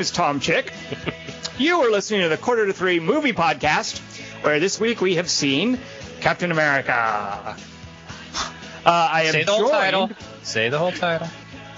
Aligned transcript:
name 0.00 0.02
is 0.02 0.10
Tom 0.12 0.40
Chick. 0.40 0.72
you 1.58 1.82
are 1.82 1.90
listening 1.90 2.22
to 2.22 2.30
the 2.30 2.38
Quarter 2.38 2.64
to 2.68 2.72
Three 2.72 3.00
Movie 3.00 3.34
Podcast, 3.34 4.00
where 4.42 4.58
this 4.58 4.80
week 4.80 5.02
we 5.02 5.16
have 5.16 5.28
seen 5.28 5.78
Captain 6.20 6.50
America. 6.50 6.90
Uh, 6.94 7.54
I 8.86 9.24
am 9.24 9.32
Say 9.32 9.44
the 9.44 9.52
whole 9.52 9.60
joined- 9.60 9.72
title. 9.72 10.10
Say 10.42 10.70
the 10.70 10.78
whole 10.78 10.90
title. 10.92 11.28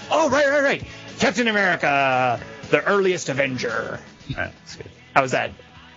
Oh, 0.09 0.29
right, 0.29 0.47
right, 0.47 0.63
right. 0.63 0.83
Captain 1.19 1.49
America, 1.49 2.39
the 2.69 2.81
earliest 2.81 3.27
Avenger. 3.27 3.99
All 4.29 4.35
right, 4.37 4.53
that's 4.57 4.75
good. 4.77 4.89
How's 5.13 5.31
that? 5.31 5.51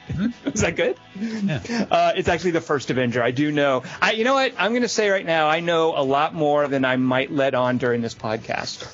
Is 0.46 0.62
that 0.62 0.74
good? 0.74 0.96
Yeah. 1.20 1.60
Uh, 1.88 2.12
it's 2.16 2.28
actually 2.28 2.50
the 2.52 2.60
first 2.60 2.90
Avenger. 2.90 3.22
I 3.22 3.30
do 3.30 3.52
know. 3.52 3.84
I, 4.02 4.12
you 4.12 4.24
know 4.24 4.34
what? 4.34 4.52
I'm 4.58 4.72
going 4.72 4.82
to 4.82 4.88
say 4.88 5.10
right 5.10 5.24
now, 5.24 5.46
I 5.48 5.60
know 5.60 5.96
a 5.96 6.02
lot 6.02 6.34
more 6.34 6.66
than 6.66 6.84
I 6.84 6.96
might 6.96 7.30
let 7.30 7.54
on 7.54 7.78
during 7.78 8.00
this 8.02 8.16
podcast. 8.16 8.92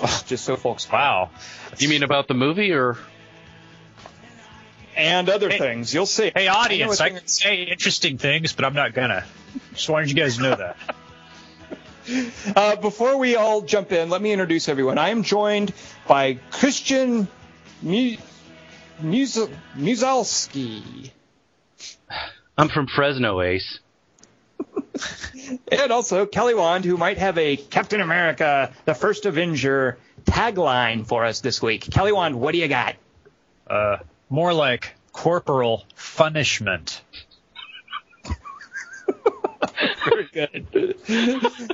Just 0.26 0.44
so 0.44 0.56
folks. 0.56 0.88
know. 0.88 0.94
Wow. 0.94 1.30
You 1.78 1.88
mean 1.88 2.02
about 2.02 2.28
the 2.28 2.34
movie 2.34 2.72
or? 2.72 2.96
And 4.96 5.28
other 5.28 5.48
Hey- 5.48 5.58
things. 5.58 5.94
You'll 5.94 6.06
see. 6.06 6.32
Hey, 6.34 6.48
audience, 6.48 6.94
it's- 6.94 7.00
I, 7.00 7.10
can 7.10 7.26
say 7.26 7.62
interesting 7.62 8.18
things, 8.18 8.52
but 8.52 8.64
I'm 8.64 8.74
not 8.74 8.92
gonna. 8.94 9.24
Just 9.72 9.88
wanted 9.88 10.08
you 10.10 10.14
guys 10.16 10.36
to 10.36 10.42
know 10.42 10.56
that. 10.56 10.76
Uh, 12.56 12.74
before 12.76 13.18
we 13.18 13.36
all 13.36 13.60
jump 13.60 13.92
in, 13.92 14.08
let 14.10 14.20
me 14.20 14.32
introduce 14.32 14.68
everyone. 14.68 14.98
I 14.98 15.10
am 15.10 15.22
joined 15.22 15.72
by 16.08 16.38
Christian 16.50 17.28
Mu- 17.82 18.16
Mus- 19.00 19.38
Musalski 19.76 21.12
I'm 22.58 22.68
from 22.68 22.88
Fresno, 22.88 23.40
Ace. 23.42 23.78
and 25.72 25.92
also 25.92 26.26
Kelly 26.26 26.54
Wand, 26.54 26.84
who 26.84 26.96
might 26.96 27.18
have 27.18 27.38
a 27.38 27.56
Captain 27.56 28.00
America, 28.00 28.72
the 28.84 28.94
First 28.94 29.26
Avenger 29.26 29.98
tagline 30.24 31.06
for 31.06 31.24
us 31.24 31.40
this 31.40 31.62
week. 31.62 31.90
Kelly 31.90 32.12
Wand, 32.12 32.38
what 32.40 32.52
do 32.52 32.58
you 32.58 32.68
got? 32.68 32.96
Uh, 33.66 33.98
more 34.28 34.52
like 34.52 34.94
corporal 35.12 35.84
punishment. 36.16 37.02
Very 40.04 40.28
good. 40.32 40.96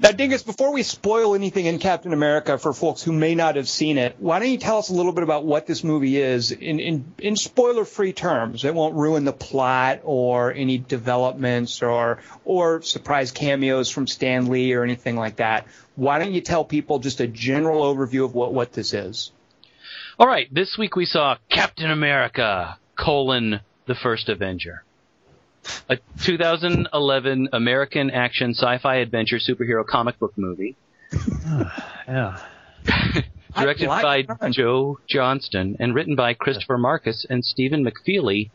now, 0.00 0.12
Dingus, 0.12 0.44
before 0.44 0.72
we 0.72 0.84
spoil 0.84 1.34
anything 1.34 1.66
in 1.66 1.78
Captain 1.80 2.12
America 2.12 2.56
for 2.56 2.72
folks 2.72 3.02
who 3.02 3.12
may 3.12 3.34
not 3.34 3.56
have 3.56 3.68
seen 3.68 3.98
it, 3.98 4.14
why 4.18 4.38
don't 4.38 4.50
you 4.50 4.58
tell 4.58 4.78
us 4.78 4.90
a 4.90 4.94
little 4.94 5.12
bit 5.12 5.24
about 5.24 5.44
what 5.44 5.66
this 5.66 5.82
movie 5.82 6.18
is 6.18 6.52
in, 6.52 6.78
in, 6.78 7.12
in 7.18 7.34
spoiler-free 7.34 8.12
terms? 8.12 8.64
It 8.64 8.74
won't 8.74 8.94
ruin 8.94 9.24
the 9.24 9.32
plot 9.32 10.00
or 10.04 10.52
any 10.52 10.78
developments 10.78 11.82
or 11.82 12.20
or 12.44 12.80
surprise 12.82 13.32
cameos 13.32 13.90
from 13.90 14.06
Stan 14.06 14.48
Lee 14.48 14.72
or 14.72 14.84
anything 14.84 15.16
like 15.16 15.36
that. 15.36 15.66
Why 15.96 16.20
don't 16.20 16.32
you 16.32 16.42
tell 16.42 16.64
people 16.64 17.00
just 17.00 17.20
a 17.20 17.26
general 17.26 17.82
overview 17.82 18.24
of 18.24 18.34
what, 18.34 18.54
what 18.54 18.72
this 18.72 18.94
is? 18.94 19.32
All 20.16 20.28
right, 20.28 20.52
this 20.52 20.76
week 20.78 20.94
we 20.94 21.06
saw 21.06 21.36
Captain 21.50 21.90
America: 21.90 22.78
colon 22.96 23.60
the 23.86 23.94
First 23.94 24.28
Avenger, 24.28 24.84
a 25.88 25.98
2011 26.24 27.48
American 27.52 28.10
action 28.10 28.54
sci-fi 28.54 28.96
adventure 28.96 29.38
superhero 29.38 29.86
comic 29.86 30.18
book 30.18 30.32
movie 30.36 30.76
Yeah. 32.08 32.38
directed 33.56 33.88
I 33.88 34.02
by 34.02 34.22
that. 34.22 34.52
Joe 34.52 34.98
Johnston 35.08 35.76
and 35.78 35.94
written 35.94 36.16
by 36.16 36.34
Christopher 36.34 36.78
Markus 36.78 37.26
and 37.28 37.44
Stephen 37.44 37.84
McFeely, 37.84 38.50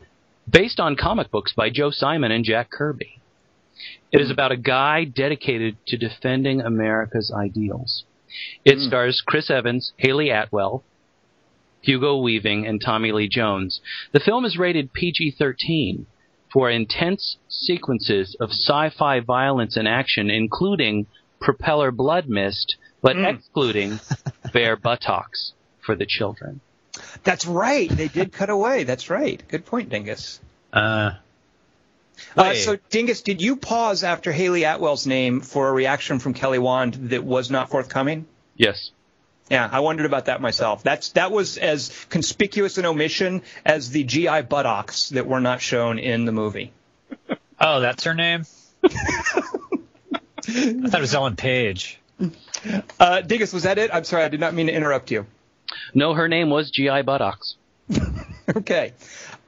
based 0.48 0.80
on 0.80 0.96
comic 0.96 1.30
books 1.30 1.52
by 1.52 1.70
Joe 1.70 1.90
Simon 1.90 2.32
and 2.32 2.44
Jack 2.44 2.70
Kirby. 2.70 3.20
It 4.12 4.20
is 4.20 4.30
about 4.30 4.52
a 4.52 4.56
guy 4.56 5.04
dedicated 5.04 5.76
to 5.88 5.96
defending 5.96 6.60
America's 6.60 7.32
ideals. 7.36 8.04
It 8.64 8.76
hmm. 8.76 8.86
stars 8.86 9.22
Chris 9.24 9.50
Evans, 9.50 9.92
Hayley 9.96 10.30
Atwell, 10.30 10.84
Hugo 11.80 12.18
Weaving, 12.18 12.66
and 12.66 12.80
Tommy 12.82 13.12
Lee 13.12 13.28
Jones. 13.28 13.80
The 14.12 14.20
film 14.20 14.44
is 14.44 14.56
rated 14.56 14.92
PG-13 14.92 16.06
for 16.54 16.70
intense 16.70 17.36
sequences 17.48 18.36
of 18.38 18.50
sci-fi 18.50 19.18
violence 19.18 19.76
and 19.76 19.88
action, 19.88 20.30
including 20.30 21.04
propeller 21.40 21.90
blood 21.90 22.28
mist, 22.28 22.76
but 23.02 23.18
excluding 23.18 23.98
bare 24.52 24.76
buttocks 24.76 25.52
for 25.84 25.96
the 25.96 26.06
children. 26.06 26.60
That's 27.24 27.44
right. 27.44 27.90
They 27.90 28.06
did 28.06 28.32
cut 28.32 28.50
away. 28.50 28.84
That's 28.84 29.10
right. 29.10 29.42
Good 29.48 29.66
point, 29.66 29.88
Dingus. 29.88 30.40
Uh, 30.72 31.14
Uh, 32.36 32.54
so, 32.54 32.78
Dingus, 32.88 33.22
did 33.22 33.42
you 33.42 33.56
pause 33.56 34.04
after 34.04 34.30
Hayley 34.30 34.62
Atwell's 34.62 35.08
name 35.08 35.40
for 35.40 35.68
a 35.68 35.72
reaction 35.72 36.20
from 36.20 36.34
Kelly 36.34 36.60
Wand 36.60 36.94
that 37.10 37.24
was 37.24 37.50
not 37.50 37.68
forthcoming? 37.68 38.26
Yes. 38.56 38.92
Yeah, 39.50 39.68
I 39.70 39.80
wondered 39.80 40.06
about 40.06 40.26
that 40.26 40.40
myself. 40.40 40.82
That's 40.82 41.10
that 41.10 41.30
was 41.30 41.58
as 41.58 41.92
conspicuous 42.08 42.78
an 42.78 42.86
omission 42.86 43.42
as 43.64 43.90
the 43.90 44.04
GI 44.04 44.42
buttocks 44.42 45.10
that 45.10 45.26
were 45.26 45.40
not 45.40 45.60
shown 45.60 45.98
in 45.98 46.24
the 46.24 46.32
movie. 46.32 46.72
oh, 47.60 47.80
that's 47.80 48.04
her 48.04 48.14
name. 48.14 48.44
I 48.84 48.88
thought 50.48 50.98
it 50.98 51.00
was 51.00 51.14
Ellen 51.14 51.36
Page. 51.36 51.98
Uh, 52.98 53.20
Dingus, 53.20 53.52
was 53.52 53.64
that 53.64 53.78
it? 53.78 53.90
I'm 53.92 54.04
sorry, 54.04 54.24
I 54.24 54.28
did 54.28 54.40
not 54.40 54.54
mean 54.54 54.66
to 54.66 54.72
interrupt 54.72 55.10
you. 55.10 55.26
No, 55.92 56.14
her 56.14 56.28
name 56.28 56.50
was 56.50 56.70
G.I. 56.70 57.02
Buttocks. 57.02 57.56
okay. 58.56 58.92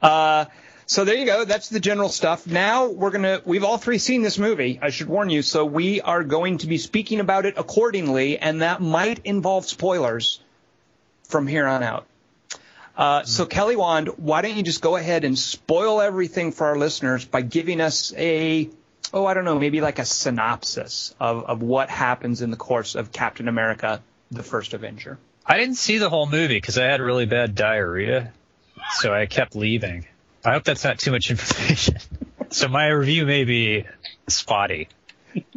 Uh, 0.01 0.45
so 0.87 1.03
there 1.03 1.15
you 1.15 1.25
go. 1.25 1.43
That's 1.43 1.67
the 1.67 1.81
general 1.81 2.07
stuff. 2.07 2.47
Now 2.47 2.87
we're 2.87 3.11
gonna. 3.11 3.41
We've 3.43 3.65
all 3.65 3.77
three 3.77 3.97
seen 3.97 4.21
this 4.21 4.39
movie. 4.39 4.79
I 4.81 4.89
should 4.89 5.07
warn 5.07 5.29
you. 5.29 5.41
So 5.41 5.65
we 5.65 5.99
are 5.99 6.23
going 6.23 6.59
to 6.59 6.67
be 6.67 6.77
speaking 6.77 7.19
about 7.19 7.45
it 7.45 7.55
accordingly, 7.57 8.39
and 8.39 8.61
that 8.61 8.81
might 8.81 9.19
involve 9.25 9.65
spoilers 9.65 10.39
from 11.27 11.45
here 11.45 11.67
on 11.67 11.83
out. 11.83 12.07
Uh, 12.95 13.23
so 13.23 13.45
Kelly 13.45 13.75
Wand, 13.75 14.07
why 14.17 14.41
don't 14.41 14.55
you 14.55 14.63
just 14.63 14.81
go 14.81 14.95
ahead 14.95 15.25
and 15.25 15.37
spoil 15.37 15.99
everything 16.01 16.53
for 16.53 16.67
our 16.67 16.77
listeners 16.77 17.25
by 17.25 17.41
giving 17.41 17.79
us 17.79 18.11
a, 18.17 18.69
oh, 19.13 19.25
I 19.25 19.35
don't 19.35 19.45
know, 19.45 19.59
maybe 19.59 19.81
like 19.81 19.99
a 19.99 20.05
synopsis 20.05 21.13
of, 21.19 21.43
of 21.43 21.61
what 21.61 21.89
happens 21.89 22.41
in 22.41 22.49
the 22.49 22.57
course 22.57 22.95
of 22.95 23.11
Captain 23.11 23.49
America: 23.49 24.01
The 24.31 24.41
First 24.41 24.73
Avenger. 24.73 25.19
I 25.45 25.57
didn't 25.57 25.75
see 25.75 25.97
the 25.97 26.09
whole 26.09 26.27
movie 26.27 26.55
because 26.55 26.77
I 26.77 26.85
had 26.85 27.01
really 27.01 27.25
bad 27.25 27.55
diarrhea, 27.55 28.31
so 28.93 29.13
I 29.13 29.25
kept 29.25 29.53
leaving. 29.53 30.05
I 30.47 30.53
hope 30.53 30.63
that's 30.63 30.85
not 30.85 30.97
too 30.97 31.11
much 31.11 31.29
information. 31.29 31.97
so 32.49 32.69
my 32.69 32.87
review 32.87 33.25
may 33.25 33.43
be 33.43 33.85
spotty. 34.29 34.87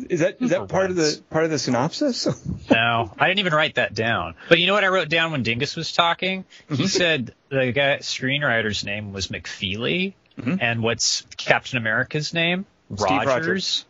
Is 0.09 0.19
that 0.19 0.43
is 0.43 0.51
that 0.51 0.69
part 0.69 0.91
of 0.91 0.97
the 0.97 1.23
part 1.31 1.45
of 1.45 1.51
the 1.51 1.59
synopsis? 1.61 2.27
No, 2.71 3.13
I 3.19 3.29
didn't 3.29 3.41
even 3.41 3.53
write 3.53 3.77
that 3.77 3.95
down. 3.95 4.35
But 4.49 4.59
you 4.59 4.67
know 4.67 4.75
what 4.75 4.85
I 4.85 4.89
wrote 4.89 5.09
down 5.09 5.33
when 5.33 5.43
Dingus 5.43 5.75
was 5.77 5.93
talking? 5.93 6.45
He 6.69 6.87
said 6.87 7.35
the 7.49 7.73
guy 7.73 7.99
screenwriter's 7.99 8.85
name 8.85 9.13
was 9.13 9.29
McFeely, 9.29 10.15
and 10.37 10.83
what's 10.83 11.27
Captain 11.37 11.79
America's 11.79 12.35
name? 12.35 12.67
Steve 12.97 13.27
Rogers. 13.27 13.85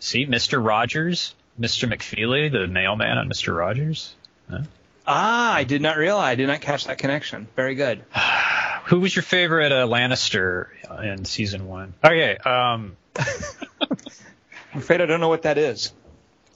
See, 0.00 0.26
Mr. 0.26 0.64
Rogers, 0.64 1.34
Mr. 1.60 1.92
McFeely, 1.92 2.50
the 2.50 2.66
mailman 2.66 3.18
on 3.18 3.28
Mr. 3.28 3.56
Rogers. 3.56 4.14
Ah, 5.06 5.54
I 5.54 5.64
did 5.64 5.82
not 5.82 5.96
realize. 5.96 6.32
I 6.32 6.34
did 6.36 6.46
not 6.48 6.60
catch 6.60 6.86
that 6.86 6.98
connection. 6.98 7.46
Very 7.56 7.74
good. 7.74 8.04
Who 8.86 9.00
was 9.00 9.14
your 9.14 9.24
favorite 9.24 9.72
uh, 9.72 9.86
Lannister 9.86 10.68
in 11.02 11.24
season 11.24 11.66
one? 11.66 11.94
Okay. 12.04 12.36
Um, 12.36 12.96
I'm 13.16 14.78
afraid 14.80 15.00
I 15.00 15.06
don't 15.06 15.20
know 15.20 15.28
what 15.28 15.42
that 15.42 15.58
is. 15.58 15.92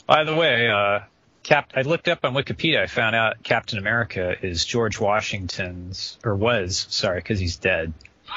by 0.07 0.23
the 0.25 0.35
way, 0.35 0.71
uh, 0.71 1.01
Cap, 1.43 1.73
I 1.75 1.83
looked 1.83 2.07
up 2.07 2.25
on 2.25 2.35
Wikipedia. 2.35 2.81
I 2.81 2.87
found 2.87 3.17
out 3.17 3.43
Captain 3.43 3.79
America 3.79 4.37
is 4.43 4.65
George 4.65 5.01
Washington's, 5.01 6.19
or 6.23 6.37
was, 6.37 6.87
sorry, 6.91 7.19
because 7.19 7.41
he's 7.41 7.57
dead. 7.57 7.93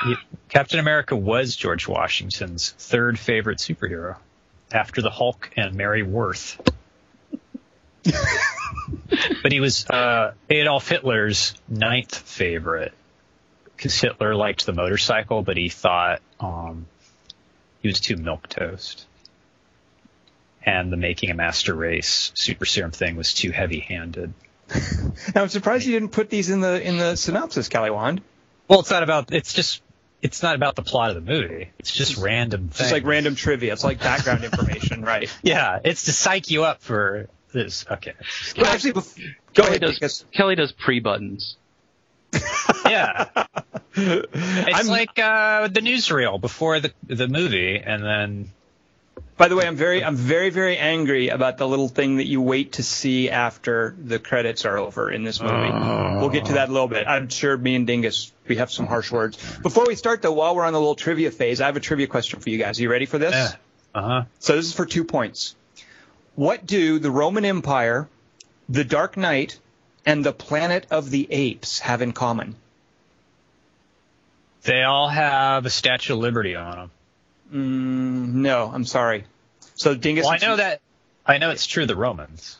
He, 0.06 0.16
Captain 0.50 0.80
America 0.80 1.16
was 1.16 1.56
George 1.56 1.88
Washington's 1.88 2.72
third 2.80 3.20
favorite 3.20 3.60
superhero, 3.60 4.18
after 4.72 5.04
the 5.04 5.12
Hulk 5.12 5.52
and 5.56 5.76
Mary 5.76 6.02
Worth. 6.02 6.60
but 9.44 9.52
he 9.52 9.60
was 9.60 9.88
uh, 9.88 10.34
Adolf 10.50 10.90
Hitler's 10.90 11.54
ninth 11.70 12.18
favorite, 12.18 12.94
because 13.76 14.00
Hitler 14.00 14.36
liked 14.36 14.66
the 14.66 14.74
motorcycle, 14.74 15.42
but 15.42 15.58
he 15.58 15.70
thought 15.70 16.22
um, 16.40 16.86
he 17.82 17.88
was 17.88 18.00
too 18.00 18.16
milk 18.18 18.48
toast. 18.48 19.06
And 20.66 20.92
the 20.94 20.98
making 20.98 21.30
a 21.30 21.34
master 21.34 21.74
race 21.74 22.32
super 22.36 22.66
serum 22.66 22.92
thing 22.92 23.18
was 23.18 23.34
too 23.34 23.52
heavy 23.52 23.80
handed. 23.82 24.34
Now 25.36 25.42
I'm 25.42 25.50
surprised 25.50 25.86
you 25.86 25.92
didn't 25.92 26.14
put 26.14 26.30
these 26.30 26.50
in 26.50 26.62
the 26.62 26.82
in 26.82 26.98
the 26.98 27.18
synopsis, 27.18 27.68
Kelly 27.68 27.90
Wand. 27.90 28.22
Well, 28.70 28.80
it's 28.80 28.90
not 28.90 29.04
about. 29.04 29.34
It's 29.34 29.54
just. 29.54 29.82
It's 30.22 30.42
not 30.42 30.56
about 30.56 30.78
the 30.78 30.84
plot 30.84 31.10
of 31.10 31.16
the 31.16 31.32
movie. 31.34 31.70
It's 31.80 31.92
just 31.92 32.16
random. 32.16 32.70
Just 32.74 32.94
like 32.94 33.06
random 33.06 33.36
trivia. 33.36 33.74
It's 33.74 33.84
like 33.84 34.00
background 34.00 34.46
information, 34.46 35.02
right? 35.06 35.30
Yeah, 35.44 35.80
it's 35.84 36.06
to 36.06 36.14
psych 36.14 36.50
you 36.50 36.64
up 36.64 36.82
for 36.82 37.28
this. 37.52 37.86
Okay. 37.92 38.14
Well, 38.56 38.68
actually, 38.68 38.94
bef- 38.94 39.18
go 39.54 39.64
Kelly 39.64 39.68
ahead. 39.68 39.82
does, 39.82 39.96
Because 39.96 40.26
Kelly 40.32 40.56
does 40.56 40.72
pre 40.72 41.02
buttons. 41.02 41.58
Yeah. 42.86 43.28
It's 43.96 44.76
I'm- 44.76 44.88
like 44.88 45.20
uh, 45.20 45.68
the 45.68 45.80
newsreel 45.82 46.42
before 46.42 46.80
the 46.80 46.92
the 47.06 47.28
movie, 47.28 47.78
and 47.78 48.04
then 48.04 48.50
By 49.38 49.50
the 49.50 49.56
way, 49.56 49.68
I'm 49.68 49.76
very, 49.76 50.04
I'm 50.04 50.16
very, 50.16 50.50
very 50.50 50.78
angry 50.80 51.30
about 51.30 51.60
the 51.60 51.68
little 51.68 51.88
thing 51.90 52.18
that 52.18 52.26
you 52.26 52.42
wait 52.42 52.74
to 52.74 52.84
see 52.84 53.30
after 53.30 53.96
the 54.04 54.18
credits 54.18 54.66
are 54.66 54.80
over 54.80 55.12
in 55.12 55.24
this 55.24 55.40
movie. 55.42 55.70
We'll 56.20 56.30
get 56.30 56.46
to 56.46 56.54
that 56.54 56.70
a 56.70 56.72
little 56.72 56.88
bit. 56.88 57.08
I'm 57.08 57.30
sure 57.30 57.56
me 57.56 57.76
and 57.76 57.86
Dingus, 57.86 58.32
we 58.48 58.56
have 58.56 58.72
some 58.72 58.88
harsh 58.88 59.12
words. 59.12 59.38
Before 59.62 59.86
we 59.88 59.94
start, 59.96 60.24
though, 60.24 60.34
while 60.34 60.56
we're 60.56 60.66
on 60.66 60.74
the 60.74 60.80
little 60.80 60.96
trivia 60.96 61.30
phase, 61.30 61.62
I 61.62 61.68
have 61.68 61.78
a 61.78 61.80
trivia 61.80 62.08
question 62.08 62.40
for 62.40 62.50
you 62.50 62.58
guys. 62.58 62.80
Are 62.80 62.82
you 62.84 62.90
ready 62.90 63.06
for 63.06 63.20
this? 63.20 63.54
uh 63.94 64.02
huh. 64.02 64.24
So 64.40 64.56
this 64.56 64.66
is 64.66 64.74
for 64.74 64.88
two 64.88 65.04
points. 65.04 65.56
What 66.34 66.66
do 66.66 66.98
the 66.98 67.12
Roman 67.12 67.46
Empire, 67.46 68.08
the 68.70 68.84
Dark 68.84 69.18
Knight, 69.18 69.60
and 70.06 70.24
the 70.26 70.34
Planet 70.34 70.88
of 70.92 71.10
the 71.10 71.28
Apes 71.32 71.80
have 71.80 72.02
in 72.02 72.12
common? 72.12 72.56
They 74.64 74.84
all 74.84 75.10
have 75.10 75.66
a 75.66 75.70
Statue 75.70 76.14
of 76.14 76.20
Liberty 76.20 76.56
on 76.56 76.78
them. 76.78 76.92
Mm, 77.54 78.34
no, 78.36 78.72
I'm 78.74 78.86
sorry. 78.86 79.26
So 79.76 79.94
Dingus, 79.96 80.24
Well, 80.26 80.34
I 80.34 80.38
know 80.46 80.56
that. 80.56 80.82
I 81.26 81.38
know 81.38 81.50
it's 81.52 81.68
true. 81.68 81.86
The 81.86 81.96
Romans. 81.96 82.60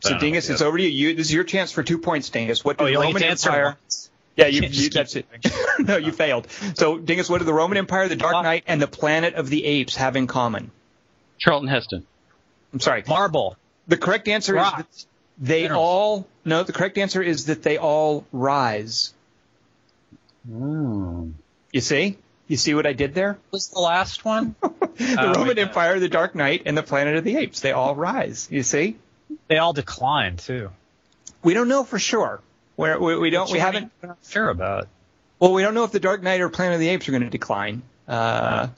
So 0.00 0.10
But 0.12 0.20
Dingus, 0.20 0.48
know 0.48 0.52
it's 0.54 0.62
over 0.62 0.76
to 0.76 0.82
you. 0.82 0.90
you. 1.10 1.14
This 1.14 1.26
is 1.28 1.32
your 1.32 1.44
chance 1.44 1.72
for 1.72 1.82
two 1.82 1.98
points, 1.98 2.28
Dingus. 2.30 2.64
What 2.64 2.76
do 2.78 2.84
Oh, 2.84 2.86
the 2.86 2.92
you 2.92 2.98
Roman 3.00 3.12
get 3.14 3.18
to 3.20 3.26
answer 3.30 3.48
Empire? 3.50 3.64
once. 3.82 4.10
Yeah, 4.36 4.46
you, 4.48 4.62
you 4.62 4.90
that's 4.90 5.14
it. 5.14 5.26
no, 5.78 5.96
you 5.96 6.10
failed. 6.10 6.48
So 6.74 6.98
Dingus, 6.98 7.30
what 7.30 7.38
do 7.38 7.44
the 7.44 7.54
Roman 7.54 7.78
Empire, 7.78 8.08
the 8.08 8.16
Dark 8.16 8.42
Knight, 8.42 8.64
and 8.66 8.82
the 8.82 8.88
Planet 8.88 9.34
of 9.34 9.48
the 9.48 9.64
Apes 9.64 9.94
have 9.94 10.16
in 10.16 10.26
common? 10.26 10.72
Charlton 11.38 11.68
Heston. 11.68 12.04
I'm 12.72 12.80
sorry. 12.80 13.04
Marble. 13.06 13.56
The 13.86 13.96
correct 13.96 14.26
answer 14.26 14.54
is 14.56 14.60
Rock. 14.60 14.78
that 14.78 15.06
they 15.38 15.62
Minerals. 15.62 15.80
all. 15.82 16.26
No, 16.44 16.62
the 16.62 16.72
correct 16.72 16.98
answer 16.98 17.22
is 17.22 17.46
that 17.46 17.62
they 17.62 17.78
all 17.78 18.26
rise. 18.32 19.12
Oh. 20.52 21.30
You 21.72 21.80
see? 21.80 22.18
You 22.46 22.56
see 22.56 22.74
what 22.74 22.86
I 22.86 22.92
did 22.92 23.14
there? 23.14 23.38
was 23.50 23.68
the 23.68 23.80
last 23.80 24.24
one? 24.24 24.54
the 24.62 25.16
Oh, 25.18 25.32
Roman 25.34 25.56
yeah. 25.56 25.64
Empire, 25.64 25.98
the 25.98 26.08
Dark 26.08 26.34
Knight, 26.34 26.62
and 26.66 26.76
the 26.76 26.82
Planet 26.82 27.16
of 27.16 27.24
the 27.24 27.36
Apes. 27.36 27.60
They 27.60 27.72
all 27.72 27.94
rise. 27.94 28.48
You 28.50 28.62
see? 28.62 28.96
They 29.48 29.56
all 29.58 29.72
decline 29.72 30.36
too. 30.36 30.70
We 31.42 31.54
don't 31.54 31.68
know 31.68 31.84
for 31.84 31.98
sure. 31.98 32.40
We're, 32.76 32.98
we 32.98 33.16
we 33.16 33.30
don't. 33.30 33.50
We 33.50 33.58
haven't. 33.58 33.92
We're 34.02 34.08
not 34.08 34.18
sure 34.28 34.48
about. 34.50 34.88
Well, 35.38 35.52
we 35.52 35.62
don't 35.62 35.74
know 35.74 35.84
if 35.84 35.92
the 35.92 36.00
Dark 36.00 36.22
Knight 36.22 36.40
or 36.40 36.48
Planet 36.48 36.74
of 36.74 36.80
the 36.80 36.88
Apes 36.88 37.08
are 37.08 37.12
going 37.12 37.22
to 37.22 37.30
decline. 37.30 37.82
Uh, 38.06 38.68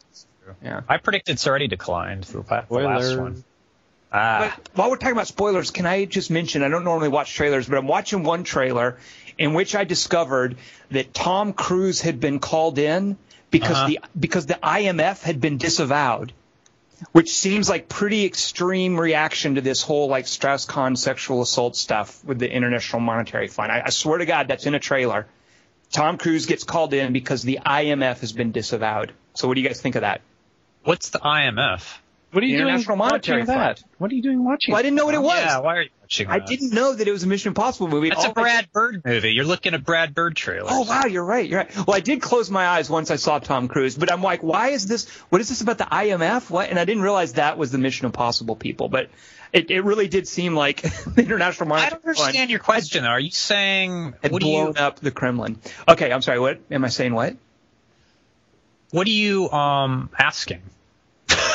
yeah. 0.62 0.82
I 0.88 0.98
predicted 0.98 1.34
it's 1.34 1.46
already 1.46 1.68
declined. 1.68 2.24
The, 2.24 2.42
the 2.42 2.74
last 2.74 3.18
one. 3.18 3.44
Ah, 4.12 4.54
But 4.56 4.68
while 4.78 4.90
we're 4.90 4.96
talking 4.96 5.12
about 5.16 5.26
spoilers, 5.26 5.70
can 5.70 5.84
I 5.86 6.04
just 6.04 6.30
mention 6.30 6.62
I 6.62 6.68
don't 6.68 6.84
normally 6.84 7.08
watch 7.08 7.34
trailers, 7.34 7.68
but 7.68 7.76
I'm 7.78 7.86
watching 7.88 8.22
one 8.22 8.44
trailer 8.44 8.98
in 9.36 9.52
which 9.52 9.74
I 9.74 9.84
discovered 9.84 10.56
that 10.90 11.12
Tom 11.12 11.52
Cruise 11.52 12.00
had 12.00 12.20
been 12.20 12.38
called 12.38 12.78
in 12.78 13.16
because 13.50 13.76
Uh-huh. 13.76 13.86
the 13.88 14.00
because 14.18 14.46
the 14.46 14.54
IMF 14.62 15.22
had 15.22 15.40
been 15.40 15.58
disavowed, 15.58 16.32
which 17.12 17.30
seems 17.34 17.68
like 17.68 17.88
pretty 17.88 18.24
extreme 18.24 18.98
reaction 18.98 19.56
to 19.56 19.60
this 19.60 19.82
whole 19.82 20.08
like 20.08 20.26
Strauss-Kahn 20.26 20.96
sexual 20.96 21.42
assault 21.42 21.76
stuff 21.76 22.24
with 22.24 22.38
the 22.38 22.50
International 22.50 23.00
Monetary 23.00 23.48
Fund. 23.48 23.70
I, 23.72 23.82
I 23.86 23.90
swear 23.90 24.18
to 24.18 24.26
God, 24.26 24.48
that's 24.48 24.66
in 24.66 24.74
a 24.74 24.80
trailer. 24.80 25.26
Tom 25.92 26.16
Cruise 26.16 26.46
gets 26.46 26.64
called 26.64 26.94
in 26.94 27.12
because 27.12 27.42
the 27.42 27.58
IMF 27.66 28.20
has 28.20 28.32
been 28.32 28.52
disavowed. 28.52 29.12
So 29.34 29.46
what 29.48 29.54
do 29.54 29.60
you 29.60 29.68
guys 29.68 29.80
think 29.80 29.96
of 29.96 30.00
that? 30.02 30.20
what's 30.84 31.10
the 31.10 31.18
IMF? 31.18 31.98
What 32.36 32.42
are 32.42 32.48
you 32.48 32.58
doing 32.58 32.68
International 32.68 32.96
Monetary 32.98 33.40
watching 33.40 33.54
that? 33.54 33.78
Fund. 33.78 33.90
What 33.96 34.12
are 34.12 34.14
you 34.14 34.20
doing 34.20 34.44
watching? 34.44 34.72
Well, 34.72 34.78
I 34.78 34.82
didn't 34.82 34.96
know 34.96 35.06
what 35.06 35.14
it 35.14 35.22
was. 35.22 35.38
Yeah, 35.38 35.60
why 35.60 35.76
are 35.76 35.82
you 35.84 35.88
watching 36.02 36.28
I 36.28 36.38
that? 36.38 36.46
didn't 36.46 36.74
know 36.74 36.92
that 36.92 37.08
it 37.08 37.10
was 37.10 37.22
a 37.22 37.26
Mission 37.26 37.48
Impossible 37.48 37.88
movie. 37.88 38.10
That's 38.10 38.26
All 38.26 38.32
a 38.32 38.38
I- 38.38 38.42
Brad 38.42 38.72
Bird 38.72 39.02
movie. 39.06 39.32
You're 39.32 39.46
looking 39.46 39.72
at 39.72 39.82
Brad 39.82 40.14
Bird 40.14 40.36
trailer. 40.36 40.68
Oh 40.70 40.82
wow, 40.82 41.06
you're 41.06 41.24
right. 41.24 41.48
You're 41.48 41.60
right. 41.60 41.74
Well, 41.86 41.96
I 41.96 42.00
did 42.00 42.20
close 42.20 42.50
my 42.50 42.66
eyes 42.66 42.90
once 42.90 43.10
I 43.10 43.16
saw 43.16 43.38
Tom 43.38 43.68
Cruise, 43.68 43.96
but 43.96 44.12
I'm 44.12 44.22
like, 44.22 44.42
why 44.42 44.68
is 44.68 44.86
this? 44.86 45.08
What 45.30 45.40
is 45.40 45.48
this 45.48 45.62
about 45.62 45.78
the 45.78 45.84
IMF? 45.84 46.50
What? 46.50 46.68
And 46.68 46.78
I 46.78 46.84
didn't 46.84 47.04
realize 47.04 47.32
that 47.32 47.56
was 47.56 47.72
the 47.72 47.78
Mission 47.78 48.04
Impossible 48.04 48.54
people. 48.54 48.90
But 48.90 49.08
it, 49.54 49.70
it 49.70 49.80
really 49.80 50.08
did 50.08 50.28
seem 50.28 50.54
like 50.54 50.82
the 51.14 51.22
International 51.22 51.72
I 51.72 51.88
don't 51.88 52.04
understand 52.04 52.50
your 52.50 52.60
question. 52.60 53.06
Are 53.06 53.18
you 53.18 53.30
saying 53.30 54.12
had 54.22 54.30
what 54.30 54.42
do 54.42 54.46
blown 54.48 54.66
you 54.66 54.72
up 54.74 55.00
the 55.00 55.10
Kremlin. 55.10 55.58
Okay, 55.88 56.12
I'm 56.12 56.20
sorry. 56.20 56.38
What 56.38 56.60
am 56.70 56.84
I 56.84 56.88
saying? 56.88 57.14
What? 57.14 57.34
what 58.90 59.06
are 59.06 59.10
you 59.10 59.48
um 59.50 60.10
asking? 60.18 60.60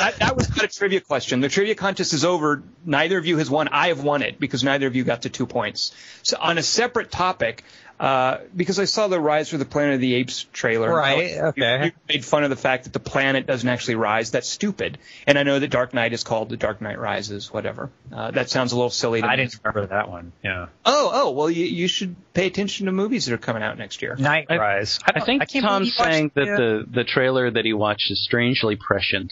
That, 0.01 0.15
that 0.19 0.35
was 0.35 0.49
not 0.49 0.63
a 0.63 0.67
trivia 0.67 1.01
question. 1.01 1.41
The 1.41 1.49
trivia 1.49 1.75
contest 1.75 2.13
is 2.13 2.25
over. 2.25 2.63
Neither 2.85 3.17
of 3.17 3.25
you 3.25 3.37
has 3.37 3.49
won. 3.49 3.67
I 3.69 3.89
have 3.89 4.03
won 4.03 4.21
it 4.21 4.39
because 4.39 4.63
neither 4.63 4.87
of 4.87 4.95
you 4.95 5.03
got 5.03 5.23
to 5.23 5.29
two 5.29 5.45
points. 5.45 5.93
So 6.23 6.37
on 6.39 6.57
a 6.57 6.63
separate 6.63 7.11
topic, 7.11 7.63
uh, 7.99 8.39
because 8.55 8.79
I 8.79 8.85
saw 8.85 9.07
the 9.09 9.19
Rise 9.19 9.49
for 9.49 9.57
the 9.59 9.65
Planet 9.65 9.93
of 9.95 10.01
the 10.01 10.15
Apes 10.15 10.47
trailer. 10.53 10.91
Right, 10.91 11.35
You- 11.35 11.41
okay. 11.49 11.85
You, 11.85 11.91
made 12.09 12.25
fun 12.25 12.43
of 12.43 12.49
the 12.49 12.55
fact 12.55 12.85
that 12.85 12.93
the 12.93 12.99
planet 12.99 13.45
doesn't 13.45 13.69
actually 13.69 13.93
rise. 13.93 14.31
That's 14.31 14.49
stupid. 14.49 14.97
And 15.27 15.37
I 15.37 15.43
know 15.43 15.59
that 15.59 15.67
Dark 15.67 15.93
Knight 15.93 16.11
is 16.11 16.23
called 16.23 16.49
The 16.49 16.57
Dark 16.57 16.81
Knight 16.81 16.97
Rises. 16.97 17.53
Whatever. 17.53 17.91
Uh, 18.11 18.31
that 18.31 18.49
sounds 18.49 18.71
a 18.71 18.75
little 18.75 18.89
silly 18.89 19.21
to 19.21 19.27
I 19.27 19.35
me. 19.35 19.43
didn't 19.43 19.59
remember 19.63 19.85
that 19.93 20.09
one. 20.09 20.31
Yeah. 20.43 20.69
Oh, 20.83 21.11
oh. 21.13 21.29
Well, 21.31 21.49
you, 21.51 21.65
you 21.65 21.87
should 21.87 22.15
pay 22.33 22.47
attention 22.47 22.87
to 22.87 22.91
movies 22.91 23.27
that 23.27 23.35
are 23.35 23.37
coming 23.37 23.61
out 23.61 23.77
next 23.77 24.01
year. 24.01 24.15
Night 24.15 24.47
I- 24.49 24.57
Rise. 24.57 24.99
I 25.05 25.11
don't- 25.11 25.23
think 25.25 25.47
can't 25.47 25.63
Tom's 25.63 25.95
believe 25.95 25.99
you 25.99 25.99
watched 26.03 26.11
saying 26.13 26.31
that 26.33 26.57
the, 26.57 26.85
the 26.89 27.03
trailer 27.03 27.51
that 27.51 27.65
he 27.65 27.73
watched 27.73 28.09
is 28.09 28.23
strangely 28.23 28.77
prescient. 28.77 29.31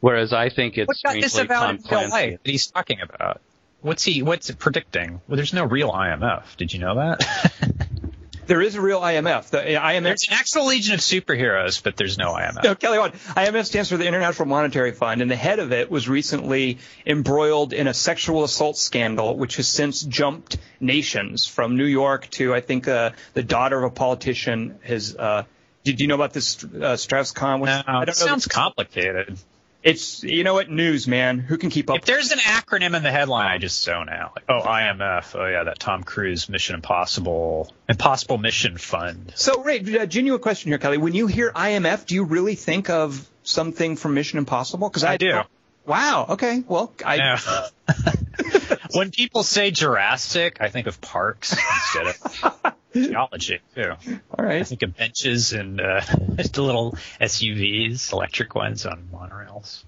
Whereas 0.00 0.32
I 0.32 0.48
think 0.48 0.78
it's 0.78 0.88
What 0.88 0.96
got 1.02 1.20
this 1.20 1.36
about 1.38 1.60
Tom 1.60 1.70
in 1.70 1.76
real 1.76 1.88
Clancy. 1.88 2.12
life 2.12 2.40
that 2.42 2.50
he's 2.50 2.66
talking 2.66 2.98
about? 3.02 3.40
What's 3.80 4.04
he? 4.04 4.22
What's 4.22 4.50
it 4.50 4.58
predicting? 4.58 5.20
Well, 5.26 5.36
there's 5.36 5.54
no 5.54 5.64
real 5.64 5.90
IMF. 5.90 6.56
Did 6.56 6.72
you 6.72 6.80
know 6.80 6.96
that? 6.96 7.52
There 8.46 8.60
is 8.62 8.74
a 8.74 8.80
real 8.80 9.00
IMF. 9.00 9.50
The 9.50 9.76
uh, 9.76 9.80
IMF 9.80 10.02
there's 10.02 10.26
an 10.28 10.34
actual 10.34 10.66
Legion 10.66 10.94
of 10.94 11.00
Superheroes, 11.00 11.80
but 11.80 11.96
there's 11.96 12.18
no 12.18 12.32
IMF. 12.32 12.64
No, 12.64 12.74
Kelly 12.74 12.98
Wand. 12.98 13.12
IMF 13.12 13.66
stands 13.66 13.90
for 13.90 13.96
the 13.96 14.08
International 14.08 14.48
Monetary 14.48 14.90
Fund, 14.90 15.22
and 15.22 15.30
the 15.30 15.36
head 15.36 15.60
of 15.60 15.70
it 15.70 15.88
was 15.88 16.08
recently 16.08 16.78
embroiled 17.06 17.72
in 17.72 17.86
a 17.86 17.94
sexual 17.94 18.42
assault 18.42 18.76
scandal, 18.76 19.36
which 19.36 19.54
has 19.54 19.68
since 19.68 20.02
jumped 20.02 20.56
nations 20.80 21.46
from 21.46 21.76
New 21.76 21.84
York 21.84 22.28
to, 22.30 22.52
I 22.52 22.60
think, 22.60 22.88
uh, 22.88 23.10
the 23.34 23.44
daughter 23.44 23.78
of 23.78 23.84
a 23.84 23.94
politician 23.94 24.80
has. 24.82 25.14
Uh, 25.14 25.44
did 25.84 26.00
you 26.00 26.08
know 26.08 26.16
about 26.16 26.32
this 26.32 26.64
uh, 26.64 26.96
Strauss-Kahn? 26.96 27.60
No, 27.60 27.66
I 27.66 28.02
it 28.02 28.06
don't 28.06 28.08
know. 28.08 28.12
sounds 28.12 28.46
complicated. 28.48 29.38
It's 29.82 30.22
you 30.22 30.44
know 30.44 30.54
what 30.54 30.70
news, 30.70 31.08
man. 31.08 31.38
Who 31.38 31.56
can 31.56 31.70
keep 31.70 31.88
up? 31.88 31.96
If 31.96 32.04
there's 32.04 32.32
an 32.32 32.38
acronym 32.38 32.94
in 32.94 33.02
the 33.02 33.10
headline, 33.10 33.46
I 33.50 33.56
just 33.58 33.82
zone 33.82 34.10
out. 34.10 34.32
Like, 34.36 34.44
oh, 34.48 34.60
IMF. 34.66 35.34
Oh 35.34 35.46
yeah, 35.46 35.64
that 35.64 35.78
Tom 35.78 36.02
Cruise 36.02 36.48
Mission 36.50 36.74
Impossible, 36.74 37.72
Impossible 37.88 38.36
Mission 38.36 38.76
Fund. 38.76 39.32
So, 39.36 39.62
Ray, 39.62 39.80
uh, 39.98 40.04
genuine 40.04 40.42
question 40.42 40.70
here, 40.70 40.78
Kelly. 40.78 40.98
When 40.98 41.14
you 41.14 41.28
hear 41.28 41.50
IMF, 41.50 42.04
do 42.04 42.14
you 42.14 42.24
really 42.24 42.56
think 42.56 42.90
of 42.90 43.26
something 43.42 43.96
from 43.96 44.14
Mission 44.14 44.38
Impossible? 44.38 44.88
Because 44.88 45.04
I 45.04 45.16
do. 45.16 45.40
Wow. 45.86 46.26
Okay. 46.30 46.62
Well, 46.68 46.92
I. 47.04 47.14
Yeah. 47.16 47.38
when 48.92 49.10
people 49.10 49.42
say 49.42 49.70
Jurassic, 49.70 50.58
I 50.60 50.68
think 50.68 50.86
of 50.86 51.00
parks 51.00 51.52
instead 51.52 52.06
of 52.06 52.74
geology 52.92 53.60
too. 53.74 53.92
All 54.36 54.44
I 54.46 54.62
think 54.62 54.82
of 54.82 54.96
benches 54.96 55.52
and 55.52 55.80
uh, 55.80 56.00
the 56.52 56.62
little 56.62 56.92
SUVs, 57.20 58.12
electric 58.12 58.54
ones 58.54 58.86
on 58.86 59.08
monorails. 59.12 59.84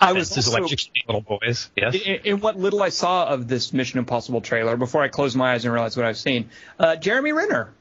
I 0.00 0.12
was 0.12 0.36
also, 0.36 0.58
electric 0.58 0.80
little 1.08 1.22
boys. 1.22 1.70
Yes. 1.76 1.94
in, 1.94 2.20
in 2.24 2.40
what 2.40 2.58
little 2.58 2.82
I 2.82 2.90
saw 2.90 3.26
of 3.28 3.48
this 3.48 3.72
Mission 3.72 3.98
Impossible 3.98 4.40
trailer 4.40 4.76
before 4.76 5.02
I 5.02 5.08
closed 5.08 5.34
my 5.34 5.52
eyes 5.52 5.64
and 5.64 5.72
realized 5.72 5.96
what 5.96 6.06
I've 6.06 6.18
seen. 6.18 6.50
Uh, 6.78 6.96
Jeremy 6.96 7.32
Renner. 7.32 7.72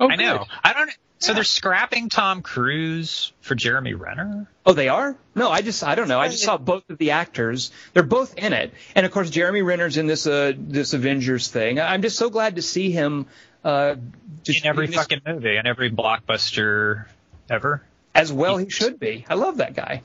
Oh, 0.00 0.10
I 0.10 0.16
know. 0.16 0.46
I 0.64 0.72
don't. 0.72 0.90
So 1.22 1.34
they're 1.34 1.44
scrapping 1.44 2.08
Tom 2.08 2.42
Cruise 2.42 3.32
for 3.42 3.54
Jeremy 3.54 3.94
Renner. 3.94 4.48
Oh, 4.66 4.72
they 4.72 4.88
are? 4.88 5.14
No, 5.36 5.50
I 5.50 5.62
just 5.62 5.84
I 5.84 5.94
don't 5.94 6.08
know. 6.08 6.18
I 6.18 6.28
just 6.28 6.42
saw 6.42 6.56
both 6.58 6.82
of 6.90 6.98
the 6.98 7.12
actors. 7.12 7.70
They're 7.94 8.02
both 8.02 8.36
in 8.36 8.52
it, 8.52 8.74
and 8.96 9.06
of 9.06 9.12
course 9.12 9.30
Jeremy 9.30 9.62
Renner's 9.62 9.96
in 9.96 10.08
this 10.08 10.26
uh 10.26 10.52
this 10.56 10.94
Avengers 10.94 11.46
thing. 11.48 11.78
I'm 11.80 12.02
just 12.02 12.18
so 12.18 12.28
glad 12.28 12.56
to 12.56 12.62
see 12.62 12.90
him. 12.90 13.26
Uh, 13.64 13.94
just 14.42 14.64
in 14.64 14.68
every 14.68 14.88
this- 14.88 14.96
fucking 14.96 15.20
movie, 15.24 15.56
in 15.56 15.64
every 15.66 15.92
blockbuster 15.92 17.06
ever. 17.48 17.82
as 18.14 18.32
well 18.32 18.56
he 18.56 18.68
should 18.68 18.98
be. 18.98 19.24
I 19.28 19.34
love 19.34 19.58
that 19.58 19.74
guy. 19.74 20.02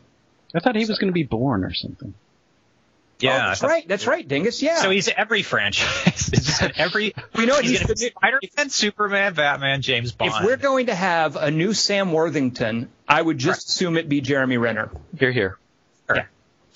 I 0.54 0.60
thought 0.60 0.76
he 0.76 0.86
was 0.86 1.00
going 1.00 1.10
to 1.10 1.14
be 1.14 1.24
born 1.24 1.64
or 1.64 1.74
something. 1.74 2.14
Yeah, 3.20 3.36
Oh, 3.36 3.48
that's 3.50 3.62
thought- 3.62 3.70
right. 3.70 3.88
That's 3.88 4.06
right, 4.08 4.28
Dingus. 4.28 4.62
Yeah. 4.62 4.76
So 4.76 4.90
he's 4.90 5.08
every 5.10 5.42
franchise. 5.44 6.28
He's 6.32 6.62
in 6.62 6.72
every. 6.76 7.14
We 7.36 7.46
know 7.46 7.54
what 7.56 7.66
he's, 7.66 7.80
he's 7.80 7.88
the- 7.88 7.96
Spider-Man, 8.16 8.70
Superman, 8.70 9.34
Batman, 9.34 9.82
James 9.82 10.12
Bond. 10.12 10.34
if 10.36 10.44
we're 10.46 10.58
going 10.58 10.88
to 10.88 10.96
have 10.96 11.36
a 11.36 11.50
new 11.50 11.74
Sam 11.74 12.12
Worthington, 12.12 12.90
I 13.08 13.22
would 13.22 13.38
just 13.38 13.70
assume 13.70 13.98
it 13.98 14.08
be 14.10 14.22
Jeremy 14.22 14.58
Renner. 14.58 14.90
Here, 15.18 15.32
here. 15.32 15.58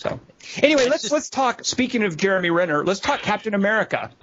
So 0.01 0.19
anyway, 0.57 0.87
let's 0.89 1.11
let's 1.11 1.29
talk. 1.29 1.63
Speaking 1.63 2.01
of 2.01 2.17
Jeremy 2.17 2.49
Renner, 2.49 2.83
let's 2.83 2.99
talk 2.99 3.21
Captain 3.21 3.53
America. 3.53 4.09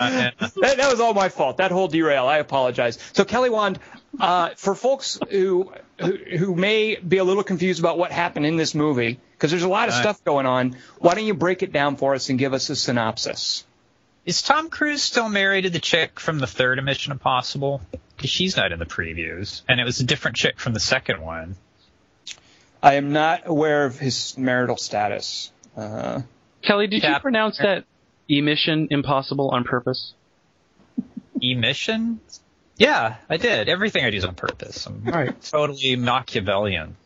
Uh, 0.00 0.30
that, 0.38 0.76
that 0.76 0.88
was 0.90 1.00
all 1.00 1.12
my 1.12 1.28
fault. 1.28 1.56
That 1.56 1.72
whole 1.72 1.88
derail. 1.88 2.26
I 2.28 2.38
apologize. 2.38 2.98
So 3.12 3.24
Kelly 3.24 3.50
Wand, 3.50 3.80
uh, 4.20 4.50
for 4.56 4.76
folks 4.76 5.18
who, 5.30 5.72
who 6.00 6.16
who 6.16 6.54
may 6.54 6.94
be 6.96 7.16
a 7.18 7.24
little 7.24 7.42
confused 7.42 7.80
about 7.80 7.98
what 7.98 8.12
happened 8.12 8.46
in 8.46 8.56
this 8.56 8.74
movie, 8.76 9.18
because 9.32 9.50
there's 9.50 9.64
a 9.64 9.68
lot 9.68 9.88
of 9.88 9.94
Right. 9.94 10.00
stuff 10.02 10.22
going 10.22 10.46
on, 10.46 10.76
why 10.98 11.14
don't 11.14 11.24
you 11.26 11.34
break 11.34 11.64
it 11.64 11.72
down 11.72 11.96
for 11.96 12.14
us 12.14 12.28
and 12.28 12.38
give 12.38 12.54
us 12.54 12.70
a 12.70 12.76
synopsis? 12.76 13.64
Is 14.24 14.40
Tom 14.42 14.70
Cruise 14.70 15.02
still 15.02 15.28
married 15.28 15.62
to 15.62 15.70
the 15.70 15.80
chick 15.80 16.20
from 16.20 16.38
the 16.38 16.46
third 16.46 16.82
Mission 16.84 17.10
Impossible? 17.10 17.80
Because 18.16 18.30
she's 18.30 18.56
not 18.56 18.70
in 18.70 18.78
the 18.78 18.86
previews, 18.86 19.62
and 19.68 19.80
it 19.80 19.84
was 19.84 19.98
a 19.98 20.04
different 20.04 20.36
chick 20.36 20.60
from 20.60 20.74
the 20.74 20.80
second 20.80 21.20
one. 21.20 21.56
I 22.82 22.94
am 22.94 23.12
not 23.12 23.42
aware 23.46 23.84
of 23.84 23.98
his 23.98 24.36
marital 24.38 24.76
status. 24.76 25.50
Uh, 25.76 26.22
Kelly, 26.62 26.86
did 26.86 27.02
you 27.02 27.14
pronounce 27.20 27.58
that 27.58 27.84
emission 28.28 28.88
impossible 28.90 29.50
on 29.50 29.64
purpose? 29.64 30.12
Emission? 31.40 32.20
Yeah, 32.76 33.16
I 33.28 33.36
did. 33.36 33.68
Everything 33.68 34.04
I 34.04 34.10
do 34.10 34.16
is 34.16 34.24
on 34.24 34.34
purpose. 34.34 34.86
I'm 34.86 35.02
Right. 35.04 35.40
totally 35.42 35.96
Machiavellian. 35.96 36.96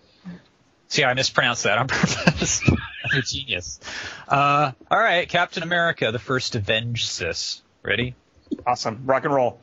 See, 0.88 1.05
I 1.05 1.14
mispronounced 1.14 1.64
that 1.64 1.79
on 1.79 1.88
purpose. 1.88 2.61
I'm 2.69 3.19
a 3.19 3.23
genius. 3.23 3.81
Uh, 4.29 4.73
all 4.91 4.99
right, 4.99 5.26
Captain 5.29 5.62
America, 5.62 6.12
the 6.12 6.19
first 6.19 6.55
Avenge 6.55 7.07
Sis. 7.07 7.62
Ready? 7.83 8.14
awesome. 8.67 9.02
Rock 9.07 9.25
and 9.25 9.33
roll. 9.35 9.59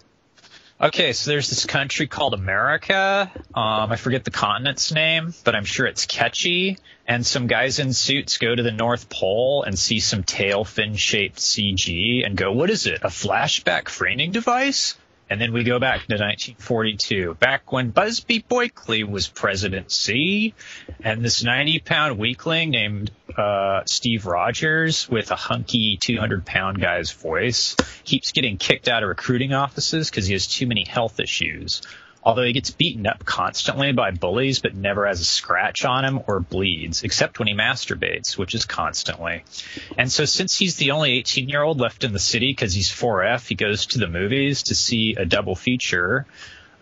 Okay, 0.82 1.12
so 1.12 1.30
there's 1.30 1.50
this 1.50 1.66
country 1.66 2.08
called 2.08 2.34
America. 2.34 3.30
Um, 3.54 3.92
I 3.92 3.98
forget 3.98 4.24
the 4.24 4.32
continent's 4.32 4.94
name, 4.94 5.34
but 5.44 5.54
I'm 5.54 5.66
sure 5.66 5.86
it's 5.86 6.06
catchy. 6.06 6.78
And 7.06 7.26
some 7.26 7.48
guys 7.48 7.80
in 7.80 7.92
suits 7.92 8.38
go 8.38 8.56
to 8.56 8.64
the 8.64 8.72
North 8.72 9.10
Pole 9.10 9.64
and 9.64 9.78
see 9.78 10.00
some 10.00 10.24
tail 10.24 10.64
fin 10.64 10.96
shaped 10.96 11.40
CG 11.40 12.26
and 12.26 12.38
go, 12.38 12.54
what 12.54 12.70
is 12.70 12.88
it? 12.88 13.02
A 13.04 13.10
flashback 13.10 13.90
framing 13.90 14.32
device? 14.32 14.96
And 15.30 15.40
then 15.40 15.54
we 15.54 15.64
go 15.64 15.78
back 15.78 16.08
to 16.08 16.16
1942, 16.16 17.36
back 17.36 17.72
when 17.72 17.92
Busby 17.92 18.44
Berkeley 18.48 19.04
was 19.04 19.28
President 19.28 19.92
C, 19.92 20.56
and 21.04 21.24
this 21.24 21.44
90 21.44 21.80
pound 21.80 22.18
weakling 22.18 22.72
named 22.72 23.12
uh, 23.38 23.82
Steve 23.86 24.26
Rogers 24.26 25.08
with 25.08 25.30
a 25.30 25.36
hunky 25.36 25.98
200 26.02 26.46
pound 26.46 26.82
guy's 26.82 27.12
voice 27.12 27.76
keeps 28.04 28.32
getting 28.32 28.58
kicked 28.58 28.88
out 28.88 29.04
of 29.04 29.10
recruiting 29.10 29.54
offices 29.54 30.10
because 30.10 30.26
he 30.26 30.34
has 30.34 30.48
too 30.48 30.66
many 30.66 30.84
health 30.84 31.20
issues. 31.20 31.84
Although 32.22 32.44
he 32.44 32.54
gets 32.54 32.72
beaten 32.72 33.08
up 33.08 33.24
constantly 33.24 33.94
by 33.94 34.12
bullies, 34.12 34.60
but 34.60 34.76
never 34.76 35.08
has 35.08 35.22
a 35.22 35.26
scratch 35.26 35.86
on 35.86 36.04
him 36.04 36.20
or 36.28 36.42
bleeds, 36.42 37.04
except 37.04 37.40
when 37.40 37.48
he 37.48 37.54
masturbates, 37.54 38.38
which 38.38 38.54
is 38.54 38.66
constantly. 38.66 39.44
And 39.98 40.12
so, 40.12 40.26
since 40.26 40.58
he's 40.58 40.76
the 40.76 40.92
only 40.92 41.14
18 41.14 41.48
year 41.48 41.62
old 41.62 41.80
left 41.80 42.04
in 42.04 42.12
the 42.12 42.20
city 42.20 42.52
because 42.52 42.74
he's 42.74 42.90
4F, 42.90 43.48
he 43.48 43.56
goes 43.56 43.86
to 43.88 44.00
the 44.00 44.08
movies 44.08 44.64
to 44.64 44.76
see 44.76 45.16
a 45.18 45.26
double 45.26 45.56
feature 45.56 46.26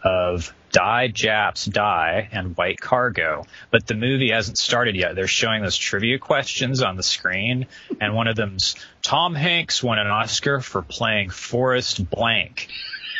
of 0.03 0.53
Die 0.71 1.07
Japs 1.07 1.65
Die 1.65 2.29
and 2.31 2.55
White 2.55 2.79
Cargo. 2.79 3.45
But 3.71 3.87
the 3.87 3.95
movie 3.95 4.31
hasn't 4.31 4.57
started 4.57 4.95
yet. 4.95 5.15
They're 5.15 5.27
showing 5.27 5.63
those 5.63 5.77
trivia 5.77 6.19
questions 6.19 6.81
on 6.81 6.97
the 6.97 7.03
screen, 7.03 7.67
and 8.01 8.15
one 8.15 8.27
of 8.27 8.35
them's 8.35 8.75
Tom 9.01 9.35
Hanks 9.35 9.81
won 9.81 9.99
an 9.99 10.07
Oscar 10.07 10.61
for 10.61 10.81
playing 10.81 11.29
Forrest 11.29 12.09
Blank. 12.09 12.67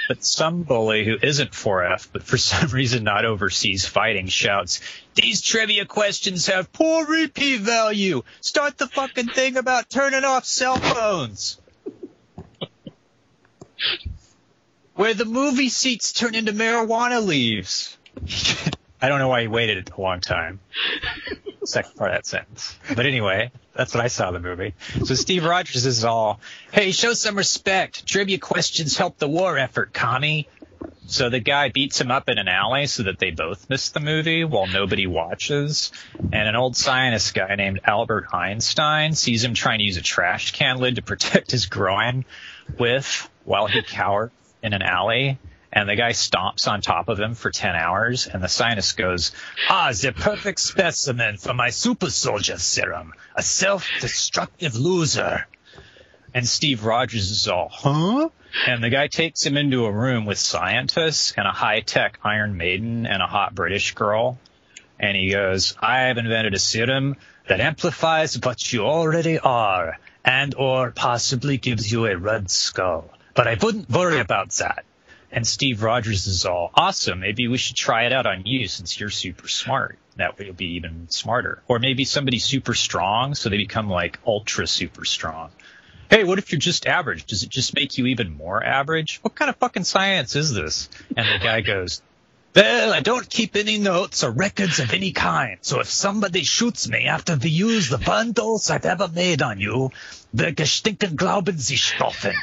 But 0.08 0.24
some 0.24 0.64
bully 0.64 1.04
who 1.04 1.18
isn't 1.22 1.52
4F, 1.52 2.08
but 2.14 2.24
for 2.24 2.38
some 2.38 2.70
reason 2.70 3.04
not 3.04 3.26
overseas 3.26 3.86
fighting, 3.86 4.28
shouts, 4.28 4.80
These 5.16 5.42
trivia 5.42 5.86
questions 5.86 6.48
have 6.48 6.72
poor 6.72 7.06
repeat 7.06 7.60
value. 7.60 8.24
Start 8.40 8.78
the 8.78 8.88
fucking 8.88 9.28
thing 9.28 9.58
about 9.58 9.90
turning 9.90 10.24
off 10.24 10.46
cell 10.46 10.78
phones. 10.78 11.60
Where 14.96 15.14
the 15.14 15.26
movie 15.26 15.70
seats 15.70 16.14
turn 16.14 16.36
into 16.36 16.54
marijuana 16.54 17.24
leaves. 17.24 17.98
I 19.02 19.10
don't 19.10 19.20
know 19.20 19.28
why 19.28 19.42
he 19.42 19.48
waited 19.48 19.92
a 19.96 20.02
long 20.02 20.22
time. 20.22 20.60
Second 21.66 21.96
part 21.96 22.12
of 22.12 22.18
that 22.18 22.26
sentence. 22.26 22.78
But 22.96 23.06
anyway, 23.06 23.52
that's 23.74 23.94
what 23.94 24.04
I 24.04 24.08
saw 24.08 24.30
in 24.30 24.34
the 24.34 24.40
movie. 24.40 24.74
So 25.04 25.16
Steve 25.16 25.44
Rogers 25.44 25.86
is 25.86 26.06
all, 26.06 26.40
hey, 26.72 26.92
show 26.92 27.14
some 27.14 27.36
respect. 27.36 28.08
Trivia 28.08 28.38
questions 28.38 28.98
help 28.98 29.18
the 29.18 29.28
war 29.28 29.58
effort, 29.58 29.94
commie. 29.94 30.48
So 31.08 31.30
the 31.30 31.40
guy 31.40 31.70
beats 31.70 32.02
him 32.02 32.12
up 32.12 32.28
in 32.28 32.38
an 32.38 32.48
alley 32.48 32.88
so 32.88 33.04
that 33.04 33.20
they 33.20 33.32
both 33.32 33.70
miss 33.70 33.90
the 33.90 34.00
movie 34.00 34.44
while 34.44 34.68
nobody 34.68 35.08
watches. 35.08 35.92
And 36.20 36.48
an 36.48 36.56
old 36.56 36.76
scientist 36.76 37.34
guy 37.34 37.56
named 37.56 37.82
Albert 37.84 38.28
Einstein 38.34 39.14
sees 39.14 39.44
him 39.44 39.54
trying 39.54 39.80
to 39.80 39.86
use 39.86 39.98
a 39.98 40.02
trash 40.02 40.52
can 40.52 40.78
lid 40.78 40.96
to 40.96 41.02
protect 41.02 41.52
his 41.52 41.66
groin 41.66 42.26
with 42.78 43.30
while 43.46 43.68
he 43.68 43.82
cowers 43.84 44.32
in 44.64 44.74
an 44.74 44.82
alley. 44.82 45.38
And 45.72 45.90
the 45.90 45.96
guy 45.96 46.12
stomps 46.12 46.68
on 46.68 46.82
top 46.82 47.10
of 47.10 47.20
him 47.20 47.36
for 47.36 47.52
10 47.52 47.76
hours. 47.76 48.28
And 48.28 48.42
the 48.42 48.48
scientist 48.48 48.98
goes, 48.98 49.32
Ah, 49.70 49.92
the 49.92 50.14
perfect 50.14 50.60
specimen 50.60 51.38
for 51.38 51.54
my 51.54 51.70
super 51.70 52.10
soldier 52.10 52.58
serum. 52.58 53.14
A 53.36 53.44
self-destructive 53.44 54.76
loser. 54.76 55.48
And 56.34 56.48
Steve 56.48 56.86
Rogers 56.86 57.32
is 57.32 57.48
all, 57.48 57.70
huh? 57.72 58.30
And 58.66 58.84
the 58.84 58.90
guy 58.90 59.08
takes 59.08 59.46
him 59.46 59.58
into 59.58 59.86
a 59.86 59.92
room 59.92 60.26
with 60.26 60.38
scientists 60.38 61.34
and 61.36 61.48
a 61.48 61.52
high-tech 61.52 62.20
Iron 62.24 62.58
Maiden 62.58 63.06
and 63.06 63.22
a 63.22 63.28
hot 63.28 63.54
British 63.54 63.94
girl. 63.94 64.38
And 65.00 65.16
he 65.16 65.32
goes, 65.32 65.76
I 65.80 66.04
have 66.04 66.18
invented 66.18 66.54
a 66.54 66.60
serum 66.60 67.18
that 67.48 67.60
amplifies 67.60 68.40
what 68.40 68.72
you 68.74 68.86
already 68.86 69.38
are 69.40 70.00
and 70.24 70.56
or 70.56 70.92
possibly 70.92 71.58
gives 71.58 71.92
you 71.92 72.06
a 72.06 72.18
red 72.18 72.50
skull. 72.50 73.10
But 73.34 73.48
I 73.48 73.58
wouldn't 73.62 73.90
worry 73.90 74.20
about 74.20 74.52
that. 74.54 74.84
And 75.32 75.46
Steve 75.46 75.84
Rogers 75.84 76.28
is 76.28 76.46
all, 76.46 76.72
awesome. 76.74 77.20
Maybe 77.20 77.48
we 77.48 77.58
should 77.58 77.76
try 77.76 78.06
it 78.06 78.14
out 78.14 78.26
on 78.26 78.46
you 78.46 78.68
since 78.68 79.00
you're 79.00 79.10
super 79.10 79.48
smart. 79.48 79.98
That 80.16 80.38
way 80.38 80.46
you'll 80.46 80.56
be 80.56 80.76
even 80.76 81.08
smarter. 81.10 81.62
Or 81.68 81.80
maybe 81.80 82.06
somebody 82.06 82.40
super 82.40 82.74
strong 82.74 83.36
so 83.36 83.50
they 83.50 83.58
become 83.58 83.90
like 83.90 84.20
ultra 84.26 84.68
super 84.68 85.06
strong. 85.06 85.52
Hey, 86.10 86.24
what 86.24 86.40
if 86.40 86.52
you're 86.52 86.60
just 86.60 86.88
average? 86.88 87.26
Does 87.26 87.44
it 87.44 87.50
just 87.50 87.76
make 87.76 87.98
you 87.98 88.06
even 88.08 88.38
more 88.38 88.64
average? 88.64 89.20
What 89.22 89.36
kind 89.36 89.50
of 89.50 89.58
fucking 89.58 89.84
science 89.84 90.36
is 90.38 90.54
this? 90.54 90.90
And 91.16 91.28
the 91.28 91.44
guy 91.44 91.60
goes, 91.62 92.02
well, 92.56 92.94
I 92.94 93.02
don't 93.02 93.30
keep 93.30 93.56
any 93.56 93.78
notes 93.78 94.24
or 94.24 94.32
records 94.32 94.80
of 94.80 94.92
any 94.92 95.12
kind, 95.12 95.60
so 95.62 95.80
if 95.80 95.92
somebody 95.92 96.44
shoots 96.44 96.90
me 96.90 97.06
after 97.06 97.36
we 97.36 97.52
use 97.52 97.88
the 97.88 98.00
bundles 98.00 98.72
I've 98.72 98.86
ever 98.86 99.08
made 99.08 99.44
on 99.44 99.60
you, 99.60 99.92
the 100.34 100.52
gestinken 100.52 101.16
glauben 101.16 101.60
sie 101.60 101.76
stoffen. 101.76 102.34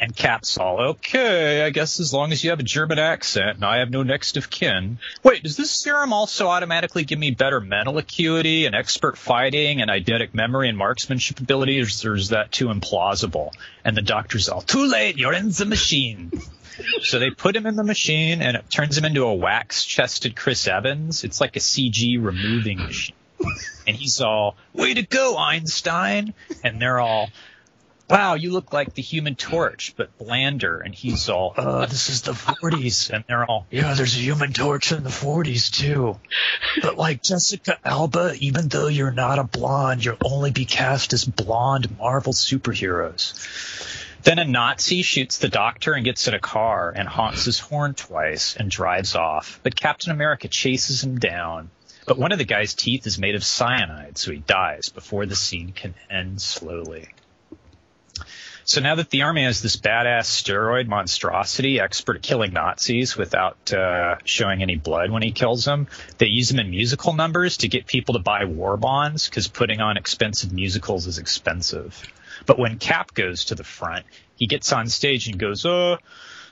And 0.00 0.16
Cap's 0.16 0.56
all, 0.56 0.80
okay, 0.92 1.62
I 1.62 1.68
guess 1.68 2.00
as 2.00 2.14
long 2.14 2.32
as 2.32 2.42
you 2.42 2.48
have 2.50 2.58
a 2.58 2.62
German 2.62 2.98
accent 2.98 3.56
and 3.56 3.64
I 3.66 3.80
have 3.80 3.90
no 3.90 4.02
next 4.02 4.38
of 4.38 4.48
kin. 4.48 4.96
Wait, 5.22 5.42
does 5.42 5.58
this 5.58 5.70
serum 5.70 6.14
also 6.14 6.48
automatically 6.48 7.04
give 7.04 7.18
me 7.18 7.32
better 7.32 7.60
mental 7.60 7.98
acuity 7.98 8.64
and 8.64 8.74
expert 8.74 9.18
fighting 9.18 9.82
and 9.82 9.90
eidetic 9.90 10.32
memory 10.32 10.70
and 10.70 10.78
marksmanship 10.78 11.40
abilities, 11.40 12.06
or 12.06 12.14
is 12.14 12.30
that 12.30 12.50
too 12.50 12.68
implausible? 12.68 13.50
And 13.84 13.94
the 13.94 14.00
doctor's 14.00 14.48
all, 14.48 14.62
too 14.62 14.86
late, 14.86 15.18
you're 15.18 15.34
in 15.34 15.50
the 15.50 15.66
machine. 15.66 16.32
So 17.02 17.18
they 17.18 17.28
put 17.28 17.54
him 17.54 17.66
in 17.66 17.76
the 17.76 17.84
machine 17.84 18.40
and 18.40 18.56
it 18.56 18.70
turns 18.70 18.96
him 18.96 19.04
into 19.04 19.24
a 19.24 19.34
wax 19.34 19.84
chested 19.84 20.34
Chris 20.34 20.66
Evans. 20.66 21.24
It's 21.24 21.38
like 21.38 21.56
a 21.56 21.58
CG 21.58 22.16
removing 22.22 22.78
machine. 22.78 23.14
And 23.86 23.94
he's 23.94 24.22
all, 24.22 24.56
way 24.72 24.94
to 24.94 25.02
go, 25.02 25.36
Einstein. 25.36 26.32
And 26.64 26.80
they're 26.80 26.98
all, 26.98 27.28
wow, 28.10 28.34
you 28.34 28.52
look 28.52 28.72
like 28.72 28.94
the 28.94 29.02
human 29.02 29.36
torch, 29.36 29.94
but 29.96 30.16
blander. 30.18 30.80
And 30.80 30.94
he's 30.94 31.28
all, 31.28 31.54
uh, 31.56 31.86
this 31.86 32.08
is 32.08 32.22
the 32.22 32.32
40s. 32.32 33.10
And 33.20 33.24
they're 33.26 33.44
all, 33.44 33.66
yeah, 33.70 33.94
there's 33.94 34.16
a 34.16 34.20
human 34.20 34.52
torch 34.52 34.92
in 34.92 35.02
the 35.02 35.10
40s 35.10 35.70
too. 35.70 36.18
But 36.82 36.96
like 36.96 37.22
Jessica 37.22 37.78
Alba, 37.84 38.34
even 38.38 38.68
though 38.68 38.88
you're 38.88 39.10
not 39.10 39.38
a 39.38 39.44
blonde, 39.44 40.04
you'll 40.04 40.16
only 40.24 40.50
be 40.50 40.64
cast 40.64 41.12
as 41.12 41.24
blonde 41.24 41.98
Marvel 41.98 42.32
superheroes. 42.32 43.34
Then 44.22 44.38
a 44.38 44.44
Nazi 44.44 45.02
shoots 45.02 45.38
the 45.38 45.48
doctor 45.48 45.94
and 45.94 46.04
gets 46.04 46.28
in 46.28 46.34
a 46.34 46.40
car 46.40 46.92
and 46.94 47.08
honks 47.08 47.46
his 47.46 47.58
horn 47.58 47.94
twice 47.94 48.54
and 48.54 48.70
drives 48.70 49.14
off. 49.14 49.60
But 49.62 49.76
Captain 49.76 50.12
America 50.12 50.48
chases 50.48 51.02
him 51.02 51.18
down. 51.18 51.70
But 52.06 52.18
one 52.18 52.32
of 52.32 52.38
the 52.38 52.44
guy's 52.44 52.74
teeth 52.74 53.06
is 53.06 53.18
made 53.18 53.34
of 53.34 53.44
cyanide, 53.44 54.18
so 54.18 54.32
he 54.32 54.38
dies 54.38 54.88
before 54.88 55.26
the 55.26 55.36
scene 55.36 55.72
can 55.72 55.94
end 56.10 56.42
slowly. 56.42 57.08
So 58.70 58.80
now 58.80 58.94
that 58.94 59.10
the 59.10 59.22
army 59.22 59.42
has 59.42 59.60
this 59.62 59.76
badass 59.76 60.26
steroid 60.26 60.86
monstrosity, 60.86 61.80
expert 61.80 62.18
at 62.18 62.22
killing 62.22 62.52
Nazis 62.52 63.16
without 63.16 63.72
uh, 63.72 64.18
showing 64.22 64.62
any 64.62 64.76
blood 64.76 65.10
when 65.10 65.22
he 65.24 65.32
kills 65.32 65.64
them, 65.64 65.88
they 66.18 66.26
use 66.26 66.52
him 66.52 66.60
in 66.60 66.70
musical 66.70 67.12
numbers 67.12 67.56
to 67.56 67.68
get 67.68 67.88
people 67.88 68.14
to 68.14 68.20
buy 68.20 68.44
war 68.44 68.76
bonds 68.76 69.28
because 69.28 69.48
putting 69.48 69.80
on 69.80 69.96
expensive 69.96 70.52
musicals 70.52 71.08
is 71.08 71.18
expensive. 71.18 72.00
But 72.46 72.60
when 72.60 72.78
Cap 72.78 73.12
goes 73.12 73.46
to 73.46 73.56
the 73.56 73.64
front, 73.64 74.06
he 74.36 74.46
gets 74.46 74.72
on 74.72 74.86
stage 74.86 75.26
and 75.26 75.36
goes, 75.36 75.66
uh, 75.66 75.96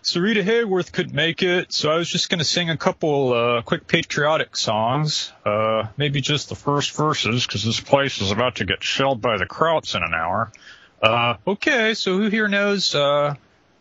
Sarita 0.02 0.42
Hayworth 0.42 0.90
couldn't 0.90 1.14
make 1.14 1.44
it, 1.44 1.72
so 1.72 1.88
I 1.88 1.98
was 1.98 2.08
just 2.08 2.30
going 2.30 2.40
to 2.40 2.44
sing 2.44 2.68
a 2.68 2.76
couple 2.76 3.32
uh, 3.32 3.62
quick 3.62 3.86
patriotic 3.86 4.56
songs. 4.56 5.32
Uh, 5.44 5.86
maybe 5.96 6.20
just 6.20 6.48
the 6.48 6.56
first 6.56 6.96
verses, 6.96 7.46
because 7.46 7.62
this 7.62 7.78
place 7.78 8.20
is 8.20 8.32
about 8.32 8.56
to 8.56 8.64
get 8.64 8.82
shelled 8.82 9.20
by 9.20 9.38
the 9.38 9.46
Krauts 9.46 9.94
in 9.94 10.02
an 10.02 10.14
hour. 10.14 10.50
Uh, 11.02 11.34
okay, 11.46 11.94
so 11.94 12.18
who 12.18 12.28
here 12.28 12.48
knows 12.48 12.94
uh, 12.94 13.34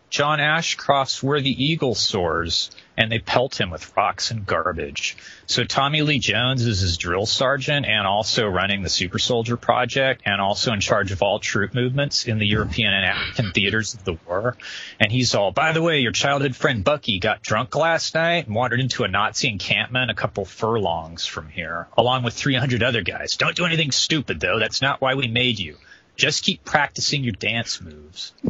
John 0.10 0.40
Ashcroft's 0.40 1.22
Where 1.22 1.42
the 1.42 1.66
Eagle 1.66 1.96
Soars, 1.96 2.72
and 2.96 3.12
they 3.12 3.20
pelt 3.20 3.60
him 3.60 3.72
with 3.72 3.96
rocks 3.98 4.32
and 4.32 4.46
garbage. 4.46 5.18
So 5.48 5.64
Tommy 5.64 6.02
Lee 6.02 6.20
Jones 6.20 6.66
is 6.66 6.80
his 6.80 6.98
drill 6.98 7.26
sergeant 7.26 7.86
and 7.86 8.08
also 8.08 8.48
running 8.48 8.84
the 8.84 8.90
Super 8.90 9.20
Soldier 9.20 9.58
Project 9.58 10.22
and 10.26 10.40
also 10.40 10.72
in 10.74 10.80
charge 10.80 11.12
of 11.12 11.22
all 11.22 11.40
troop 11.40 11.74
movements 11.74 12.26
in 12.26 12.40
the 12.40 12.48
European 12.48 12.94
and 12.94 13.06
African 13.06 13.52
theaters 13.52 13.96
of 13.96 14.04
the 14.04 14.18
war. 14.28 14.56
And 15.00 15.12
he's 15.12 15.36
all, 15.36 15.52
by 15.52 15.74
the 15.74 15.82
way, 15.82 16.00
your 16.00 16.14
childhood 16.14 16.56
friend 16.56 16.84
Bucky 16.84 17.20
got 17.20 17.42
drunk 17.42 17.76
last 17.76 18.16
night 18.16 18.46
and 18.46 18.56
wandered 18.56 18.80
into 18.80 19.04
a 19.04 19.08
Nazi 19.08 19.50
encampment 19.50 20.10
a 20.10 20.16
couple 20.16 20.46
furlongs 20.46 21.26
from 21.26 21.50
here, 21.50 21.88
along 21.98 22.24
with 22.24 22.34
300 22.34 22.82
other 22.82 23.02
guys. 23.02 23.36
Don't 23.36 23.56
do 23.56 23.66
anything 23.66 23.92
stupid 23.92 24.40
though. 24.40 24.60
That's 24.60 24.82
not 24.82 25.02
why 25.02 25.16
we 25.16 25.28
made 25.28 25.60
you. 25.60 25.78
Just 26.18 26.44
keep 26.44 26.66
practicing 26.66 27.24
your 27.24 27.34
dance 27.34 27.80
moves. 27.80 28.34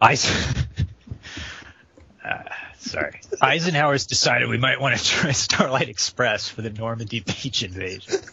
I, 0.00 0.12
uh, 2.24 2.42
sorry. 2.78 3.20
Eisenhower's 3.42 4.06
decided 4.06 4.48
we 4.48 4.58
might 4.58 4.80
want 4.80 4.96
to 4.96 5.04
try 5.04 5.32
Starlight 5.32 5.88
Express 5.88 6.48
for 6.48 6.62
the 6.62 6.70
Normandy 6.70 7.20
beach 7.20 7.62
invasion. 7.62 8.20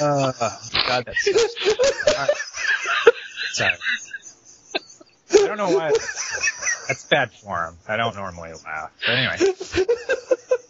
Uh, 0.00 0.30
God, 0.86 1.06
that's 1.06 1.28
uh, 2.16 2.26
sorry. 3.50 3.74
I 5.32 5.46
don't 5.48 5.56
know 5.56 5.70
why. 5.70 5.90
That's 6.86 7.04
bad 7.10 7.32
form. 7.32 7.76
I 7.88 7.96
don't 7.96 8.14
normally 8.14 8.52
laugh. 8.64 8.92
But 9.04 9.16
anyway. 9.16 9.38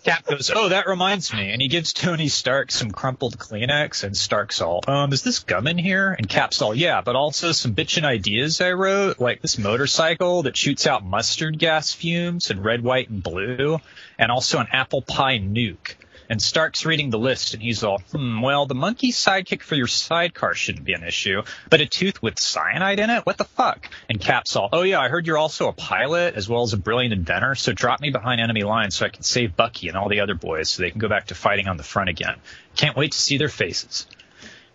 Cap 0.09 0.27
goes, 0.27 0.51
oh, 0.55 0.71
that 0.71 0.87
reminds 0.87 1.33
me. 1.33 1.51
And 1.51 1.61
he 1.61 1.69
gives 1.69 1.93
Tony 1.93 2.29
Stark 2.29 2.71
some 2.71 2.91
crumpled 2.91 3.39
Kleenex 3.39 4.05
and 4.05 4.17
Stark's 4.17 4.61
all, 4.61 4.83
um, 4.89 5.13
is 5.13 5.23
this 5.23 5.41
gum 5.41 5.67
in 5.67 5.79
here? 5.79 6.13
And 6.13 6.29
Cap's 6.29 6.63
all, 6.63 6.75
yeah, 6.75 7.03
but 7.03 7.17
also 7.17 7.53
some 7.53 7.75
bitchin' 7.75 8.05
ideas 8.05 8.61
I 8.61 8.73
wrote, 8.73 9.21
like 9.21 9.43
this 9.43 9.59
motorcycle 9.59 10.45
that 10.45 10.57
shoots 10.57 10.87
out 10.87 11.05
mustard 11.05 11.59
gas 11.59 11.93
fumes 11.93 12.51
and 12.51 12.65
red, 12.65 12.83
white, 12.83 13.11
and 13.11 13.23
blue, 13.23 13.79
and 14.19 14.31
also 14.31 14.59
an 14.59 14.69
apple 14.73 15.03
pie 15.03 15.39
nuke. 15.39 15.95
And 16.31 16.43
Stark's 16.43 16.85
reading 16.85 17.09
the 17.09 17.19
list 17.19 17.55
and 17.55 17.63
he's 17.63 17.83
all, 17.83 17.99
hmm, 18.13 18.43
well, 18.43 18.67
the 18.67 18.75
monkey 18.75 19.13
sidekick 19.13 19.63
for 19.63 19.75
your 19.75 19.87
sidecar 19.87 20.55
shouldn't 20.55 20.85
be 20.85 20.93
an 20.93 21.03
issue, 21.03 21.43
but 21.71 21.81
a 21.81 21.87
tooth 21.87 22.23
with 22.23 22.39
cyanide 22.39 23.01
in 23.01 23.09
it? 23.09 23.25
What 23.25 23.39
the 23.39 23.45
fuck? 23.45 23.89
And 24.11 24.21
Cap's 24.21 24.55
all, 24.55 24.69
oh 24.73 24.83
yeah, 24.83 25.01
I 25.01 25.09
heard 25.09 25.27
you're 25.27 25.39
also 25.39 25.69
a 25.69 25.73
pilot 25.73 26.35
as 26.35 26.47
well 26.47 26.63
as 26.63 26.75
a 26.75 26.77
brilliant 26.77 27.15
inventor, 27.15 27.55
so 27.55 27.73
drop 27.73 28.01
me 28.01 28.11
behind 28.11 28.43
enemy 28.43 28.63
lines 28.63 28.95
so 28.95 29.07
I 29.07 29.09
can 29.09 29.23
save 29.23 29.57
Bucky 29.57 29.89
and 29.89 29.97
all 29.97 30.11
the 30.11 30.21
other 30.21 30.35
boys 30.35 30.69
so 30.69 30.83
they 30.83 30.91
can 30.91 31.01
go 31.01 31.09
back 31.09 31.29
to 31.29 31.35
fighting 31.35 31.67
on 31.67 31.79
the 31.79 31.83
front 31.83 32.11
again. 32.11 32.37
Can't 32.77 32.97
wait 32.97 33.13
to 33.13 33.19
see 33.19 33.39
their 33.39 33.49
faces. 33.49 34.07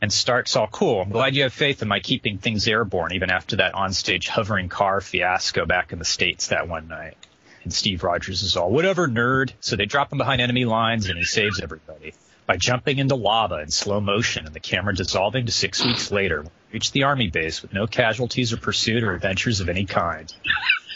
And 0.01 0.11
Stark's 0.11 0.55
all 0.55 0.67
cool. 0.67 1.01
I'm 1.01 1.11
glad 1.11 1.35
you 1.35 1.43
have 1.43 1.53
faith 1.53 1.81
in 1.81 1.87
my 1.87 1.99
keeping 1.99 2.39
things 2.39 2.67
airborne 2.67 3.13
even 3.13 3.29
after 3.29 3.57
that 3.57 3.73
onstage 3.73 4.27
hovering 4.27 4.69
car 4.69 5.01
fiasco 5.01 5.65
back 5.65 5.93
in 5.93 5.99
the 5.99 6.05
States 6.05 6.47
that 6.47 6.67
one 6.67 6.87
night. 6.87 7.15
And 7.63 7.73
Steve 7.73 8.03
Rogers 8.03 8.43
is 8.43 8.57
all, 8.57 8.69
whatever, 8.69 9.07
nerd. 9.07 9.53
So 9.59 9.75
they 9.75 9.85
drop 9.85 10.11
him 10.11 10.17
behind 10.17 10.41
enemy 10.41 10.65
lines 10.65 11.07
and 11.07 11.17
he 11.17 11.23
saves 11.23 11.61
everybody 11.61 12.13
by 12.45 12.57
jumping 12.57 12.97
into 12.97 13.15
lava 13.15 13.59
in 13.61 13.69
slow 13.69 14.01
motion 14.01 14.45
and 14.45 14.53
the 14.53 14.59
camera 14.59 14.93
dissolving 14.93 15.45
to 15.45 15.51
six 15.51 15.83
weeks 15.83 16.11
later, 16.11 16.45
reach 16.71 16.91
the 16.91 17.03
army 17.03 17.29
base 17.29 17.61
with 17.61 17.73
no 17.73 17.87
casualties 17.87 18.51
or 18.51 18.57
pursuit 18.57 19.03
or 19.03 19.13
adventures 19.13 19.61
of 19.61 19.69
any 19.69 19.85
kind. 19.85 20.33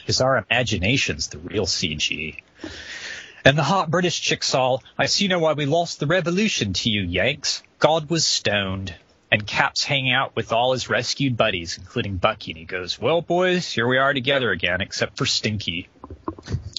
Because 0.01 0.21
our 0.21 0.45
imagination's 0.49 1.27
the 1.27 1.37
real 1.37 1.65
CG. 1.65 2.41
And 3.45 3.57
the 3.57 3.63
hot 3.63 3.89
British 3.89 4.19
chick's 4.19 4.53
all, 4.53 4.83
I 4.97 5.05
see 5.05 5.27
now 5.27 5.39
why 5.39 5.53
we 5.53 5.65
lost 5.65 5.99
the 5.99 6.07
revolution 6.07 6.73
to 6.73 6.89
you 6.89 7.01
Yanks. 7.01 7.63
God 7.79 8.09
was 8.09 8.25
stoned. 8.25 8.93
And 9.29 9.45
Cap's 9.45 9.83
hanging 9.83 10.13
out 10.13 10.35
with 10.37 10.53
all 10.53 10.71
his 10.71 10.89
rescued 10.89 11.35
buddies, 11.35 11.77
including 11.77 12.15
Bucky, 12.15 12.51
and 12.51 12.57
he 12.57 12.63
goes, 12.63 12.97
well, 12.97 13.21
boys, 13.21 13.69
here 13.69 13.85
we 13.85 13.97
are 13.97 14.13
together 14.13 14.51
again, 14.51 14.79
except 14.79 15.17
for 15.17 15.25
Stinky. 15.25 15.89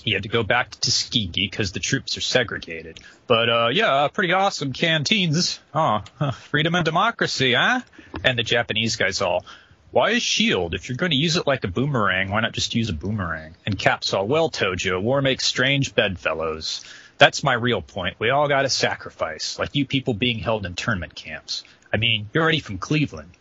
He 0.09 0.15
had 0.15 0.23
to 0.23 0.31
go 0.31 0.43
back 0.43 0.71
to 0.71 0.81
Tuskegee 0.81 1.51
because 1.51 1.73
the 1.73 1.81
troops 1.81 2.17
are 2.17 2.23
segregated. 2.23 2.99
But, 3.27 3.51
uh, 3.51 3.69
yeah, 3.71 4.09
pretty 4.11 4.33
awesome 4.33 4.73
canteens. 4.73 5.61
Oh, 5.75 6.03
huh, 6.19 6.31
freedom 6.31 6.75
and 6.75 6.85
democracy, 6.87 7.53
huh? 7.53 7.83
And 8.25 8.39
the 8.39 8.43
Japanese 8.43 8.97
guys 8.97 9.21
all, 9.21 9.45
why 9.91 10.13
is 10.13 10.23
shield? 10.23 10.73
If 10.73 10.89
you're 10.89 10.97
going 10.97 11.11
to 11.11 11.17
use 11.17 11.37
it 11.37 11.47
like 11.47 11.65
a 11.65 11.69
boomerang, 11.69 12.31
why 12.31 12.41
not 12.41 12.53
just 12.53 12.75
use 12.75 12.89
a 12.89 12.95
boomerang? 12.95 13.55
And 13.67 13.79
Cap's 13.79 14.15
all, 14.15 14.27
well, 14.27 14.49
Tojo, 14.49 15.03
war 15.03 15.21
makes 15.21 15.45
strange 15.45 15.95
bedfellows. 15.95 16.83
That's 17.19 17.45
my 17.45 17.53
real 17.53 17.83
point. 17.83 18.17
We 18.19 18.31
all 18.31 18.49
got 18.49 18.63
to 18.63 18.71
sacrifice, 18.71 19.59
like 19.59 19.75
you 19.75 19.85
people 19.85 20.15
being 20.15 20.39
held 20.39 20.65
in 20.65 20.73
internment 20.73 21.15
camps. 21.15 21.65
I 21.93 21.99
mean, 21.99 22.31
you're 22.33 22.43
already 22.43 22.61
from 22.61 22.79
Cleveland. 22.79 23.33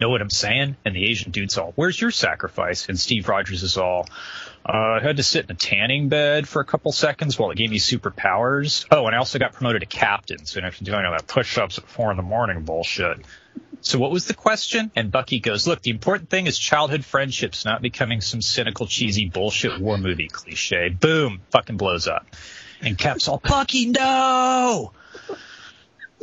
Know 0.00 0.08
what 0.08 0.22
I'm 0.22 0.30
saying? 0.30 0.76
And 0.84 0.96
the 0.96 1.04
Asian 1.04 1.32
dude's 1.32 1.56
all, 1.56 1.72
where's 1.76 2.00
your 2.00 2.10
sacrifice? 2.10 2.88
And 2.88 2.98
Steve 2.98 3.28
Rogers 3.28 3.62
is 3.62 3.76
all, 3.76 4.08
uh, 4.66 4.98
I 4.98 5.00
had 5.00 5.18
to 5.18 5.22
sit 5.22 5.44
in 5.44 5.50
a 5.50 5.54
tanning 5.54 6.08
bed 6.08 6.48
for 6.48 6.60
a 6.60 6.64
couple 6.64 6.90
seconds 6.92 7.38
while 7.38 7.50
it 7.50 7.56
gave 7.56 7.70
me 7.70 7.78
superpowers. 7.78 8.86
Oh, 8.90 9.06
and 9.06 9.14
I 9.14 9.18
also 9.18 9.38
got 9.38 9.52
promoted 9.52 9.82
to 9.82 9.86
captain, 9.86 10.46
so 10.46 10.60
I 10.60 10.64
have 10.64 10.76
to 10.78 10.84
do 10.84 10.94
all 10.94 11.02
that 11.02 11.26
push-ups 11.26 11.78
at 11.78 11.88
four 11.88 12.10
in 12.10 12.16
the 12.16 12.22
morning 12.22 12.62
bullshit. 12.62 13.18
So 13.82 13.98
what 13.98 14.10
was 14.10 14.26
the 14.26 14.34
question? 14.34 14.90
And 14.96 15.12
Bucky 15.12 15.40
goes, 15.40 15.66
look, 15.66 15.82
the 15.82 15.90
important 15.90 16.30
thing 16.30 16.46
is 16.46 16.58
childhood 16.58 17.04
friendships, 17.04 17.66
not 17.66 17.82
becoming 17.82 18.22
some 18.22 18.40
cynical, 18.40 18.86
cheesy 18.86 19.28
bullshit 19.28 19.78
war 19.78 19.98
movie 19.98 20.28
cliche. 20.28 20.88
Boom, 20.88 21.42
fucking 21.50 21.76
blows 21.76 22.08
up. 22.08 22.26
And 22.80 22.96
Cap's 22.96 23.28
all, 23.28 23.42
Bucky, 23.44 23.86
no! 23.86 24.92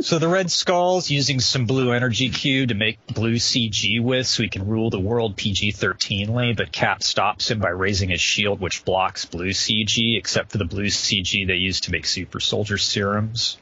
So 0.01 0.17
the 0.17 0.27
Red 0.27 0.49
Skull's 0.49 1.11
using 1.11 1.39
some 1.39 1.67
blue 1.67 1.91
energy 1.91 2.29
Q 2.29 2.65
to 2.65 2.73
make 2.73 2.97
blue 3.05 3.35
CG 3.35 4.01
with 4.01 4.25
so 4.25 4.41
he 4.41 4.49
can 4.49 4.67
rule 4.67 4.89
the 4.89 4.99
world 4.99 5.37
PG-13ly, 5.37 6.57
but 6.57 6.71
Cap 6.71 7.03
stops 7.03 7.51
him 7.51 7.59
by 7.59 7.69
raising 7.69 8.09
his 8.09 8.19
shield 8.19 8.59
which 8.59 8.83
blocks 8.83 9.25
blue 9.25 9.51
CG 9.51 10.17
except 10.17 10.51
for 10.51 10.57
the 10.57 10.65
blue 10.65 10.87
CG 10.87 11.45
they 11.45 11.55
use 11.55 11.81
to 11.81 11.91
make 11.91 12.07
super 12.07 12.39
soldier 12.39 12.79
serums. 12.79 13.59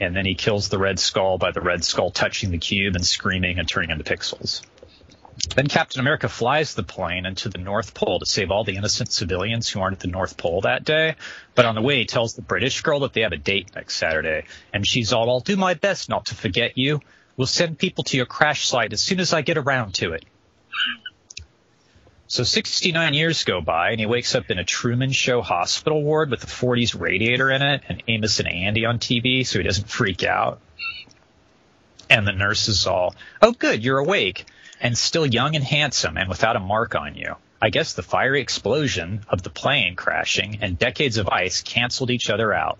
And 0.00 0.16
then 0.16 0.26
he 0.26 0.34
kills 0.34 0.70
the 0.70 0.78
Red 0.78 0.98
Skull 0.98 1.38
by 1.38 1.52
the 1.52 1.60
Red 1.60 1.84
Skull 1.84 2.10
touching 2.10 2.50
the 2.50 2.58
cube 2.58 2.96
and 2.96 3.06
screaming 3.06 3.60
and 3.60 3.68
turning 3.68 3.90
into 3.90 4.02
pixels. 4.02 4.62
Then 5.48 5.66
Captain 5.66 6.00
America 6.00 6.28
flies 6.28 6.74
the 6.74 6.82
plane 6.82 7.26
into 7.26 7.48
the 7.48 7.58
North 7.58 7.94
Pole 7.94 8.20
to 8.20 8.26
save 8.26 8.50
all 8.50 8.62
the 8.62 8.76
innocent 8.76 9.10
civilians 9.10 9.68
who 9.68 9.80
aren't 9.80 9.94
at 9.94 10.00
the 10.00 10.08
North 10.08 10.36
Pole 10.36 10.60
that 10.60 10.84
day. 10.84 11.16
But 11.54 11.64
on 11.64 11.74
the 11.74 11.82
way, 11.82 11.98
he 11.98 12.04
tells 12.04 12.34
the 12.34 12.42
British 12.42 12.82
girl 12.82 13.00
that 13.00 13.14
they 13.14 13.22
have 13.22 13.32
a 13.32 13.36
date 13.36 13.74
next 13.74 13.96
Saturday. 13.96 14.44
And 14.72 14.86
she's 14.86 15.12
all, 15.12 15.28
I'll 15.28 15.40
do 15.40 15.56
my 15.56 15.74
best 15.74 16.08
not 16.08 16.26
to 16.26 16.34
forget 16.34 16.78
you. 16.78 17.00
We'll 17.36 17.46
send 17.46 17.78
people 17.78 18.04
to 18.04 18.16
your 18.16 18.26
crash 18.26 18.68
site 18.68 18.92
as 18.92 19.00
soon 19.00 19.18
as 19.18 19.32
I 19.32 19.42
get 19.42 19.56
around 19.56 19.94
to 19.94 20.12
it. 20.12 20.24
So 22.28 22.44
69 22.44 23.14
years 23.14 23.42
go 23.42 23.60
by, 23.60 23.90
and 23.90 23.98
he 23.98 24.06
wakes 24.06 24.36
up 24.36 24.52
in 24.52 24.58
a 24.58 24.64
Truman 24.64 25.10
Show 25.10 25.42
hospital 25.42 26.00
ward 26.00 26.30
with 26.30 26.44
a 26.44 26.46
40s 26.46 26.98
radiator 26.98 27.50
in 27.50 27.60
it 27.60 27.82
and 27.88 28.02
Amos 28.06 28.38
and 28.38 28.48
Andy 28.48 28.84
on 28.84 29.00
TV 29.00 29.44
so 29.44 29.58
he 29.58 29.64
doesn't 29.64 29.88
freak 29.88 30.22
out. 30.22 30.60
And 32.08 32.26
the 32.26 32.32
nurse 32.32 32.68
is 32.68 32.86
all, 32.86 33.16
oh 33.42 33.52
good, 33.52 33.82
you're 33.82 33.98
awake 33.98 34.46
and 34.80 34.96
still 34.96 35.26
young 35.26 35.54
and 35.56 35.64
handsome 35.64 36.16
and 36.16 36.28
without 36.28 36.56
a 36.56 36.60
mark 36.60 36.94
on 36.94 37.14
you. 37.14 37.36
I 37.62 37.70
guess 37.70 37.92
the 37.92 38.02
fiery 38.02 38.40
explosion 38.40 39.24
of 39.28 39.42
the 39.42 39.50
plane 39.50 39.94
crashing 39.94 40.58
and 40.62 40.78
decades 40.78 41.18
of 41.18 41.28
ice 41.28 41.60
canceled 41.60 42.10
each 42.10 42.30
other 42.30 42.54
out. 42.54 42.78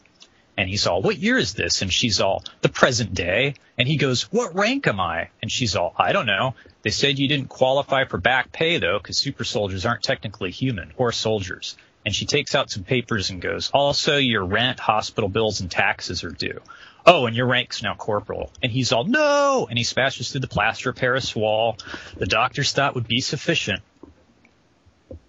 And 0.57 0.69
he's 0.69 0.87
all, 0.87 1.03
what 1.03 1.19
year 1.19 1.39
is 1.39 1.55
this? 1.55 1.83
And 1.83 1.93
she's 1.93 2.21
all, 2.21 2.43
the 2.61 2.69
present 2.69 3.15
day. 3.15 3.55
And 3.79 3.87
he 3.87 3.97
goes, 3.97 4.23
what 4.33 4.55
rank 4.55 4.87
am 4.87 5.01
I? 5.01 5.29
And 5.43 5.51
she's 5.51 5.77
all, 5.77 5.95
I 5.97 6.13
don't 6.13 6.27
know. 6.27 6.55
They 6.83 6.91
said 6.91 7.19
you 7.19 7.29
didn't 7.29 7.49
qualify 7.49 8.05
for 8.05 8.19
back 8.19 8.53
pay 8.53 8.79
though, 8.79 8.99
because 8.99 9.19
super 9.19 9.45
soldiers 9.45 9.85
aren't 9.85 10.03
technically 10.03 10.51
human 10.51 10.93
or 10.97 11.13
soldiers. 11.13 11.77
And 12.05 12.15
she 12.15 12.25
takes 12.25 12.55
out 12.55 12.71
some 12.71 12.85
papers 12.85 13.31
and 13.31 13.43
goes, 13.43 13.71
also 13.73 14.17
your 14.17 14.45
rent, 14.45 14.81
hospital 14.81 15.29
bills, 15.29 15.61
and 15.61 15.71
taxes 15.71 16.25
are 16.25 16.31
due. 16.31 16.61
Oh, 17.07 17.27
and 17.27 17.37
your 17.37 17.47
rank's 17.47 17.83
now 17.83 17.95
corporal. 17.95 18.53
And 18.63 18.73
he's 18.73 18.93
all, 18.93 19.05
no! 19.05 19.67
And 19.69 19.79
he 19.79 19.85
smashes 19.85 20.31
through 20.31 20.41
the 20.41 20.49
plaster 20.49 20.93
Paris 20.93 21.35
wall. 21.35 21.79
The 22.17 22.27
doctors 22.27 22.73
thought 22.73 22.95
would 22.95 23.09
be 23.09 23.21
sufficient. 23.21 23.83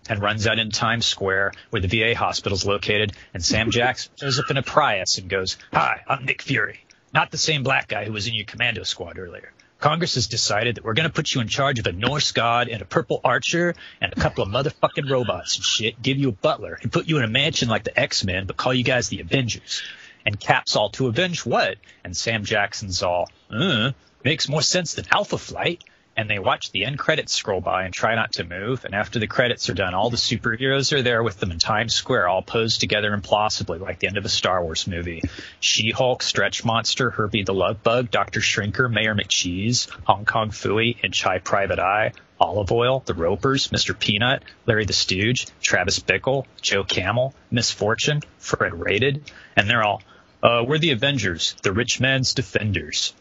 And 0.09 0.21
runs 0.21 0.47
out 0.47 0.59
in 0.59 0.71
Times 0.71 1.05
Square, 1.05 1.53
where 1.69 1.81
the 1.81 1.87
VA 1.87 2.15
hospital's 2.15 2.65
located, 2.65 3.13
and 3.33 3.43
Sam 3.43 3.71
Jackson 3.71 4.11
shows 4.19 4.39
up 4.39 4.49
in 4.49 4.57
a 4.57 4.63
Prius 4.63 5.17
and 5.17 5.29
goes, 5.29 5.57
Hi, 5.71 6.01
I'm 6.07 6.25
Nick 6.25 6.41
Fury. 6.41 6.83
Not 7.13 7.31
the 7.31 7.37
same 7.37 7.63
black 7.63 7.87
guy 7.87 8.05
who 8.05 8.13
was 8.13 8.27
in 8.27 8.33
your 8.33 8.45
commando 8.45 8.83
squad 8.83 9.17
earlier. 9.17 9.53
Congress 9.81 10.13
has 10.13 10.27
decided 10.27 10.75
that 10.75 10.85
we're 10.85 10.93
going 10.93 11.09
to 11.09 11.13
put 11.13 11.33
you 11.33 11.41
in 11.41 11.47
charge 11.47 11.79
of 11.79 11.87
a 11.87 11.91
Norse 11.91 12.31
god 12.31 12.69
and 12.69 12.83
a 12.83 12.85
purple 12.85 13.19
archer 13.23 13.73
and 13.99 14.13
a 14.13 14.15
couple 14.15 14.43
of 14.43 14.49
motherfucking 14.49 15.09
robots 15.09 15.55
and 15.55 15.65
shit, 15.65 15.99
give 15.99 16.17
you 16.17 16.29
a 16.29 16.31
butler, 16.31 16.77
and 16.81 16.91
put 16.91 17.07
you 17.07 17.17
in 17.17 17.23
a 17.23 17.27
mansion 17.27 17.67
like 17.67 17.83
the 17.83 17.99
X-Men, 17.99 18.45
but 18.45 18.55
call 18.55 18.75
you 18.75 18.83
guys 18.83 19.09
the 19.09 19.21
Avengers. 19.21 19.81
And 20.23 20.39
Cap's 20.39 20.75
all 20.75 20.91
to 20.91 21.07
avenge 21.07 21.47
what? 21.47 21.77
And 22.03 22.15
Sam 22.15 22.45
Jackson's 22.45 23.01
all, 23.01 23.31
uh, 23.49 23.91
makes 24.23 24.47
more 24.47 24.61
sense 24.61 24.93
than 24.93 25.05
Alpha 25.11 25.39
Flight. 25.39 25.83
And 26.17 26.29
they 26.29 26.39
watch 26.39 26.71
the 26.71 26.85
end 26.85 26.99
credits 26.99 27.33
scroll 27.33 27.61
by 27.61 27.85
and 27.85 27.93
try 27.93 28.15
not 28.15 28.33
to 28.33 28.43
move. 28.43 28.83
And 28.85 28.93
after 28.93 29.17
the 29.17 29.27
credits 29.27 29.69
are 29.69 29.73
done, 29.73 29.93
all 29.93 30.09
the 30.09 30.17
superheroes 30.17 30.91
are 30.91 31.01
there 31.01 31.23
with 31.23 31.39
them 31.39 31.51
in 31.51 31.57
Times 31.57 31.93
Square, 31.93 32.27
all 32.27 32.41
posed 32.41 32.81
together 32.81 33.15
implausibly, 33.15 33.79
like 33.79 33.99
the 33.99 34.07
end 34.07 34.17
of 34.17 34.25
a 34.25 34.29
Star 34.29 34.63
Wars 34.63 34.87
movie. 34.87 35.21
She-Hulk, 35.61 36.21
Stretch 36.21 36.65
Monster, 36.65 37.11
Herbie 37.11 37.43
the 37.43 37.53
Love 37.53 37.81
Bug, 37.81 38.11
Doctor 38.11 38.41
Shrinker, 38.41 38.91
Mayor 38.91 39.15
McCheese, 39.15 39.89
Hong 40.03 40.25
Kong 40.25 40.49
Phooey, 40.49 40.97
and 41.01 41.13
Chai 41.13 41.39
Private 41.39 41.79
Eye. 41.79 42.11
Olive 42.41 42.71
Oyl, 42.71 43.03
The 43.05 43.13
Ropers, 43.13 43.67
Mr. 43.67 43.97
Peanut, 43.97 44.43
Larry 44.65 44.85
the 44.85 44.93
Stooge, 44.93 45.45
Travis 45.61 45.99
Bickle, 45.99 46.45
Joe 46.59 46.83
Camel, 46.83 47.35
Miss 47.51 47.69
Fortune, 47.69 48.21
Fred 48.39 48.73
Rated, 48.73 49.31
and 49.55 49.69
they're 49.69 49.83
all, 49.83 50.01
uh, 50.41 50.63
we're 50.67 50.79
the 50.79 50.89
Avengers, 50.89 51.55
the 51.61 51.71
rich 51.71 51.99
man's 51.99 52.33
defenders. 52.33 53.13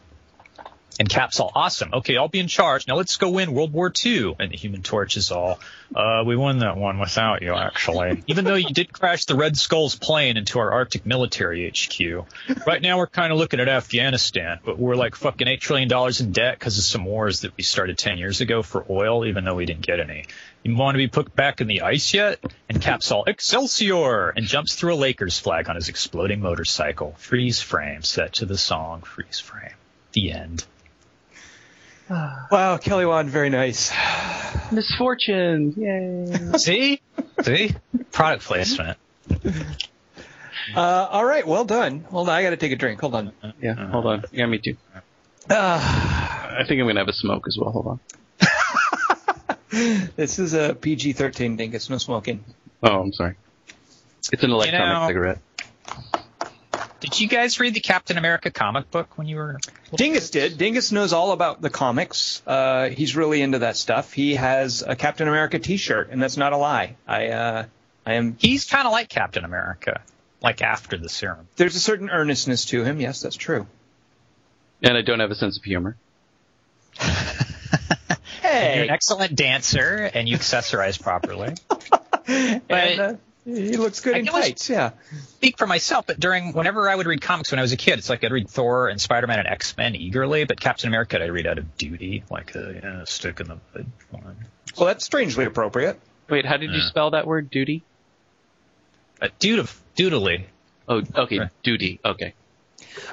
And 0.99 1.09
Cap's 1.09 1.39
all 1.39 1.51
awesome. 1.55 1.89
Okay, 1.93 2.17
I'll 2.17 2.27
be 2.27 2.39
in 2.39 2.47
charge. 2.47 2.87
Now 2.87 2.95
let's 2.95 3.17
go 3.17 3.29
win 3.29 3.53
World 3.53 3.73
War 3.73 3.91
II. 4.05 4.35
And 4.39 4.51
the 4.51 4.57
Human 4.57 4.83
Torch 4.83 5.17
is 5.17 5.31
all, 5.31 5.59
uh, 5.95 6.23
we 6.25 6.35
won 6.35 6.59
that 6.59 6.77
one 6.77 6.99
without 6.99 7.41
you, 7.41 7.55
actually. 7.55 8.23
Even 8.27 8.45
though 8.45 8.55
you 8.55 8.69
did 8.69 8.91
crash 8.91 9.25
the 9.25 9.35
Red 9.35 9.57
Skull's 9.57 9.95
plane 9.95 10.37
into 10.37 10.59
our 10.59 10.71
Arctic 10.71 11.05
military 11.05 11.69
HQ. 11.69 12.25
Right 12.67 12.81
now 12.81 12.97
we're 12.97 13.07
kind 13.07 13.31
of 13.31 13.39
looking 13.39 13.59
at 13.59 13.69
Afghanistan, 13.69 14.59
but 14.63 14.77
we're 14.77 14.95
like 14.95 15.15
fucking 15.15 15.47
$8 15.47 15.59
trillion 15.59 15.89
in 16.19 16.31
debt 16.33 16.59
because 16.59 16.77
of 16.77 16.83
some 16.83 17.05
wars 17.05 17.41
that 17.41 17.55
we 17.57 17.63
started 17.63 17.97
10 17.97 18.17
years 18.17 18.41
ago 18.41 18.61
for 18.61 18.85
oil, 18.89 19.25
even 19.25 19.43
though 19.43 19.55
we 19.55 19.65
didn't 19.65 19.85
get 19.85 19.99
any. 19.99 20.25
You 20.63 20.75
want 20.75 20.93
to 20.93 20.99
be 20.99 21.07
put 21.07 21.35
back 21.35 21.61
in 21.61 21.67
the 21.67 21.81
ice 21.81 22.13
yet? 22.13 22.39
And 22.69 22.79
Cap's 22.79 23.11
all, 23.11 23.23
Excelsior! 23.25 24.29
And 24.29 24.45
jumps 24.45 24.75
through 24.75 24.93
a 24.93 24.95
Lakers 24.95 25.39
flag 25.39 25.69
on 25.69 25.75
his 25.75 25.89
exploding 25.89 26.41
motorcycle. 26.41 27.15
Freeze 27.17 27.61
frame 27.61 28.03
set 28.03 28.33
to 28.33 28.45
the 28.45 28.57
song 28.57 29.01
Freeze 29.01 29.39
frame. 29.39 29.73
The 30.13 30.33
end. 30.33 30.65
Wow, 32.51 32.77
Kelly 32.77 33.05
Wand, 33.05 33.29
very 33.29 33.49
nice. 33.49 33.91
Misfortune. 34.71 35.73
Yay. 35.77 36.57
See? 36.57 37.01
See? 37.41 37.75
Product 38.11 38.43
placement. 38.43 38.97
Uh, 40.75 41.07
all 41.09 41.25
right, 41.25 41.45
well 41.45 41.65
done. 41.65 42.01
Hold 42.11 42.29
on, 42.29 42.35
I 42.35 42.43
got 42.43 42.51
to 42.51 42.57
take 42.57 42.71
a 42.71 42.75
drink. 42.75 43.01
Hold 43.01 43.15
on. 43.15 43.33
yeah, 43.61 43.73
hold 43.89 44.05
on. 44.05 44.23
Yeah, 44.31 44.45
me 44.45 44.59
too. 44.59 44.77
Uh, 45.49 45.49
I 45.49 46.63
think 46.67 46.79
I'm 46.79 46.85
going 46.85 46.95
to 46.95 47.01
have 47.01 47.09
a 47.09 47.13
smoke 47.13 47.45
as 47.47 47.57
well. 47.59 47.71
Hold 47.71 47.87
on. 47.87 47.99
this 50.15 50.37
is 50.39 50.53
a 50.53 50.75
PG-13 50.75 51.57
dingus, 51.57 51.89
no 51.89 51.97
smoking. 51.97 52.45
Oh, 52.83 53.01
I'm 53.01 53.11
sorry. 53.11 53.35
It's 54.31 54.43
an 54.43 54.51
electronic 54.51 54.87
know- 54.87 55.07
cigarette. 55.07 55.39
Did 57.01 57.19
you 57.19 57.27
guys 57.27 57.59
read 57.59 57.73
the 57.73 57.79
Captain 57.79 58.19
America 58.19 58.51
comic 58.51 58.91
book 58.91 59.17
when 59.17 59.27
you 59.27 59.37
were? 59.37 59.59
Dingus 59.95 60.29
did. 60.29 60.59
Dingus 60.59 60.91
knows 60.91 61.13
all 61.13 61.31
about 61.31 61.59
the 61.59 61.71
comics. 61.71 62.43
Uh, 62.45 62.89
he's 62.89 63.15
really 63.15 63.41
into 63.41 63.59
that 63.59 63.75
stuff. 63.75 64.13
He 64.13 64.35
has 64.35 64.83
a 64.85 64.95
Captain 64.95 65.27
America 65.27 65.57
T-shirt, 65.57 66.09
and 66.11 66.21
that's 66.21 66.37
not 66.37 66.53
a 66.53 66.57
lie. 66.57 66.95
I, 67.07 67.27
uh, 67.29 67.65
I 68.05 68.13
am. 68.13 68.37
He's 68.39 68.65
kind 68.65 68.85
of 68.85 68.91
like 68.91 69.09
Captain 69.09 69.43
America, 69.43 70.01
like 70.43 70.61
after 70.61 70.95
the 70.95 71.09
serum. 71.09 71.47
There's 71.55 71.75
a 71.75 71.79
certain 71.79 72.11
earnestness 72.11 72.65
to 72.65 72.83
him. 72.83 73.01
Yes, 73.01 73.21
that's 73.21 73.35
true. 73.35 73.65
And 74.83 74.95
I 74.95 75.01
don't 75.01 75.21
have 75.21 75.31
a 75.31 75.35
sense 75.35 75.57
of 75.57 75.63
humor. 75.63 75.97
hey, 76.99 78.75
You're 78.75 78.83
an 78.83 78.89
excellent 78.91 79.35
dancer, 79.35 80.09
and 80.13 80.29
you 80.29 80.37
accessorize 80.37 81.01
properly. 81.01 81.55
and, 82.27 82.99
uh, 82.99 83.13
he 83.45 83.75
looks 83.77 84.01
good 84.01 84.15
I 84.15 84.19
in 84.19 84.25
can 84.25 84.33
always- 84.35 84.49
tights. 84.49 84.69
Yeah. 84.69 84.91
Speak 85.35 85.57
for 85.57 85.65
myself, 85.67 86.05
but 86.07 86.19
during 86.19 86.53
whenever 86.53 86.89
I 86.89 86.95
would 86.95 87.07
read 87.07 87.21
comics 87.21 87.51
when 87.51 87.59
I 87.59 87.61
was 87.63 87.71
a 87.71 87.77
kid, 87.77 87.97
it's 87.99 88.09
like 88.09 88.23
I'd 88.23 88.31
read 88.31 88.49
Thor 88.49 88.87
and 88.89 88.99
Spider-Man 89.01 89.39
and 89.39 89.47
X-Men 89.47 89.95
eagerly, 89.95 90.43
but 90.45 90.59
Captain 90.59 90.87
America 90.87 91.21
I'd 91.23 91.31
read 91.31 91.47
out 91.47 91.57
of 91.57 91.77
duty, 91.77 92.23
like 92.29 92.55
a 92.55 92.79
yeah, 92.83 93.03
stick 93.05 93.39
in 93.39 93.47
the 93.47 93.57
mud 93.73 93.85
one. 94.11 94.35
Well, 94.77 94.87
that's 94.87 95.03
strangely 95.03 95.45
appropriate. 95.45 95.99
Wait, 96.29 96.45
how 96.45 96.57
did 96.57 96.71
you 96.71 96.81
spell 96.81 97.11
that 97.11 97.27
word? 97.27 97.49
Duty? 97.49 97.83
Uh, 99.21 99.27
dude, 99.39 99.67
doodly. 99.97 100.45
Oh, 100.87 101.01
okay, 101.15 101.39
Right. 101.39 101.49
duty. 101.63 101.99
Okay. 102.03 102.33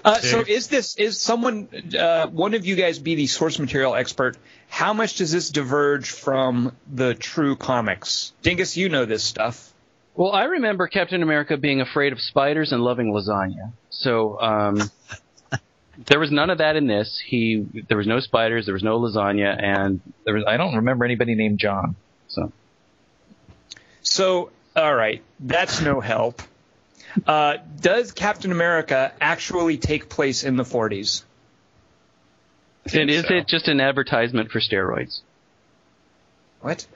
Uh, 0.05 0.15
so 0.21 0.41
is 0.41 0.69
this 0.69 0.97
is 0.97 1.21
someone 1.21 1.69
uh, 1.99 2.27
one 2.27 2.55
of 2.55 2.67
you 2.67 2.75
guys 2.77 2.99
be 2.99 3.15
the 3.15 3.27
source 3.27 3.59
material 3.59 3.95
expert? 3.95 4.37
How 4.69 4.93
much 4.93 5.17
does 5.17 5.31
this 5.31 5.51
diverge 5.51 6.11
from 6.11 6.73
the 6.93 7.15
true 7.15 7.55
comics? 7.57 8.33
Dingus, 8.43 8.77
you 8.77 8.89
know 8.89 9.05
this 9.05 9.23
stuff. 9.23 9.73
Well, 10.19 10.33
I 10.33 10.47
remember 10.47 10.89
Captain 10.89 11.23
America 11.23 11.57
being 11.57 11.81
afraid 11.81 12.13
of 12.13 12.21
spiders 12.21 12.73
and 12.73 12.83
loving 12.83 13.13
lasagna. 13.13 13.71
So, 13.91 14.41
um, 14.41 14.91
there 16.07 16.19
was 16.19 16.33
none 16.33 16.51
of 16.51 16.59
that 16.59 16.75
in 16.75 16.89
this. 16.89 17.23
He, 17.25 17.65
there 17.87 17.97
was 17.97 18.09
no 18.09 18.19
spiders, 18.19 18.67
there 18.67 18.73
was 18.73 18.83
no 18.83 18.99
lasagna, 18.99 19.63
and 19.63 20.01
there 20.25 20.35
was, 20.35 20.43
I 20.45 20.57
don't 20.57 20.75
remember 20.75 21.05
anybody 21.05 21.37
named 21.37 21.61
John. 21.61 21.95
So, 22.27 22.51
So, 24.03 24.51
all 24.75 24.93
right, 24.93 25.23
that's 25.39 25.81
no 25.81 26.01
help. 26.01 26.43
Uh, 27.25 27.59
does 27.81 28.11
Captain 28.11 28.51
America 28.51 29.13
actually 29.21 29.79
take 29.79 30.09
place 30.09 30.43
in 30.43 30.57
the 30.57 30.65
40s? 30.65 31.23
and 32.93 33.09
is 33.09 33.25
so. 33.29 33.35
it 33.37 33.47
just 33.47 33.69
an 33.69 33.81
advertisement 33.81 34.51
for 34.51 34.59
steroids? 34.59 35.21
What? 36.61 36.89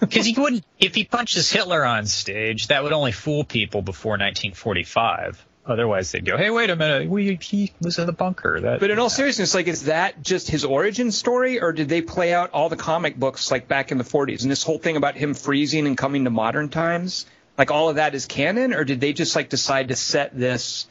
Because 0.00 0.26
he 0.26 0.34
wouldn't, 0.38 0.64
if 0.78 0.94
he 0.94 1.04
punches 1.04 1.50
Hitler 1.50 1.84
on 1.84 2.06
stage, 2.06 2.68
that 2.68 2.82
would 2.82 2.92
only 2.92 3.12
fool 3.12 3.44
people 3.44 3.82
before 3.82 4.12
1945. 4.12 5.44
Otherwise, 5.66 6.12
they'd 6.12 6.24
go, 6.24 6.38
"Hey, 6.38 6.48
wait 6.48 6.70
a 6.70 6.76
minute, 6.76 7.10
we 7.10 7.38
he 7.42 7.72
was 7.82 7.98
in 7.98 8.06
the 8.06 8.12
bunker." 8.12 8.58
That, 8.58 8.80
But 8.80 8.90
in 8.90 8.98
all 8.98 9.10
seriousness, 9.10 9.54
like, 9.54 9.68
is 9.68 9.84
that 9.84 10.22
just 10.22 10.50
his 10.50 10.64
origin 10.64 11.12
story, 11.12 11.60
or 11.60 11.72
did 11.72 11.90
they 11.90 12.00
play 12.00 12.32
out 12.32 12.50
all 12.52 12.70
the 12.70 12.76
comic 12.76 13.16
books 13.16 13.50
like 13.50 13.68
back 13.68 13.92
in 13.92 13.98
the 13.98 14.04
40s? 14.04 14.42
And 14.42 14.50
this 14.50 14.62
whole 14.62 14.78
thing 14.78 14.96
about 14.96 15.14
him 15.14 15.34
freezing 15.34 15.86
and 15.86 15.96
coming 15.96 16.24
to 16.24 16.30
modern 16.30 16.70
times, 16.70 17.26
like 17.58 17.70
all 17.70 17.90
of 17.90 17.96
that 17.96 18.14
is 18.14 18.24
canon, 18.24 18.72
or 18.72 18.84
did 18.84 19.00
they 19.00 19.12
just 19.12 19.36
like 19.36 19.50
decide 19.50 19.88
to 19.88 19.96
set 19.96 20.36
this 20.36 20.86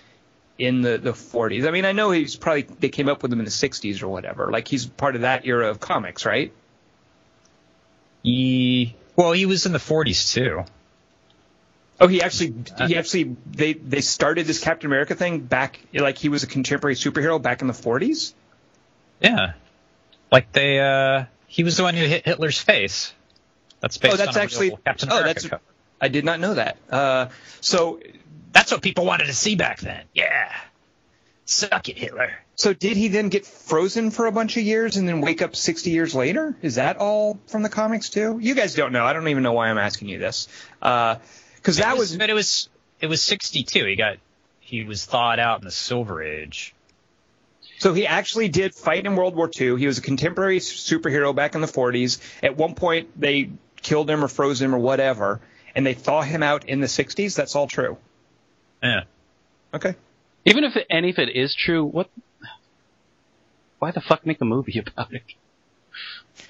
in 0.59 0.81
the 0.83 0.99
the 0.99 1.13
40s? 1.13 1.67
I 1.67 1.71
mean, 1.71 1.85
I 1.85 1.91
know 1.91 2.11
he's 2.11 2.35
probably 2.35 2.67
they 2.79 2.89
came 2.89 3.09
up 3.09 3.23
with 3.23 3.33
him 3.33 3.39
in 3.39 3.45
the 3.45 3.51
60s 3.51 4.03
or 4.03 4.09
whatever. 4.09 4.51
Like 4.51 4.67
he's 4.67 4.85
part 4.85 5.15
of 5.15 5.21
that 5.21 5.47
era 5.47 5.71
of 5.71 5.79
comics, 5.79 6.23
right? 6.23 6.53
He, 8.23 8.95
well, 9.15 9.31
he 9.31 9.45
was 9.45 9.65
in 9.65 9.71
the 9.71 9.79
40s 9.79 10.33
too. 10.33 10.63
Oh, 11.99 12.07
he 12.07 12.21
actually 12.21 12.53
he 12.85 12.95
actually 12.95 13.35
they 13.49 13.73
they 13.73 14.01
started 14.01 14.45
this 14.45 14.59
Captain 14.59 14.85
America 14.85 15.15
thing 15.15 15.39
back 15.39 15.79
like 15.93 16.19
he 16.19 16.29
was 16.29 16.43
a 16.43 16.47
contemporary 16.47 16.93
superhero 16.93 17.41
back 17.41 17.61
in 17.61 17.67
the 17.67 17.73
40s. 17.73 18.33
Yeah, 19.19 19.53
like 20.31 20.51
they, 20.51 20.79
uh, 20.79 21.25
he 21.47 21.63
was 21.63 21.77
the 21.77 21.83
one 21.83 21.95
who 21.95 22.05
hit 22.05 22.25
Hitler's 22.25 22.59
face. 22.61 23.13
That's 23.79 23.97
based 23.97 24.13
Oh, 24.13 24.17
that's 24.17 24.37
actually 24.37 24.77
Captain 24.85 25.09
oh, 25.11 25.23
that's 25.23 25.47
cover. 25.47 25.61
I 25.99 26.09
did 26.09 26.25
not 26.25 26.39
know 26.39 26.53
that. 26.53 26.77
Uh, 26.89 27.27
so 27.61 27.99
That's 28.51 28.71
what 28.71 28.81
people 28.81 29.05
wanted 29.05 29.25
to 29.25 29.33
see 29.33 29.55
back 29.55 29.79
then. 29.79 30.03
Yeah, 30.13 30.53
suck 31.45 31.89
it, 31.89 31.97
Hitler. 31.97 32.31
So 32.57 32.73
did 32.73 32.97
he 32.97 33.07
then 33.07 33.29
get 33.29 33.45
frozen 33.45 34.09
for 34.09 34.25
a 34.25 34.31
bunch 34.31 34.57
of 34.57 34.63
years 34.63 34.97
and 34.97 35.07
then 35.07 35.21
wake 35.21 35.43
up 35.43 35.55
60 35.55 35.91
years 35.91 36.15
later? 36.15 36.57
Is 36.63 36.75
that 36.75 36.97
all 36.97 37.39
from 37.45 37.61
the 37.61 37.69
comics 37.69 38.09
too? 38.09 38.39
You 38.41 38.55
guys 38.55 38.73
don't 38.73 38.91
know. 38.91 39.05
I 39.05 39.13
don't 39.13 39.27
even 39.27 39.43
know 39.43 39.53
why 39.53 39.69
I'm 39.69 39.77
asking 39.77 40.09
you 40.09 40.17
this. 40.17 40.47
Uh, 40.81 41.17
because 41.55 41.77
that 41.77 41.95
It 41.95 41.99
was, 41.99 42.17
but 42.17 42.31
it 42.31 42.33
was 42.33 42.69
it 42.99 43.07
was 43.07 43.21
62. 43.21 43.85
He 43.85 43.95
got 43.95 44.17
he 44.59 44.83
was 44.83 45.05
thawed 45.05 45.37
out 45.37 45.59
in 45.59 45.65
the 45.65 45.71
Silver 45.71 46.23
Age. 46.23 46.73
so 47.77 47.93
he 47.93 48.07
actually 48.07 48.49
did 48.49 48.73
fight 48.73 49.05
in 49.05 49.15
World 49.15 49.35
War 49.35 49.51
II. 49.55 49.77
He 49.77 49.85
was 49.85 49.99
a 49.99 50.01
contemporary 50.01 50.59
superhero 50.59 51.35
back 51.35 51.53
in 51.53 51.61
the 51.61 51.67
40s. 51.67 52.19
At 52.41 52.57
one 52.57 52.73
point 52.73 53.09
they 53.19 53.51
killed 53.83 54.09
him 54.09 54.23
or 54.23 54.27
froze 54.27 54.59
him 54.59 54.73
or 54.73 54.79
whatever, 54.79 55.41
and 55.75 55.85
they 55.85 55.93
thaw 55.93 56.23
him 56.23 56.41
out 56.41 56.65
in 56.67 56.79
the 56.79 56.87
60s. 56.87 57.35
That's 57.35 57.55
all 57.55 57.67
true. 57.67 57.97
Yeah. 58.81 59.03
Okay. 59.75 59.95
Even 60.45 60.63
if 60.63 60.75
it, 60.75 60.87
any 60.89 61.11
of 61.11 61.19
it 61.19 61.35
is 61.35 61.53
true, 61.53 61.85
what? 61.85 62.09
Why 63.79 63.91
the 63.91 64.01
fuck 64.01 64.25
make 64.25 64.41
a 64.41 64.45
movie 64.45 64.79
about 64.85 65.13
it? 65.13 65.23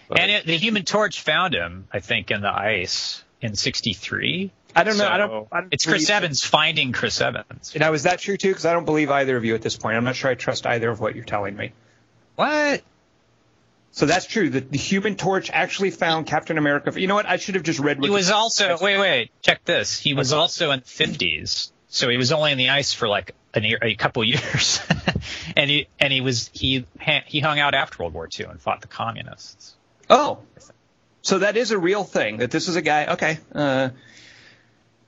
But- 0.08 0.20
And 0.20 0.32
it, 0.32 0.46
the 0.46 0.58
Human 0.58 0.84
Torch 0.86 1.22
found 1.22 1.54
him, 1.54 1.88
I 1.92 2.00
think, 2.00 2.32
in 2.32 2.42
the 2.42 2.52
ice 2.54 3.24
in 3.42 3.56
'63. 3.56 4.52
I 4.76 4.84
don't 4.84 4.98
know. 4.98 5.08
I 5.08 5.18
don't. 5.18 5.48
I 5.52 5.62
don't 5.62 5.74
it's 5.74 5.86
Chris 5.86 6.06
believe- 6.06 6.10
Evans 6.24 6.44
finding 6.44 6.92
Chris 6.92 7.20
Evans. 7.20 7.74
Now 7.76 7.94
is 7.94 8.04
that 8.04 8.20
true 8.20 8.38
too? 8.38 8.50
Because 8.50 8.66
I 8.66 8.74
don't 8.74 8.86
believe 8.86 9.10
either 9.10 9.36
of 9.36 9.44
you 9.44 9.56
at 9.56 9.62
this 9.62 9.76
point. 9.76 9.98
I'm 9.98 10.04
not 10.04 10.16
sure 10.16 10.30
I 10.30 10.36
trust 10.36 10.66
either 10.66 10.90
of 10.90 11.00
what 11.00 11.16
you're 11.16 11.26
telling 11.26 11.56
me. 11.56 11.72
What? 12.36 12.84
So 13.92 14.06
that's 14.06 14.28
true. 14.28 14.50
The, 14.52 14.60
the 14.60 14.78
Human 14.78 15.16
Torch 15.16 15.50
actually 15.52 15.90
found 15.90 16.28
Captain 16.28 16.58
America. 16.60 17.00
You 17.00 17.08
know 17.08 17.16
what? 17.16 17.26
I 17.26 17.38
should 17.38 17.56
have 17.56 17.64
just 17.64 17.80
read. 17.80 18.00
He 18.04 18.10
was 18.10 18.30
also 18.30 18.78
wait 18.80 19.00
wait 19.00 19.32
check 19.42 19.66
this. 19.66 20.00
He 20.00 20.14
was 20.14 20.34
also 20.34 20.70
in 20.72 20.80
the 20.82 20.86
50s, 20.86 21.72
so 21.90 22.10
he 22.10 22.18
was 22.18 22.32
only 22.32 22.52
in 22.52 22.58
the 22.58 22.70
ice 22.70 22.94
for 22.94 23.08
like 23.08 23.36
an, 23.54 23.66
a 23.82 23.96
couple 23.96 24.24
years, 24.24 24.82
and 25.56 25.70
he 25.70 25.88
and 26.00 26.12
he 26.12 26.22
was 26.22 26.50
he 26.54 26.86
he 27.26 27.40
hung 27.40 27.60
out 27.60 27.74
after 27.74 28.04
World 28.04 28.14
War 28.14 28.28
II 28.38 28.48
and 28.48 28.62
fought 28.62 28.82
the 28.82 28.88
communists. 28.88 29.76
Oh, 30.10 30.40
so 31.22 31.40
that 31.40 31.58
is 31.58 31.72
a 31.72 31.78
real 31.78 32.04
thing. 32.04 32.38
That 32.38 32.52
this 32.52 32.68
is 32.68 32.76
a 32.76 32.82
guy. 32.82 33.14
Okay. 33.14 33.40
Uh, 33.54 33.90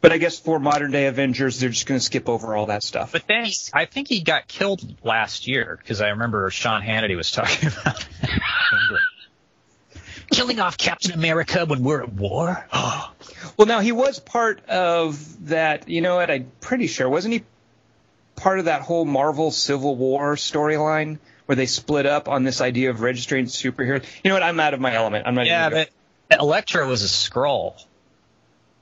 but 0.01 0.13
I 0.13 0.17
guess 0.17 0.39
for 0.39 0.59
modern 0.59 0.91
day 0.91 1.07
Avengers, 1.07 1.59
they're 1.59 1.69
just 1.69 1.85
going 1.85 1.99
to 1.99 2.05
skip 2.05 2.29
over 2.29 2.55
all 2.55 2.67
that 2.67 2.83
stuff. 2.83 3.11
But 3.11 3.27
then 3.27 3.47
I 3.73 3.85
think 3.85 4.07
he 4.07 4.21
got 4.21 4.47
killed 4.47 4.81
last 5.03 5.47
year 5.47 5.77
because 5.77 6.01
I 6.01 6.09
remember 6.09 6.49
Sean 6.49 6.81
Hannity 6.81 7.17
was 7.17 7.31
talking 7.31 7.69
about. 7.81 8.05
Killing 10.39 10.61
off 10.61 10.77
Captain 10.77 11.11
America 11.11 11.65
when 11.65 11.83
we're 11.83 12.01
at 12.01 12.13
war? 12.13 12.65
Well, 13.57 13.65
now 13.65 13.81
he 13.81 13.91
was 13.91 14.19
part 14.19 14.65
of 14.69 15.47
that. 15.47 15.89
You 15.89 15.99
know 15.99 16.15
what? 16.15 16.31
I'm 16.31 16.49
pretty 16.61 16.87
sure 16.87 17.09
wasn't 17.09 17.33
he 17.33 17.43
part 18.37 18.59
of 18.59 18.65
that 18.65 18.83
whole 18.83 19.03
Marvel 19.03 19.51
Civil 19.51 19.97
War 19.97 20.35
storyline 20.37 21.19
where 21.45 21.57
they 21.57 21.65
split 21.65 22.05
up 22.05 22.29
on 22.29 22.45
this 22.45 22.61
idea 22.61 22.89
of 22.89 23.01
registering 23.01 23.47
superheroes? 23.47 24.05
You 24.23 24.29
know 24.29 24.35
what? 24.35 24.43
I'm 24.43 24.57
out 24.61 24.73
of 24.73 24.79
my 24.79 24.93
element. 24.93 25.27
I'm 25.27 25.35
not. 25.35 25.45
yeah, 25.45 25.67
even 25.67 25.87
but 26.29 26.39
Elektra 26.39 26.87
was 26.87 27.03
a 27.03 27.07
Skrull. 27.07 27.75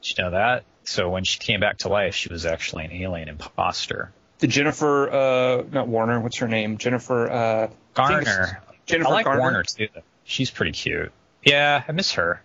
Did 0.04 0.18
you 0.18 0.24
know 0.26 0.32
that? 0.32 0.64
So 0.84 1.10
when 1.10 1.24
she 1.24 1.40
came 1.40 1.60
back 1.60 1.80
to 1.80 1.90
life, 1.90 2.14
she 2.14 2.30
was 2.30 2.46
actually 2.46 2.86
an 2.86 2.92
alien 2.92 3.30
imposter. 3.30 4.12
the 4.38 4.48
Jennifer, 4.48 5.10
uh, 5.10 5.64
not 5.72 5.88
Warner. 5.88 6.20
What's 6.20 6.38
her 6.38 6.48
name? 6.48 6.78
Jennifer 6.78 7.32
uh, 7.32 7.70
Garner. 7.96 8.62
Jennifer 8.86 9.10
I 9.10 9.12
like 9.12 9.26
Garner. 9.26 9.42
Warner 9.42 9.64
too. 9.64 9.88
She's 10.24 10.52
pretty 10.52 10.74
cute. 10.74 11.12
Yeah, 11.44 11.84
I 11.88 11.92
miss 11.92 12.14
her. 12.14 12.42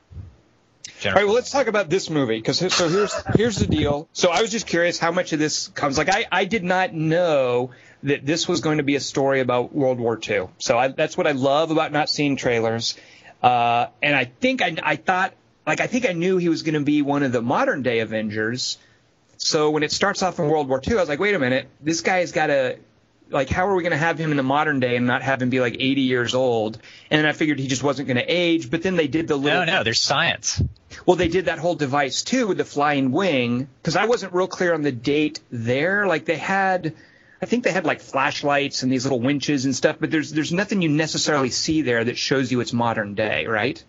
All 1.05 1.13
right, 1.13 1.25
well, 1.25 1.35
let's 1.35 1.51
talk 1.51 1.67
about 1.67 1.91
this 1.91 2.11
movie 2.11 2.39
because 2.39 2.59
so 2.59 2.89
here's 2.89 3.15
here's 3.35 3.57
the 3.57 3.67
deal. 3.67 4.09
So 4.13 4.31
I 4.31 4.41
was 4.41 4.51
just 4.51 4.67
curious 4.67 4.99
how 4.99 5.11
much 5.11 5.33
of 5.33 5.39
this 5.39 5.69
comes. 5.69 5.99
Like 5.99 6.09
I 6.09 6.27
I 6.31 6.45
did 6.45 6.63
not 6.63 6.93
know 6.93 7.73
that 8.05 8.25
this 8.25 8.49
was 8.49 8.61
going 8.61 8.79
to 8.79 8.85
be 8.85 8.95
a 8.95 9.01
story 9.01 9.41
about 9.41 9.75
World 9.75 9.99
War 9.99 10.19
II. 10.29 10.49
So 10.59 10.79
I, 10.79 10.89
that's 10.89 11.17
what 11.17 11.27
I 11.27 11.33
love 11.33 11.71
about 11.71 11.93
not 11.93 12.09
seeing 12.09 12.37
trailers. 12.37 12.97
Uh, 13.43 13.87
and 14.03 14.15
I 14.15 14.25
think 14.25 14.63
I 14.63 14.77
I 14.83 14.97
thought 14.97 15.35
like 15.67 15.81
I 15.81 15.87
think 15.87 16.09
I 16.09 16.13
knew 16.13 16.37
he 16.37 16.49
was 16.49 16.63
going 16.63 16.75
to 16.75 16.85
be 16.85 17.03
one 17.03 17.23
of 17.23 17.33
the 17.33 17.43
modern 17.43 17.83
day 17.83 18.01
Avengers. 18.01 18.79
So 19.39 19.71
when 19.71 19.83
it 19.83 19.91
starts 19.91 20.23
off 20.23 20.39
in 20.39 20.49
World 20.49 20.69
War 20.69 20.81
II, 20.87 20.97
I 20.97 21.01
was 21.01 21.09
like, 21.09 21.19
wait 21.19 21.35
a 21.35 21.39
minute, 21.39 21.69
this 21.81 22.01
guy's 22.01 22.31
got 22.31 22.47
to 22.47 22.79
like 23.33 23.49
how 23.49 23.67
are 23.67 23.75
we 23.75 23.83
going 23.83 23.93
to 23.93 23.97
have 23.99 24.19
him 24.19 24.31
in 24.31 24.37
the 24.37 24.43
modern 24.43 24.81
day 24.81 24.97
and 24.97 25.07
not 25.07 25.23
have 25.23 25.41
him 25.43 25.51
be 25.51 25.61
like 25.61 25.77
80 25.79 26.03
years 26.03 26.35
old? 26.35 26.79
And 27.11 27.19
then 27.19 27.27
I 27.27 27.33
figured 27.33 27.59
he 27.59 27.67
just 27.67 27.83
wasn't 27.83 28.09
going 28.09 28.19
to 28.19 28.25
age. 28.27 28.71
But 28.71 28.83
then 28.83 28.97
they 28.97 29.09
did 29.09 29.29
the 29.29 29.37
little 29.37 29.65
No, 29.67 29.79
no, 29.79 29.83
there's 29.83 30.01
science. 30.01 30.63
well, 31.07 31.17
they 31.17 31.29
did 31.29 31.47
that 31.47 31.59
whole 31.59 31.75
device 31.75 32.23
too 32.23 32.47
with 32.47 32.59
the 32.59 32.65
flying 32.65 33.13
wing 33.13 33.69
because 33.81 33.97
I 33.97 34.07
wasn't 34.07 34.33
real 34.33 34.47
clear 34.49 34.75
on 34.75 34.83
the 34.83 34.93
date 34.93 35.41
there. 35.51 36.07
Like 36.07 36.25
they 36.25 36.37
had, 36.37 36.95
I 37.41 37.47
think 37.47 37.65
they 37.65 37.73
had 37.73 37.85
like 37.85 38.01
flashlights 38.01 38.83
and 38.83 38.93
these 38.93 39.05
little 39.05 39.21
winches 39.21 39.65
and 39.65 39.75
stuff, 39.75 39.97
but 39.99 40.11
there's 40.11 40.31
there's 40.31 40.53
nothing 40.53 40.83
you 40.83 40.89
necessarily 40.89 41.51
see 41.51 41.83
there 41.83 42.05
that 42.05 42.19
shows 42.19 42.53
you 42.53 42.61
it's 42.61 42.73
modern 42.73 43.15
day, 43.15 43.47
right? 43.47 43.83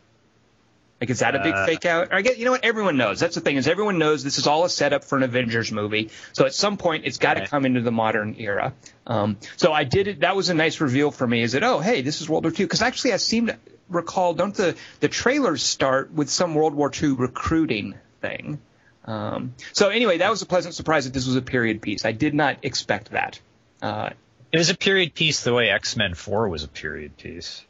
Like 1.03 1.09
is 1.09 1.19
that 1.19 1.35
a 1.35 1.39
big 1.39 1.53
Uh, 1.53 1.65
fake 1.65 1.85
out? 1.85 2.13
I 2.13 2.21
guess 2.21 2.37
you 2.37 2.45
know 2.45 2.51
what 2.51 2.63
everyone 2.63 2.95
knows. 2.95 3.19
That's 3.19 3.35
the 3.35 3.41
thing 3.41 3.57
is 3.57 3.67
everyone 3.67 3.97
knows 3.97 4.23
this 4.23 4.37
is 4.37 4.47
all 4.47 4.63
a 4.63 4.69
setup 4.69 5.03
for 5.03 5.17
an 5.17 5.23
Avengers 5.23 5.69
movie. 5.69 6.11
So 6.31 6.45
at 6.45 6.53
some 6.53 6.77
point 6.77 7.03
it's 7.05 7.17
got 7.17 7.33
to 7.33 7.41
Right. 7.41 7.49
come 7.49 7.65
into 7.65 7.81
the 7.81 7.91
modern 7.91 8.35
era. 8.39 8.71
Um, 9.05 9.35
so 9.57 9.73
I 9.73 9.83
did 9.83 10.07
it. 10.07 10.21
That 10.21 10.37
was 10.37 10.47
a 10.47 10.53
nice 10.53 10.79
reveal 10.79 11.11
for 11.11 11.27
me. 11.27 11.41
Is 11.43 11.51
that 11.51 11.63
oh 11.63 11.79
hey 11.81 12.01
this 12.03 12.21
is 12.21 12.29
World 12.29 12.45
War 12.45 12.53
II? 12.57 12.63
Because 12.65 12.81
actually 12.81 13.11
I 13.11 13.17
seem 13.17 13.47
to 13.47 13.57
recall 13.89 14.33
don't 14.33 14.55
the 14.55 14.77
the 15.01 15.09
trailers 15.09 15.61
start 15.61 16.13
with 16.13 16.29
some 16.29 16.55
World 16.55 16.73
War 16.73 16.89
II 16.89 17.09
recruiting 17.15 17.95
thing. 18.21 18.59
Um, 19.03 19.55
so 19.73 19.89
anyway, 19.89 20.19
that 20.19 20.29
was 20.29 20.41
a 20.41 20.45
pleasant 20.45 20.73
surprise 20.73 21.03
that 21.03 21.13
this 21.13 21.27
was 21.27 21.35
a 21.35 21.41
period 21.41 21.81
piece. 21.81 22.05
I 22.05 22.13
did 22.13 22.33
not 22.33 22.59
expect 22.63 23.11
that. 23.11 23.41
Uh, 23.81 24.11
It 24.53 24.57
was 24.57 24.69
a 24.69 24.77
period 24.77 25.13
piece 25.15 25.43
the 25.43 25.53
way 25.53 25.69
X 25.69 25.97
Men 25.97 26.13
Four 26.13 26.47
was 26.47 26.63
a 26.63 26.69
period 26.69 27.17
piece. 27.17 27.65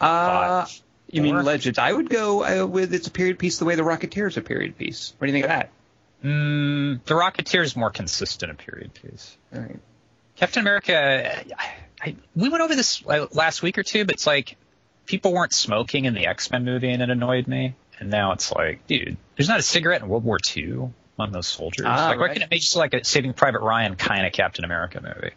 uh, 0.00 0.64
Five. 0.66 0.80
You 1.10 1.22
mean 1.22 1.42
Legends? 1.42 1.78
I 1.78 1.92
would 1.92 2.10
go 2.10 2.44
uh, 2.44 2.66
with 2.66 2.92
it's 2.94 3.06
a 3.06 3.10
period 3.10 3.38
piece 3.38 3.58
the 3.58 3.64
way 3.64 3.74
the 3.74 3.82
Rocketeer 3.82 4.28
is 4.28 4.36
a 4.36 4.42
period 4.42 4.76
piece. 4.76 5.14
What 5.18 5.26
do 5.26 5.32
you 5.32 5.34
think 5.34 5.44
of 5.44 5.50
that? 5.50 5.70
Mm, 6.24 7.04
the 7.04 7.14
Rocketeer 7.14 7.62
is 7.62 7.76
more 7.76 7.90
consistent 7.90 8.52
a 8.52 8.54
period 8.54 8.92
piece. 8.94 9.36
All 9.54 9.60
right. 9.60 9.78
Captain 10.36 10.60
America, 10.60 11.44
I, 11.58 11.68
I, 12.00 12.16
we 12.36 12.48
went 12.48 12.62
over 12.62 12.74
this 12.74 13.02
uh, 13.06 13.26
last 13.32 13.62
week 13.62 13.78
or 13.78 13.82
two, 13.82 14.04
but 14.04 14.14
it's 14.14 14.26
like 14.26 14.56
people 15.06 15.32
weren't 15.32 15.52
smoking 15.52 16.04
in 16.04 16.14
the 16.14 16.26
X 16.26 16.50
Men 16.50 16.64
movie, 16.64 16.90
and 16.90 17.02
it 17.02 17.10
annoyed 17.10 17.48
me. 17.48 17.74
And 17.98 18.10
now 18.10 18.32
it's 18.32 18.52
like, 18.52 18.86
dude, 18.86 19.16
there's 19.36 19.48
not 19.48 19.58
a 19.58 19.62
cigarette 19.62 20.02
in 20.02 20.08
World 20.08 20.24
War 20.24 20.38
II 20.56 20.90
among 21.18 21.32
those 21.32 21.48
soldiers. 21.48 21.86
Ah, 21.88 22.08
like, 22.08 22.18
why 22.18 22.26
right. 22.26 22.32
can't 22.32 22.44
it 22.44 22.50
be 22.50 22.58
just 22.58 22.76
like 22.76 22.94
a 22.94 23.02
Saving 23.02 23.32
Private 23.32 23.60
Ryan 23.60 23.96
kind 23.96 24.24
of 24.24 24.32
Captain 24.32 24.64
America 24.64 25.00
movie? 25.02 25.34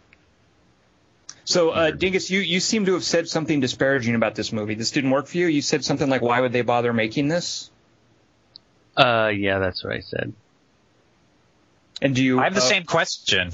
So, 1.44 1.70
uh, 1.70 1.90
Dingus, 1.90 2.30
you, 2.30 2.40
you 2.40 2.60
seem 2.60 2.86
to 2.86 2.92
have 2.94 3.04
said 3.04 3.28
something 3.28 3.60
disparaging 3.60 4.14
about 4.14 4.34
this 4.34 4.52
movie. 4.52 4.74
This 4.74 4.92
didn't 4.92 5.10
work 5.10 5.26
for 5.26 5.38
you. 5.38 5.46
You 5.48 5.60
said 5.62 5.84
something 5.84 6.08
like, 6.08 6.22
"Why 6.22 6.40
would 6.40 6.52
they 6.52 6.62
bother 6.62 6.92
making 6.92 7.28
this?" 7.28 7.70
Uh, 8.96 9.30
yeah, 9.34 9.58
that's 9.58 9.82
what 9.82 9.92
I 9.92 10.00
said. 10.00 10.32
And 12.00 12.14
do 12.14 12.22
you 12.22 12.38
I 12.40 12.44
have 12.44 12.54
the 12.54 12.60
uh, 12.60 12.64
same 12.64 12.84
question. 12.84 13.50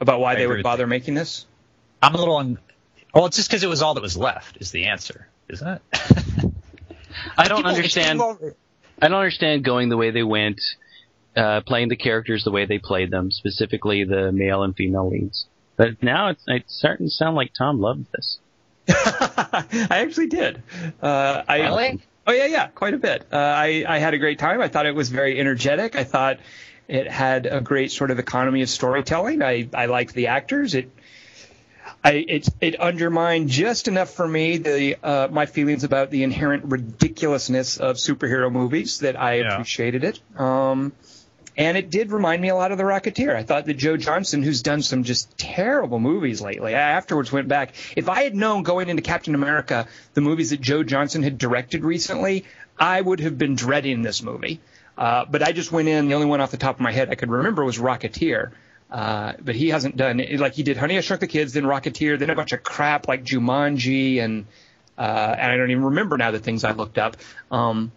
about 0.00 0.20
why 0.20 0.32
I 0.32 0.36
they 0.36 0.46
would 0.46 0.56
with 0.58 0.64
bother 0.64 0.86
making 0.86 1.14
this? 1.14 1.46
I'm 2.02 2.14
a 2.14 2.18
little 2.18 2.36
un- 2.36 2.58
well, 3.14 3.26
it's 3.26 3.36
just 3.36 3.48
because 3.48 3.62
it 3.62 3.68
was 3.68 3.82
all 3.82 3.94
that 3.94 4.02
was 4.02 4.16
left 4.16 4.58
is 4.60 4.70
the 4.72 4.86
answer, 4.86 5.28
isn't 5.48 5.68
it? 5.68 5.82
I 7.38 7.48
don't 7.48 7.58
People- 7.58 7.70
understand. 7.70 8.18
people- 8.18 8.56
I 9.00 9.08
don't 9.08 9.18
understand 9.18 9.64
going 9.64 9.88
the 9.88 9.96
way 9.96 10.10
they 10.12 10.22
went, 10.22 10.60
uh, 11.36 11.60
playing 11.62 11.88
the 11.88 11.96
characters 11.96 12.44
the 12.44 12.52
way 12.52 12.64
they 12.64 12.78
played 12.78 13.10
them, 13.10 13.30
specifically 13.32 14.04
the 14.04 14.30
male 14.32 14.62
and 14.62 14.74
female 14.74 15.10
leads. 15.10 15.46
But 15.76 16.02
now 16.02 16.28
it's, 16.28 16.44
it's 16.46 16.74
starting 16.74 17.06
to 17.06 17.10
sound 17.10 17.36
like 17.36 17.52
Tom 17.56 17.80
loved 17.80 18.06
this. 18.12 18.38
I 18.88 19.86
actually 19.90 20.28
did. 20.28 20.62
Uh, 21.02 21.42
I, 21.48 21.60
Really? 21.62 22.00
Oh 22.26 22.32
yeah, 22.32 22.46
yeah, 22.46 22.66
quite 22.68 22.94
a 22.94 22.98
bit. 22.98 23.26
Uh, 23.32 23.36
I 23.36 23.84
I 23.86 23.98
had 23.98 24.14
a 24.14 24.18
great 24.18 24.38
time. 24.38 24.60
I 24.62 24.68
thought 24.68 24.86
it 24.86 24.94
was 24.94 25.10
very 25.10 25.38
energetic. 25.38 25.94
I 25.96 26.04
thought 26.04 26.38
it 26.88 27.06
had 27.10 27.44
a 27.46 27.60
great 27.60 27.92
sort 27.92 28.10
of 28.10 28.18
economy 28.18 28.62
of 28.62 28.70
storytelling. 28.70 29.42
I 29.42 29.68
I 29.74 29.86
liked 29.86 30.14
the 30.14 30.28
actors. 30.28 30.74
It. 30.74 30.90
I, 32.02 32.12
it 32.28 32.48
it 32.60 32.80
undermined 32.80 33.48
just 33.50 33.88
enough 33.88 34.10
for 34.10 34.26
me 34.26 34.56
the 34.58 34.96
uh, 35.02 35.28
my 35.30 35.46
feelings 35.46 35.84
about 35.84 36.10
the 36.10 36.22
inherent 36.22 36.64
ridiculousness 36.66 37.76
of 37.78 37.96
superhero 37.96 38.50
movies 38.52 39.00
that 39.00 39.16
I 39.20 39.34
Yeah. 39.40 39.52
appreciated 39.54 40.04
it. 40.04 40.20
Um, 40.38 40.92
and 41.56 41.76
it 41.76 41.90
did 41.90 42.10
remind 42.10 42.42
me 42.42 42.48
a 42.48 42.54
lot 42.54 42.72
of 42.72 42.78
The 42.78 42.84
Rocketeer. 42.84 43.34
I 43.34 43.42
thought 43.42 43.66
that 43.66 43.74
Joe 43.74 43.96
Johnston, 43.96 44.42
who's 44.42 44.62
done 44.62 44.82
some 44.82 45.04
just 45.04 45.36
terrible 45.38 45.98
movies 45.98 46.40
lately, 46.40 46.74
I 46.74 46.80
afterwards 46.80 47.30
went 47.30 47.48
back. 47.48 47.74
If 47.96 48.08
I 48.08 48.24
had 48.24 48.34
known 48.34 48.62
going 48.62 48.88
into 48.88 49.02
Captain 49.02 49.34
America 49.34 49.86
the 50.14 50.20
movies 50.20 50.50
that 50.50 50.60
Joe 50.60 50.82
Johnston 50.82 51.22
had 51.22 51.38
directed 51.38 51.84
recently, 51.84 52.44
I 52.78 53.00
would 53.00 53.20
have 53.20 53.38
been 53.38 53.54
dreading 53.54 54.02
this 54.02 54.22
movie. 54.22 54.60
Uh, 54.96 55.24
but 55.28 55.42
I 55.42 55.52
just 55.52 55.72
went 55.72 55.88
in. 55.88 56.08
The 56.08 56.14
only 56.14 56.26
one 56.26 56.40
off 56.40 56.50
the 56.50 56.56
top 56.56 56.76
of 56.76 56.80
my 56.80 56.92
head 56.92 57.10
I 57.10 57.14
could 57.14 57.30
remember 57.30 57.64
was 57.64 57.78
Rocketeer. 57.78 58.52
Uh, 58.90 59.32
but 59.40 59.56
he 59.56 59.70
hasn't 59.70 59.96
done 59.96 60.20
it. 60.20 60.38
Like 60.38 60.54
he 60.54 60.62
did 60.62 60.76
Honey 60.76 60.96
I 60.96 61.00
Shrunk 61.00 61.20
the 61.20 61.26
Kids, 61.26 61.52
then 61.52 61.64
Rocketeer, 61.64 62.16
then 62.18 62.30
a 62.30 62.36
bunch 62.36 62.52
of 62.52 62.62
crap 62.62 63.08
like 63.08 63.24
Jumanji, 63.24 64.20
and 64.20 64.46
uh, 64.96 65.34
and 65.36 65.52
I 65.52 65.56
don't 65.56 65.70
even 65.72 65.84
remember 65.84 66.16
now 66.16 66.30
the 66.30 66.38
things 66.38 66.62
I 66.62 66.72
looked 66.72 66.98
up. 66.98 67.16
Um, 67.50 67.90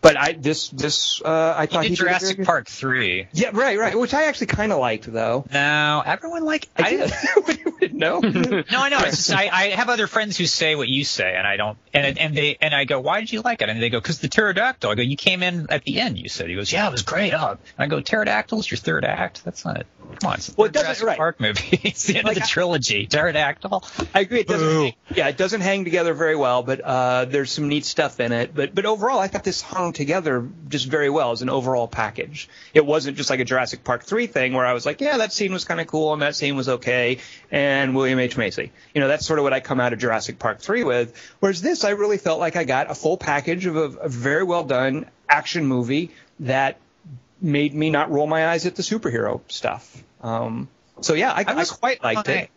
but 0.00 0.16
I 0.16 0.32
this 0.32 0.68
this 0.68 1.20
uh, 1.22 1.54
I 1.56 1.62
He 1.62 1.66
thought 1.68 1.82
did 1.82 1.90
he 1.90 1.94
did 1.96 1.98
very 1.98 2.08
Jurassic 2.10 2.36
good- 2.38 2.46
Park 2.46 2.68
three. 2.68 3.28
Yeah, 3.32 3.50
right, 3.52 3.78
right. 3.78 3.98
Which 3.98 4.14
I 4.14 4.24
actually 4.24 4.48
kind 4.48 4.72
of 4.72 4.78
liked 4.78 5.10
though. 5.12 5.44
No, 5.52 6.02
everyone 6.04 6.44
like 6.44 6.68
I 6.76 6.90
did. 6.90 7.12
no. 7.92 8.20
No, 8.20 8.62
I 8.70 8.88
know. 8.88 8.98
It's 9.00 9.16
just, 9.28 9.32
I, 9.32 9.48
I 9.52 9.68
have 9.70 9.88
other 9.88 10.06
friends 10.06 10.36
who 10.38 10.46
say 10.46 10.74
what 10.74 10.88
you 10.88 11.04
say, 11.04 11.34
and 11.36 11.46
I 11.46 11.56
don't. 11.56 11.76
And 11.92 12.18
and 12.18 12.36
they 12.36 12.56
and 12.60 12.74
I 12.74 12.84
go, 12.84 13.00
why 13.00 13.20
did 13.20 13.32
you 13.32 13.40
like 13.42 13.62
it? 13.62 13.68
And 13.68 13.80
they 13.80 13.90
go, 13.90 14.00
because 14.00 14.18
the 14.20 14.28
pterodactyl. 14.28 14.90
I 14.90 14.94
go, 14.94 15.02
you 15.02 15.16
came 15.16 15.42
in 15.42 15.66
at 15.70 15.84
the 15.84 16.00
end. 16.00 16.18
You 16.18 16.28
said. 16.28 16.48
He 16.48 16.54
goes, 16.54 16.72
yeah, 16.72 16.88
it 16.88 16.92
was 16.92 17.02
great. 17.02 17.32
Oh. 17.34 17.50
And 17.50 17.58
I 17.78 17.86
go, 17.86 18.00
pterodactyl's 18.00 18.70
your 18.70 18.78
third 18.78 19.04
act. 19.04 19.44
That's 19.44 19.64
not. 19.64 19.86
Come 20.20 20.30
on, 20.30 20.36
it's 20.36 20.54
Well, 20.56 20.66
it 20.66 20.72
Jurassic 20.74 21.06
right. 21.06 21.16
Park 21.16 21.40
movie. 21.40 21.60
it's 21.82 22.04
the 22.04 22.16
end 22.16 22.24
Like, 22.26 22.36
of 22.36 22.42
the 22.42 22.46
I- 22.46 22.48
trilogy. 22.48 23.06
Pterodactyl. 23.06 23.84
I 24.14 24.20
agree. 24.20 24.40
It 24.40 24.48
doesn't. 24.48 24.66
Boo. 24.68 24.90
Yeah, 25.14 25.28
it 25.28 25.36
doesn't 25.36 25.60
hang 25.60 25.84
together 25.84 26.14
very 26.14 26.36
well, 26.36 26.62
but 26.62 26.80
uh, 26.80 27.24
there's 27.26 27.50
some 27.52 27.68
neat 27.68 27.84
stuff 27.84 28.20
in 28.20 28.32
it. 28.32 28.54
But 28.54 28.74
but 28.74 28.86
overall, 28.86 29.18
I 29.18 29.28
thought 29.28 29.44
this 29.44 29.60
hung 29.62 29.83
together 29.92 30.48
just 30.68 30.86
very 30.86 31.10
well 31.10 31.32
as 31.32 31.42
an 31.42 31.50
overall 31.50 31.86
package. 31.86 32.48
It 32.72 32.84
wasn't 32.86 33.16
just 33.16 33.30
like 33.30 33.40
a 33.40 33.44
Jurassic 33.44 33.84
Park 33.84 34.04
three 34.04 34.26
thing 34.26 34.52
where 34.54 34.64
I 34.64 34.72
was 34.72 34.86
like, 34.86 35.00
yeah, 35.00 35.18
that 35.18 35.32
scene 35.32 35.52
was 35.52 35.64
kind 35.64 35.80
of 35.80 35.86
cool 35.86 36.12
and 36.12 36.22
that 36.22 36.34
scene 36.34 36.56
was 36.56 36.68
okay, 36.68 37.18
and 37.50 37.94
William 37.94 38.18
H 38.18 38.36
Macy. 38.36 38.72
You 38.94 39.00
know, 39.00 39.08
that's 39.08 39.26
sort 39.26 39.38
of 39.38 39.42
what 39.42 39.52
I 39.52 39.60
come 39.60 39.80
out 39.80 39.92
of 39.92 39.98
Jurassic 39.98 40.38
Park 40.38 40.60
three 40.60 40.84
with. 40.84 41.14
Whereas 41.40 41.60
this, 41.62 41.84
I 41.84 41.90
really 41.90 42.18
felt 42.18 42.40
like 42.40 42.56
I 42.56 42.64
got 42.64 42.90
a 42.90 42.94
full 42.94 43.16
package 43.16 43.66
of 43.66 43.76
a, 43.76 43.82
a 43.98 44.08
very 44.08 44.44
well 44.44 44.64
done 44.64 45.06
action 45.28 45.66
movie 45.66 46.10
that 46.40 46.78
made 47.40 47.74
me 47.74 47.90
not 47.90 48.10
roll 48.10 48.26
my 48.26 48.48
eyes 48.48 48.66
at 48.66 48.74
the 48.76 48.82
superhero 48.82 49.40
stuff. 49.48 50.02
Um, 50.22 50.68
so 51.00 51.14
yeah, 51.14 51.32
I, 51.32 51.44
I, 51.46 51.54
was- 51.54 51.70
quite 51.70 52.02
liked 52.02 52.28
it. 52.28 52.50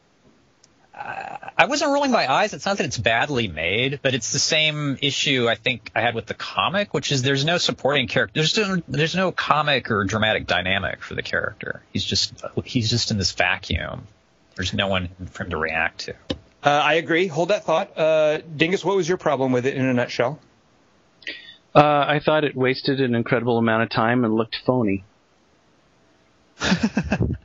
I 0.98 1.66
wasn't 1.68 1.92
rolling 1.92 2.12
my 2.12 2.32
eyes. 2.32 2.54
It's 2.54 2.66
not 2.66 2.78
that 2.78 2.86
it's 2.86 2.98
badly 2.98 3.48
made, 3.48 4.00
but 4.02 4.14
it's 4.14 4.32
the 4.32 4.40
same 4.40 4.98
issue 5.02 5.48
I 5.48 5.56
think 5.56 5.92
I 5.96 6.02
had 6.02 6.16
with 6.16 6.26
the 6.26 6.34
comic, 6.34 6.94
which 6.94 7.12
is 7.12 7.22
there's 7.22 7.46
no 7.46 7.58
supporting 7.58 8.08
character. 8.08 8.34
There's 8.40 8.58
no, 8.58 8.82
there's 8.88 9.16
no 9.16 9.32
comic 9.32 9.92
or 9.92 10.04
dramatic 10.06 10.48
dynamic 10.48 11.04
for 11.04 11.16
the 11.16 11.22
character. 11.22 11.82
He's 11.94 12.04
just 12.04 12.34
he's 12.64 12.90
just 12.90 13.12
in 13.12 13.18
this 13.18 13.32
vacuum. 13.32 14.08
There's 14.56 14.74
no 14.74 14.88
one 14.88 15.10
for 15.32 15.44
him 15.44 15.52
to 15.52 15.58
react 15.58 16.00
to. 16.02 16.14
Uh, 16.64 16.70
I 16.70 16.96
agree. 16.96 17.28
Hold 17.28 17.50
that 17.50 17.64
thought. 17.66 17.98
Uh, 17.98 18.40
Dingus, 18.56 18.84
what 18.84 18.96
was 18.96 19.08
your 19.08 19.18
problem 19.18 19.52
with 19.52 19.66
it 19.66 19.76
in 19.76 19.86
a 19.86 19.94
nutshell? 19.94 20.40
Uh, 21.76 22.06
I 22.08 22.20
thought 22.24 22.44
it 22.44 22.56
wasted 22.56 23.02
an 23.02 23.14
incredible 23.14 23.60
amount 23.60 23.84
of 23.84 23.90
time 23.90 24.26
and 24.26 24.34
looked 24.34 24.58
phony. 24.66 25.04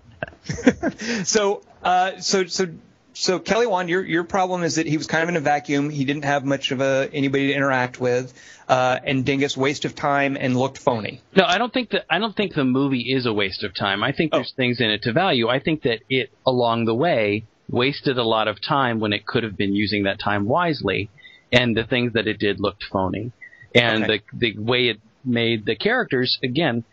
So, 1.25 1.63
uh, 1.83 2.21
so, 2.21 2.47
so, 2.47 2.67
so 3.15 3.39
Kelly 3.39 3.67
Wand, 3.67 3.89
your 3.89 4.05
your 4.05 4.25
problem 4.25 4.63
is 4.63 4.77
that 4.77 4.87
he 4.87 4.97
was 4.97 5.07
kind 5.07 5.23
of 5.23 5.29
in 5.29 5.37
a 5.37 5.41
vacuum. 5.41 5.91
He 5.91 6.05
didn't 6.05 6.25
have 6.25 6.45
much 6.45 6.71
of 6.71 6.81
a 6.81 7.09
anybody 7.13 7.49
to 7.49 7.55
interact 7.55 8.01
with, 8.01 8.33
uh, 8.69 8.99
and 9.05 9.25
Dingus 9.25 9.57
waste 9.57 9.85
of 9.85 9.95
time 9.95 10.37
and 10.39 10.57
looked 10.57 10.79
phony. 10.79 11.21
No, 11.37 11.45
I 11.45 11.59
don't 11.59 11.73
think 11.73 11.91
that 11.91 12.05
I 12.11 12.19
don't 12.19 12.35
think 12.35 12.55
the 12.55 12.65
movie 12.65 13.13
is 13.13 13.27
a 13.27 13.33
waste 13.33 13.65
of 13.65 13.75
time. 13.75 14.03
I 14.03 14.13
think 14.13 14.33
there's 14.33 14.53
things 14.53 14.81
in 14.81 14.91
it 14.91 15.03
to 15.03 15.13
value. 15.13 15.49
I 15.49 15.61
think 15.61 15.83
that 15.83 16.01
it 16.09 16.31
along 16.47 16.87
the 16.87 16.95
way 16.95 17.45
wasted 17.71 18.19
a 18.19 18.25
lot 18.25 18.49
of 18.49 18.59
time 18.61 19.01
when 19.01 19.13
it 19.13 19.27
could 19.27 19.43
have 19.45 19.57
been 19.57 19.75
using 19.75 20.05
that 20.05 20.19
time 20.19 20.47
wisely, 20.47 21.11
and 21.53 21.77
the 21.77 21.85
things 21.85 22.13
that 22.15 22.27
it 22.27 22.39
did 22.39 22.61
looked 22.61 22.85
phony. 22.93 23.33
And 23.75 24.05
Okay. 24.05 24.23
the 24.33 24.55
the 24.55 24.63
way 24.63 24.89
it 24.89 25.01
made 25.25 25.65
the 25.67 25.77
characters 25.77 26.39
again, 26.43 26.85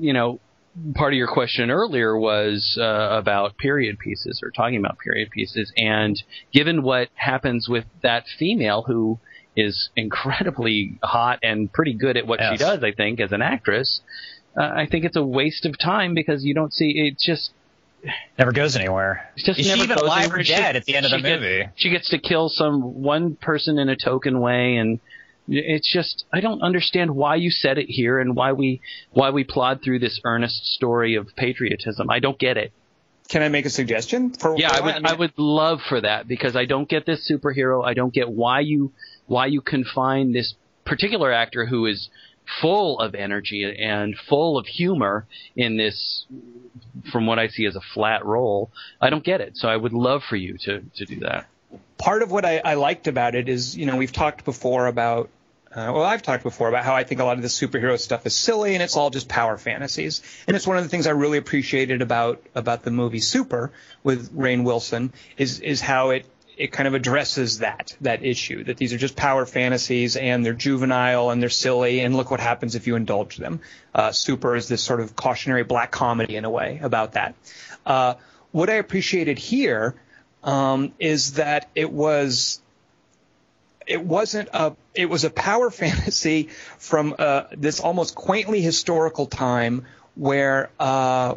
you 0.00 0.12
know, 0.12 0.40
part 0.94 1.12
of 1.12 1.16
your 1.16 1.28
question 1.28 1.70
earlier 1.70 2.18
was 2.18 2.76
uh, 2.80 2.84
about 3.18 3.56
period 3.58 3.98
pieces 3.98 4.40
or 4.42 4.50
talking 4.50 4.76
about 4.78 4.98
period 4.98 5.30
pieces 5.30 5.72
and 5.76 6.22
given 6.52 6.82
what 6.82 7.08
happens 7.14 7.68
with 7.68 7.84
that 8.02 8.24
female 8.38 8.82
who 8.82 9.18
is 9.56 9.90
incredibly 9.96 10.98
hot 11.02 11.38
and 11.42 11.72
pretty 11.72 11.94
good 11.94 12.16
at 12.16 12.26
what 12.26 12.40
she 12.50 12.56
does 12.56 12.82
i 12.82 12.90
think 12.90 13.20
as 13.20 13.30
an 13.30 13.40
actress 13.40 14.00
uh, 14.58 14.62
i 14.62 14.84
think 14.90 15.04
it's 15.04 15.14
a 15.16 15.22
waste 15.24 15.64
of 15.64 15.78
time 15.78 16.12
because 16.12 16.42
you 16.44 16.54
don't 16.54 16.72
see 16.72 16.92
it's 16.96 17.24
just 17.24 17.52
Never 18.38 18.52
goes 18.52 18.76
anywhere. 18.76 19.30
just 19.34 19.58
Is 19.58 19.64
she 19.66 19.72
even 19.72 19.90
alive 19.90 20.24
anywhere. 20.24 20.40
or 20.40 20.44
She- 20.44 20.52
dead 20.54 20.76
at 20.76 20.84
the 20.84 20.94
end 20.94 21.06
of 21.06 21.10
she 21.10 21.16
the 21.16 21.22
gets- 21.22 21.40
movie? 21.40 21.68
she 21.76 21.88
gets 21.90 22.10
to 22.10 22.18
kill 22.18 22.50
some 22.50 23.00
one 23.02 23.34
person 23.36 23.78
in 23.78 23.88
a 23.88 23.96
token 23.96 24.40
way 24.40 24.76
and 24.76 25.00
it's 25.48 25.92
just 25.92 26.24
I 26.32 26.40
don't 26.40 26.62
understand 26.62 27.14
why 27.14 27.36
you 27.36 27.50
said 27.50 27.78
it 27.78 27.86
here 27.88 28.18
and 28.18 28.34
why 28.34 28.52
we 28.52 28.80
why 29.10 29.30
we 29.30 29.44
plod 29.44 29.80
through 29.82 29.98
this 29.98 30.20
earnest 30.24 30.64
story 30.74 31.16
of 31.16 31.28
patriotism. 31.36 32.10
I 32.10 32.18
don't 32.18 32.38
get 32.38 32.56
it. 32.56 32.72
Can 33.28 33.42
I 33.42 33.48
make 33.48 33.64
a 33.64 33.70
suggestion? 33.70 34.34
For 34.34 34.56
Yeah, 34.56 34.70
I 34.72 34.80
would 34.80 34.94
that? 34.94 35.06
I 35.06 35.14
would 35.14 35.32
love 35.38 35.80
for 35.88 36.00
that 36.00 36.28
because 36.28 36.56
I 36.56 36.66
don't 36.66 36.88
get 36.88 37.06
this 37.06 37.30
superhero. 37.30 37.84
I 37.84 37.94
don't 37.94 38.12
get 38.12 38.30
why 38.30 38.60
you 38.60 38.92
why 39.26 39.46
you 39.46 39.60
confine 39.60 40.32
this 40.32 40.54
particular 40.84 41.32
actor 41.32 41.66
who 41.66 41.86
is 41.86 42.10
full 42.60 43.00
of 43.00 43.14
energy 43.14 43.64
and 43.64 44.14
full 44.28 44.58
of 44.58 44.66
humor 44.66 45.26
in 45.56 45.78
this 45.78 46.26
from 47.10 47.26
what 47.26 47.38
I 47.38 47.48
see 47.48 47.64
as 47.64 47.76
a 47.76 47.80
flat 47.94 48.24
role. 48.24 48.70
I 49.00 49.08
don't 49.08 49.24
get 49.24 49.40
it. 49.40 49.56
So 49.56 49.68
I 49.68 49.76
would 49.76 49.94
love 49.94 50.22
for 50.28 50.36
you 50.36 50.56
to 50.64 50.82
to 50.96 51.04
do 51.06 51.20
that. 51.20 51.46
Part 51.98 52.22
of 52.22 52.30
what 52.30 52.44
I, 52.44 52.60
I 52.64 52.74
liked 52.74 53.06
about 53.08 53.34
it 53.34 53.48
is, 53.48 53.76
you 53.76 53.86
know, 53.86 53.96
we've 53.96 54.12
talked 54.12 54.44
before 54.44 54.86
about, 54.86 55.30
uh, 55.70 55.90
well, 55.94 56.02
I've 56.02 56.22
talked 56.22 56.42
before 56.42 56.68
about 56.68 56.84
how 56.84 56.94
I 56.94 57.04
think 57.04 57.20
a 57.20 57.24
lot 57.24 57.36
of 57.36 57.42
the 57.42 57.48
superhero 57.48 57.98
stuff 57.98 58.26
is 58.26 58.34
silly 58.34 58.74
and 58.74 58.82
it's 58.82 58.96
all 58.96 59.10
just 59.10 59.28
power 59.28 59.56
fantasies. 59.56 60.22
And 60.46 60.56
it's 60.56 60.66
one 60.66 60.76
of 60.76 60.82
the 60.82 60.88
things 60.88 61.06
I 61.06 61.10
really 61.12 61.38
appreciated 61.38 62.02
about 62.02 62.42
about 62.54 62.82
the 62.82 62.90
movie 62.90 63.20
Super 63.20 63.72
with 64.02 64.34
Rainn 64.36 64.64
Wilson 64.64 65.12
is 65.36 65.60
is 65.60 65.80
how 65.80 66.10
it 66.10 66.26
it 66.56 66.70
kind 66.70 66.86
of 66.86 66.94
addresses 66.94 67.58
that 67.58 67.96
that 68.00 68.24
issue 68.24 68.62
that 68.64 68.76
these 68.76 68.92
are 68.92 68.98
just 68.98 69.16
power 69.16 69.44
fantasies 69.44 70.16
and 70.16 70.44
they're 70.44 70.52
juvenile 70.52 71.30
and 71.30 71.42
they're 71.42 71.50
silly 71.50 72.00
and 72.00 72.16
look 72.16 72.30
what 72.30 72.40
happens 72.40 72.74
if 72.74 72.86
you 72.86 72.96
indulge 72.96 73.36
them. 73.36 73.60
Uh, 73.94 74.12
Super 74.12 74.54
is 74.54 74.68
this 74.68 74.82
sort 74.82 75.00
of 75.00 75.16
cautionary 75.16 75.64
black 75.64 75.90
comedy 75.90 76.36
in 76.36 76.44
a 76.44 76.50
way 76.50 76.78
about 76.82 77.12
that. 77.12 77.34
Uh, 77.84 78.14
what 78.52 78.70
I 78.70 78.74
appreciated 78.74 79.38
here 79.38 79.96
um, 80.44 80.92
is 80.98 81.34
that 81.34 81.68
it 81.74 81.90
was 81.90 82.60
it 83.86 84.02
wasn't 84.02 84.48
a 84.52 84.74
it 84.94 85.06
was 85.06 85.24
a 85.24 85.30
power 85.30 85.70
fantasy 85.82 86.48
from 86.78 87.14
uh, 87.18 87.44
this 87.52 87.80
almost 87.80 88.14
quaintly 88.14 88.60
historical 88.60 89.26
time 89.26 89.84
where 90.14 90.70
uh, 90.78 91.34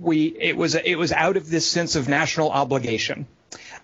we 0.00 0.26
it 0.26 0.56
was 0.56 0.74
it 0.74 0.96
was 0.96 1.12
out 1.12 1.36
of 1.36 1.48
this 1.48 1.66
sense 1.66 1.94
of 1.94 2.08
national 2.08 2.50
obligation 2.50 3.26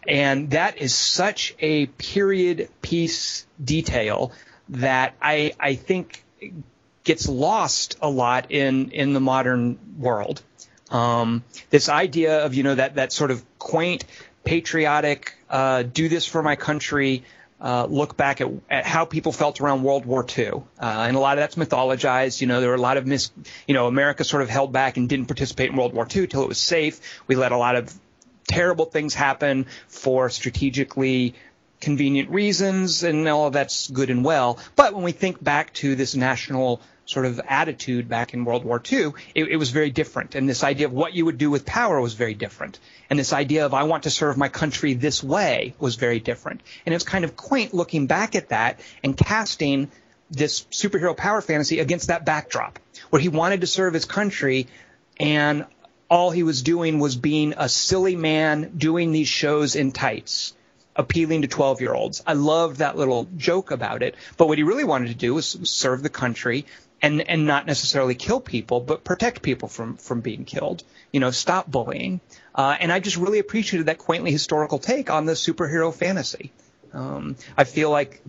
and 0.07 0.51
that 0.51 0.79
is 0.79 0.95
such 0.95 1.55
a 1.61 1.87
period 1.87 2.69
piece 2.81 3.47
detail 3.63 4.33
that 4.71 5.15
I 5.21 5.55
I 5.61 5.75
think 5.75 6.25
gets 7.05 7.29
lost 7.29 7.97
a 8.01 8.09
lot 8.09 8.51
in 8.51 8.91
in 8.91 9.13
the 9.13 9.21
modern 9.21 9.79
world. 9.99 10.43
Um, 10.91 11.45
this 11.71 11.89
idea 11.89 12.45
of 12.45 12.55
you 12.55 12.63
know 12.63 12.75
that 12.75 12.97
that 12.97 13.13
sort 13.13 13.31
of 13.31 13.45
quaint 13.59 14.05
patriotic 14.45 15.35
uh, 15.49 15.83
do 15.83 16.09
this 16.09 16.27
for 16.27 16.43
my 16.43 16.57
country. 16.57 17.25
Uh, 17.61 17.87
look 17.89 18.17
back 18.17 18.41
at, 18.41 18.49
at 18.69 18.85
how 18.85 19.05
people 19.05 19.31
felt 19.31 19.61
around 19.61 19.85
World 19.85 20.05
War 20.05 20.27
II, 20.37 20.47
uh, 20.49 20.61
and 20.81 21.17
a 21.17 21.21
lot 21.21 21.39
of 21.39 21.43
that's 21.43 21.55
mythologized. 21.55 22.41
You 22.41 22.49
know, 22.49 22.61
there 22.61 22.71
were 22.71 22.75
a 22.75 22.81
lot 22.81 22.97
of 22.97 23.07
mis, 23.07 23.31
you 23.69 23.75
know, 23.75 23.87
America 23.87 24.25
sort 24.25 24.43
of 24.43 24.49
held 24.49 24.73
back 24.73 24.97
and 24.97 25.09
didn't 25.09 25.27
participate 25.27 25.71
in 25.71 25.77
World 25.77 25.95
War 25.95 26.05
II 26.13 26.27
till 26.27 26.43
it 26.43 26.49
was 26.49 26.59
safe. 26.59 27.01
We 27.29 27.37
let 27.37 27.53
a 27.53 27.57
lot 27.57 27.77
of 27.77 27.95
terrible 28.49 28.87
things 28.87 29.15
happen 29.15 29.67
for 29.87 30.29
strategically 30.29 31.35
convenient 31.81 32.31
reasons, 32.31 33.05
and 33.05 33.29
all 33.29 33.47
of 33.47 33.53
that's 33.53 33.89
good 33.89 34.11
and 34.11 34.25
well. 34.25 34.59
But 34.75 34.95
when 34.95 35.05
we 35.05 35.13
think 35.13 35.43
back 35.43 35.73
to 35.75 35.95
this 35.95 36.17
national 36.17 36.81
sort 37.05 37.27
of 37.27 37.41
attitude 37.47 38.09
back 38.09 38.35
in 38.35 38.45
World 38.45 38.65
War 38.65 38.81
II, 38.91 39.13
it, 39.35 39.49
it 39.49 39.57
was 39.57 39.71
very 39.71 39.91
different. 39.91 40.35
And 40.35 40.49
this 40.49 40.63
idea 40.63 40.87
of 40.87 40.93
what 40.93 41.15
you 41.15 41.25
would 41.25 41.39
do 41.39 41.51
with 41.51 41.67
power 41.67 42.01
was 42.01 42.15
very 42.15 42.35
different. 42.35 42.79
And 43.11 43.19
this 43.19 43.33
idea 43.33 43.67
of 43.67 43.75
I 43.75 43.85
want 43.85 44.05
to 44.05 44.11
serve 44.11 44.37
my 44.37 44.49
country 44.49 44.95
this 44.95 45.23
way 45.23 45.75
was 45.79 45.97
very 45.97 46.21
different. 46.21 46.61
And 46.87 46.95
it's 46.95 47.05
kind 47.05 47.25
of 47.25 47.37
quaint 47.37 47.75
looking 47.75 48.07
back 48.07 48.35
at 48.35 48.51
that 48.51 48.81
and 49.03 49.17
casting 49.17 49.91
this 50.31 50.63
superhero 50.71 51.17
power 51.17 51.41
fantasy 51.41 51.81
against 51.81 52.09
that 52.09 52.25
backdrop 52.25 52.79
where 53.11 53.21
he 53.21 53.29
wanted 53.29 53.61
to 53.61 53.67
serve 53.67 53.93
his 53.93 54.07
country 54.07 54.67
and 55.21 55.67
all 56.09 56.31
he 56.31 56.43
was 56.43 56.63
doing 56.63 56.99
was 56.99 57.17
being 57.17 57.55
a 57.57 57.69
silly 57.69 58.17
man 58.17 58.73
doing 58.77 59.13
these 59.13 59.29
shows 59.29 59.77
in 59.77 59.93
tights 59.93 60.55
appealing 60.95 61.43
to 61.43 61.49
12 61.49 61.81
year 61.81 61.95
olds. 61.95 62.23
I 62.27 62.35
loved 62.35 62.79
that 62.79 62.97
little 62.97 63.27
joke 63.37 63.71
about 63.71 64.03
it. 64.03 64.15
But 64.37 64.49
what 64.49 64.59
he 64.59 64.65
really 64.65 64.85
wanted 64.85 65.09
to 65.09 65.15
do 65.15 65.35
was 65.35 65.57
serve 65.65 66.03
the 66.03 66.11
country 66.11 66.67
and, 67.03 67.21
and 67.29 67.47
not 67.47 67.67
necessarily 67.67 68.15
kill 68.15 68.41
people, 68.41 68.81
but 68.81 69.03
protect 69.03 69.43
people 69.43 69.69
from, 69.69 69.97
from 69.97 70.21
being 70.21 70.45
killed. 70.45 70.85
You 71.11 71.21
know, 71.21 71.33
stop 71.33 71.71
bullying. 71.71 72.21
Uh, 72.55 72.77
and 72.81 72.93
I 72.93 73.01
just 73.01 73.17
really 73.17 73.41
appreciated 73.41 73.87
that 73.87 73.99
quaintly 73.99 74.31
historical 74.31 74.79
take 74.79 75.11
on 75.11 75.27
the 75.27 75.33
superhero 75.33 75.93
fantasy. 75.93 76.53
Um, 76.93 77.37
I 77.57 77.65
feel 77.65 77.91
like 77.91 78.23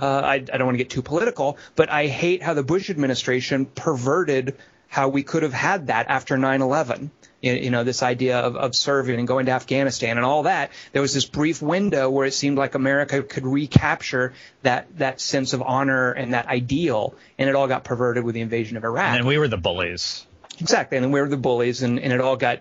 uh, 0.00 0.06
I, 0.06 0.34
I 0.34 0.38
don't 0.38 0.66
want 0.66 0.74
to 0.74 0.84
get 0.84 0.90
too 0.90 1.02
political, 1.02 1.58
but 1.74 1.90
I 1.90 2.06
hate 2.06 2.42
how 2.42 2.54
the 2.54 2.62
Bush 2.62 2.90
administration 2.90 3.66
perverted 3.66 4.56
how 4.88 5.08
we 5.08 5.22
could 5.22 5.42
have 5.42 5.52
had 5.52 5.88
that 5.88 6.06
after 6.08 6.36
9/11. 6.36 7.10
You, 7.40 7.52
you 7.52 7.70
know, 7.70 7.84
this 7.84 8.02
idea 8.02 8.38
of, 8.38 8.56
of 8.56 8.74
serving 8.74 9.18
and 9.18 9.28
going 9.28 9.46
to 9.46 9.52
Afghanistan 9.52 10.16
and 10.16 10.24
all 10.24 10.44
that. 10.44 10.70
There 10.92 11.02
was 11.02 11.12
this 11.12 11.26
brief 11.26 11.60
window 11.60 12.08
where 12.08 12.26
it 12.26 12.32
seemed 12.32 12.56
like 12.56 12.74
America 12.74 13.22
could 13.22 13.46
recapture 13.46 14.32
that 14.62 14.86
that 14.98 15.20
sense 15.20 15.52
of 15.52 15.62
honor 15.62 16.12
and 16.12 16.34
that 16.34 16.46
ideal, 16.46 17.14
and 17.38 17.48
it 17.48 17.54
all 17.54 17.68
got 17.68 17.84
perverted 17.84 18.24
with 18.24 18.34
the 18.34 18.40
invasion 18.40 18.76
of 18.76 18.84
Iraq. 18.84 19.18
And 19.18 19.26
we 19.26 19.38
were 19.38 19.48
the 19.48 19.58
bullies. 19.58 20.26
Exactly, 20.58 20.96
and 20.96 21.04
then 21.04 21.12
we 21.12 21.20
were 21.20 21.28
the 21.28 21.36
bullies, 21.36 21.82
and, 21.82 22.00
and 22.00 22.12
it 22.12 22.20
all 22.20 22.36
got 22.36 22.60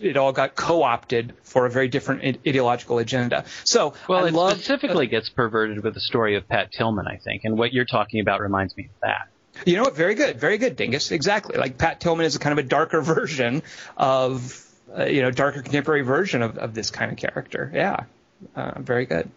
it 0.00 0.16
all 0.16 0.32
got 0.32 0.54
co-opted 0.54 1.34
for 1.42 1.66
a 1.66 1.70
very 1.70 1.88
different 1.88 2.38
ideological 2.46 2.98
agenda. 2.98 3.44
So 3.64 3.94
Well, 4.08 4.24
I 4.24 4.28
it 4.28 4.34
love 4.34 4.52
specifically 4.54 5.06
gets 5.06 5.28
perverted 5.28 5.82
with 5.82 5.94
the 5.94 6.00
story 6.00 6.36
of 6.36 6.48
Pat 6.48 6.72
Tillman, 6.72 7.06
I 7.06 7.16
think, 7.16 7.42
and 7.44 7.58
what 7.58 7.72
you're 7.72 7.84
talking 7.84 8.20
about 8.20 8.40
reminds 8.40 8.76
me 8.76 8.86
of 8.86 9.00
that. 9.02 9.28
You 9.66 9.76
know 9.76 9.82
what? 9.82 9.96
Very 9.96 10.14
good, 10.14 10.38
very 10.40 10.58
good, 10.58 10.76
Dingus. 10.76 11.10
Exactly. 11.10 11.56
Like 11.58 11.78
Pat 11.78 12.00
Tillman 12.00 12.26
is 12.26 12.36
a 12.36 12.38
kind 12.38 12.58
of 12.58 12.64
a 12.64 12.68
darker 12.68 13.00
version 13.14 13.62
of, 13.96 14.64
uh, 14.96 15.04
you 15.04 15.22
know, 15.22 15.30
darker 15.30 15.62
contemporary 15.62 16.02
version 16.02 16.42
of, 16.42 16.58
of 16.58 16.74
this 16.74 16.90
kind 16.90 17.10
of 17.12 17.18
character. 17.18 17.70
Yeah, 17.74 18.04
uh, 18.56 18.80
very 18.80 19.06
good. 19.06 19.30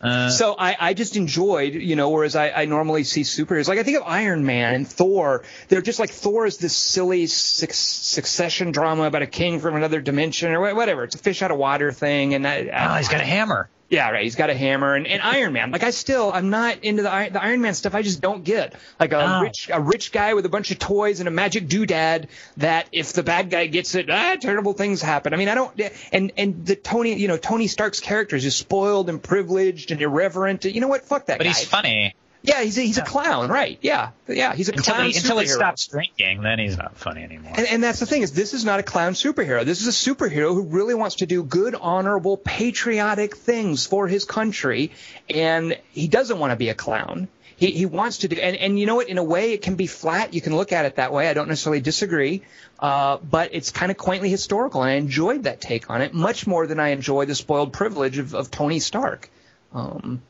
Uh, 0.00 0.30
So 0.30 0.56
I, 0.58 0.76
I 0.80 0.94
just 0.94 1.16
enjoyed, 1.16 1.74
you 1.74 1.94
know, 1.94 2.10
whereas 2.10 2.34
I, 2.34 2.50
I 2.50 2.64
normally 2.64 3.04
see 3.04 3.20
superheroes, 3.22 3.68
like 3.68 3.78
I 3.78 3.84
think 3.84 3.98
of 3.98 4.02
Iron 4.04 4.44
Man 4.44 4.74
and 4.74 4.88
Thor. 4.88 5.44
They're 5.68 5.80
just 5.80 6.00
like 6.00 6.10
Thor 6.10 6.44
is 6.44 6.58
this 6.58 6.76
silly 6.76 7.26
suc 7.28 7.70
succession 7.72 8.72
drama 8.72 9.04
about 9.04 9.22
a 9.22 9.28
king 9.28 9.60
from 9.60 9.76
another 9.76 10.00
dimension 10.00 10.50
or 10.52 10.60
wha- 10.60 10.74
whatever. 10.74 11.04
It's 11.04 11.14
a 11.14 11.18
fish 11.18 11.40
out 11.40 11.50
of 11.52 11.56
water 11.58 11.92
thing, 11.92 12.34
and 12.34 12.44
that, 12.44 12.68
oh, 12.72 12.94
he's 12.96 13.08
got 13.08 13.20
a 13.20 13.24
hammer. 13.24 13.68
Yeah, 13.92 14.10
right. 14.10 14.24
He's 14.24 14.34
got 14.36 14.48
a 14.50 14.54
hammer 14.54 14.94
and, 14.94 15.06
and 15.06 15.20
Iron 15.22 15.52
Man. 15.52 15.70
Like 15.70 15.82
I 15.84 15.90
still, 15.90 16.32
I'm 16.32 16.48
not 16.50 16.82
into 16.82 17.02
the 17.02 17.28
the 17.30 17.42
Iron 17.42 17.60
Man 17.60 17.74
stuff. 17.74 17.94
I 17.94 18.00
just 18.00 18.20
don't 18.22 18.42
get 18.42 18.74
like 18.98 19.12
a 19.12 19.22
Oh. 19.22 19.40
rich 19.42 19.68
a 19.72 19.80
rich 19.80 20.10
guy 20.12 20.32
with 20.34 20.46
a 20.46 20.48
bunch 20.48 20.70
of 20.70 20.78
toys 20.78 21.20
and 21.20 21.28
a 21.28 21.30
magic 21.30 21.68
doodad. 21.68 22.28
That 22.56 22.88
if 22.90 23.12
the 23.12 23.22
bad 23.22 23.50
guy 23.50 23.66
gets 23.66 23.94
it, 23.94 24.08
ah, 24.10 24.36
terrible 24.40 24.72
things 24.72 25.02
happen. 25.02 25.34
I 25.34 25.36
mean, 25.36 25.48
I 25.48 25.54
don't. 25.54 25.78
And 26.10 26.32
and 26.38 26.64
the 26.66 26.74
Tony, 26.74 27.14
you 27.14 27.28
know, 27.28 27.36
Tony 27.36 27.66
Stark's 27.66 28.00
character 28.00 28.34
is 28.34 28.42
just 28.42 28.58
spoiled 28.58 29.10
and 29.10 29.22
privileged 29.22 29.90
and 29.90 30.00
irreverent. 30.00 30.64
You 30.64 30.80
know 30.80 30.88
what? 30.88 31.04
Fuck 31.04 31.26
that 31.26 31.36
But 31.38 31.44
guy. 31.44 31.50
he's 31.50 31.64
funny 31.64 32.14
Yeah, 32.44 32.62
he's 32.62 32.76
a, 32.76 32.82
he's 32.82 32.98
a 32.98 33.02
clown, 33.02 33.50
right? 33.50 33.78
Yeah, 33.82 34.10
yeah, 34.26 34.52
he's 34.54 34.68
a 34.68 34.72
until 34.72 34.94
clown 34.94 35.10
he, 35.10 35.16
until 35.16 35.38
he 35.38 35.46
stops 35.46 35.86
drinking. 35.86 36.42
Then 36.42 36.58
he's 36.58 36.76
not 36.76 36.96
funny 36.96 37.22
anymore. 37.22 37.52
And, 37.54 37.66
and 37.68 37.82
that's 37.82 38.00
the 38.00 38.06
thing 38.06 38.22
is 38.22 38.32
this 38.32 38.52
is 38.52 38.64
not 38.64 38.80
a 38.80 38.82
clown 38.82 39.12
superhero. 39.12 39.64
This 39.64 39.80
is 39.80 39.86
a 39.86 40.10
superhero 40.10 40.52
who 40.52 40.62
really 40.62 40.94
wants 40.94 41.16
to 41.16 41.26
do 41.26 41.44
good, 41.44 41.76
honorable, 41.76 42.36
patriotic 42.36 43.36
things 43.36 43.86
for 43.86 44.08
his 44.08 44.24
country, 44.24 44.90
and 45.30 45.78
he 45.92 46.08
doesn't 46.08 46.38
want 46.38 46.50
to 46.50 46.56
be 46.56 46.68
a 46.68 46.74
clown. 46.74 47.28
He 47.56 47.70
he 47.70 47.86
wants 47.86 48.18
to 48.18 48.28
do, 48.28 48.36
and 48.36 48.56
and 48.56 48.76
you 48.78 48.86
know 48.86 48.96
what? 48.96 49.08
In 49.08 49.18
a 49.18 49.24
way, 49.24 49.52
it 49.52 49.62
can 49.62 49.76
be 49.76 49.86
flat. 49.86 50.34
You 50.34 50.40
can 50.40 50.56
look 50.56 50.72
at 50.72 50.84
it 50.84 50.96
that 50.96 51.12
way. 51.12 51.28
I 51.28 51.34
don't 51.34 51.48
necessarily 51.48 51.80
disagree, 51.80 52.42
uh, 52.80 53.18
but 53.18 53.50
it's 53.52 53.70
kind 53.70 53.92
of 53.92 53.98
quaintly 53.98 54.30
historical, 54.30 54.82
and 54.82 54.90
I 54.90 54.94
enjoyed 54.94 55.44
that 55.44 55.60
take 55.60 55.90
on 55.90 56.02
it 56.02 56.12
much 56.12 56.48
more 56.48 56.66
than 56.66 56.80
I 56.80 56.88
enjoy 56.88 57.26
the 57.26 57.36
spoiled 57.36 57.72
privilege 57.72 58.18
of, 58.18 58.34
of 58.34 58.50
Tony 58.50 58.80
Stark. 58.80 59.30
Um, 59.72 60.22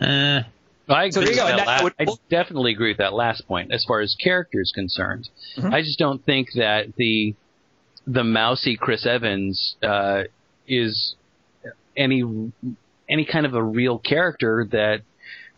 Eh, 0.00 0.42
I, 0.88 1.10
So 1.10 1.20
agree 1.20 1.34
there 1.34 1.50
you 1.50 1.56
go, 1.56 1.64
that 1.64 1.82
would- 1.82 1.94
I 1.98 2.06
definitely 2.30 2.72
agree 2.72 2.90
with 2.90 2.98
that 2.98 3.12
last 3.12 3.46
point 3.46 3.72
as 3.72 3.84
far 3.84 4.00
as 4.00 4.14
character 4.14 4.60
is 4.60 4.72
concerned. 4.72 5.28
Mhm. 5.56 5.72
I 5.72 5.82
just 5.82 5.98
don't 5.98 6.24
think 6.24 6.52
that 6.54 6.94
the 6.96 7.34
the 8.06 8.22
mousy 8.22 8.76
Chris 8.76 9.04
Evans 9.04 9.76
uh, 9.82 10.24
is 10.68 11.16
any 11.96 12.22
any 13.08 13.24
kind 13.24 13.46
of 13.46 13.54
a 13.54 13.62
real 13.62 13.98
character 13.98 14.66
that 14.70 15.02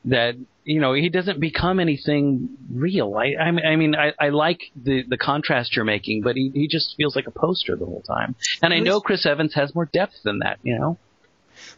that 0.07 0.37
you 0.65 0.81
know 0.81 0.95
he 0.95 1.09
doesn't 1.11 1.41
become 1.41 1.79
anything 1.81 2.49
real. 2.73 3.15
I 3.17 3.35
I 3.39 3.51
mean 3.51 3.67
I, 3.67 3.77
mean, 3.77 3.95
I, 3.95 4.13
I 4.19 4.29
like 4.31 4.61
the 4.77 5.03
the 5.07 5.19
contrast 5.19 5.77
you're 5.77 5.85
making, 5.85 6.23
but 6.23 6.37
he 6.37 6.51
he 6.55 6.69
just 6.69 6.95
feels 6.97 7.15
like 7.17 7.27
a 7.27 7.31
poster 7.31 7.77
the 7.77 7.85
whole 7.85 8.03
time. 8.03 8.35
And 8.63 8.73
I 8.73 8.79
know 8.79 9.01
Chris 9.01 9.27
Evans 9.27 9.55
has 9.55 9.75
more 9.75 9.87
depth 9.87 10.23
than 10.25 10.39
that. 10.39 10.59
You 10.63 10.79
know. 10.79 10.99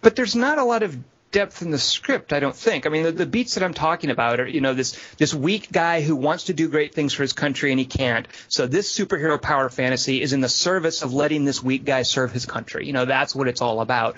but 0.02 0.14
there's 0.14 0.36
not 0.36 0.58
a 0.58 0.64
lot 0.64 0.82
of 0.84 0.96
depth 1.32 1.62
in 1.62 1.70
the 1.70 1.78
script, 1.78 2.32
I 2.32 2.40
don't 2.40 2.54
think. 2.54 2.86
I 2.86 2.88
mean, 2.88 3.04
the, 3.04 3.12
the 3.12 3.26
beats 3.26 3.54
that 3.54 3.62
I'm 3.62 3.74
talking 3.74 4.10
about 4.10 4.40
are, 4.40 4.46
you 4.46 4.60
know, 4.60 4.74
this 4.74 4.98
this 5.16 5.32
weak 5.32 5.70
guy 5.70 6.00
who 6.00 6.16
wants 6.16 6.44
to 6.44 6.52
do 6.52 6.68
great 6.68 6.94
things 6.94 7.12
for 7.12 7.22
his 7.22 7.32
country 7.32 7.70
and 7.70 7.78
he 7.78 7.86
can't. 7.86 8.26
So 8.48 8.66
this 8.66 8.96
superhero 8.96 9.40
power 9.40 9.68
fantasy 9.68 10.20
is 10.20 10.32
in 10.32 10.40
the 10.40 10.48
service 10.48 11.02
of 11.02 11.12
letting 11.12 11.44
this 11.44 11.62
weak 11.62 11.84
guy 11.84 12.02
serve 12.02 12.32
his 12.32 12.46
country. 12.46 12.86
You 12.86 12.92
know, 12.92 13.04
that's 13.04 13.34
what 13.34 13.48
it's 13.48 13.60
all 13.60 13.80
about. 13.80 14.16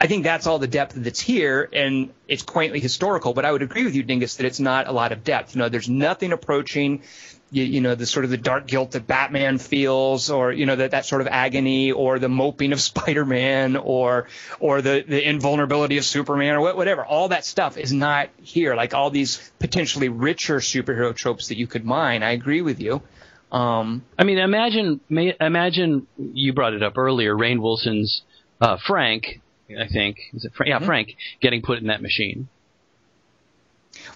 I 0.00 0.06
think 0.06 0.24
that's 0.24 0.46
all 0.46 0.58
the 0.58 0.66
depth 0.66 0.94
that's 0.96 1.20
here, 1.20 1.68
and 1.72 2.12
it's 2.28 2.42
quaintly 2.42 2.80
historical. 2.80 3.32
But 3.32 3.44
I 3.44 3.52
would 3.52 3.62
agree 3.62 3.84
with 3.84 3.94
you, 3.94 4.02
Dingus, 4.02 4.36
that 4.36 4.46
it's 4.46 4.60
not 4.60 4.88
a 4.88 4.92
lot 4.92 5.12
of 5.12 5.24
depth. 5.24 5.54
You 5.54 5.60
know, 5.60 5.68
there's 5.68 5.88
nothing 5.88 6.32
approaching, 6.32 7.02
you, 7.54 7.64
you 7.64 7.80
know, 7.80 7.94
the 7.94 8.04
sort 8.04 8.24
of 8.24 8.30
the 8.30 8.36
dark 8.36 8.66
guilt 8.66 8.90
that 8.92 9.06
Batman 9.06 9.58
feels, 9.58 10.28
or 10.30 10.52
you 10.52 10.66
know, 10.66 10.76
that 10.76 10.90
that 10.90 11.06
sort 11.06 11.20
of 11.20 11.28
agony, 11.28 11.92
or 11.92 12.18
the 12.18 12.28
moping 12.28 12.72
of 12.72 12.80
Spider-Man, 12.90 13.76
or 13.76 14.26
or 14.58 14.82
the 14.82 15.04
the 15.06 15.26
invulnerability 15.28 15.98
of 15.98 16.04
Superman, 16.04 16.56
or 16.56 16.60
wha- 16.60 16.74
whatever. 16.74 17.04
All 17.04 17.28
that 17.28 17.44
stuff 17.44 17.78
is 17.78 17.92
not 17.92 18.28
here. 18.42 18.74
Like 18.74 18.92
all 18.92 19.10
these 19.10 19.52
potentially 19.60 20.08
richer 20.08 20.56
superhero 20.56 21.14
tropes 21.14 21.48
that 21.48 21.56
you 21.56 21.66
could 21.66 21.84
mine. 21.84 22.22
I 22.22 22.32
agree 22.32 22.60
with 22.62 22.80
you. 22.80 23.02
Um, 23.52 24.04
I 24.18 24.24
mean, 24.24 24.38
imagine 24.38 25.00
ma- 25.08 25.38
imagine 25.40 26.08
you 26.18 26.52
brought 26.54 26.74
it 26.74 26.82
up 26.82 26.98
earlier. 26.98 27.36
Rainn 27.36 27.60
Wilson's 27.60 28.22
uh, 28.60 28.78
Frank, 28.84 29.40
I 29.70 29.86
think, 29.86 30.16
is 30.32 30.44
it 30.44 30.52
Frank? 30.54 30.70
Yeah, 30.70 30.80
Frank 30.80 31.16
getting 31.40 31.62
put 31.62 31.78
in 31.78 31.86
that 31.86 32.02
machine. 32.02 32.48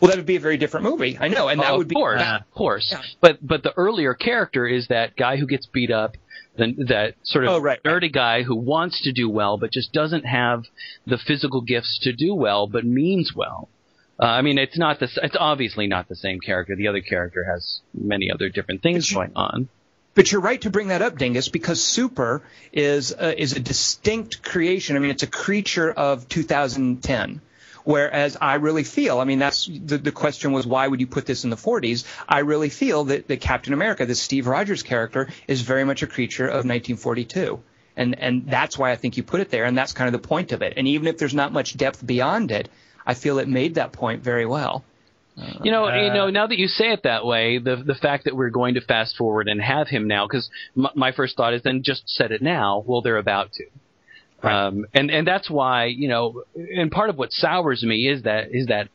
Well, 0.01 0.11
that 0.11 0.16
would 0.16 0.26
be 0.26 0.36
a 0.36 0.41
very 0.41 0.57
different 0.57 0.84
movie. 0.84 1.16
I 1.20 1.28
know, 1.28 1.49
and 1.49 1.61
that 1.61 1.72
of 1.72 1.78
would 1.78 1.89
be 1.89 1.95
course, 1.95 2.20
of 2.22 2.51
course. 2.55 2.89
Yeah. 2.91 3.03
But 3.20 3.47
but 3.47 3.62
the 3.62 3.72
earlier 3.76 4.14
character 4.14 4.66
is 4.66 4.89
that 4.89 5.16
guy 5.16 5.36
who 5.36 5.47
gets 5.47 5.66
beat 5.66 5.91
up, 5.91 6.16
then 6.57 6.76
that 6.89 7.14
sort 7.22 7.45
of 7.45 7.51
Oh, 7.51 7.59
right, 7.59 7.80
right. 7.84 8.03
nerdy 8.03 8.12
guy 8.12 8.43
who 8.43 8.57
wants 8.57 9.03
to 9.03 9.12
do 9.12 9.28
well 9.28 9.59
but 9.59 9.72
just 9.72 9.93
doesn't 9.93 10.24
have 10.24 10.64
the 11.07 11.18
physical 11.18 11.61
gifts 11.61 11.99
to 12.03 12.12
do 12.12 12.34
well, 12.34 12.66
but 12.66 12.84
means 12.84 13.32
well. 13.34 13.68
Uh, 14.20 14.24
I 14.26 14.43
mean, 14.43 14.59
it's 14.59 14.76
not 14.76 14.99
the. 14.99 15.09
It's 15.22 15.36
obviously 15.39 15.86
not 15.86 16.09
the 16.09 16.16
same 16.16 16.41
character. 16.41 16.74
The 16.74 16.89
other 16.89 17.01
character 17.01 17.45
has 17.45 17.80
many 17.95 18.30
other 18.32 18.49
different 18.49 18.82
things 18.82 19.12
going 19.12 19.32
on. 19.36 19.68
But 20.14 20.32
you're 20.32 20.41
right 20.41 20.61
to 20.62 20.70
bring 20.70 20.89
that 20.89 21.01
up, 21.01 21.16
Dingus, 21.16 21.49
because 21.49 21.80
Super 21.80 22.43
is 22.72 23.12
uh, 23.12 23.32
is 23.39 23.53
a 23.53 23.61
distinct 23.61 24.43
creation. 24.43 24.97
I 24.97 24.99
mean, 24.99 25.11
it's 25.12 25.22
a 25.22 25.28
creature 25.28 25.93
of 25.93 26.28
2010. 26.28 27.41
Whereas 27.89 28.36
I 28.39 28.57
really 28.57 28.84
feel, 28.84 29.18
I 29.18 29.24
mean, 29.24 29.39
that's 29.39 29.64
the, 29.66 29.97
the 29.97 30.12
question 30.12 30.53
was 30.53 30.66
why 30.66 30.86
would 30.86 31.01
you 31.01 31.07
put 31.07 31.24
this 31.24 31.45
in 31.45 31.49
the 31.49 31.57
40s? 31.57 32.05
I 32.28 32.41
really 32.41 32.68
feel 32.68 33.05
that, 33.05 33.28
that 33.28 33.41
Captain 33.41 33.72
America, 33.72 34.05
this 34.05 34.20
Steve 34.20 34.47
Rogers 34.47 34.82
character, 34.82 35.30
is 35.47 35.62
very 35.62 35.84
much 35.84 36.03
a 36.03 36.07
creature 36.07 36.45
of 36.47 36.66
1942. 36.66 37.59
And, 37.97 38.18
and 38.18 38.47
that's 38.47 38.76
why 38.76 38.93
I 38.93 38.97
think 38.97 39.16
you 39.16 39.22
put 39.22 39.41
it 39.41 39.51
there, 39.51 39.64
and 39.64 39.76
that's 39.78 39.95
kind 39.95 40.07
of 40.14 40.20
the 40.20 40.28
point 40.28 40.53
of 40.53 40.61
it. 40.61 40.74
And 40.76 40.86
even 40.86 41.07
if 41.09 41.16
there's 41.16 41.32
not 41.32 41.51
much 41.51 41.78
depth 41.78 42.07
beyond 42.07 42.51
it, 42.51 42.68
I 43.07 43.14
feel 43.14 43.39
it 43.39 43.49
made 43.49 43.76
that 43.76 43.93
point 43.93 44.22
very 44.22 44.45
well. 44.45 44.84
You 45.62 45.70
know, 45.70 45.86
you 45.89 46.11
Uh, 46.11 46.14
know. 46.14 46.30
Now 46.30 46.47
that 46.47 46.59
you 46.59 46.68
say 46.68 46.93
it 46.93 47.05
that 47.05 47.24
way, 47.24 47.59
the 47.59 47.76
the 47.76 47.95
fact 47.95 48.24
that 48.24 48.36
we're 48.36 48.51
going 48.51 48.74
to 48.74 48.80
fast 48.82 49.16
forward 49.16 49.49
and 49.49 49.62
have 49.62 49.89
him 49.89 50.09
now, 50.09 50.26
because 50.26 50.51
m- 50.76 50.89
my 50.95 51.12
first 51.12 51.36
thought 51.36 51.55
is 51.55 51.62
then 51.62 51.82
just 51.82 52.03
set 52.09 52.32
it 52.32 52.43
now. 52.43 52.84
Well, 52.86 53.01
they're 53.03 53.16
about 53.16 53.53
to. 53.53 53.64
Um, 54.43 54.86
and 54.95 55.11
and 55.11 55.26
that's 55.26 55.51
why 55.51 55.86
you 55.86 56.09
know, 56.09 56.45
and 56.55 56.91
part 56.91 57.11
of 57.11 57.16
what 57.16 57.32
sours 57.32 57.82
me 57.82 58.09
is 58.09 58.22
that 58.22 58.49
is 58.53 58.66
that 58.66 58.89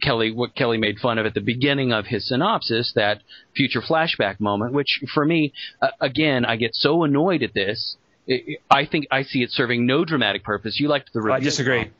Kelly 0.00 0.30
what 0.30 0.54
Kelly 0.54 0.78
made 0.78 0.98
fun 0.98 1.18
of 1.18 1.26
at 1.26 1.34
the 1.34 1.40
beginning 1.40 1.92
of 1.92 2.06
his 2.06 2.28
synopsis 2.28 2.92
that 2.94 3.22
future 3.54 3.80
flashback 3.80 4.40
moment, 4.40 4.72
which 4.72 5.00
for 5.12 5.24
me, 5.24 5.52
uh, 5.80 5.88
again, 6.00 6.44
I 6.44 6.56
get 6.56 6.74
so 6.74 7.04
annoyed 7.04 7.42
at 7.42 7.54
this. 7.54 7.96
I 8.28 8.56
I 8.70 8.86
think 8.86 9.06
I 9.10 9.22
see 9.22 9.42
it 9.42 9.50
serving 9.50 9.86
no 9.86 10.04
dramatic 10.04 10.42
purpose. 10.42 10.80
You 10.80 10.88
liked 10.88 11.12
the 11.12 11.20
I 11.32 11.40
disagree. 11.40 11.90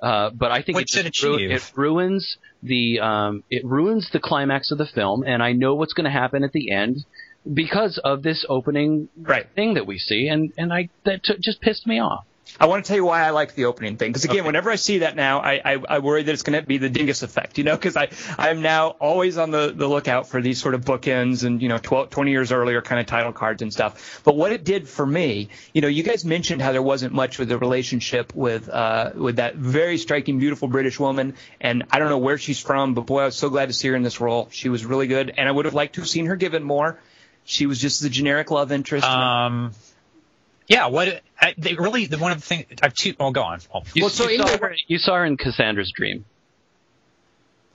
Uh, 0.00 0.30
but 0.30 0.50
I 0.50 0.62
think 0.62 0.76
What's 0.76 0.96
it, 0.96 1.06
it 1.06 1.12
just 1.12 1.24
ru- 1.24 1.38
it 1.38 1.72
ruins 1.76 2.36
the 2.62 3.00
um, 3.00 3.44
it 3.50 3.64
ruins 3.64 4.10
the 4.12 4.20
climax 4.20 4.70
of 4.70 4.78
the 4.78 4.86
film, 4.86 5.24
and 5.26 5.42
I 5.42 5.52
know 5.52 5.74
what's 5.74 5.94
going 5.94 6.04
to 6.04 6.10
happen 6.10 6.44
at 6.44 6.52
the 6.52 6.72
end 6.72 7.04
because 7.52 7.98
of 8.02 8.22
this 8.22 8.44
opening 8.48 9.08
Right. 9.20 9.46
thing 9.54 9.74
that 9.74 9.86
we 9.86 9.98
see, 9.98 10.28
and 10.28 10.52
and 10.56 10.72
I 10.72 10.88
that 11.04 11.22
t- 11.24 11.36
just 11.40 11.60
pissed 11.60 11.86
me 11.86 12.00
off. 12.00 12.24
I 12.60 12.66
want 12.66 12.84
to 12.84 12.88
tell 12.88 12.96
you 12.96 13.04
why 13.04 13.22
I 13.22 13.30
like 13.30 13.54
the 13.56 13.64
opening 13.64 13.96
thing. 13.96 14.10
Because 14.12 14.24
again, 14.26 14.44
whenever 14.44 14.70
I 14.70 14.76
see 14.76 14.98
that 14.98 15.16
now, 15.16 15.40
I, 15.40 15.60
I, 15.64 15.78
I 15.88 15.98
worry 15.98 16.22
that 16.22 16.32
it's 16.32 16.42
going 16.42 16.60
to 16.60 16.64
be 16.64 16.78
the 16.78 16.90
dingus 16.90 17.22
effect, 17.24 17.58
you 17.58 17.64
know, 17.64 17.74
because 17.74 17.96
I, 17.96 18.10
I'm 18.38 18.62
now 18.62 18.90
always 18.90 19.38
on 19.38 19.50
the, 19.50 19.72
the 19.74 19.88
lookout 19.88 20.28
for 20.28 20.40
these 20.40 20.60
sort 20.60 20.74
of 20.74 20.82
bookends 20.84 21.42
and, 21.42 21.60
you 21.60 21.68
know, 21.68 21.78
12, 21.78 22.10
20 22.10 22.30
years 22.30 22.52
earlier 22.52 22.80
kind 22.80 23.00
of 23.00 23.06
title 23.06 23.32
cards 23.32 23.62
and 23.62 23.72
stuff. 23.72 24.20
But 24.24 24.36
what 24.36 24.52
it 24.52 24.62
did 24.62 24.86
for 24.88 25.04
me, 25.04 25.48
you 25.72 25.80
know, 25.80 25.88
you 25.88 26.04
guys 26.04 26.24
mentioned 26.24 26.62
how 26.62 26.70
there 26.70 26.82
wasn't 26.82 27.12
much 27.12 27.38
with 27.40 27.48
the 27.48 27.58
relationship 27.58 28.32
with, 28.36 28.68
uh, 28.68 29.10
with 29.16 29.36
that 29.36 29.56
very 29.56 29.98
striking, 29.98 30.38
beautiful 30.38 30.68
British 30.68 31.00
woman. 31.00 31.34
And 31.60 31.84
I 31.90 31.98
don't 31.98 32.10
know 32.10 32.18
where 32.18 32.38
she's 32.38 32.60
from, 32.60 32.94
but 32.94 33.06
boy, 33.06 33.22
I 33.22 33.24
was 33.24 33.36
so 33.36 33.48
glad 33.50 33.66
to 33.66 33.72
see 33.72 33.88
her 33.88 33.96
in 33.96 34.02
this 34.02 34.20
role. 34.20 34.48
She 34.52 34.68
was 34.68 34.84
really 34.84 35.08
good. 35.08 35.32
And 35.36 35.48
I 35.48 35.50
would 35.50 35.64
have 35.64 35.74
liked 35.74 35.96
to 35.96 36.02
have 36.02 36.08
seen 36.08 36.26
her 36.26 36.36
given 36.36 36.62
more. 36.62 37.00
She 37.44 37.66
was 37.66 37.78
just 37.78 38.02
the 38.02 38.08
generic 38.08 38.50
love 38.50 38.72
interest. 38.72 39.06
Um, 39.06 39.72
yeah, 40.66 40.86
what 40.86 41.22
I, 41.40 41.54
they 41.58 41.74
really 41.74 42.06
the 42.06 42.18
one 42.18 42.32
of 42.32 42.40
the 42.40 42.46
things 42.46 42.64
I've 42.82 42.94
two. 42.94 43.14
Oh, 43.20 43.30
go 43.30 43.42
on. 43.42 43.60
Oh, 43.72 43.82
You, 43.94 44.04
Well, 44.04 44.10
so 44.10 44.28
you, 44.28 44.38
saw 44.38 44.58
her, 44.58 44.76
you 44.86 44.98
saw 44.98 45.16
her 45.16 45.24
in 45.24 45.36
Cassandra's 45.36 45.92
Dream. 45.94 46.24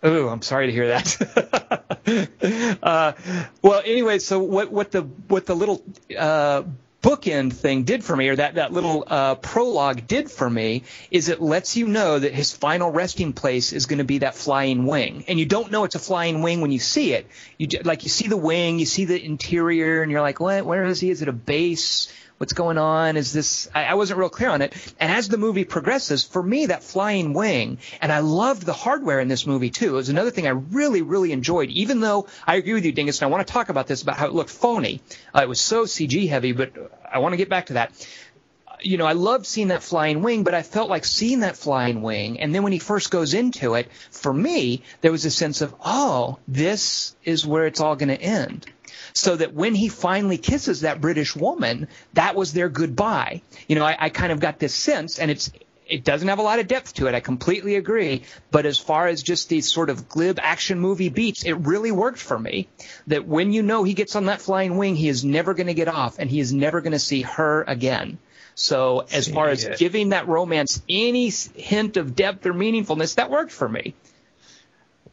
Oh, 0.01 0.30
I'm 0.30 0.41
sorry 0.41 0.67
to 0.67 0.72
hear 0.72 0.88
that. 0.88 2.80
uh, 2.82 3.13
well, 3.61 3.82
anyway, 3.86 4.20
so 4.20 4.39
what 4.39 4.72
what 4.72 4.91
the 4.91 5.01
what 5.01 5.45
the 5.45 5.55
little 5.55 5.84
uh, 6.17 6.63
bookend 7.01 7.53
thing 7.53 7.83
did 7.83 8.03
for 8.03 8.15
me, 8.15 8.29
or 8.29 8.35
that 8.35 8.55
that 8.55 8.73
little 8.73 9.03
uh, 9.07 9.35
prologue 9.35 10.07
did 10.07 10.29
for 10.29 10.49
me, 10.49 10.83
is 11.11 11.29
it 11.29 11.41
lets 11.41 11.77
you 11.77 11.87
know 11.87 12.19
that 12.19 12.33
his 12.33 12.51
final 12.51 12.91
resting 12.91 13.33
place 13.33 13.73
is 13.73 13.85
going 13.85 13.99
to 13.99 14.03
be 14.03 14.19
that 14.19 14.35
flying 14.35 14.85
wing, 14.85 15.23
and 15.27 15.39
you 15.39 15.45
don't 15.45 15.71
know 15.71 15.83
it's 15.83 15.95
a 15.95 15.99
flying 15.99 16.41
wing 16.41 16.61
when 16.61 16.71
you 16.71 16.79
see 16.79 17.13
it. 17.13 17.27
You 17.57 17.67
like 17.83 18.03
you 18.03 18.09
see 18.09 18.27
the 18.27 18.37
wing, 18.37 18.79
you 18.79 18.85
see 18.85 19.05
the 19.05 19.23
interior, 19.23 20.01
and 20.01 20.11
you're 20.11 20.21
like, 20.21 20.39
what? 20.39 20.65
Where 20.65 20.85
is 20.85 20.99
he? 20.99 21.09
Is 21.09 21.21
it 21.21 21.27
a 21.27 21.33
base? 21.33 22.11
What's 22.39 22.53
going 22.53 22.77
on? 22.77 23.17
Is 23.17 23.33
this? 23.33 23.69
I, 23.75 23.83
I 23.83 23.93
wasn't 23.95 24.17
real 24.17 24.29
clear 24.29 24.49
on 24.49 24.61
it. 24.61 24.73
And 24.97 25.11
as 25.11 25.27
the 25.27 25.37
movie 25.37 25.65
progresses, 25.65 26.23
for 26.23 26.41
me, 26.41 26.67
that 26.67 26.83
flying 26.83 27.33
wing, 27.33 27.79
and 28.01 28.13
I 28.13 28.19
loved 28.19 28.65
the 28.65 28.71
hardware 28.71 29.19
in 29.19 29.27
this 29.27 29.45
movie 29.45 29.69
too. 29.69 29.89
It 29.89 29.97
was 29.97 30.07
another 30.07 30.31
thing 30.31 30.47
I 30.47 30.51
really, 30.51 31.01
really 31.01 31.33
enjoyed. 31.33 31.69
Even 31.69 31.99
though 31.99 32.27
I 32.47 32.55
agree 32.55 32.75
with 32.75 32.85
you, 32.85 32.93
Dingus, 32.93 33.21
and 33.21 33.27
I 33.27 33.29
want 33.29 33.45
to 33.45 33.51
talk 33.51 33.67
about 33.67 33.87
this 33.87 34.03
about 34.03 34.15
how 34.15 34.27
it 34.27 34.33
looked 34.33 34.51
phony. 34.51 35.01
Uh, 35.35 35.41
it 35.41 35.49
was 35.49 35.59
so 35.59 35.83
CG 35.83 36.29
heavy, 36.29 36.53
but 36.53 36.71
I 37.11 37.19
want 37.19 37.33
to 37.33 37.37
get 37.37 37.49
back 37.49 37.65
to 37.65 37.73
that 37.73 37.91
you 38.82 38.97
know, 38.97 39.05
I 39.05 39.13
loved 39.13 39.45
seeing 39.45 39.69
that 39.69 39.84
flying 39.84 40.21
wing, 40.21 40.43
but 40.43 40.53
I 40.53 40.61
felt 40.61 40.89
like 40.89 41.05
seeing 41.05 41.41
that 41.41 41.57
flying 41.57 42.01
wing. 42.01 42.39
And 42.39 42.53
then 42.53 42.63
when 42.63 42.71
he 42.71 42.80
first 42.80 43.11
goes 43.11 43.34
into 43.34 43.75
it, 43.75 43.91
for 44.11 44.34
me, 44.34 44.84
there 45.01 45.11
was 45.11 45.25
a 45.25 45.32
sense 45.32 45.61
of, 45.61 45.75
oh, 45.84 46.39
this 46.47 47.15
is 47.23 47.45
where 47.45 47.65
it's 47.65 47.80
all 47.80 47.95
going 47.95 48.09
to 48.09 48.21
end. 48.21 48.65
So 49.13 49.36
that 49.36 49.53
when 49.53 49.75
he 49.75 49.89
finally 49.89 50.38
kisses 50.38 50.82
that 50.82 51.01
British 51.01 51.36
woman, 51.36 51.88
that 52.13 52.36
was 52.36 52.53
their 52.53 52.69
goodbye. 52.69 53.41
You 53.67 53.75
know, 53.75 53.86
I, 53.86 53.97
I 53.99 54.09
kind 54.09 54.32
of 54.32 54.39
got 54.39 54.59
this 54.59 54.73
sense, 54.73 55.19
and 55.19 55.32
it's, 55.32 55.51
it 55.88 56.03
doesn't 56.03 56.27
have 56.27 56.39
a 56.39 56.43
lot 56.43 56.59
of 56.59 56.67
depth 56.67 56.93
to 56.95 57.07
it. 57.07 57.15
I 57.15 57.19
completely 57.19 57.75
agree. 57.75 58.23
But 58.51 58.65
as 58.65 58.77
far 58.77 59.07
as 59.07 59.23
just 59.23 59.49
these 59.49 59.71
sort 59.71 59.89
of 59.89 60.07
glib 60.07 60.39
action 60.41 60.80
movie 60.80 61.09
beats, 61.09 61.43
it 61.43 61.53
really 61.53 61.91
worked 61.91 62.19
for 62.19 62.38
me. 62.38 62.67
That 63.07 63.25
when 63.25 63.51
you 63.51 63.63
know 63.63 63.84
he 63.84 63.95
gets 63.95 64.15
on 64.15 64.25
that 64.25 64.41
flying 64.41 64.77
wing, 64.77 64.95
he 64.95 65.09
is 65.09 65.25
never 65.25 65.53
going 65.53 65.67
to 65.67 65.73
get 65.73 65.88
off, 65.88 66.19
and 66.19 66.30
he 66.30 66.39
is 66.39 66.53
never 66.53 66.82
going 66.82 66.93
to 66.93 66.99
see 66.99 67.23
her 67.23 67.63
again. 67.63 68.19
So 68.60 69.05
as 69.12 69.26
far 69.30 69.47
as 69.47 69.66
giving 69.78 70.10
that 70.10 70.28
romance 70.28 70.82
any 70.89 71.30
hint 71.30 71.95
of 71.95 72.14
depth 72.14 72.45
or 72.45 72.53
meaningfulness, 72.53 73.16
that 73.16 73.32
worked 73.32 73.53
for 73.53 73.70
me. 73.70 73.93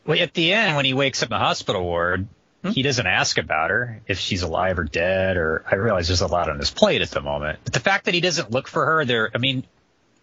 Well, 0.05 0.19
at 0.21 0.35
the 0.35 0.53
end, 0.53 0.75
when 0.75 0.85
he 0.85 0.95
wakes 0.95 1.23
up 1.23 1.29
in 1.29 1.35
the 1.39 1.39
hospital 1.39 1.83
ward, 1.85 2.27
Hmm? 2.65 2.71
he 2.71 2.83
doesn't 2.83 3.07
ask 3.07 3.39
about 3.39 3.71
her 3.71 4.01
if 4.09 4.19
she's 4.19 4.43
alive 4.43 4.79
or 4.81 4.85
dead. 4.85 5.37
Or 5.37 5.63
I 5.71 5.77
realize 5.77 6.09
there's 6.09 6.23
a 6.23 6.27
lot 6.27 6.49
on 6.49 6.59
his 6.59 6.71
plate 6.71 7.03
at 7.03 7.11
the 7.11 7.21
moment. 7.21 7.61
But 7.63 7.73
the 7.73 7.81
fact 7.81 8.07
that 8.07 8.15
he 8.15 8.21
doesn't 8.21 8.51
look 8.51 8.67
for 8.67 8.85
her, 8.85 9.05
there. 9.05 9.31
I 9.33 9.39
mean, 9.39 9.59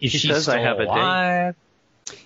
if 0.01 0.11
He 0.11 0.17
she's 0.17 0.29
says, 0.31 0.43
still 0.43 0.55
"I 0.55 0.59
have 0.59 0.79
a 0.79 0.85
date." 0.85 0.89
alive, 0.89 1.55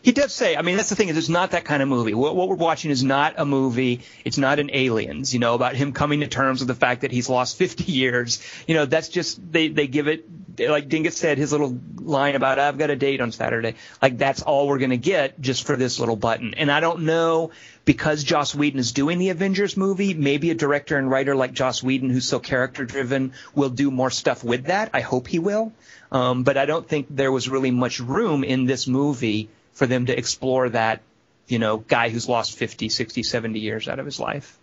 He 0.01 0.13
does 0.13 0.33
say, 0.33 0.55
I 0.55 0.63
mean, 0.63 0.77
that's 0.77 0.89
the 0.89 0.95
thing 0.95 1.09
is, 1.09 1.17
it's 1.17 1.29
not 1.29 1.51
that 1.51 1.65
kind 1.65 1.83
of 1.83 1.89
movie. 1.89 2.15
What, 2.15 2.35
what 2.35 2.49
we're 2.49 2.55
watching 2.55 2.89
is 2.89 3.03
not 3.03 3.35
a 3.37 3.45
movie. 3.45 4.01
It's 4.25 4.37
not 4.39 4.57
an 4.57 4.71
Aliens, 4.73 5.33
you 5.33 5.39
know, 5.39 5.53
about 5.53 5.75
him 5.75 5.91
coming 5.93 6.21
to 6.21 6.27
terms 6.27 6.61
with 6.61 6.67
the 6.69 6.73
fact 6.75 7.01
that 7.01 7.11
he's 7.11 7.29
lost 7.29 7.57
50 7.57 7.83
years. 7.91 8.41
You 8.67 8.73
know, 8.75 8.85
that's 8.85 9.09
just 9.09 9.39
they 9.51 9.67
they 9.67 9.85
give 9.87 10.07
it 10.07 10.25
like 10.59 10.89
Dingus 10.89 11.17
said, 11.17 11.37
his 11.37 11.51
little 11.51 11.77
line 11.95 12.35
about 12.35 12.59
I've 12.59 12.77
got 12.77 12.89
a 12.89 12.95
date 12.95 13.21
on 13.21 13.31
Saturday. 13.31 13.75
Like 14.01 14.17
that's 14.17 14.41
all 14.41 14.67
we're 14.67 14.79
gonna 14.79 14.97
get 14.97 15.39
just 15.39 15.65
for 15.65 15.75
this 15.75 15.99
little 15.99 16.15
button. 16.15 16.53
And 16.55 16.71
I 16.71 16.79
don't 16.79 17.03
know 17.03 17.51
because 17.85 18.23
Joss 18.23 18.53
Whedon 18.53 18.79
is 18.79 18.91
doing 18.91 19.17
the 19.17 19.29
Avengers 19.29 19.77
movie, 19.77 20.13
maybe 20.13 20.51
a 20.51 20.55
director 20.55 20.97
and 20.97 21.09
writer 21.09 21.35
like 21.35 21.53
Joss 21.53 21.81
Whedon, 21.81 22.09
who's 22.09 22.27
so 22.27 22.39
character 22.39 22.85
driven, 22.85 23.33
will 23.55 23.69
do 23.69 23.91
more 23.91 24.09
stuff 24.09 24.43
with 24.43 24.65
that. 24.65 24.89
I 24.93 25.01
hope 25.01 25.27
he 25.27 25.39
will. 25.39 25.71
Um, 26.11 26.43
but 26.43 26.57
I 26.57 26.65
don't 26.65 26.87
think 26.87 27.07
there 27.09 27.31
was 27.31 27.49
really 27.49 27.71
much 27.71 27.99
room 27.99 28.43
in 28.43 28.65
this 28.65 28.87
movie 28.87 29.49
for 29.73 29.85
them 29.87 30.07
to 30.07 30.17
explore 30.17 30.69
that, 30.69 31.01
you 31.47 31.59
know, 31.59 31.77
guy 31.77 32.09
who's 32.09 32.27
lost 32.27 32.57
50, 32.57 32.89
60, 32.89 33.23
70 33.23 33.59
years 33.59 33.87
out 33.87 33.99
of 33.99 34.05
his 34.05 34.19
life. 34.19 34.57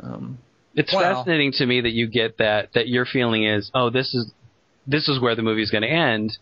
Um, 0.00 0.38
It's 0.74 0.92
fascinating 0.92 1.52
to 1.52 1.66
me 1.66 1.82
that 1.82 1.92
you 1.92 2.06
get 2.06 2.38
that 2.38 2.72
that 2.72 2.88
your 2.88 3.04
feeling 3.04 3.44
is, 3.44 3.70
oh, 3.74 3.90
this 3.90 4.14
is 4.14 4.32
this 4.86 5.08
is 5.08 5.20
where 5.20 5.34
the 5.34 5.42
movie 5.42 5.62
is 5.62 5.70
going 5.70 5.82
to 5.82 5.88
end. 5.90 6.36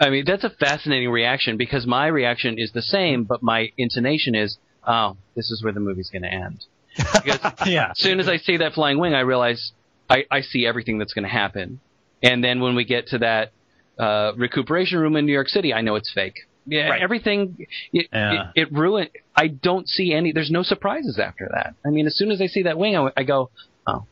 I 0.00 0.10
mean, 0.10 0.24
that's 0.26 0.44
a 0.44 0.50
fascinating 0.50 1.10
reaction 1.10 1.56
because 1.56 1.86
my 1.86 2.06
reaction 2.06 2.58
is 2.58 2.72
the 2.72 2.82
same, 2.82 3.24
but 3.24 3.42
my 3.42 3.70
intonation 3.76 4.34
is, 4.34 4.58
oh, 4.86 5.16
this 5.36 5.50
is 5.50 5.62
where 5.62 5.72
the 5.72 5.80
movie's 5.80 6.10
going 6.10 6.22
to 6.22 6.32
end. 6.32 6.64
Because 6.96 7.38
Yeah. 7.66 7.90
as 7.90 7.98
soon 7.98 8.18
as 8.20 8.28
I 8.28 8.38
see 8.38 8.56
that 8.58 8.72
flying 8.74 8.98
wing, 8.98 9.14
I 9.14 9.20
realize 9.20 9.72
I, 10.08 10.24
I 10.30 10.40
see 10.40 10.66
everything 10.66 10.98
that's 10.98 11.12
going 11.12 11.24
to 11.24 11.28
happen. 11.30 11.80
And 12.22 12.42
then 12.42 12.60
when 12.60 12.74
we 12.74 12.84
get 12.84 13.08
to 13.08 13.18
that 13.18 13.52
uh, 13.98 14.32
recuperation 14.36 14.98
room 14.98 15.16
in 15.16 15.26
New 15.26 15.32
York 15.32 15.48
City, 15.48 15.72
I 15.74 15.82
know 15.82 15.94
it's 15.96 16.10
fake. 16.12 16.40
Yeah, 16.66 16.88
Right. 16.90 17.00
everything 17.02 17.66
it, 17.92 18.08
Yeah. 18.12 18.50
it 18.54 18.62
it 18.68 18.72
ruined. 18.72 19.10
I 19.34 19.46
don't 19.48 19.88
see 19.88 20.12
any. 20.12 20.32
There's 20.32 20.50
no 20.50 20.62
surprises 20.62 21.18
after 21.18 21.48
that. 21.54 21.74
I 21.86 21.90
mean, 21.90 22.06
as 22.06 22.16
soon 22.16 22.30
as 22.30 22.40
I 22.42 22.46
see 22.46 22.62
that 22.64 22.76
wing, 22.78 22.96
I, 22.96 23.10
I 23.16 23.22
go, 23.22 23.50
oh. 23.86 23.92
well, 23.92 24.06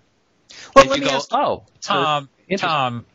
And 0.76 0.88
let 0.90 0.98
you 0.98 1.04
me 1.04 1.10
go, 1.10 1.16
ask, 1.16 1.28
oh, 1.32 1.64
so 1.80 1.92
Tom. 1.94 2.28
Tom, 2.58 3.06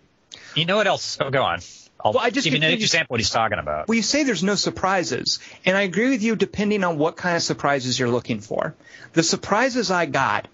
you 0.56 0.66
know 0.66 0.78
what 0.78 0.88
else? 0.88 1.18
Oh, 1.20 1.30
go 1.30 1.44
on. 1.44 1.60
I'll 2.04 2.14
Well, 2.14 2.24
I 2.24 2.30
just 2.32 2.46
give 2.46 2.54
you 2.54 2.68
an 2.68 2.74
example 2.74 3.14
what 3.14 3.20
he's 3.20 3.30
talking 3.30 3.60
about. 3.60 3.88
Well, 3.88 3.96
you 3.96 4.02
say 4.02 4.24
there's 4.24 4.44
no 4.44 4.56
surprises, 4.56 5.40
and 5.66 5.78
I 5.78 5.82
agree 5.82 6.10
with 6.10 6.24
you 6.24 6.36
depending 6.36 6.84
on 6.84 6.98
what 6.98 7.16
kind 7.16 7.36
of 7.36 7.44
surprises 7.44 8.00
you're 8.00 8.10
looking 8.10 8.40
for. 8.40 8.76
The 9.14 9.24
surprises 9.24 9.92
I 9.92 10.08
got 10.08 10.48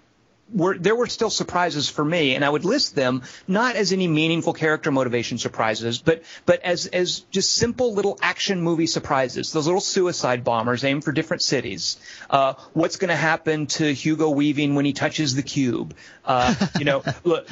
were 0.52 0.76
there 0.78 0.94
were 0.94 1.06
still 1.06 1.30
surprises 1.30 1.88
for 1.88 2.04
me, 2.04 2.34
and 2.34 2.44
I 2.44 2.48
would 2.48 2.64
list 2.64 2.94
them 2.94 3.22
not 3.46 3.76
as 3.76 3.92
any 3.92 4.08
meaningful 4.08 4.52
character 4.52 4.90
motivation 4.90 5.38
surprises, 5.38 5.98
but 5.98 6.22
but 6.46 6.62
as 6.62 6.86
as 6.86 7.20
just 7.30 7.52
simple 7.52 7.94
little 7.94 8.18
action 8.22 8.60
movie 8.60 8.86
surprises. 8.86 9.52
Those 9.52 9.66
little 9.66 9.80
suicide 9.80 10.44
bombers 10.44 10.84
aimed 10.84 11.04
for 11.04 11.12
different 11.12 11.42
cities. 11.42 11.98
Uh, 12.30 12.54
what's 12.72 12.96
going 12.96 13.10
to 13.10 13.16
happen 13.16 13.66
to 13.66 13.92
Hugo 13.92 14.30
Weaving 14.30 14.74
when 14.74 14.84
he 14.84 14.92
touches 14.92 15.34
the 15.34 15.42
cube? 15.42 15.94
Uh, 16.24 16.54
you 16.78 16.84
know, 16.84 17.02
look, 17.24 17.46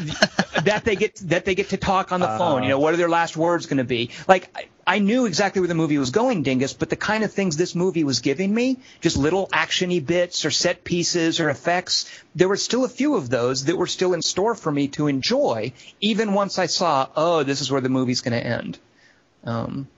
that 0.64 0.82
they 0.84 0.97
get 0.97 1.16
that 1.28 1.44
they 1.44 1.55
get 1.55 1.70
to 1.70 1.76
talk 1.76 2.12
on 2.12 2.20
the 2.20 2.26
phone. 2.26 2.62
You 2.62 2.70
know, 2.70 2.78
what 2.78 2.94
are 2.94 2.99
their 2.99 3.09
last 3.09 3.36
words 3.36 3.66
going 3.66 3.78
to 3.78 3.84
be? 3.84 4.11
Like. 4.26 4.51
I, 4.87 4.99
knew 4.99 5.26
exactly 5.26 5.61
where 5.61 5.68
the 5.68 5.74
movie 5.74 5.99
was 5.99 6.11
going, 6.11 6.43
Dingus, 6.43 6.72
but 6.72 6.91
the 6.91 6.97
kind 6.97 7.24
of 7.24 7.32
things 7.32 7.57
this 7.57 7.74
movie 7.74 8.05
was 8.05 8.20
giving 8.20 8.55
me, 8.55 8.78
just 9.01 9.16
little 9.16 9.49
actiony 9.49 10.05
bits 10.05 10.45
or 10.45 10.51
set 10.51 10.84
pieces 10.84 11.41
or 11.41 11.49
effects, 11.49 12.11
there 12.34 12.49
were 12.49 12.57
still 12.57 12.84
a 12.84 12.89
few 12.89 13.16
of 13.16 13.28
those 13.28 13.64
that 13.64 13.76
were 13.76 13.87
still 13.87 14.14
in 14.14 14.22
store 14.22 14.55
for 14.55 14.70
me 14.70 14.89
to 14.89 15.07
enjoy, 15.07 15.72
even 16.01 16.34
once 16.34 16.59
I 16.59 16.66
saw, 16.66 17.09
oh, 17.16 17.43
this 17.43 17.61
is 17.61 17.70
where 17.70 17.80
the 17.80 17.89
movie's 17.89 18.20
going 18.20 18.41
to 18.41 18.47
end. 18.47 18.78
Um, 19.45 19.89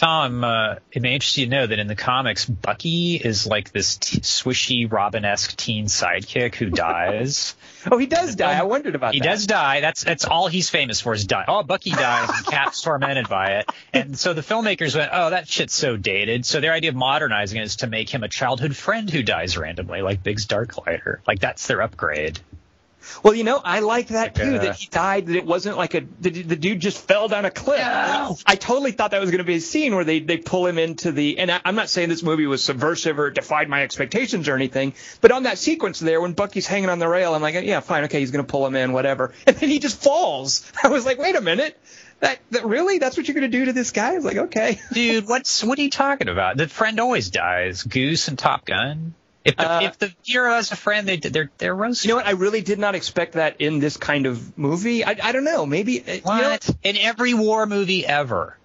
Tom, 0.00 0.44
uh, 0.44 0.76
it 0.92 1.02
may 1.02 1.12
interest 1.12 1.36
you 1.36 1.44
to 1.44 1.50
know 1.50 1.66
that 1.66 1.78
in 1.78 1.86
the 1.86 1.94
comics, 1.94 2.46
Bucky 2.46 3.16
is 3.16 3.46
like 3.46 3.70
this 3.70 3.98
t- 3.98 4.20
swishy 4.20 4.90
Robin-esque 4.90 5.54
teen 5.58 5.88
sidekick 5.88 6.54
who 6.54 6.70
dies. 6.70 7.54
oh, 7.90 7.98
he 7.98 8.06
does 8.06 8.34
die. 8.34 8.58
I 8.58 8.62
wondered 8.62 8.94
about 8.94 9.12
he 9.12 9.20
that. 9.20 9.26
He 9.26 9.30
does 9.30 9.46
die. 9.46 9.82
That's 9.82 10.02
that's 10.02 10.24
all 10.24 10.48
he's 10.48 10.70
famous 10.70 11.02
for 11.02 11.12
is 11.12 11.26
die. 11.26 11.44
Oh, 11.46 11.64
Bucky 11.64 11.90
dies 11.90 12.30
and 12.34 12.46
Cap's 12.46 12.80
tormented 12.82 13.28
by 13.28 13.58
it. 13.58 13.70
And 13.92 14.18
so 14.18 14.32
the 14.32 14.40
filmmakers 14.40 14.96
went, 14.96 15.10
oh, 15.12 15.28
that 15.28 15.48
shit's 15.48 15.74
so 15.74 15.98
dated. 15.98 16.46
So 16.46 16.60
their 16.60 16.72
idea 16.72 16.88
of 16.88 16.96
modernizing 16.96 17.60
it 17.60 17.64
is 17.64 17.76
to 17.76 17.86
make 17.86 18.08
him 18.08 18.22
a 18.22 18.28
childhood 18.28 18.74
friend 18.74 19.10
who 19.10 19.22
dies 19.22 19.58
randomly, 19.58 20.00
like 20.00 20.22
Biggs 20.22 20.46
Darklighter. 20.46 21.18
Like 21.26 21.40
that's 21.40 21.66
their 21.66 21.82
upgrade. 21.82 22.40
Well, 23.22 23.34
you 23.34 23.44
know, 23.44 23.60
I 23.62 23.80
like 23.80 24.08
that 24.08 24.36
Like, 24.38 24.46
too. 24.46 24.56
uh, 24.56 24.58
that 24.62 24.76
he 24.76 24.86
died. 24.88 25.26
That 25.26 25.36
it 25.36 25.46
wasn't 25.46 25.76
like 25.76 25.94
a 25.94 26.02
the, 26.20 26.30
the 26.30 26.56
dude 26.56 26.80
just 26.80 26.98
fell 27.06 27.28
down 27.28 27.44
a 27.44 27.50
cliff. 27.50 27.80
I 28.46 28.56
totally 28.56 28.92
thought 28.92 29.12
that 29.12 29.20
was 29.20 29.30
going 29.30 29.38
to 29.38 29.44
be 29.44 29.56
a 29.56 29.60
scene 29.60 29.94
where 29.94 30.04
they 30.04 30.20
they 30.20 30.36
pull 30.38 30.66
him 30.66 30.78
into 30.78 31.12
the. 31.12 31.38
And 31.38 31.50
I, 31.50 31.60
I'm 31.64 31.74
not 31.74 31.88
saying 31.88 32.08
this 32.08 32.22
movie 32.22 32.46
was 32.46 32.62
subversive 32.62 33.18
or 33.18 33.30
defied 33.30 33.68
my 33.68 33.82
expectations 33.82 34.48
or 34.48 34.54
anything, 34.54 34.94
but 35.20 35.32
on 35.32 35.44
that 35.44 35.58
sequence 35.58 35.98
there 35.98 36.20
when 36.20 36.32
Bucky's 36.32 36.66
hanging 36.66 36.88
on 36.90 36.98
the 36.98 37.08
rail, 37.08 37.34
I'm 37.34 37.42
like, 37.42 37.54
yeah, 37.64 37.80
fine, 37.80 38.04
okay, 38.04 38.20
he's 38.20 38.30
going 38.30 38.44
to 38.44 38.50
pull 38.50 38.66
him 38.66 38.76
in, 38.76 38.92
whatever. 38.92 39.32
And 39.46 39.56
then 39.56 39.68
he 39.68 39.78
just 39.78 40.00
falls. 40.02 40.70
I 40.82 40.88
was 40.88 41.04
like, 41.04 41.18
wait 41.18 41.36
a 41.36 41.40
minute. 41.40 41.78
That, 42.20 42.38
that 42.50 42.66
really? 42.66 42.98
That's 42.98 43.16
what 43.16 43.26
you're 43.26 43.34
going 43.34 43.50
to 43.50 43.58
do 43.58 43.64
to 43.64 43.72
this 43.72 43.92
guy? 43.92 44.12
I 44.12 44.16
was 44.16 44.24
like, 44.26 44.36
okay. 44.36 44.78
Dude, 44.92 45.26
what's 45.26 45.64
what 45.64 45.78
are 45.78 45.82
you 45.82 45.88
talking 45.90 46.28
about? 46.28 46.58
The 46.58 46.68
friend 46.68 47.00
always 47.00 47.30
dies. 47.30 47.82
Goose 47.82 48.28
and 48.28 48.38
Top 48.38 48.66
Gun. 48.66 49.14
If 49.44 49.56
the, 49.56 49.70
Uh, 49.70 49.80
if 49.84 49.98
the 49.98 50.12
hero 50.22 50.52
has 50.52 50.70
a 50.70 50.76
friend, 50.76 51.08
they 51.08 51.16
they're 51.16 51.50
they're 51.56 51.74
roasted. 51.74 52.04
You 52.04 52.10
know 52.10 52.16
what? 52.16 52.26
I 52.26 52.32
really 52.32 52.60
did 52.60 52.78
not 52.78 52.94
expect 52.94 53.32
that 53.34 53.60
in 53.60 53.78
this 53.78 53.96
kind 53.96 54.26
of 54.26 54.58
movie. 54.58 55.02
I, 55.04 55.16
I 55.22 55.32
don't 55.32 55.44
know. 55.44 55.64
Maybe 55.64 56.00
uh, 56.00 56.12
you 56.12 56.20
know, 56.20 56.50
What? 56.50 56.70
in 56.82 56.96
every 56.98 57.32
war 57.34 57.64
movie 57.66 58.04
ever. 58.06 58.56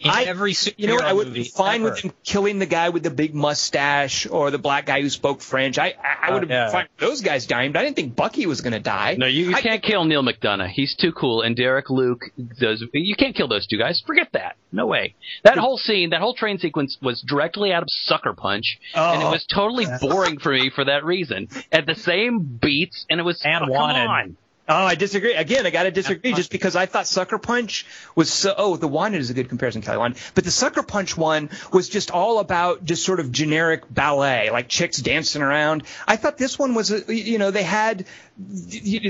In 0.00 0.10
I- 0.10 0.24
every 0.24 0.52
superhero 0.52 0.74
You 0.78 0.86
know 0.88 0.94
what? 0.94 1.04
I 1.04 1.12
would 1.12 1.26
movie 1.28 1.42
be 1.42 1.48
fine 1.48 1.80
ever. 1.80 1.90
with 1.90 2.00
him 2.00 2.12
killing 2.24 2.58
the 2.60 2.66
guy 2.66 2.90
with 2.90 3.02
the 3.02 3.10
big 3.10 3.34
mustache 3.34 4.26
or 4.30 4.50
the 4.50 4.58
black 4.58 4.86
guy 4.86 5.00
who 5.02 5.08
spoke 5.10 5.40
French. 5.40 5.76
I 5.78 5.86
I, 5.88 6.26
I 6.26 6.30
oh, 6.30 6.34
would 6.34 6.42
have 6.44 6.50
Oh, 6.50 6.54
yeah. 6.54 6.64
been 6.66 6.72
fine 6.72 6.86
with 6.98 7.08
those 7.08 7.20
guys 7.22 7.46
dying, 7.46 7.72
but 7.72 7.80
I 7.80 7.84
didn't 7.84 7.96
think 7.96 8.14
Bucky 8.14 8.46
was 8.46 8.60
going 8.60 8.74
to 8.74 8.80
die. 8.80 9.16
No, 9.18 9.26
you, 9.26 9.50
you 9.50 9.56
I- 9.56 9.60
can't 9.62 9.82
kill 9.82 10.04
Neal 10.04 10.22
McDonough. 10.22 10.68
He's 10.70 10.94
too 10.94 11.12
cool. 11.12 11.42
And 11.42 11.56
Derek 11.56 11.90
Luke 11.90 12.20
does. 12.60 12.84
You 12.92 13.16
can't 13.16 13.34
kill 13.34 13.48
those 13.48 13.66
two 13.66 13.78
guys. 13.78 14.02
Forget 14.06 14.28
that. 14.32 14.56
No 14.70 14.86
way. 14.86 15.14
That 15.44 15.58
whole 15.58 15.78
scene, 15.78 16.10
that 16.10 16.20
whole 16.20 16.34
train 16.34 16.58
sequence 16.58 16.96
was 17.02 17.20
directly 17.26 17.72
out 17.72 17.82
of 17.82 17.88
Sucker 17.90 18.34
Punch, 18.34 18.78
and 18.94 19.22
it 19.22 19.24
Oh. 19.26 19.30
was 19.32 19.44
totally 19.46 19.86
boring 20.00 20.38
for 20.38 20.52
me 20.52 20.70
for 20.70 20.84
that 20.84 21.04
reason. 21.04 21.48
At 21.72 21.86
the 21.86 21.94
same 21.94 22.40
beats, 22.60 23.04
and 23.10 23.18
it 23.18 23.22
was 23.24 23.40
And 23.44 23.64
oh, 23.64 23.66
come 23.66 23.70
wanted. 23.70 24.36
Oh, 24.68 24.84
I 24.84 24.96
disagree. 24.96 25.34
Again, 25.34 25.66
I 25.66 25.70
got 25.70 25.84
to 25.84 25.90
disagree 25.90 26.34
just 26.34 26.50
because 26.50 26.76
I 26.76 26.84
thought 26.84 27.06
Sucker 27.06 27.38
Punch 27.38 27.86
was 28.14 28.30
so. 28.30 28.54
Oh, 28.56 28.76
the 28.76 28.86
Wanted 28.86 29.20
is 29.20 29.30
a 29.30 29.34
good 29.34 29.48
comparison, 29.48 29.80
Kelly 29.80 29.96
Wanted. 29.96 30.18
But 30.34 30.44
the 30.44 30.50
Sucker 30.50 30.82
Punch 30.82 31.16
one 31.16 31.48
was 31.72 31.88
just 31.88 32.10
all 32.10 32.38
about 32.38 32.84
just 32.84 33.02
sort 33.02 33.18
of 33.18 33.32
generic 33.32 33.84
ballet, 33.88 34.50
like 34.50 34.68
chicks 34.68 34.98
dancing 34.98 35.40
around. 35.40 35.84
I 36.06 36.16
thought 36.16 36.36
this 36.36 36.58
one 36.58 36.74
was, 36.74 37.08
you 37.08 37.38
know, 37.38 37.50
they 37.50 37.62
had. 37.62 38.04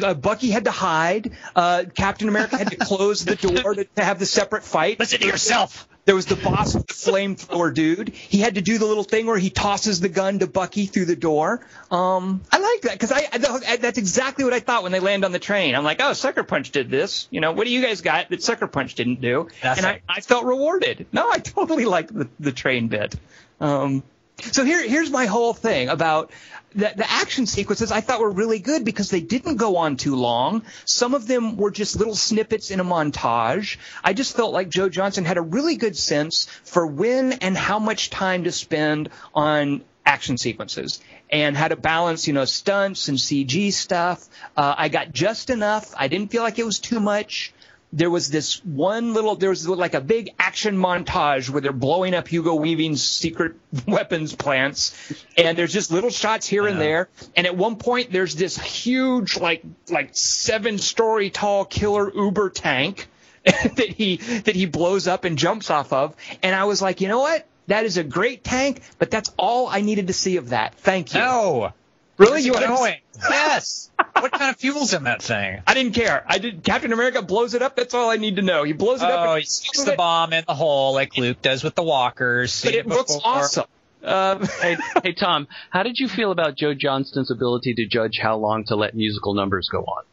Uh, 0.03 0.15
Bucky 0.15 0.51
had 0.51 0.65
to 0.65 0.71
hide. 0.71 1.37
Uh, 1.55 1.85
Captain 1.93 2.29
America 2.29 2.57
had 2.57 2.71
to 2.71 2.77
close 2.77 3.25
the 3.25 3.35
door 3.37 3.75
to, 3.75 3.85
to 3.85 4.05
have 4.05 4.19
the 4.19 4.27
separate 4.27 4.63
fight. 4.63 5.01
Listen 5.01 5.21
to 5.21 5.27
yourself. 5.27 5.89
There 6.09 6.15
was 6.15 6.25
the 6.25 6.37
boss 6.37 6.75
with 6.75 6.87
the 6.87 6.95
flamethrower 6.95 7.75
dude. 7.75 8.09
He 8.09 8.39
had 8.39 8.55
to 8.55 8.63
do 8.63 8.79
the 8.79 8.87
little 8.87 9.05
thing 9.05 9.27
where 9.27 9.37
he 9.37 9.51
tosses 9.51 10.01
the 10.01 10.09
gun 10.09 10.39
to 10.39 10.47
Bucky 10.47 10.87
through 10.87 11.05
the 11.05 11.15
door. 11.15 11.61
Um, 11.91 12.41
I 12.51 12.57
like 12.61 12.81
that 12.85 12.93
because 12.93 13.13
I, 13.13 13.29
I 13.31 13.77
that's 13.77 13.99
exactly 13.99 14.45
what 14.45 14.55
I 14.55 14.61
thought 14.61 14.85
when 14.85 14.91
they 14.91 15.01
land 15.01 15.27
on 15.27 15.33
the 15.33 15.39
train. 15.39 15.75
I'm 15.75 15.85
like, 15.85 16.01
oh, 16.01 16.15
Sucker 16.15 16.45
Punch 16.45 16.71
did 16.71 16.89
this. 16.89 17.29
You 17.31 17.43
know, 17.43 17.53
what 17.53 17.67
do 17.67 17.71
you 17.71 17.83
guys 17.83 18.01
got 18.01 18.31
that 18.31 18.43
Sucker 18.43 18.67
Punch 18.67 18.95
didn't 18.95 19.21
do? 19.21 19.49
That's 19.63 19.81
and 19.81 19.87
I, 19.87 20.01
I 20.09 20.23
felt 20.23 20.47
rewarded. 20.47 21.09
No, 21.13 21.31
I 21.31 21.41
totally 21.41 21.85
liked 21.85 22.15
the, 22.15 22.27
the 22.41 22.53
train 22.53 22.89
bit. 22.89 23.15
Um, 23.61 24.03
so 24.41 24.65
here, 24.65 24.89
here's 24.89 25.11
my 25.11 25.27
whole 25.27 25.53
thing 25.53 25.91
about 25.91 26.31
the, 26.79 26.93
the 26.95 27.11
action 27.11 27.47
sequences 27.47 27.91
I 27.91 28.01
thought 28.01 28.21
were 28.21 28.31
really 28.31 28.61
good 28.61 28.85
because 28.85 29.11
they 29.11 29.21
didn't 29.21 29.57
go 29.57 29.77
on 29.77 29.97
too 29.97 30.15
long. 30.15 30.63
Some 30.85 31.13
of 31.13 31.27
them 31.27 31.57
were 31.57 31.73
just 31.73 31.97
little 31.97 32.15
snippets 32.15 32.71
in 32.71 32.79
a 32.79 32.85
montage. 32.85 33.79
I 34.05 34.13
just 34.13 34.37
felt 34.37 34.53
like 34.53 34.69
Joe 34.69 34.89
Johnston 34.89 35.25
had 35.25 35.39
a 35.39 35.43
really 35.43 35.75
good 35.75 35.97
sense 35.97 36.47
for 36.63 36.87
when 36.87 37.33
and 37.33 37.57
how 37.57 37.81
much 37.81 38.11
time 38.11 38.45
to 38.45 38.53
spend 38.53 39.11
on 39.35 39.83
action 40.07 40.39
sequences 40.39 41.01
and 41.31 41.57
how 41.57 41.67
to 41.67 41.77
balance, 41.77 42.29
you 42.29 42.33
know, 42.33 42.45
stunts 42.45 43.09
and 43.09 43.19
CG 43.19 43.73
stuff. 43.73 44.29
Uh, 44.57 44.75
I 44.79 44.89
got 44.89 45.13
just 45.13 45.51
enough. 45.51 45.93
I 45.97 46.07
didn't 46.07 46.31
feel 46.31 46.45
like 46.45 46.61
it 46.61 46.65
was 46.65 46.79
too 46.79 47.01
much 47.01 47.53
there 47.93 48.11
was 48.11 48.29
this 48.31 48.63
one 48.65 49.15
little 49.15 49.35
there 49.37 49.49
was 49.49 49.67
like 49.67 49.95
a 49.95 50.01
big 50.01 50.31
action 50.39 50.77
montage 50.77 51.49
where 51.49 51.61
they're 51.61 51.73
blowing 51.73 52.15
up 52.15 52.29
Hugo 52.29 52.55
Weaving's 52.55 53.03
secret 53.03 53.57
weapons 53.87 54.35
plants. 54.35 54.95
And 55.37 55.57
there's 55.57 55.73
just 55.73 55.91
little 55.91 56.11
shots 56.11 56.47
here 56.47 56.67
and 56.67 56.81
there. 56.81 57.09
And 57.37 57.47
at 57.47 57.57
one 57.57 57.77
point 57.77 58.13
there's 58.13 58.35
this 58.35 58.59
huge 58.59 59.39
like 59.39 59.65
like 59.89 60.11
seven 60.13 60.79
story 60.79 61.31
tall 61.31 61.65
killer 61.65 62.13
uber 62.15 62.51
tank 62.51 63.09
that 63.45 63.89
he 63.89 64.17
that 64.17 64.55
he 64.55 64.67
blows 64.67 65.09
up 65.09 65.25
and 65.25 65.39
jumps 65.39 65.71
off 65.71 65.93
of. 65.93 66.15
And 66.43 66.55
I 66.55 66.65
was 66.65 66.83
like 66.83 67.01
you 67.01 67.09
know 67.09 67.21
what? 67.21 67.47
That 67.69 67.85
is 67.85 67.97
a 67.97 68.05
great 68.05 68.45
tank 68.45 68.83
but 68.99 69.11
that's 69.11 69.33
all 69.39 69.67
I 69.67 69.81
needed 69.81 70.09
to 70.09 70.13
see 70.13 70.37
of 70.37 70.51
that. 70.51 70.75
Thank 70.75 71.15
you. 71.15 71.21
No. 71.21 71.73
Really? 72.19 72.43
You 72.43 72.53
it 72.55 72.69
want 72.69 72.79
going? 72.79 72.97
yes. 73.31 73.91
What 74.19 74.33
kind 74.33 74.51
of 74.51 74.57
fuel's 74.57 74.93
in 74.93 75.05
that 75.05 75.23
thing? 75.23 75.63
I 75.67 75.75
didn't 75.75 75.93
care. 75.95 76.25
I 76.27 76.39
did. 76.39 76.63
Captain 76.65 76.93
America 76.93 77.23
blows 77.23 77.55
it 77.55 77.63
up. 77.63 77.77
That's 77.77 77.95
all 77.95 78.11
I 78.11 78.17
need 78.17 78.37
to 78.37 78.43
know. 78.43 78.65
He 78.65 78.73
blows 78.73 79.01
it 79.03 79.09
up. 79.11 79.29
Oh, 79.29 79.33
and- 79.35 79.41
he 79.41 79.47
sticks 79.47 79.85
the 79.85 79.95
bomb 79.97 80.33
in 80.33 80.45
the 80.47 80.55
hole 80.55 80.93
like 80.95 81.17
Luke 81.17 81.41
does 81.43 81.63
with 81.65 81.75
the 81.77 81.83
walkers. 81.85 82.61
but 82.63 82.71
Seen 82.73 82.81
it 82.81 82.87
looks 82.87 83.15
before. 83.15 83.33
awesome. 83.33 83.65
Um, 84.03 84.47
hey, 84.61 84.77
hey, 85.03 85.13
Tom, 85.13 85.49
how 85.71 85.83
did 85.83 85.99
you 85.99 86.09
feel 86.09 86.31
about 86.33 86.57
Joe 86.57 86.75
Johnston's 86.75 87.31
ability 87.31 87.75
to 87.75 87.87
judge 87.87 88.19
how 88.21 88.37
long 88.37 88.65
to 88.65 88.77
let 88.77 88.95
musical 88.95 89.35
numbers 89.35 89.69
go 89.69 89.85
on? 89.85 90.05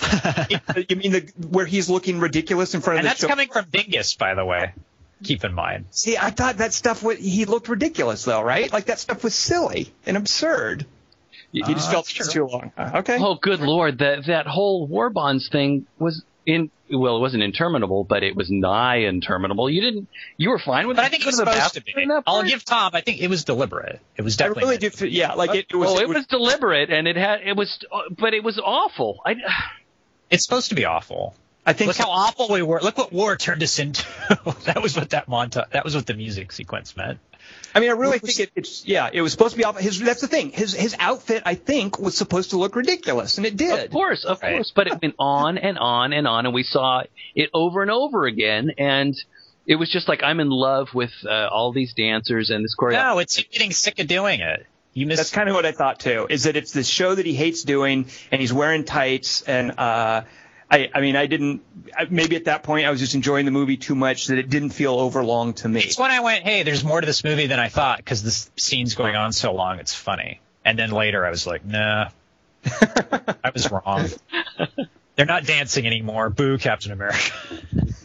you 0.88 0.96
mean 0.96 1.10
the 1.12 1.32
where 1.50 1.66
he's 1.66 1.90
looking 1.90 2.20
ridiculous 2.20 2.74
in 2.74 2.80
front 2.80 2.98
of 3.00 3.02
the 3.04 3.06
And 3.06 3.06
the 3.06 3.08
that's 3.10 3.20
show? 3.20 3.26
coming 3.28 3.48
from 3.48 3.66
Dingus, 3.70 4.14
by 4.14 4.34
the 4.34 4.44
way. 4.44 4.72
Keep 5.24 5.44
in 5.44 5.52
mind. 5.54 5.86
See, 5.90 6.16
I 6.16 6.30
thought 6.30 6.58
that 6.58 6.72
stuff 6.72 7.02
was, 7.02 7.18
he 7.18 7.44
looked 7.44 7.68
ridiculous 7.68 8.24
though, 8.24 8.42
right? 8.42 8.72
Like 8.72 8.86
that 8.86 8.98
stuff 8.98 9.24
was 9.24 9.34
silly 9.34 9.92
and 10.06 10.16
absurd. 10.16 10.86
You, 11.50 11.64
you 11.66 11.74
just 11.74 11.88
Uh, 11.88 11.92
felt 11.92 12.06
that's 12.06 12.14
it 12.14 12.18
was 12.20 12.32
too 12.32 12.44
long. 12.46 12.72
Uh, 12.76 12.90
okay. 12.96 13.16
Oh, 13.20 13.34
good 13.40 13.60
lord! 13.60 13.98
That 13.98 14.26
that 14.26 14.46
whole 14.46 14.86
war 14.86 15.08
bonds 15.10 15.48
thing 15.48 15.86
was 15.98 16.22
in. 16.44 16.70
Well, 16.90 17.16
it 17.16 17.20
wasn't 17.20 17.42
interminable, 17.42 18.04
but 18.04 18.22
it 18.22 18.36
was 18.36 18.50
nigh 18.50 19.00
interminable. 19.00 19.68
You 19.68 19.80
didn't. 19.80 20.08
You 20.36 20.50
were 20.50 20.58
fine 20.58 20.86
with 20.88 20.96
But 20.96 21.04
it. 21.04 21.06
I 21.06 21.08
think 21.10 21.22
it 21.22 21.26
was 21.26 21.36
supposed 21.36 21.74
to 21.74 21.82
be. 21.82 21.94
I'll 22.26 22.42
give 22.44 22.64
Tom. 22.64 22.90
I 22.94 23.00
think 23.00 23.20
it 23.20 23.28
was 23.28 23.44
deliberate. 23.44 24.00
It 24.16 24.22
was 24.22 24.36
I 24.36 24.44
definitely. 24.44 24.60
really 24.62 24.72
meant 24.74 24.80
do. 24.82 24.90
Feel, 24.90 25.08
yeah, 25.08 25.32
like 25.34 25.54
it, 25.54 25.66
it 25.70 25.76
was. 25.76 25.86
well, 25.86 25.98
it 25.98 26.02
it 26.02 26.08
was 26.08 26.16
was 26.18 26.26
deliberate, 26.26 26.90
and 26.90 27.08
it 27.08 27.16
had 27.16 27.40
it 27.42 27.56
was, 27.56 27.78
but 28.16 28.34
it 28.34 28.44
was 28.44 28.58
awful. 28.58 29.20
I, 29.24 29.34
It's 30.30 30.44
supposed 30.44 30.68
to 30.68 30.74
be 30.74 30.84
awful. 30.84 31.34
I 31.68 31.74
think 31.74 31.88
Look 31.88 31.98
how 31.98 32.10
awful 32.10 32.48
we 32.48 32.62
were. 32.62 32.80
Look 32.80 32.96
what 32.96 33.12
war 33.12 33.36
turned 33.36 33.62
us 33.62 33.78
into. 33.78 34.02
that 34.64 34.80
was 34.82 34.96
what 34.96 35.10
that 35.10 35.28
montage. 35.28 35.70
That 35.70 35.84
was 35.84 35.94
what 35.94 36.06
the 36.06 36.14
music 36.14 36.50
sequence 36.50 36.96
meant. 36.96 37.18
I 37.74 37.80
mean, 37.80 37.90
I 37.90 37.92
really 37.92 38.18
think 38.18 38.40
it, 38.40 38.50
it's 38.56 38.86
yeah. 38.86 39.10
It 39.12 39.20
was 39.20 39.32
supposed 39.32 39.52
to 39.52 39.58
be 39.58 39.64
off. 39.64 39.78
His 39.78 40.00
that's 40.00 40.22
the 40.22 40.28
thing. 40.28 40.50
His 40.50 40.72
his 40.72 40.96
outfit, 40.98 41.42
I 41.44 41.56
think, 41.56 41.98
was 41.98 42.16
supposed 42.16 42.50
to 42.50 42.56
look 42.56 42.74
ridiculous, 42.74 43.36
and 43.36 43.46
it 43.46 43.58
did. 43.58 43.84
Of 43.84 43.90
course, 43.90 44.24
of 44.24 44.40
Right. 44.42 44.54
course. 44.54 44.72
But 44.74 44.86
it 44.86 45.02
went 45.02 45.14
on 45.18 45.58
and 45.58 45.78
on 45.78 46.14
and 46.14 46.26
on, 46.26 46.46
and 46.46 46.54
we 46.54 46.62
saw 46.62 47.02
it 47.34 47.50
over 47.52 47.82
and 47.82 47.90
over 47.90 48.24
again, 48.24 48.70
and 48.78 49.14
it 49.66 49.74
was 49.76 49.90
just 49.90 50.08
like 50.08 50.22
I'm 50.22 50.40
in 50.40 50.48
love 50.48 50.88
with 50.94 51.12
uh, 51.26 51.48
all 51.52 51.72
these 51.72 51.92
dancers 51.92 52.48
and 52.48 52.64
this 52.64 52.74
choreography. 52.74 52.92
No, 53.12 53.18
it's 53.18 53.42
getting 53.42 53.72
sick 53.72 53.98
of 53.98 54.06
doing 54.06 54.40
it. 54.40 54.64
You 54.94 55.06
miss. 55.06 55.18
That's 55.18 55.30
kind 55.30 55.50
of 55.50 55.54
what 55.54 55.66
I 55.66 55.72
thought 55.72 56.00
too. 56.00 56.26
Is 56.30 56.44
that 56.44 56.56
it's 56.56 56.72
this 56.72 56.88
show 56.88 57.14
that 57.14 57.26
he 57.26 57.34
hates 57.34 57.62
doing, 57.62 58.06
and 58.32 58.40
he's 58.40 58.54
wearing 58.54 58.84
tights, 58.84 59.42
and 59.42 59.78
uh, 59.78 60.22
I, 60.70 60.90
I 60.94 61.00
mean, 61.00 61.16
I 61.16 61.26
didn't. 61.26 61.62
Maybe 62.10 62.36
at 62.36 62.44
that 62.44 62.62
point, 62.62 62.86
I 62.86 62.90
was 62.90 63.00
just 63.00 63.14
enjoying 63.14 63.46
the 63.46 63.50
movie 63.50 63.78
too 63.78 63.94
much 63.94 64.26
that 64.26 64.38
it 64.38 64.50
didn't 64.50 64.70
feel 64.70 64.94
overlong 64.94 65.54
to 65.54 65.68
me. 65.68 65.80
It's 65.80 65.98
when 65.98 66.10
I 66.10 66.20
went, 66.20 66.44
hey, 66.44 66.62
there's 66.62 66.84
more 66.84 67.00
to 67.00 67.06
this 67.06 67.24
movie 67.24 67.46
than 67.46 67.58
I 67.58 67.68
thought 67.68 67.98
because 67.98 68.22
this 68.22 68.50
scene's 68.56 68.94
going 68.94 69.16
on 69.16 69.32
so 69.32 69.54
long. 69.54 69.78
It's 69.78 69.94
funny. 69.94 70.40
And 70.64 70.78
then 70.78 70.90
later, 70.90 71.24
I 71.24 71.30
was 71.30 71.46
like, 71.46 71.64
nah, 71.64 72.10
I 72.64 73.50
was 73.54 73.70
wrong. 73.70 74.08
They're 75.16 75.26
not 75.26 75.46
dancing 75.46 75.86
anymore. 75.86 76.28
Boo, 76.28 76.58
Captain 76.58 76.92
America. 76.92 77.32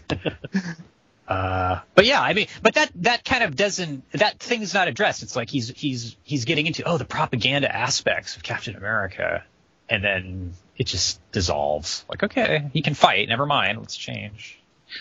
Uh, 1.25 1.79
but 1.95 2.05
yeah, 2.05 2.21
I 2.21 2.33
mean, 2.33 2.47
but 2.61 2.73
that 2.75 2.91
that 2.95 3.23
kind 3.23 3.43
of 3.43 3.55
doesn't 3.55 4.03
that 4.11 4.39
thing's 4.39 4.73
not 4.73 4.89
addressed. 4.89 5.23
It's 5.23 5.37
like 5.37 5.49
he's 5.49 5.69
he's 5.69 6.17
he's 6.21 6.43
getting 6.43 6.67
into 6.67 6.83
oh 6.83 6.97
the 6.97 7.05
propaganda 7.05 7.73
aspects 7.73 8.35
of 8.35 8.43
Captain 8.43 8.75
America, 8.75 9.43
and 9.89 10.03
then 10.03 10.53
it 10.77 10.87
just 10.87 11.19
dissolves. 11.31 12.03
Like 12.09 12.23
okay, 12.23 12.69
he 12.73 12.81
can 12.81 12.93
fight. 12.95 13.27
Never 13.29 13.45
mind. 13.45 13.77
Let's 13.79 13.95
change. 13.97 14.59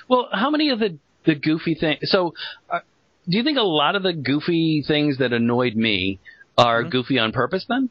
Well, 0.08 0.28
how 0.32 0.50
many 0.50 0.70
of 0.70 0.78
the 0.78 0.98
the 1.24 1.34
goofy 1.34 1.74
things? 1.74 1.98
So, 2.10 2.34
uh, 2.70 2.80
do 3.28 3.36
you 3.36 3.44
think 3.44 3.58
a 3.58 3.62
lot 3.62 3.94
of 3.96 4.02
the 4.02 4.12
goofy 4.12 4.82
things 4.86 5.18
that 5.18 5.32
annoyed 5.32 5.76
me 5.76 6.18
are 6.58 6.82
goofy 6.84 7.18
on 7.18 7.32
purpose? 7.32 7.64
Then, 7.68 7.88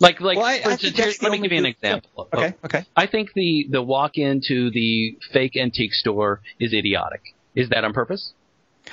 like, 0.00 0.20
like 0.20 0.36
Well, 0.36 0.46
I- 0.46 0.60
for 0.62 0.68
I 0.68 0.72
instance, 0.72 0.80
think 0.80 0.96
that's 0.96 1.04
here's- 1.04 1.18
the 1.18 1.24
let 1.28 1.32
me 1.32 1.38
give 1.42 1.52
you 1.52 1.58
an 1.58 1.64
goof- 1.64 1.76
example. 1.76 2.28
Okay, 2.32 2.54
okay. 2.64 2.84
I 2.96 3.06
think 3.06 3.32
the 3.34 3.66
the 3.70 3.82
walk 3.82 4.16
into 4.16 4.70
the 4.70 5.16
fake 5.32 5.56
antique 5.56 5.94
store 5.94 6.40
is 6.58 6.72
idiotic. 6.72 7.34
Is 7.54 7.68
that 7.68 7.84
on 7.84 7.92
purpose? 7.92 8.32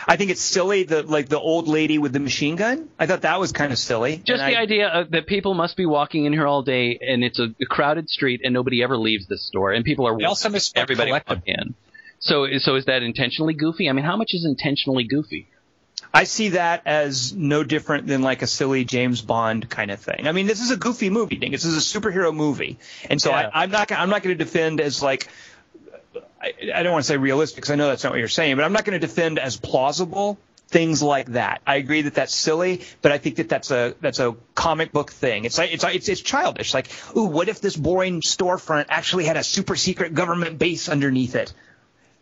I 0.08 0.16
think 0.16 0.32
it's 0.32 0.42
silly. 0.42 0.84
The 0.84 1.04
like 1.04 1.28
the 1.30 1.40
old 1.40 1.68
lady 1.68 1.98
with 1.98 2.14
the 2.14 2.20
machine 2.20 2.56
gun. 2.56 2.88
I 2.98 3.06
thought 3.08 3.22
that 3.22 3.40
was 3.40 3.52
kind 3.52 3.72
of 3.74 3.78
silly. 3.78 4.18
Just 4.18 4.42
And 4.42 4.54
the 4.54 4.58
I- 4.58 4.62
idea 4.62 4.88
of, 4.88 5.12
that 5.12 5.28
people 5.28 5.54
must 5.54 5.76
be 5.78 5.86
walking 5.86 6.26
in 6.26 6.34
here 6.34 6.48
all 6.48 6.62
day, 6.64 6.98
and 7.02 7.24
it's 7.24 7.40
a, 7.40 7.48
a 7.62 7.66
crowded 7.66 8.10
street, 8.10 8.42
and 8.44 8.54
nobody 8.54 8.82
ever 8.84 8.98
leaves 8.98 9.28
this 9.28 9.46
store, 9.46 9.72
and 9.74 9.84
people 9.84 10.08
are 10.08 10.18
They 10.18 10.24
also 10.26 10.50
misspelled 10.50 10.84
everybody 10.84 11.10
collective. 11.10 11.38
walk 11.40 11.44
in. 11.48 11.76
So, 12.20 12.48
so 12.60 12.76
is 12.76 12.86
that 12.86 13.04
intentionally 13.04 13.54
goofy? 13.54 13.90
I 13.90 13.94
mean, 13.94 14.06
how 14.06 14.16
much 14.16 14.30
is 14.34 14.46
intentionally 14.46 15.04
goofy? 15.04 15.48
I 16.14 16.24
see 16.26 16.50
that 16.50 16.84
as 16.86 17.34
no 17.34 17.64
different 17.64 18.06
than 18.08 18.22
like 18.22 18.42
a 18.42 18.48
silly 18.48 18.86
James 18.86 19.22
Bond 19.22 19.70
kind 19.70 19.92
of 19.92 20.00
thing. 20.00 20.28
I 20.28 20.32
mean, 20.32 20.46
this 20.48 20.62
is 20.62 20.72
a 20.72 20.78
goofy 20.78 21.10
movie, 21.10 21.36
Ding. 21.38 21.52
This 21.52 21.64
is 21.66 21.76
a 21.78 22.00
superhero 22.00 22.34
movie, 22.34 22.80
and 23.10 23.22
so 23.22 23.30
Yeah. 23.32 23.50
I, 23.54 23.64
I'm 23.64 23.72
not. 23.72 23.88
gonna- 23.88 24.02
I'm 24.02 24.10
not 24.10 24.24
going 24.24 24.38
to 24.38 24.44
defend 24.44 24.80
as 24.82 25.02
like. 25.04 25.28
I, 26.42 26.54
I 26.76 26.84
don't 26.84 26.92
want 26.92 27.04
to 27.04 27.08
say 27.08 27.18
realistic 27.18 27.58
because 27.58 27.72
I 27.72 27.76
know 27.76 27.88
that's 27.88 28.04
not 28.04 28.12
what 28.12 28.20
you're 28.20 28.28
saying, 28.28 28.56
but 28.56 28.66
I'm 28.66 28.74
not 28.74 28.86
going 28.86 29.00
to 29.00 29.06
defend 29.06 29.40
as 29.40 29.58
plausible 29.58 30.38
things 30.70 31.04
like 31.04 31.28
that. 31.34 31.62
I 31.68 31.76
agree 31.76 32.04
that 32.04 32.14
that's 32.16 32.34
silly, 32.34 32.82
but 33.02 33.12
I 33.12 33.18
think 33.18 33.36
that 33.38 33.50
that's 33.50 33.72
a 33.72 33.96
that's 34.02 34.20
a 34.20 34.36
comic 34.56 34.92
book 34.92 35.12
thing. 35.12 35.46
It's 35.46 35.58
like 35.58 35.74
it's 35.74 35.84
it's 35.84 36.10
it's 36.10 36.22
childish. 36.22 36.74
Like, 36.74 36.88
ooh, 37.16 37.26
what 37.26 37.50
if 37.50 37.62
this 37.62 37.76
boring 37.76 38.22
storefront 38.22 38.86
actually 38.90 39.26
had 39.26 39.38
a 39.38 39.44
super 39.44 39.76
secret 39.76 40.14
government 40.14 40.58
base 40.60 40.90
underneath 40.90 41.36
it? 41.36 41.54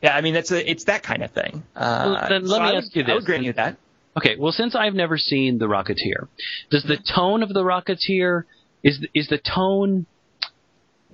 Yeah, 0.02 0.16
I 0.16 0.22
mean 0.22 0.34
that's 0.34 0.52
a 0.52 0.70
it's 0.70 0.86
that 0.86 1.04
kind 1.04 1.24
of 1.24 1.32
thing. 1.32 1.64
Uh, 1.76 2.16
Well, 2.20 2.28
then 2.30 2.46
let 2.48 2.58
so 2.58 2.60
me 2.64 2.66
I 2.70 2.74
would- 2.74 2.84
ask 2.84 2.96
you 2.96 3.04
I 3.04 3.14
would 3.14 3.22
this. 3.22 3.26
grant 3.26 3.44
you 3.44 3.54
that. 3.54 3.78
Okay, 4.18 4.36
well, 4.38 4.52
since 4.52 4.76
I've 4.76 4.96
never 4.96 5.18
seen 5.18 5.60
The 5.60 5.68
Rocketeer, 5.68 6.28
does 6.72 6.84
the 6.84 6.98
tone 6.98 7.44
of 7.44 7.50
The 7.50 7.64
Rocketeer 7.64 8.44
is 8.84 9.06
is 9.14 9.28
the 9.28 9.38
tone 9.38 10.06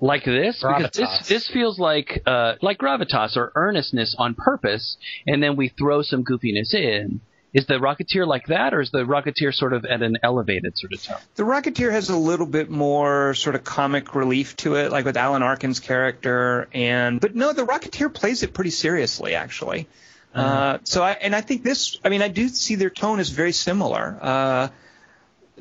like 0.00 0.24
this? 0.24 0.62
Because 0.62 0.90
this 0.92 1.28
this 1.28 1.48
feels 1.48 1.78
like 1.78 2.22
uh, 2.26 2.54
like 2.62 2.78
gravitas 2.78 3.36
or 3.36 3.52
earnestness 3.54 4.14
on 4.18 4.34
purpose, 4.34 4.96
and 5.26 5.42
then 5.42 5.56
we 5.56 5.68
throw 5.68 6.02
some 6.02 6.24
goofiness 6.24 6.74
in. 6.74 7.20
Is 7.54 7.64
the 7.64 7.74
Rocketeer 7.74 8.26
like 8.26 8.48
that, 8.48 8.74
or 8.74 8.82
is 8.82 8.90
the 8.90 9.04
Rocketeer 9.04 9.54
sort 9.54 9.72
of 9.72 9.86
at 9.86 10.02
an 10.02 10.18
elevated 10.22 10.76
sort 10.76 10.92
of 10.92 11.02
tone? 11.02 11.16
The 11.36 11.44
Rocketeer 11.44 11.90
has 11.90 12.10
a 12.10 12.16
little 12.16 12.44
bit 12.44 12.68
more 12.68 13.32
sort 13.32 13.54
of 13.54 13.64
comic 13.64 14.14
relief 14.14 14.56
to 14.56 14.74
it, 14.74 14.92
like 14.92 15.06
with 15.06 15.16
Alan 15.16 15.42
Arkin's 15.42 15.80
character, 15.80 16.68
and 16.74 17.18
but 17.18 17.34
no, 17.34 17.54
the 17.54 17.64
Rocketeer 17.64 18.12
plays 18.12 18.42
it 18.42 18.52
pretty 18.52 18.70
seriously, 18.70 19.34
actually. 19.34 19.88
Uh, 20.34 20.78
so 20.84 21.02
I 21.02 21.12
and 21.12 21.34
I 21.34 21.40
think 21.40 21.62
this, 21.62 21.98
I 22.04 22.10
mean, 22.10 22.20
I 22.20 22.28
do 22.28 22.48
see 22.48 22.74
their 22.74 22.90
tone 22.90 23.20
is 23.20 23.30
very 23.30 23.52
similar. 23.52 24.18
Uh, 24.20 24.68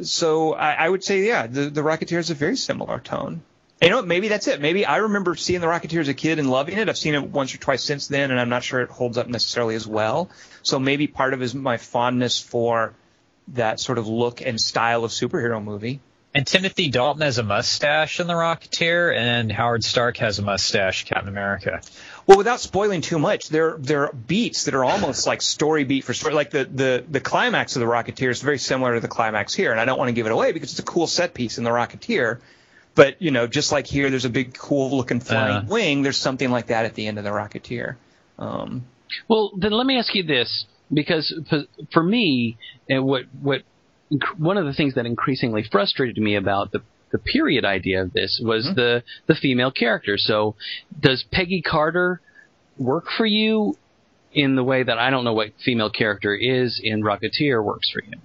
so 0.01 0.53
I, 0.53 0.73
I 0.73 0.89
would 0.89 1.01
say, 1.03 1.25
yeah, 1.25 1.47
the 1.47 1.69
the 1.69 1.81
Rocketeer 1.81 2.17
has 2.17 2.29
a 2.29 2.33
very 2.36 2.57
similar 2.57 2.99
tone. 2.99 3.41
You 3.82 3.89
know, 3.89 3.97
what, 3.97 4.07
maybe 4.07 4.30
that's 4.30 4.47
it. 4.47 4.61
Maybe 4.61 4.86
I 4.86 4.97
remember 4.97 5.36
seeing 5.36 5.59
the 5.59 5.67
Rocketeer 5.67 5.99
as 5.99 6.07
a 6.07 6.13
kid 6.13 6.39
and 6.39 6.49
loving 6.49 6.78
it. 6.78 6.88
I've 6.88 6.97
seen 6.97 7.13
it 7.13 7.23
once 7.23 7.53
or 7.53 7.57
twice 7.57 7.84
since 7.84 8.07
then, 8.07 8.32
and 8.32 8.39
I'm 8.39 8.49
not 8.49 8.63
sure 8.63 8.80
it 8.80 8.89
holds 8.89 9.17
up 9.17 9.28
necessarily 9.28 9.76
as 9.76 9.86
well. 9.86 10.30
So 10.63 10.80
maybe 10.80 11.07
part 11.07 11.34
of 11.34 11.41
it 11.41 11.45
is 11.45 11.53
my 11.53 11.78
fondness 11.78 12.39
for 12.39 12.93
that 13.49 13.80
sort 13.80 13.97
of 13.97 14.07
look 14.07 14.41
and 14.41 14.59
style 14.59 15.03
of 15.03 15.11
superhero 15.11 15.61
movie. 15.63 15.99
And 16.34 16.45
Timothy 16.45 16.89
Dalton 16.89 17.21
has 17.21 17.38
a 17.38 17.43
mustache 17.43 18.19
in 18.19 18.28
The 18.28 18.34
Rocketeer, 18.34 19.15
and 19.15 19.49
Howard 19.49 19.86
Stark 19.86 20.17
has 20.17 20.38
a 20.38 20.41
mustache 20.41 21.03
in 21.03 21.07
Captain 21.07 21.30
America. 21.30 21.80
Well, 22.28 22.38
without 22.38 22.59
spoiling 22.59 22.99
too 22.99 23.19
much, 23.19 23.47
there 23.47 23.78
there 23.80 24.07
are 24.07 24.13
beats 24.13 24.65
that 24.65 24.73
are 24.73 24.84
almost 24.84 25.28
like 25.28 25.41
story 25.41 25.86
beat 25.86 26.03
for 26.03 26.13
story. 26.13 26.34
Like 26.34 26.49
the 26.49 26.65
the 26.65 27.05
the 27.09 27.21
climax 27.21 27.78
of 27.78 27.80
the 27.80 27.86
Rocketeer 27.86 28.32
is 28.32 28.41
very 28.41 28.57
similar 28.57 28.95
to 28.95 28.99
the 28.99 29.07
climax 29.07 29.53
here, 29.53 29.71
and 29.71 29.80
I 29.80 29.86
don't 29.86 29.97
want 29.97 30.09
to 30.09 30.13
give 30.13 30.26
it 30.26 30.34
away 30.34 30.51
because 30.51 30.71
it's 30.71 30.80
a 30.80 30.84
cool 30.84 31.07
set 31.07 31.34
piece 31.34 31.57
in 31.57 31.63
the 31.63 31.69
Rocketeer. 31.69 32.39
But 32.96 33.22
you 33.22 33.32
know, 33.32 33.46
just 33.48 33.72
like 33.72 33.86
here, 33.86 34.10
there's 34.10 34.26
a 34.26 34.30
big 34.30 34.58
cool 34.58 34.96
looking 34.96 35.20
flying 35.20 35.66
Uh. 35.66 35.66
wing. 35.70 36.02
There's 36.02 36.18
something 36.18 36.50
like 36.50 36.68
that 36.68 36.86
at 36.86 36.96
the 36.96 37.08
end 37.08 37.18
of 37.18 37.24
the 37.24 37.30
Rocketeer. 37.32 37.96
Um, 38.39 38.86
Well, 39.28 39.52
then 39.58 39.72
let 39.72 39.86
me 39.86 39.98
ask 39.98 40.16
you 40.16 40.24
this, 40.24 40.66
because 40.91 41.34
for, 41.50 41.64
for 41.91 42.04
me, 42.04 42.58
and 42.89 43.06
what 43.06 43.24
what 43.41 43.62
one 44.38 44.58
of 44.58 44.66
the 44.66 44.74
things 44.74 44.96
that 44.96 45.06
increasingly 45.06 45.64
frustrated 45.72 46.18
me 46.18 46.36
about 46.36 46.72
the 46.72 46.82
the 47.12 47.20
period 47.20 47.64
idea 47.66 48.02
of 48.02 48.14
this 48.14 48.41
was 48.43 48.70
the 48.76 49.04
the 49.28 49.36
female 49.36 49.72
character. 49.72 50.18
So, 50.18 50.56
does 51.00 51.24
Peggy 51.32 51.62
Carter 51.62 52.20
work 52.78 53.06
for 53.18 53.26
you 53.26 53.76
in 54.34 54.56
the 54.56 54.64
way 54.64 54.84
that 54.84 54.98
I 54.98 55.10
don't 55.12 55.24
know 55.24 55.34
what 55.34 55.52
female 55.64 55.89
character 55.89 56.36
is 56.36 56.82
in 56.84 57.02
Rocketeer 57.04 57.64
works 57.64 57.89
for 57.91 58.04
you? 58.04 58.20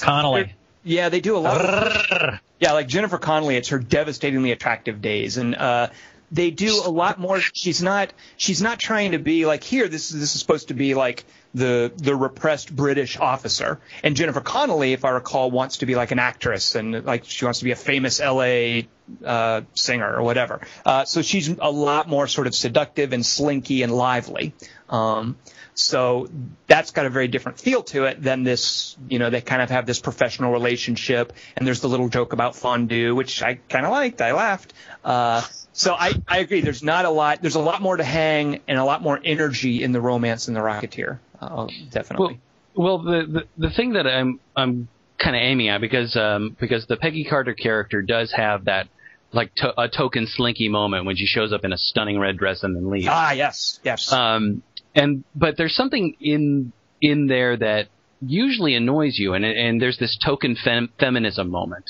Connelly. 0.00 0.54
Yeah, 0.82 1.08
they 1.08 1.20
do 1.20 1.36
a 1.36 1.38
lot. 1.38 1.60
Of, 1.60 2.40
yeah, 2.58 2.72
like 2.72 2.88
Jennifer 2.88 3.18
Connelly, 3.18 3.56
it's 3.56 3.68
her 3.68 3.78
devastatingly 3.78 4.52
attractive 4.52 5.00
days, 5.00 5.36
and 5.36 5.54
uh, 5.54 5.88
they 6.30 6.50
do 6.50 6.82
a 6.84 6.90
lot 6.90 7.18
more. 7.18 7.40
She's 7.40 7.82
not 7.82 8.12
she's 8.36 8.62
not 8.62 8.78
trying 8.78 9.12
to 9.12 9.18
be 9.18 9.46
like 9.46 9.64
here. 9.64 9.88
This 9.88 10.12
is 10.12 10.20
this 10.20 10.34
is 10.34 10.40
supposed 10.40 10.68
to 10.68 10.74
be 10.74 10.94
like 10.94 11.24
the 11.54 11.92
the 11.96 12.14
repressed 12.14 12.74
British 12.74 13.18
officer. 13.18 13.80
And 14.02 14.16
Jennifer 14.16 14.40
Connelly, 14.40 14.92
if 14.92 15.04
I 15.04 15.10
recall, 15.10 15.50
wants 15.50 15.78
to 15.78 15.86
be 15.86 15.96
like 15.96 16.12
an 16.12 16.18
actress 16.18 16.74
and 16.74 17.04
like 17.04 17.24
she 17.24 17.44
wants 17.44 17.58
to 17.58 17.64
be 17.64 17.72
a 17.72 17.76
famous 17.76 18.20
L.A. 18.20 18.88
Uh, 19.24 19.62
singer 19.74 20.14
or 20.14 20.22
whatever. 20.22 20.60
Uh, 20.86 21.04
so 21.04 21.20
she's 21.22 21.48
a 21.48 21.70
lot 21.70 22.08
more 22.08 22.28
sort 22.28 22.46
of 22.46 22.54
seductive 22.54 23.12
and 23.12 23.26
slinky 23.26 23.82
and 23.82 23.92
lively. 23.92 24.54
Um, 24.88 25.36
so 25.74 26.28
that's 26.66 26.90
got 26.90 27.06
a 27.06 27.10
very 27.10 27.28
different 27.28 27.58
feel 27.58 27.82
to 27.84 28.04
it 28.04 28.22
than 28.22 28.42
this, 28.42 28.96
you 29.08 29.18
know, 29.18 29.30
they 29.30 29.40
kind 29.40 29.62
of 29.62 29.70
have 29.70 29.86
this 29.86 30.00
professional 30.00 30.52
relationship 30.52 31.32
and 31.56 31.66
there's 31.66 31.80
the 31.80 31.88
little 31.88 32.08
joke 32.08 32.32
about 32.32 32.56
fondue, 32.56 33.14
which 33.14 33.42
I 33.42 33.54
kind 33.68 33.84
of 33.84 33.92
liked. 33.92 34.20
I 34.20 34.32
laughed. 34.32 34.74
Uh, 35.04 35.42
so 35.72 35.94
I, 35.94 36.12
I 36.26 36.38
agree. 36.38 36.60
There's 36.60 36.82
not 36.82 37.04
a 37.04 37.10
lot. 37.10 37.40
There's 37.40 37.54
a 37.54 37.60
lot 37.60 37.80
more 37.80 37.96
to 37.96 38.04
hang 38.04 38.60
and 38.68 38.78
a 38.78 38.84
lot 38.84 39.02
more 39.02 39.20
energy 39.24 39.82
in 39.82 39.92
the 39.92 40.00
romance 40.00 40.48
in 40.48 40.54
the 40.54 40.60
Rocketeer. 40.60 41.18
Uh, 41.40 41.68
definitely. 41.90 42.40
Well, 42.74 42.98
well, 42.98 42.98
the, 42.98 43.26
the 43.58 43.68
the 43.68 43.70
thing 43.74 43.94
that 43.94 44.06
I'm 44.06 44.40
I'm 44.56 44.88
kind 45.18 45.34
of 45.36 45.42
aiming 45.42 45.68
at 45.68 45.80
because 45.80 46.16
um 46.16 46.56
because 46.60 46.86
the 46.86 46.96
Peggy 46.96 47.24
Carter 47.24 47.54
character 47.54 48.02
does 48.02 48.32
have 48.32 48.66
that 48.66 48.88
like 49.32 49.54
to, 49.56 49.80
a 49.80 49.88
token 49.88 50.26
slinky 50.26 50.68
moment 50.68 51.04
when 51.06 51.16
she 51.16 51.26
shows 51.26 51.52
up 51.52 51.64
in 51.64 51.72
a 51.72 51.78
stunning 51.78 52.18
red 52.18 52.36
dress 52.36 52.62
and 52.62 52.74
then 52.74 52.90
leaves. 52.90 53.06
ah, 53.08 53.32
yes, 53.32 53.78
yes. 53.84 54.12
Um, 54.12 54.62
and 54.94 55.24
but 55.34 55.56
there's 55.56 55.74
something 55.74 56.16
in 56.20 56.72
in 57.00 57.26
there 57.26 57.56
that 57.56 57.88
usually 58.20 58.74
annoys 58.74 59.18
you, 59.18 59.34
and 59.34 59.44
and 59.44 59.80
there's 59.80 59.98
this 59.98 60.18
token 60.24 60.56
fem- 60.56 60.90
feminism 60.98 61.48
moment 61.50 61.84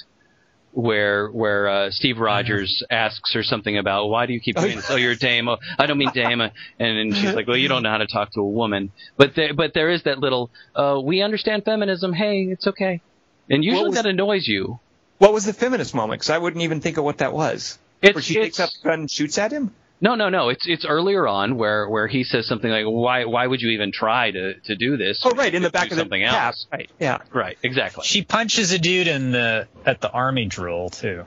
where 0.73 1.29
where 1.31 1.69
uh, 1.69 1.91
Steve 1.91 2.19
Rogers 2.19 2.83
asks 2.91 3.33
her 3.35 3.43
something 3.43 3.77
about 3.77 4.07
why 4.07 4.27
do 4.27 4.33
you 4.33 4.41
keep 4.41 4.55
doing 4.57 4.77
this? 4.77 4.87
Oh, 4.89 4.97
you're 4.97 5.13
a 5.13 5.17
dame. 5.17 5.49
Oh, 5.49 5.57
I 5.79 5.87
don't 5.87 5.99
mean 5.99 6.11
dame. 6.15 6.41
And 6.41 6.53
then 6.79 7.13
she's 7.13 7.35
like, 7.35 7.49
well, 7.49 7.57
you 7.57 7.67
don't 7.69 7.83
know 7.83 7.91
how 7.91 7.99
to 7.99 8.07
talk 8.07 8.33
to 8.35 8.41
a 8.41 8.49
woman. 8.49 8.93
But 9.17 9.35
there, 9.35 9.53
but 9.53 9.75
there 9.75 9.91
is 9.91 10.05
that 10.05 10.19
little, 10.21 10.51
uh, 10.77 11.01
we 11.03 11.23
understand 11.23 11.65
feminism. 11.65 12.13
Hey, 12.13 12.43
it's 12.45 12.67
okay. 12.69 13.01
And 13.49 13.65
usually 13.65 13.87
was- 13.89 13.95
that 13.97 14.07
annoys 14.07 14.47
you. 14.47 14.79
what 15.19 15.33
was 15.33 15.45
the 15.45 15.53
feminist 15.53 15.93
moment? 15.95 16.21
Because 16.21 16.31
I 16.31 16.39
wouldn't 16.39 16.63
even 16.63 16.81
think 16.81 16.99
of 16.99 17.05
what 17.05 17.19
that 17.19 17.33
was. 17.33 17.77
It's, 18.01 18.15
Where 18.15 18.23
she 18.23 18.35
takes 18.35 18.61
up 18.61 18.69
it's- 18.69 18.81
the 18.83 18.89
gun 18.89 19.01
and 19.01 19.11
shoots 19.11 19.39
at 19.39 19.51
him. 19.53 19.75
No, 20.03 20.15
no, 20.15 20.31
no. 20.31 20.49
It's 20.49 20.67
it's 20.67 20.85
earlier 20.87 21.29
on 21.29 21.57
where 21.59 21.89
where 21.89 22.07
he 22.07 22.25
says 22.25 22.47
something 22.47 22.71
like, 22.71 22.87
"Why 22.87 23.27
why 23.27 23.47
would 23.47 23.61
you 23.61 23.71
even 23.71 23.93
try 23.93 24.31
to 24.31 24.55
to 24.61 24.75
do 24.77 24.97
this?" 24.97 25.21
Oh, 25.25 25.33
right, 25.33 25.55
in 25.55 25.63
the 25.63 25.69
back 25.71 25.85
of 25.91 25.97
the 25.97 25.97
something 26.03 26.23
cap. 26.23 26.47
else. 26.49 26.67
Right. 26.73 26.91
Yeah. 26.99 27.19
Right, 27.33 27.59
exactly. 27.63 28.05
She 28.07 28.23
punches 28.23 28.73
a 28.73 28.79
dude 28.79 29.09
in 29.09 29.31
the 29.33 29.69
at 29.85 30.01
the 30.01 30.11
army 30.11 30.47
drill 30.47 30.89
too. 30.89 31.25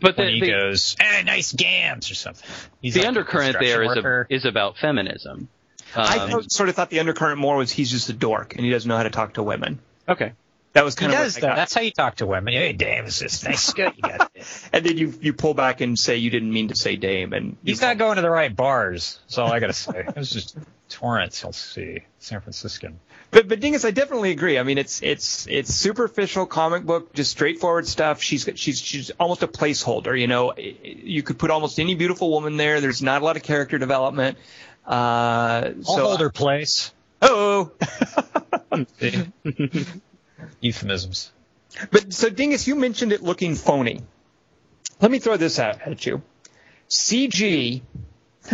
but 0.00 0.16
When 0.16 0.26
the, 0.28 0.32
he 0.34 0.40
the, 0.42 0.46
goes, 0.50 0.96
eh, 1.00 1.22
nice 1.22 1.52
gams 1.52 2.10
or 2.10 2.14
something. 2.14 2.48
He's 2.80 2.94
the 2.94 3.00
like 3.00 3.06
a 3.06 3.08
undercurrent 3.08 3.56
there 3.60 3.82
is 3.82 3.96
a, 3.96 4.26
is 4.30 4.44
about 4.44 4.76
feminism. 4.78 5.48
I 5.96 6.18
Um, 6.18 6.30
thought- 6.30 6.52
sort 6.52 6.68
of 6.68 6.76
thought 6.76 6.90
the 6.90 7.00
undercurrent 7.00 7.38
more 7.38 7.56
was 7.56 7.72
he's 7.72 7.90
just 7.90 8.08
a 8.10 8.12
dork 8.12 8.54
and 8.54 8.64
he 8.64 8.70
doesn't 8.70 8.88
know 8.88 8.96
how 8.96 9.02
to 9.02 9.10
talk 9.10 9.34
to 9.34 9.42
women. 9.42 9.80
okay. 10.08 10.32
That 10.72 10.84
was 10.84 10.94
He 10.94 11.00
kind 11.00 11.12
of 11.12 11.18
does 11.18 11.36
what 11.36 11.44
I 11.44 11.48
though. 11.48 11.56
That's 11.56 11.74
how 11.74 11.80
you 11.80 11.90
talk 11.90 12.16
to 12.16 12.26
women. 12.26 12.54
Hey, 12.54 12.72
damn, 12.72 13.06
it's 13.06 13.18
this 13.18 13.42
nice 13.42 13.62
skirt 13.62 13.94
you 13.96 14.02
got. 14.02 14.30
And 14.72 14.86
then 14.86 14.96
you 14.96 15.12
you 15.20 15.32
pull 15.32 15.54
back 15.54 15.80
and 15.80 15.98
say 15.98 16.16
you 16.16 16.30
didn't 16.30 16.52
mean 16.52 16.68
to 16.68 16.76
say 16.76 16.96
dame, 16.96 17.32
and 17.32 17.56
He's 17.64 17.82
not 17.82 17.98
going 17.98 18.16
to 18.16 18.22
the 18.22 18.30
right 18.30 18.54
bars. 18.54 19.18
That's 19.24 19.38
all 19.38 19.52
I 19.52 19.58
gotta 19.58 19.72
say. 19.72 20.04
It 20.08 20.16
was 20.16 20.30
just 20.30 20.56
Torrance. 20.88 21.42
You'll 21.42 21.52
see 21.52 22.00
San 22.18 22.40
Franciscan. 22.40 23.00
But 23.30 23.48
but 23.48 23.60
Dingus, 23.60 23.84
I 23.84 23.90
definitely 23.90 24.30
agree. 24.30 24.58
I 24.58 24.62
mean, 24.62 24.78
it's 24.78 25.02
it's 25.02 25.46
it's 25.48 25.74
superficial 25.74 26.46
comic 26.46 26.84
book, 26.84 27.12
just 27.14 27.30
straightforward 27.30 27.86
stuff. 27.86 28.22
She's 28.22 28.48
she's 28.54 28.80
she's 28.80 29.10
almost 29.20 29.42
a 29.42 29.48
placeholder. 29.48 30.18
You 30.18 30.26
know, 30.26 30.54
you 30.56 31.22
could 31.22 31.38
put 31.38 31.50
almost 31.50 31.78
any 31.78 31.94
beautiful 31.94 32.30
woman 32.30 32.56
there. 32.56 32.80
There's 32.80 33.02
not 33.02 33.22
a 33.22 33.24
lot 33.24 33.36
of 33.36 33.42
character 33.42 33.78
development. 33.78 34.36
Uh, 34.86 35.72
I'll 35.76 35.82
so 35.82 36.04
hold 36.04 36.20
her 36.20 36.30
place. 36.30 36.92
oh, 37.22 37.70
See? 38.98 39.24
Euphemisms. 40.60 41.30
but 41.90 42.12
so 42.12 42.28
Dingus, 42.30 42.66
you 42.66 42.74
mentioned 42.76 43.12
it 43.12 43.22
looking 43.22 43.54
phony. 43.54 44.02
Let 45.00 45.10
me 45.10 45.18
throw 45.18 45.36
this 45.36 45.58
out 45.58 45.80
at 45.82 46.04
you. 46.04 46.22
CG 46.88 47.80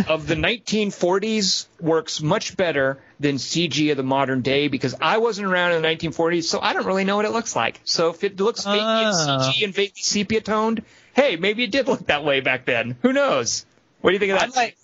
of 0.07 0.27
the 0.27 0.35
1940s 0.35 1.67
works 1.81 2.21
much 2.21 2.55
better 2.55 2.99
than 3.19 3.35
CG 3.35 3.89
of 3.91 3.97
the 3.97 4.03
modern 4.03 4.41
day 4.41 4.67
because 4.67 4.95
I 5.01 5.17
wasn't 5.17 5.47
around 5.47 5.71
in 5.73 5.81
the 5.81 5.87
1940s, 5.87 6.43
so 6.43 6.59
I 6.61 6.73
don't 6.73 6.85
really 6.85 7.03
know 7.03 7.15
what 7.15 7.25
it 7.25 7.31
looks 7.31 7.55
like. 7.55 7.79
So 7.83 8.09
if 8.09 8.23
it 8.23 8.39
looks 8.39 8.63
vaguely 8.63 8.79
in 8.79 9.07
Ah. 9.07 9.51
CG 9.51 9.63
and 9.63 9.73
vaguely 9.73 10.01
sepia 10.01 10.41
toned, 10.41 10.83
hey, 11.13 11.35
maybe 11.35 11.63
it 11.63 11.71
did 11.71 11.87
look 11.87 12.05
that 12.07 12.23
way 12.23 12.41
back 12.41 12.65
then. 12.65 12.97
Who 13.01 13.11
knows? 13.13 13.65
What 14.01 14.11
do 14.11 14.13
you 14.13 14.19
think 14.19 14.33
of 14.33 14.39
that? 14.39 14.49
I'd 14.49 14.55
like, 14.55 14.77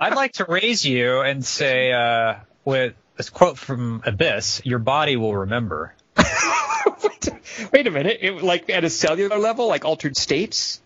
I'd 0.00 0.14
like 0.16 0.32
to 0.34 0.44
raise 0.46 0.84
you 0.84 1.20
and 1.20 1.44
say, 1.44 1.92
uh, 1.92 2.36
with 2.64 2.94
a 3.18 3.24
quote 3.24 3.58
from 3.58 4.02
Abyss, 4.04 4.62
your 4.64 4.78
body 4.80 5.16
will 5.16 5.36
remember. 5.36 5.94
Wait, 6.18 7.28
wait 7.72 7.86
a 7.86 7.90
minute. 7.90 8.18
It, 8.20 8.42
like 8.42 8.70
at 8.70 8.84
a 8.84 8.90
cellular 8.90 9.38
level, 9.38 9.68
like 9.68 9.84
altered 9.84 10.16
states? 10.16 10.80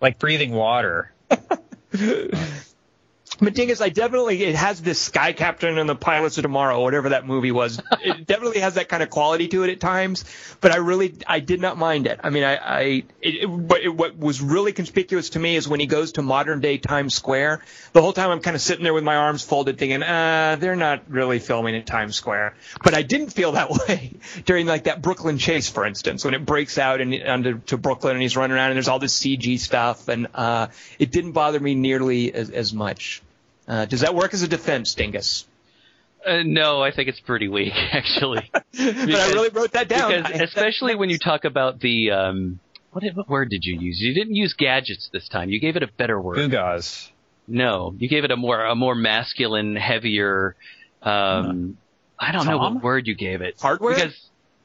Like 0.00 0.18
breathing 0.18 0.52
water. 0.52 1.12
But 3.40 3.54
thing 3.56 3.68
is, 3.68 3.80
I 3.80 3.88
definitely 3.88 4.42
it 4.44 4.54
has 4.54 4.80
this 4.80 5.00
Sky 5.00 5.32
Captain 5.32 5.76
and 5.78 5.88
the 5.88 5.96
Pilots 5.96 6.38
of 6.38 6.42
Tomorrow, 6.42 6.80
whatever 6.80 7.10
that 7.10 7.26
movie 7.26 7.50
was. 7.50 7.80
it 8.02 8.26
definitely 8.26 8.60
has 8.60 8.74
that 8.74 8.88
kind 8.88 9.02
of 9.02 9.10
quality 9.10 9.48
to 9.48 9.64
it 9.64 9.70
at 9.70 9.80
times. 9.80 10.24
But 10.60 10.72
I 10.72 10.76
really, 10.76 11.14
I 11.26 11.40
did 11.40 11.60
not 11.60 11.76
mind 11.76 12.06
it. 12.06 12.20
I 12.22 12.30
mean, 12.30 12.44
I, 12.44 12.56
I 12.56 12.80
it, 13.20 13.44
it, 13.44 13.46
but 13.46 13.82
it, 13.82 13.88
what 13.88 14.16
was 14.16 14.40
really 14.40 14.72
conspicuous 14.72 15.30
to 15.30 15.38
me 15.38 15.56
is 15.56 15.68
when 15.68 15.80
he 15.80 15.86
goes 15.86 16.12
to 16.12 16.22
modern 16.22 16.60
day 16.60 16.78
Times 16.78 17.14
Square. 17.14 17.62
The 17.92 18.02
whole 18.02 18.12
time 18.12 18.30
I'm 18.30 18.40
kind 18.40 18.54
of 18.54 18.62
sitting 18.62 18.84
there 18.84 18.94
with 18.94 19.04
my 19.04 19.16
arms 19.16 19.42
folded, 19.42 19.78
thinking, 19.78 20.02
uh, 20.02 20.56
they're 20.58 20.76
not 20.76 21.10
really 21.10 21.38
filming 21.40 21.74
at 21.74 21.86
Times 21.86 22.16
Square. 22.16 22.54
But 22.82 22.94
I 22.94 23.02
didn't 23.02 23.30
feel 23.30 23.52
that 23.52 23.70
way 23.88 24.12
during 24.44 24.66
like 24.66 24.84
that 24.84 25.02
Brooklyn 25.02 25.38
chase, 25.38 25.68
for 25.68 25.84
instance, 25.84 26.24
when 26.24 26.34
it 26.34 26.46
breaks 26.46 26.78
out 26.78 27.00
and 27.00 27.14
onto 27.22 27.58
to 27.66 27.76
Brooklyn 27.76 28.12
and 28.14 28.22
he's 28.22 28.36
running 28.36 28.56
around 28.56 28.70
and 28.70 28.76
there's 28.76 28.88
all 28.88 28.98
this 28.98 29.18
CG 29.18 29.58
stuff, 29.58 30.08
and 30.08 30.28
uh, 30.34 30.68
it 30.98 31.10
didn't 31.10 31.32
bother 31.32 31.58
me 31.58 31.74
nearly 31.74 32.32
as, 32.32 32.50
as 32.50 32.72
much. 32.72 33.22
Uh, 33.66 33.84
does 33.86 34.00
that 34.00 34.14
work 34.14 34.34
as 34.34 34.42
a 34.42 34.48
defense, 34.48 34.94
Dingus? 34.94 35.46
Uh, 36.26 36.42
no, 36.44 36.82
I 36.82 36.90
think 36.90 37.08
it's 37.08 37.20
pretty 37.20 37.48
weak 37.48 37.72
actually. 37.92 38.50
but 38.52 38.64
I 38.74 39.32
really 39.32 39.50
wrote 39.50 39.72
that 39.72 39.88
down. 39.88 40.22
because 40.22 40.40
especially 40.40 40.94
when 40.94 41.10
you 41.10 41.18
talk 41.18 41.44
about 41.44 41.80
the 41.80 42.10
um, 42.10 42.60
what, 42.92 43.02
did- 43.02 43.16
what 43.16 43.28
word 43.28 43.50
did 43.50 43.64
you 43.64 43.78
use? 43.78 44.00
You 44.00 44.14
didn't 44.14 44.34
use 44.34 44.54
gadgets 44.54 45.08
this 45.12 45.28
time. 45.28 45.50
You 45.50 45.60
gave 45.60 45.76
it 45.76 45.82
a 45.82 45.86
better 45.88 46.20
word. 46.20 46.38
Gewgaws. 46.38 47.10
No, 47.46 47.94
you 47.98 48.08
gave 48.08 48.24
it 48.24 48.30
a 48.30 48.36
more 48.36 48.64
a 48.64 48.74
more 48.74 48.94
masculine, 48.94 49.76
heavier. 49.76 50.56
Um, 51.02 51.76
I 52.18 52.32
don't 52.32 52.46
know 52.46 52.56
what 52.58 52.82
word 52.82 53.06
you 53.06 53.14
gave 53.14 53.42
it. 53.42 53.56
Hardware? 53.60 53.94
Because 53.94 54.14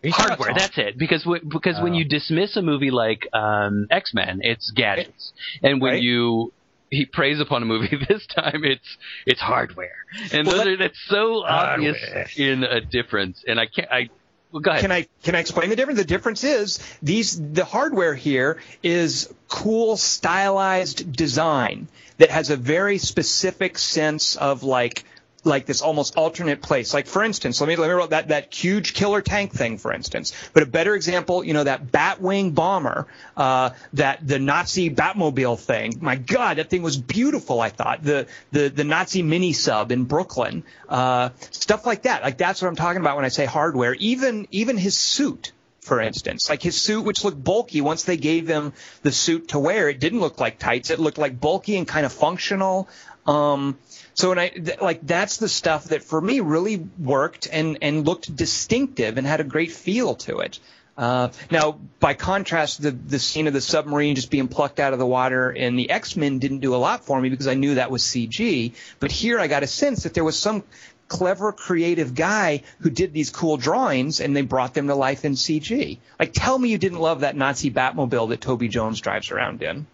Are 0.03 0.07
you 0.07 0.11
talking 0.13 0.25
about 0.27 0.37
hardware. 0.37 0.53
That's 0.57 0.77
it. 0.77 0.97
Because 0.97 1.23
w- 1.23 1.43
because 1.45 1.81
when 1.81 1.91
Oh. 1.93 1.97
you 1.97 2.05
dismiss 2.05 2.55
a 2.55 2.61
movie 2.61 2.91
like 2.91 3.27
um, 3.33 3.87
X 3.91 4.13
Men, 4.13 4.39
it's 4.43 4.71
gadgets, 4.71 5.33
and 5.61 5.81
when 5.81 5.93
Right. 5.95 6.01
you 6.01 6.53
he 6.91 7.05
preys 7.05 7.39
upon 7.39 7.61
a 7.63 7.65
movie 7.65 7.97
this 8.09 8.25
time, 8.27 8.63
it's 8.63 8.97
it's 9.25 9.41
hardware, 9.41 10.05
and 10.31 10.47
Well, 10.47 10.67
are 10.67 10.77
that's 10.77 10.99
so 11.07 11.43
obvious 11.43 11.97
Hardware. 11.99 12.27
in 12.37 12.63
a 12.63 12.81
difference. 12.81 13.43
And 13.47 13.59
I 13.59 13.65
can't. 13.67 13.91
I 13.91 14.09
well, 14.51 14.61
go 14.61 14.71
ahead. 14.71 14.81
Can 14.81 14.91
I 14.91 15.07
can 15.23 15.35
I 15.35 15.39
explain 15.39 15.69
the 15.69 15.75
difference? 15.75 15.99
The 15.99 16.05
difference 16.05 16.43
is 16.43 16.79
these 17.01 17.39
the 17.53 17.65
hardware 17.65 18.15
here 18.15 18.57
is 18.81 19.31
cool 19.47 19.97
stylized 19.97 21.11
design 21.13 21.87
that 22.17 22.31
has 22.31 22.49
a 22.49 22.57
very 22.57 22.97
specific 22.97 23.77
sense 23.77 24.35
of 24.35 24.63
like 24.63 25.03
like 25.43 25.65
this 25.65 25.81
almost 25.81 26.15
alternate 26.17 26.61
place. 26.61 26.93
Like 26.93 27.07
for 27.07 27.23
instance, 27.23 27.61
let 27.61 27.67
me 27.67 27.75
let 27.75 27.95
me 27.95 28.07
that 28.07 28.29
that 28.29 28.53
huge 28.53 28.93
killer 28.93 29.21
tank 29.21 29.53
thing, 29.53 29.77
for 29.77 29.93
instance. 29.93 30.33
But 30.53 30.63
a 30.63 30.65
better 30.65 30.95
example, 30.95 31.43
you 31.43 31.53
know, 31.53 31.63
that 31.63 31.87
Batwing 31.87 32.53
bomber, 32.53 33.07
uh, 33.37 33.71
that 33.93 34.25
the 34.25 34.39
Nazi 34.39 34.89
Batmobile 34.89 35.59
thing. 35.59 35.93
My 36.01 36.15
God, 36.15 36.57
that 36.57 36.69
thing 36.69 36.81
was 36.81 36.97
beautiful. 36.97 37.61
I 37.61 37.69
thought 37.69 38.03
the 38.03 38.27
the 38.51 38.69
the 38.69 38.83
Nazi 38.83 39.23
mini 39.23 39.53
sub 39.53 39.91
in 39.91 40.05
Brooklyn, 40.05 40.63
uh, 40.87 41.29
stuff 41.51 41.85
like 41.85 42.03
that. 42.03 42.23
Like 42.23 42.37
that's 42.37 42.61
what 42.61 42.67
I'm 42.67 42.75
talking 42.75 43.01
about 43.01 43.15
when 43.15 43.25
I 43.25 43.29
say 43.29 43.45
hardware. 43.45 43.93
Even 43.95 44.47
even 44.51 44.77
his 44.77 44.97
suit 44.97 45.51
for 45.89 45.99
instance. 45.99 46.49
Like 46.51 46.61
his 46.61 46.79
suit, 46.79 47.01
which 47.01 47.23
looked 47.23 47.43
bulky, 47.43 47.81
once 47.81 48.03
they 48.03 48.15
gave 48.15 48.47
him 48.47 48.73
the 49.01 49.11
suit 49.11 49.49
to 49.49 49.59
wear, 49.59 49.89
it 49.89 49.99
didn't 49.99 50.19
look 50.19 50.39
like 50.39 50.59
tights. 50.59 50.91
It 50.91 50.99
looked 50.99 51.17
like 51.17 51.41
bulky 51.41 51.77
and 51.77 51.87
kind 51.87 52.05
of 52.05 52.13
functional. 52.13 52.87
Um, 53.25 53.79
so 54.13 54.29
when 54.29 54.37
I 54.37 54.49
th- 54.49 54.81
like 54.81 54.99
that's 55.01 55.37
the 55.37 55.49
stuff 55.49 55.85
that 55.85 56.03
for 56.03 56.21
me 56.21 56.41
really 56.41 56.77
worked 56.99 57.47
and 57.51 57.79
and 57.81 58.05
looked 58.05 58.33
distinctive 58.33 59.17
and 59.17 59.25
had 59.25 59.39
a 59.39 59.43
great 59.43 59.71
feel 59.71 60.13
to 60.27 60.39
it. 60.39 60.59
Uh, 60.95 61.29
now, 61.49 61.79
by 61.99 62.13
contrast, 62.13 62.81
the 62.83 62.91
the 62.91 63.17
scene 63.17 63.47
of 63.47 63.53
the 63.53 63.61
submarine 63.61 64.13
just 64.13 64.29
being 64.29 64.47
plucked 64.47 64.79
out 64.79 64.93
of 64.93 64.99
the 64.99 65.07
water 65.07 65.49
in 65.49 65.75
the 65.75 65.89
X 65.89 66.15
Men 66.15 66.37
didn't 66.37 66.59
do 66.59 66.75
a 66.75 66.81
lot 66.87 67.03
for 67.03 67.19
me 67.19 67.29
because 67.29 67.47
I 67.47 67.55
knew 67.55 67.75
that 67.75 67.89
was 67.89 68.03
CG. 68.03 68.73
But 68.99 69.11
here, 69.11 69.39
I 69.39 69.47
got 69.47 69.63
a 69.63 69.67
sense 69.67 70.03
that 70.03 70.13
there 70.13 70.25
was 70.25 70.37
some 70.37 70.63
clever, 71.09 71.51
creative 71.51 72.15
guy 72.15 72.63
who 72.79 72.89
did 72.89 73.11
these 73.11 73.29
cool 73.31 73.57
drawings 73.57 74.21
and 74.21 74.35
they 74.35 74.43
brought 74.43 74.73
them 74.73 74.87
to 74.87 74.95
life 74.95 75.25
in 75.25 75.33
CG. 75.33 75.97
Like, 76.17 76.31
tell 76.33 76.57
me 76.57 76.69
you 76.69 76.77
didn't 76.77 76.99
love 76.99 77.21
that 77.21 77.35
Nazi 77.35 77.69
Batmobile 77.69 78.29
that 78.29 78.39
Toby 78.39 78.69
Jones 78.69 79.01
drives 79.01 79.31
around 79.31 79.61
in. 79.61 79.87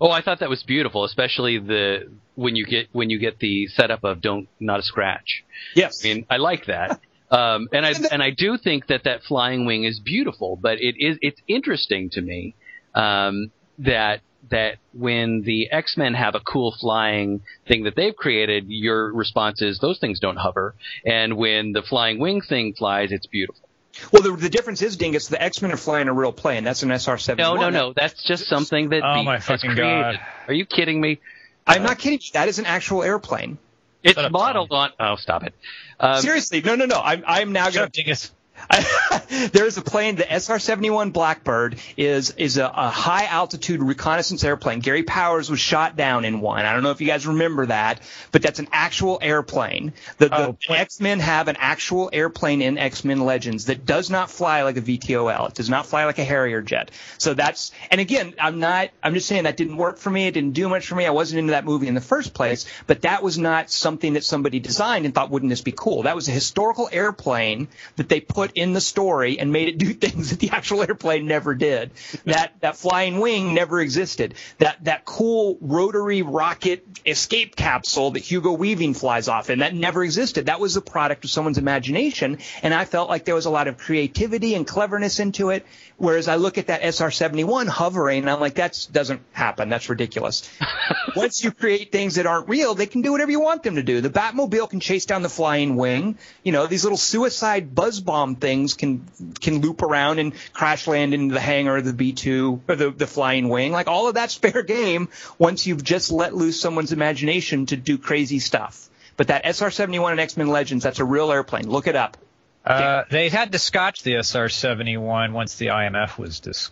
Oh, 0.00 0.10
I 0.10 0.22
thought 0.22 0.40
that 0.40 0.50
was 0.50 0.64
beautiful, 0.64 1.04
especially 1.04 1.58
the 1.58 2.10
when 2.34 2.56
you 2.56 2.66
get 2.66 2.88
when 2.90 3.10
you 3.10 3.20
get 3.20 3.38
the 3.38 3.68
setup 3.68 4.02
of 4.02 4.20
don't 4.20 4.48
not 4.58 4.80
a 4.80 4.82
scratch. 4.82 5.44
Yes. 5.76 6.04
I 6.04 6.08
mean, 6.08 6.26
I 6.28 6.38
like 6.38 6.66
that. 6.66 7.00
Um, 7.32 7.68
and 7.72 7.86
I 7.86 7.94
and 8.10 8.22
I 8.22 8.28
do 8.28 8.58
think 8.58 8.88
that 8.88 9.04
that 9.04 9.22
flying 9.22 9.64
wing 9.64 9.84
is 9.84 9.98
beautiful, 9.98 10.54
but 10.54 10.82
it 10.82 10.96
is 10.98 11.16
it's 11.22 11.40
interesting 11.48 12.10
to 12.10 12.20
me 12.20 12.54
um, 12.94 13.50
that 13.78 14.20
that 14.50 14.76
when 14.92 15.42
the 15.42 15.70
X 15.70 15.96
Men 15.96 16.14
have 16.14 16.34
a 16.34 16.40
cool 16.40 16.74
flying 16.80 17.42
thing 17.66 17.84
that 17.84 17.94
they've 17.96 18.14
created, 18.14 18.66
your 18.68 19.12
response 19.12 19.62
is 19.62 19.78
those 19.78 19.98
things 19.98 20.20
don't 20.20 20.36
hover, 20.36 20.74
and 21.06 21.36
when 21.36 21.72
the 21.72 21.82
flying 21.82 22.18
wing 22.18 22.40
thing 22.40 22.74
flies, 22.74 23.12
it's 23.12 23.26
beautiful. 23.26 23.68
Well, 24.10 24.22
the, 24.22 24.32
the 24.32 24.48
difference 24.48 24.80
is, 24.80 24.96
Dingus, 24.96 25.28
the 25.28 25.40
X 25.40 25.60
Men 25.62 25.70
are 25.72 25.76
flying 25.76 26.08
a 26.08 26.12
real 26.12 26.32
plane. 26.32 26.64
That's 26.64 26.82
an 26.82 26.90
SR 26.90 27.18
seventy 27.18 27.42
No, 27.42 27.54
no, 27.56 27.70
no. 27.70 27.92
That's 27.92 28.22
just 28.24 28.46
something 28.46 28.88
that 28.88 29.02
Oh 29.04 29.14
Beat 29.14 29.24
my 29.24 29.34
has 29.34 29.44
fucking 29.44 29.72
created. 29.72 30.16
God. 30.16 30.20
Are 30.48 30.54
you 30.54 30.66
kidding 30.66 31.00
me? 31.00 31.20
I'm 31.66 31.82
not 31.82 31.98
kidding. 31.98 32.20
That 32.32 32.48
is 32.48 32.58
an 32.58 32.66
actual 32.66 33.02
airplane. 33.02 33.58
It's 34.02 34.18
modeled 34.30 34.72
on. 34.72 34.90
Oh, 34.98 35.16
stop 35.16 35.44
it. 35.44 35.54
Um, 36.00 36.20
Seriously, 36.20 36.60
no, 36.60 36.74
no, 36.74 36.86
no. 36.86 37.00
I'm 37.00 37.22
I'm 37.26 37.52
now 37.52 37.70
going 37.70 37.86
to. 37.86 37.92
dingus. 37.92 38.32
There's 39.52 39.76
a 39.76 39.82
plane, 39.82 40.16
the 40.16 40.24
SR-71 40.24 41.12
Blackbird 41.12 41.78
is 41.96 42.30
is 42.32 42.56
a, 42.58 42.66
a 42.66 42.88
high 42.88 43.24
altitude 43.26 43.82
reconnaissance 43.82 44.44
airplane. 44.44 44.80
Gary 44.80 45.02
Powers 45.02 45.50
was 45.50 45.60
shot 45.60 45.96
down 45.96 46.24
in 46.24 46.40
one. 46.40 46.64
I 46.64 46.72
don't 46.72 46.82
know 46.82 46.90
if 46.90 47.00
you 47.00 47.06
guys 47.06 47.26
remember 47.26 47.66
that, 47.66 48.00
but 48.30 48.42
that's 48.42 48.58
an 48.58 48.68
actual 48.72 49.18
airplane. 49.22 49.92
The, 50.18 50.28
the 50.28 50.42
Oh. 50.42 50.56
X-Men 50.68 51.20
have 51.20 51.48
an 51.48 51.56
actual 51.58 52.10
airplane 52.12 52.62
in 52.62 52.78
X-Men 52.78 53.20
Legends 53.20 53.66
that 53.66 53.86
does 53.86 54.10
not 54.10 54.30
fly 54.30 54.62
like 54.62 54.76
a 54.76 54.82
VTOL. 54.82 55.48
It 55.50 55.54
does 55.54 55.70
not 55.70 55.86
fly 55.86 56.04
like 56.04 56.18
a 56.18 56.24
Harrier 56.24 56.62
jet. 56.62 56.90
So 57.18 57.34
that's 57.34 57.72
and 57.90 58.00
again, 58.00 58.34
I'm 58.40 58.58
not. 58.58 58.90
I'm 59.02 59.14
just 59.14 59.28
saying 59.28 59.44
that 59.44 59.56
didn't 59.56 59.76
work 59.76 59.98
for 59.98 60.10
me. 60.10 60.26
It 60.26 60.32
didn't 60.34 60.52
do 60.52 60.68
much 60.68 60.86
for 60.86 60.94
me. 60.94 61.06
I 61.06 61.10
wasn't 61.10 61.40
into 61.40 61.52
that 61.52 61.64
movie 61.64 61.88
in 61.88 61.94
the 61.94 62.00
first 62.00 62.34
place. 62.34 62.66
But 62.86 63.02
that 63.02 63.22
was 63.22 63.38
not 63.38 63.70
something 63.70 64.14
that 64.14 64.24
somebody 64.24 64.60
designed 64.60 65.04
and 65.04 65.14
thought, 65.14 65.30
wouldn't 65.30 65.50
this 65.50 65.60
be 65.60 65.72
cool? 65.72 66.02
That 66.04 66.14
was 66.16 66.28
a 66.28 66.32
historical 66.32 66.88
airplane 66.90 67.68
that 67.96 68.08
they 68.08 68.20
put 68.20 68.51
in 68.54 68.72
the 68.72 68.80
story 68.80 69.38
and 69.38 69.52
made 69.52 69.68
it 69.68 69.78
do 69.78 69.92
things 69.92 70.30
that 70.30 70.40
the 70.40 70.50
actual 70.50 70.82
airplane 70.82 71.26
never 71.26 71.54
did. 71.54 71.92
That 72.24 72.52
that 72.60 72.76
flying 72.76 73.20
wing 73.20 73.54
never 73.54 73.80
existed. 73.80 74.34
That 74.58 74.84
that 74.84 75.04
cool 75.04 75.58
rotary 75.60 76.22
rocket 76.22 76.86
escape 77.06 77.56
capsule 77.56 78.12
that 78.12 78.20
Hugo 78.20 78.52
Weaving 78.52 78.94
flies 78.94 79.28
off 79.28 79.50
in 79.50 79.60
that 79.60 79.74
never 79.74 80.04
existed. 80.04 80.46
That 80.46 80.60
was 80.60 80.74
the 80.74 80.80
product 80.80 81.24
of 81.24 81.30
someone's 81.30 81.58
imagination, 81.58 82.38
and 82.62 82.72
I 82.74 82.84
felt 82.84 83.08
like 83.08 83.24
there 83.24 83.34
was 83.34 83.46
a 83.46 83.50
lot 83.50 83.68
of 83.68 83.78
creativity 83.78 84.54
and 84.54 84.66
cleverness 84.66 85.20
into 85.20 85.50
it. 85.50 85.66
Whereas 86.02 86.26
I 86.26 86.34
look 86.34 86.58
at 86.58 86.66
that 86.66 86.82
SR-71 86.82 87.68
hovering, 87.68 88.22
and 88.22 88.30
I'm 88.30 88.40
like, 88.40 88.54
that 88.54 88.88
doesn't 88.90 89.20
happen. 89.30 89.68
That's 89.68 89.88
ridiculous. 89.88 90.50
Once 91.16 91.44
you 91.44 91.52
create 91.52 91.92
things 91.92 92.16
that 92.16 92.26
aren't 92.26 92.48
real, 92.48 92.74
they 92.74 92.86
can 92.86 93.02
do 93.02 93.12
whatever 93.12 93.30
you 93.30 93.38
want 93.38 93.62
them 93.62 93.76
to 93.76 93.84
do. 93.84 94.00
The 94.00 94.10
Batmobile 94.10 94.68
can 94.68 94.80
chase 94.80 95.06
down 95.06 95.22
the 95.22 95.28
flying 95.28 95.76
wing. 95.76 96.18
You 96.42 96.50
know, 96.50 96.66
these 96.66 96.82
little 96.82 96.98
suicide 96.98 97.74
buzz 97.74 98.00
bomb 98.00 98.34
things 98.42 98.74
can 98.74 99.06
can 99.40 99.60
loop 99.62 99.80
around 99.80 100.18
and 100.18 100.34
crash 100.52 100.86
land 100.86 101.14
into 101.14 101.32
the 101.32 101.40
hangar 101.40 101.78
of 101.78 101.84
the 101.86 101.92
B2 101.92 102.60
or 102.68 102.76
the, 102.76 102.90
the 102.90 103.06
flying 103.06 103.48
wing. 103.48 103.72
Like 103.72 103.86
all 103.88 104.08
of 104.08 104.14
that's 104.14 104.34
fair 104.44 104.62
game 104.62 105.08
once 105.38 105.66
you've 105.66 105.82
just 105.82 106.12
let 106.12 106.34
loose 106.34 106.60
someone's 106.60 106.92
imagination 106.92 107.64
to 107.66 107.76
do 107.76 107.96
crazy 107.96 108.38
stuff. 108.40 108.90
But 109.16 109.28
that 109.28 109.44
SR-71 109.46 110.10
and 110.10 110.20
X-Men 110.20 110.48
Legends, 110.48 110.84
that's 110.84 110.98
a 110.98 111.04
real 111.04 111.30
airplane. 111.32 111.68
Look 111.68 111.86
it 111.86 111.96
up. 111.96 112.16
Uh, 112.64 113.04
they 113.10 113.28
had 113.28 113.52
to 113.52 113.58
scotch 113.58 114.02
the 114.02 114.22
SR-71 114.22 115.32
once 115.32 115.56
the 115.56 115.66
IMF 115.66 116.18
was 116.18 116.40
dis. 116.40 116.70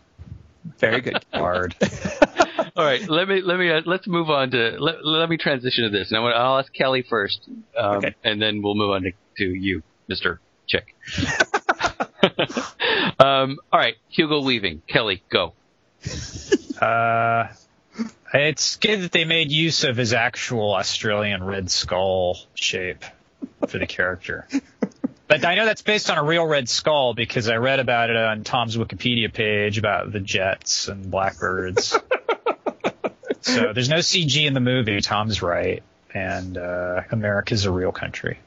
Very 0.79 1.01
good. 1.01 1.15
disbarred. 1.33 1.75
All 2.77 2.85
right, 2.85 3.07
let 3.09 3.29
me 3.29 3.41
let 3.43 3.59
me 3.59 3.71
uh, 3.71 3.81
let's 3.85 4.07
move 4.07 4.31
on 4.31 4.51
to 4.53 4.77
let, 4.79 5.05
let 5.05 5.29
me 5.29 5.37
transition 5.37 5.85
to 5.85 5.91
this. 5.91 6.11
And 6.11 6.19
I 6.19 6.21
want, 6.21 6.37
I'll 6.37 6.59
ask 6.59 6.73
Kelly 6.73 7.03
first, 7.03 7.49
um, 7.77 7.97
Okay. 7.97 8.15
and 8.23 8.41
then 8.41 8.63
we'll 8.63 8.75
move 8.77 8.91
on 8.91 9.03
to, 9.03 9.13
to 9.39 9.45
you, 9.45 9.83
Mister 10.09 10.41
Chick. 10.69 10.95
um, 13.19 13.59
all 13.73 13.79
right, 13.81 13.97
Hugo 14.09 14.41
Weaving. 14.43 14.83
Kelly, 14.87 15.23
go. 15.29 15.53
Uh, 16.81 17.49
it's 18.33 18.77
good 18.77 19.03
that 19.03 19.13
they 19.13 19.27
made 19.27 19.53
use 19.53 19.85
of 19.85 19.99
his 19.99 20.15
actual 20.15 20.73
Australian 20.75 21.45
red 21.45 21.71
skull 21.71 22.39
shape 22.55 23.05
for 23.69 23.79
the 23.79 23.87
character. 23.87 24.49
But 25.29 25.45
I 25.45 25.57
know 25.57 25.67
that's 25.67 25.83
based 25.83 26.09
on 26.09 26.17
a 26.17 26.25
real 26.25 26.47
red 26.47 26.71
skull 26.71 27.13
because 27.13 27.51
I 27.51 27.57
read 27.57 27.81
about 27.81 28.09
it 28.09 28.17
on 28.17 28.45
Tom's 28.45 28.79
Wikipedia 28.79 29.31
page 29.31 29.77
about 29.77 30.11
the 30.11 30.21
jets 30.21 30.89
and 30.89 31.11
blackbirds. 31.11 31.89
so 33.43 33.75
there's 33.75 33.91
no 33.91 33.97
CG 33.99 34.47
in 34.47 34.55
the 34.55 34.61
movie. 34.61 35.03
Tom's 35.03 35.43
right, 35.43 35.83
and 36.15 36.57
uh, 36.57 37.03
America's 37.11 37.67
a 37.67 37.71
real 37.71 37.93
country. 37.93 38.39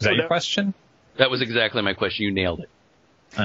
Is 0.00 0.06
that 0.06 0.06
Well, 0.08 0.14
your 0.16 0.22
that- 0.24 0.28
question? 0.28 0.74
That 1.18 1.30
was 1.30 1.40
exactly 1.40 1.82
my 1.82 1.94
question. 1.94 2.24
You 2.24 2.32
nailed 2.32 2.58
it. 2.62 2.68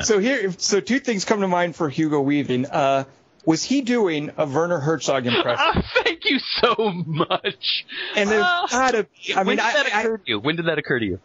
So 0.03 0.19
here, 0.19 0.51
so 0.57 0.79
two 0.79 0.99
things 0.99 1.25
come 1.25 1.41
to 1.41 1.47
mind 1.47 1.75
for 1.75 1.89
Hugo 1.89 2.21
Weaving. 2.21 2.65
Uh, 2.67 3.05
was 3.45 3.63
he 3.63 3.81
doing 3.81 4.31
a 4.37 4.45
Werner 4.45 4.79
Herzog 4.79 5.25
impression? 5.27 5.57
Ah, 5.59 5.83
thank 6.03 6.25
you 6.25 6.39
so 6.39 6.75
much. 7.05 7.85
And 8.15 8.29
there's 8.29 8.43
Ah. 8.45 8.67
gotta 8.69 9.03
be. 9.25 9.33
I 9.33 9.37
when 9.39 9.47
mean, 9.47 9.55
did 9.57 9.65
I, 9.65 9.73
that 9.83 9.93
I, 9.93 10.01
occur 10.01 10.17
to 10.17 10.23
you? 10.27 10.39
When 10.39 10.55
did 10.55 10.65
that 10.67 10.77
occur 10.77 10.99
to 10.99 11.05
you? 11.05 11.19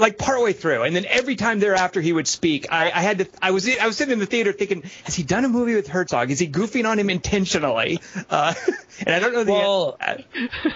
Like 0.00 0.18
partway 0.18 0.52
through, 0.52 0.82
and 0.84 0.96
then 0.96 1.04
every 1.06 1.36
time 1.36 1.60
thereafter 1.60 2.00
he 2.00 2.12
would 2.12 2.26
speak, 2.26 2.66
I, 2.72 2.86
I 2.86 3.00
had 3.02 3.18
to. 3.18 3.28
I 3.42 3.50
was 3.50 3.68
I 3.68 3.86
was 3.86 3.96
sitting 3.96 4.12
in 4.12 4.18
the 4.18 4.26
theater 4.26 4.52
thinking, 4.52 4.82
has 5.04 5.14
he 5.14 5.22
done 5.22 5.44
a 5.44 5.48
movie 5.48 5.74
with 5.74 5.88
Herzog? 5.88 6.30
Is 6.30 6.38
he 6.38 6.48
goofing 6.48 6.88
on 6.88 6.98
him 6.98 7.10
intentionally? 7.10 8.00
Uh, 8.30 8.54
and 9.06 9.14
I 9.14 9.18
don't 9.18 9.32
know 9.32 9.44
the. 9.44 9.52
Well, 9.52 9.98
uh, 10.00 10.16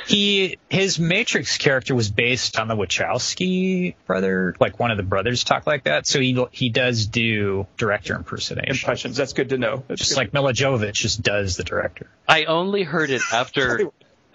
he 0.06 0.58
his 0.68 0.98
Matrix 0.98 1.56
character 1.56 1.94
was 1.94 2.10
based 2.10 2.58
on 2.58 2.68
the 2.68 2.76
Wachowski 2.76 3.94
brother, 4.06 4.54
like 4.60 4.78
one 4.78 4.90
of 4.90 4.98
the 4.98 5.02
brothers 5.02 5.42
talk 5.42 5.66
like 5.66 5.84
that. 5.84 6.06
So 6.06 6.20
he 6.20 6.44
he 6.52 6.68
does 6.68 7.06
do 7.06 7.66
director 7.78 8.14
impersonation, 8.14 8.74
impressions. 8.74 9.16
That's 9.16 9.32
good 9.32 9.48
to 9.48 9.58
know. 9.58 9.84
That's 9.88 10.00
just 10.00 10.10
good. 10.12 10.18
like 10.18 10.32
Milla 10.34 10.52
Jovovich 10.52 10.94
just 10.94 11.22
does 11.22 11.56
the 11.56 11.64
director. 11.64 12.10
I 12.28 12.44
only 12.44 12.82
heard 12.82 13.10
it 13.10 13.22
after. 13.32 13.90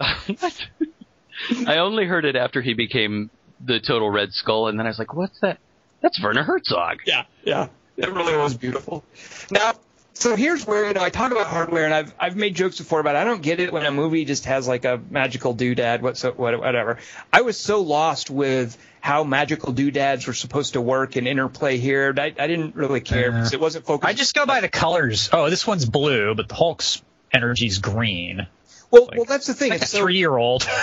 I 1.66 1.78
only 1.78 2.06
heard 2.06 2.24
it 2.24 2.36
after 2.36 2.60
he 2.60 2.74
became 2.74 3.30
the 3.64 3.80
total 3.80 4.10
Red 4.10 4.32
Skull, 4.32 4.68
and 4.68 4.78
then 4.78 4.86
I 4.86 4.90
was 4.90 4.98
like, 4.98 5.14
"What's 5.14 5.38
that? 5.40 5.58
That's 6.00 6.22
Werner 6.22 6.42
Herzog." 6.42 7.00
Yeah, 7.06 7.24
yeah, 7.44 7.68
it 7.96 8.10
really 8.12 8.36
was 8.36 8.54
beautiful. 8.54 9.04
Now, 9.50 9.72
so 10.14 10.36
here's 10.36 10.66
where 10.66 10.88
you 10.88 10.94
know 10.94 11.02
I 11.02 11.10
talk 11.10 11.32
about 11.32 11.46
hardware, 11.46 11.84
and 11.84 11.94
I've 11.94 12.14
I've 12.18 12.36
made 12.36 12.54
jokes 12.54 12.78
before 12.78 13.00
about 13.00 13.16
it. 13.16 13.18
I 13.18 13.24
don't 13.24 13.42
get 13.42 13.60
it 13.60 13.72
when 13.72 13.86
a 13.86 13.90
movie 13.90 14.24
just 14.24 14.44
has 14.44 14.68
like 14.68 14.84
a 14.84 15.00
magical 15.10 15.54
doodad, 15.54 16.00
what 16.00 16.16
so 16.16 16.32
what 16.32 16.58
whatever. 16.58 16.98
I 17.32 17.42
was 17.42 17.58
so 17.58 17.80
lost 17.80 18.30
with 18.30 18.76
how 19.00 19.24
magical 19.24 19.72
doodads 19.72 20.26
were 20.26 20.34
supposed 20.34 20.74
to 20.74 20.80
work 20.80 21.16
and 21.16 21.26
interplay 21.26 21.78
here. 21.78 22.14
I, 22.16 22.34
I 22.38 22.46
didn't 22.46 22.76
really 22.76 23.00
care 23.00 23.30
Yeah. 23.30 23.30
because 23.30 23.48
uh-huh. 23.48 23.56
it 23.56 23.60
wasn't 23.60 23.86
focused. 23.86 24.08
I 24.08 24.12
just 24.12 24.34
go 24.34 24.44
by 24.44 24.60
the 24.60 24.68
colors. 24.68 25.30
Oh, 25.32 25.48
this 25.48 25.66
one's 25.66 25.86
blue, 25.86 26.34
but 26.34 26.48
the 26.48 26.54
Hulk's 26.54 27.02
energy's 27.32 27.78
green. 27.78 28.46
Well, 28.90 29.06
like- 29.06 29.16
well, 29.16 29.24
that's 29.24 29.46
the 29.46 29.54
thing. 29.54 29.70
Like 29.70 29.82
a 29.82 29.86
so, 29.86 30.00
three-year-old. 30.00 30.66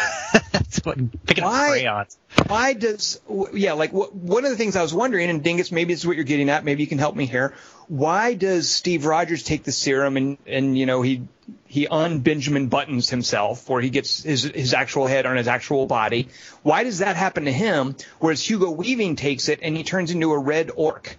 Picking 1.25 1.43
up 1.43 1.51
Why- 1.51 1.69
crayons. 1.69 2.17
why 2.47 2.73
does 2.73 3.19
yeah 3.53 3.73
like 3.73 3.91
wh- 3.91 4.13
one 4.15 4.45
of 4.45 4.51
the 4.51 4.57
things 4.57 4.75
I 4.75 4.81
was 4.81 4.93
wondering 4.93 5.29
and 5.29 5.43
Dingus 5.43 5.71
maybe 5.71 5.93
this 5.93 6.01
is 6.01 6.07
what 6.07 6.15
you're 6.15 6.23
getting 6.25 6.49
at 6.49 6.63
maybe 6.63 6.83
you 6.83 6.87
can 6.87 6.99
help 6.99 7.15
me 7.15 7.25
here 7.25 7.53
why 7.87 8.35
does 8.35 8.69
Steve 8.69 9.05
Rogers 9.05 9.43
take 9.43 9.63
the 9.63 9.71
serum 9.71 10.17
and 10.17 10.37
and 10.45 10.77
you 10.77 10.85
know 10.85 11.01
he 11.01 11.27
he 11.65 11.87
un 11.87 12.19
Benjamin 12.19 12.67
Buttons 12.67 13.09
himself 13.09 13.67
where 13.69 13.81
he 13.81 13.89
gets 13.89 14.21
his 14.23 14.43
his 14.43 14.73
actual 14.73 15.07
head 15.07 15.25
on 15.25 15.35
his 15.35 15.47
actual 15.47 15.87
body 15.87 16.27
why 16.63 16.83
does 16.83 16.99
that 16.99 17.15
happen 17.15 17.45
to 17.45 17.51
him 17.51 17.95
whereas 18.19 18.47
Hugo 18.47 18.69
Weaving 18.71 19.15
takes 19.15 19.49
it 19.49 19.59
and 19.63 19.75
he 19.75 19.83
turns 19.83 20.11
into 20.11 20.31
a 20.31 20.37
red 20.37 20.69
orc 20.75 21.17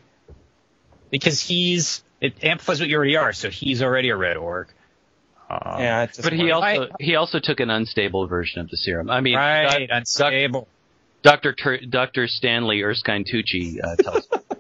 Because 1.11 1.41
he's 1.41 2.03
it 2.20 2.45
amplifies 2.45 2.80
what 2.80 2.89
you 2.89 2.97
already 2.97 3.16
are, 3.16 3.32
so 3.32 3.49
he's 3.51 3.82
already 3.82 4.09
a 4.11 4.16
red 4.16 4.36
orc. 4.36 4.72
Um, 5.51 5.80
yeah 5.80 6.03
it 6.03 6.18
But 6.22 6.32
he 6.34 6.44
work. 6.44 6.55
also 6.62 6.88
he 7.01 7.16
also 7.16 7.38
took 7.40 7.61
an 7.61 7.70
unstable 7.70 8.26
version 8.26 8.61
of 8.61 8.68
the 8.70 8.76
serum. 8.76 9.09
I 9.11 9.20
mean, 9.20 9.36
right, 9.36 9.88
Doc- 9.88 9.99
unstable. 9.99 10.68
Dr. 11.22 11.53
Tur- 11.53 11.80
Dr. 11.88 12.28
Stanley 12.28 12.82
Erskine 12.82 13.24
Tucci 13.24 13.78
uh, 13.82 13.96
tells 13.96 14.28
me. 14.30 14.38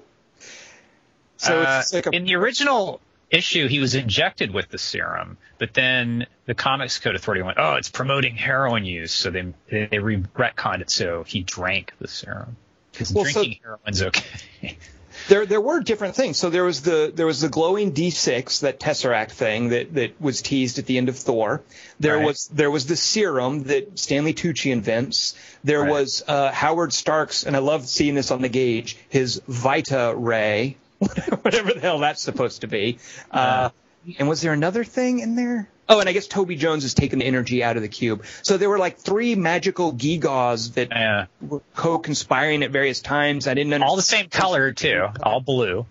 so 1.36 1.58
Uh, 1.58 1.60
it's 1.62 1.90
just 1.90 1.94
like 1.94 2.06
a 2.06 2.10
in 2.10 2.24
the 2.24 2.34
original 2.34 3.00
issue, 3.30 3.68
he 3.68 3.78
was 3.78 3.94
injected 3.94 4.52
with 4.52 4.68
the 4.70 4.78
serum, 4.78 5.36
but 5.58 5.74
then 5.74 6.26
the 6.46 6.54
Comics 6.54 6.98
Code 6.98 7.14
Authority 7.14 7.42
went, 7.42 7.58
"Oh, 7.60 7.74
it's 7.74 7.90
promoting 7.90 8.34
heroin 8.34 8.84
use," 8.86 9.12
so 9.12 9.30
they 9.30 9.42
they, 9.70 9.86
they 9.86 9.98
retconned 9.98 10.80
it. 10.80 10.90
So 10.90 11.22
he 11.24 11.42
drank 11.42 11.92
the 12.00 12.08
serum 12.08 12.56
because 12.92 13.12
Well, 13.12 13.24
so- 13.26 13.32
drinking 13.42 13.60
heroin's 13.62 14.02
okay. 14.02 14.78
there 15.28 15.46
there 15.46 15.60
were 15.60 15.80
different 15.80 16.14
things. 16.16 16.36
So 16.38 16.50
there 16.50 16.64
was 16.64 16.82
the 16.82 17.12
there 17.14 17.26
was 17.26 17.40
the 17.40 17.48
glowing 17.48 17.92
D6 17.92 18.60
that 18.60 18.80
Tesseract 18.80 19.30
thing 19.32 19.68
that 19.70 19.94
that 19.94 20.20
was 20.20 20.42
teased 20.42 20.78
at 20.78 20.86
the 20.86 20.98
end 20.98 21.08
of 21.08 21.16
Thor. 21.16 21.62
There 22.00 22.16
Right. 22.16 22.26
was 22.26 22.48
there 22.52 22.70
was 22.70 22.86
the 22.86 22.96
serum 22.96 23.64
that 23.64 23.98
Stanley 23.98 24.34
Tucci 24.34 24.72
invents. 24.72 25.34
There 25.64 25.82
Right. 25.82 25.90
was 25.90 26.22
uh, 26.26 26.50
Howard 26.52 26.92
Stark's, 26.92 27.44
and 27.44 27.54
I 27.54 27.60
love 27.60 27.86
seeing 27.86 28.14
this 28.14 28.30
on 28.30 28.42
the 28.42 28.48
gauge. 28.48 28.96
His 29.08 29.40
Vita 29.46 30.14
Ray, 30.16 30.76
whatever 30.98 31.72
the 31.74 31.80
hell 31.80 31.98
that's 32.00 32.22
supposed 32.22 32.62
to 32.62 32.66
be. 32.66 32.98
Uh, 33.30 33.70
and 34.18 34.28
was 34.28 34.40
there 34.40 34.52
another 34.52 34.84
thing 34.84 35.18
in 35.20 35.34
there? 35.36 35.68
Oh, 35.90 36.00
and 36.00 36.08
I 36.08 36.12
guess 36.12 36.26
Toby 36.26 36.56
Jones 36.56 36.82
has 36.82 36.92
taken 36.92 37.18
the 37.20 37.24
energy 37.24 37.64
out 37.64 37.76
of 37.76 37.82
the 37.82 37.88
cube. 37.88 38.24
So 38.42 38.58
there 38.58 38.68
were 38.68 38.78
like 38.78 38.98
three 38.98 39.34
magical 39.34 39.92
gewgaws 39.94 40.74
that 40.74 40.88
Yeah. 40.90 41.26
were 41.40 41.62
co-conspiring 41.74 42.62
at 42.62 42.70
various 42.70 43.00
times. 43.00 43.46
I 43.46 43.54
didn't 43.54 43.72
understand. 43.72 43.88
All 43.90 43.96
the 43.96 44.02
same 44.02 44.28
color 44.28 44.72
too, 44.72 45.06
all 45.22 45.40
blue, 45.40 45.86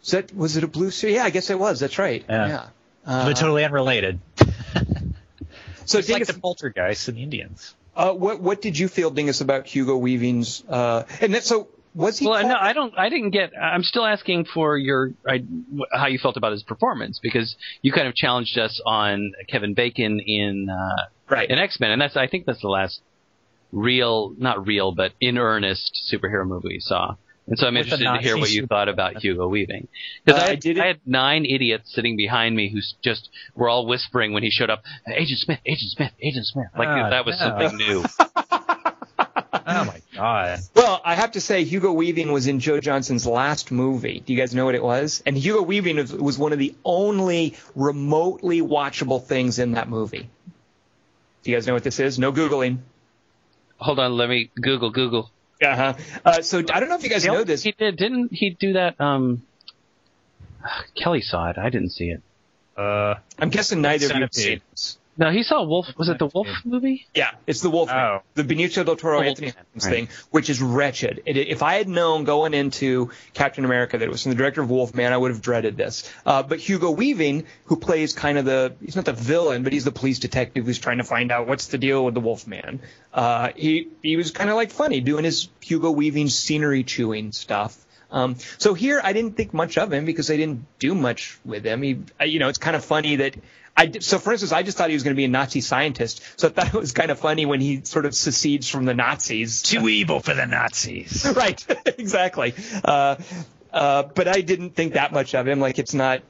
Was, 0.00 0.10
that, 0.10 0.34
was 0.34 0.56
it 0.56 0.64
a 0.64 0.66
blue 0.68 0.90
suit? 0.90 1.12
Yeah, 1.12 1.24
I 1.24 1.30
guess 1.30 1.50
it 1.50 1.58
was. 1.58 1.78
That's 1.80 1.98
right. 1.98 2.24
Yeah. 2.28 2.48
Yeah. 2.48 2.66
Uh, 3.06 3.26
but 3.26 3.36
totally 3.36 3.64
unrelated. 3.64 4.18
so 5.84 5.98
It's 5.98 6.08
like 6.08 6.26
the 6.26 6.34
poltergeists 6.34 7.08
and 7.08 7.16
the 7.18 7.22
Indians. 7.22 7.74
uh, 7.96 8.12
what 8.12 8.40
what 8.40 8.60
did 8.62 8.76
you 8.78 8.88
feel, 8.88 9.10
Dingus, 9.10 9.40
about 9.40 9.66
Hugo 9.66 9.96
Weaving's? 9.98 10.64
Uh, 10.68 11.04
and 11.20 11.34
that, 11.34 11.44
so 11.44 11.68
was 11.94 12.18
he? 12.18 12.26
Well, 12.26 12.40
called- 12.40 12.48
no, 12.52 12.56
I 12.60 12.72
don't. 12.72 12.92
I 12.98 13.08
didn't 13.08 13.30
get. 13.30 13.52
I'm 13.60 13.82
still 13.82 14.04
asking 14.04 14.46
for 14.46 14.76
your 14.76 15.12
I, 15.28 15.44
how 15.92 16.06
you 16.06 16.18
felt 16.18 16.36
about 16.36 16.52
his 16.52 16.62
performance 16.62 17.20
because 17.22 17.56
you 17.82 17.92
kind 17.92 18.08
of 18.08 18.14
challenged 18.14 18.58
us 18.58 18.80
on 18.84 19.32
Kevin 19.48 19.74
Bacon 19.74 20.20
in 20.20 20.68
uh, 20.70 21.04
right. 21.30 21.48
in 21.48 21.58
X 21.58 21.78
Men, 21.80 21.90
and 21.92 22.00
that's 22.00 22.16
I 22.16 22.26
think 22.26 22.46
that's 22.46 22.60
the 22.60 22.68
last 22.68 23.00
real, 23.72 24.34
not 24.38 24.66
real, 24.66 24.92
but 24.92 25.12
in 25.20 25.38
earnest 25.38 26.08
superhero 26.12 26.46
movie 26.46 26.68
we 26.68 26.80
saw. 26.80 27.16
And 27.46 27.58
so 27.58 27.66
I'm 27.66 27.74
With 27.74 27.84
interested 27.84 28.04
to 28.10 28.18
hear 28.22 28.38
what 28.38 28.48
you 28.50 28.66
thought 28.66 28.88
about 28.88 29.18
Hugo 29.18 29.46
Weaving 29.48 29.86
because 30.24 30.40
Uh, 30.42 30.46
I, 30.46 30.50
I 30.50 30.54
did 30.54 30.78
I 30.78 30.86
had 30.86 31.00
nine 31.04 31.44
idiots 31.44 31.92
sitting 31.94 32.16
behind 32.16 32.56
me 32.56 32.70
who 32.72 32.78
just 33.02 33.28
were 33.54 33.68
all 33.68 33.86
whispering 33.86 34.32
when 34.32 34.42
he 34.42 34.48
showed 34.50 34.70
up, 34.70 34.82
Agent 35.06 35.40
Smith, 35.40 35.58
Agent 35.66 35.90
Smith, 35.90 36.12
Agent 36.22 36.46
Smith, 36.46 36.68
like 36.78 36.88
Ah, 36.88 37.10
that 37.10 37.26
was 37.26 37.38
no. 37.38 37.46
something 37.48 37.76
new. 37.76 38.02
My 40.14 40.20
god. 40.20 40.60
Well, 40.74 41.00
I 41.04 41.14
have 41.14 41.32
to 41.32 41.40
say, 41.40 41.64
Hugo 41.64 41.92
Weaving 41.92 42.30
was 42.32 42.46
in 42.46 42.60
Joe 42.60 42.80
Johnston's 42.80 43.26
last 43.26 43.70
movie. 43.72 44.20
Do 44.24 44.32
you 44.32 44.38
guys 44.38 44.54
know 44.54 44.64
what 44.64 44.74
it 44.74 44.82
was? 44.82 45.22
And 45.26 45.36
Hugo 45.36 45.62
Weaving 45.62 45.96
was, 45.96 46.12
was 46.12 46.38
one 46.38 46.52
of 46.52 46.58
the 46.58 46.74
only 46.84 47.56
remotely 47.74 48.60
watchable 48.60 49.22
things 49.22 49.58
in 49.58 49.72
that 49.72 49.88
movie. 49.88 50.28
Do 51.42 51.50
you 51.50 51.56
guys 51.56 51.66
know 51.66 51.74
what 51.74 51.84
this 51.84 52.00
is? 52.00 52.18
No 52.18 52.32
googling. 52.32 52.78
Hold 53.78 53.98
on, 53.98 54.16
let 54.16 54.28
me 54.28 54.50
Google 54.54 54.90
Google. 54.90 55.30
Uh-huh. 55.62 55.94
Uh 56.24 56.42
So 56.42 56.58
I 56.58 56.80
don't 56.80 56.88
know 56.88 56.96
if 56.96 57.02
you 57.02 57.10
guys 57.10 57.24
know 57.24 57.44
this. 57.44 57.62
He 57.62 57.72
did, 57.72 57.96
didn't 57.96 58.32
he 58.32 58.50
do 58.50 58.74
that? 58.74 59.00
Um, 59.00 59.42
Kelly 60.94 61.20
saw 61.20 61.50
it. 61.50 61.58
I 61.58 61.70
didn't 61.70 61.90
see 61.90 62.10
it. 62.10 62.22
Uh, 62.76 63.14
I'm 63.38 63.50
guessing 63.50 63.80
neither 63.82 64.06
of 64.06 64.12
you 64.14 64.20
have 64.22 64.32
seen 64.34 64.60
Centipede. 64.74 65.00
This. 65.16 65.24
No, 65.24 65.30
he 65.30 65.42
saw 65.42 65.62
Wolf. 65.64 65.86
Was 65.96 66.08
it 66.08 66.18
the 66.18 66.26
Wolf 66.26 66.46
movie? 66.64 67.06
Yeah, 67.14 67.30
it's 67.46 67.60
the 67.60 67.70
Wolf. 67.70 67.90
Oh. 67.90 68.22
the 68.34 68.42
Benicio 68.44 68.84
del 68.84 68.96
Toro, 68.96 69.18
Oh, 69.18 69.22
Anthony 69.22 69.46
Wolfman, 69.46 69.64
Hopkins 69.64 69.84
right. 69.84 69.94
thing, 69.94 70.08
which 70.30 70.50
is 70.50 70.60
wretched. 70.60 71.22
It, 71.26 71.36
if 71.36 71.62
I 71.62 71.74
had 71.74 71.88
known 71.88 72.24
going 72.24 72.54
into 72.54 73.10
Captain 73.32 73.64
America 73.64 73.98
that 73.98 74.04
it 74.04 74.10
was 74.10 74.22
from 74.22 74.32
the 74.32 74.36
director 74.38 74.60
of 74.62 74.70
Wolfman, 74.70 75.12
I 75.12 75.16
would 75.16 75.30
have 75.30 75.40
dreaded 75.42 75.76
this. 75.76 76.10
Uh, 76.26 76.42
but 76.42 76.58
Hugo 76.58 76.90
Weaving, 76.90 77.44
who 77.66 77.76
plays 77.76 78.12
kind 78.12 78.38
of 78.38 78.44
the, 78.44 78.74
he's 78.84 78.96
not 78.96 79.04
the 79.04 79.12
villain, 79.12 79.62
but 79.62 79.72
he's 79.72 79.84
the 79.84 79.92
police 79.92 80.18
detective 80.18 80.64
who's 80.66 80.78
trying 80.78 80.98
to 80.98 81.04
find 81.04 81.30
out 81.32 81.46
what's 81.46 81.68
the 81.68 81.78
deal 81.78 82.04
with 82.04 82.14
the 82.14 82.20
Wolfman. 82.20 82.80
Uh, 83.12 83.50
he 83.54 83.88
he 84.02 84.16
was 84.16 84.30
kind 84.32 84.50
of 84.50 84.56
like 84.56 84.70
funny 84.70 85.00
doing 85.00 85.24
his 85.24 85.48
Hugo 85.60 85.90
Weaving 85.90 86.28
scenery 86.28 86.82
chewing 86.82 87.32
stuff. 87.32 87.78
Um, 88.10 88.36
so 88.58 88.74
here, 88.74 89.00
I 89.02 89.12
didn't 89.12 89.36
think 89.36 89.52
much 89.52 89.76
of 89.76 89.92
him 89.92 90.04
because 90.04 90.28
they 90.28 90.36
didn't 90.36 90.66
do 90.78 90.94
much 90.94 91.36
with 91.44 91.64
him. 91.64 91.82
He, 91.82 91.98
you 92.24 92.38
know, 92.38 92.48
it's 92.48 92.58
kind 92.58 92.76
of 92.76 92.84
funny 92.84 93.16
that 93.16 93.34
I. 93.76 93.86
did- 93.86 94.04
So, 94.04 94.18
for 94.18 94.32
instance, 94.32 94.52
I 94.52 94.62
just 94.62 94.76
thought 94.78 94.88
he 94.88 94.94
was 94.94 95.02
going 95.02 95.14
to 95.14 95.16
be 95.16 95.24
a 95.24 95.28
Nazi 95.28 95.60
scientist. 95.60 96.22
So 96.40 96.48
I 96.48 96.50
thought 96.50 96.74
it 96.74 96.78
was 96.78 96.92
kind 96.92 97.10
of 97.10 97.18
funny 97.18 97.46
when 97.46 97.60
he 97.60 97.82
sort 97.84 98.06
of 98.06 98.14
secedes 98.14 98.68
from 98.68 98.84
the 98.84 98.94
Nazis. 98.94 99.62
too 99.62 99.88
evil 99.88 100.20
for 100.20 100.34
the 100.34 100.46
Nazis. 100.46 101.24
right, 101.36 101.64
exactly. 101.98 102.54
Uh, 102.84 103.16
uh, 103.72 104.02
but 104.04 104.28
I 104.28 104.40
didn't 104.40 104.70
think 104.70 104.94
that 104.94 105.12
much 105.12 105.34
of 105.34 105.46
him. 105.48 105.60
Like 105.60 105.78
it's 105.78 105.94
not. 105.94 106.22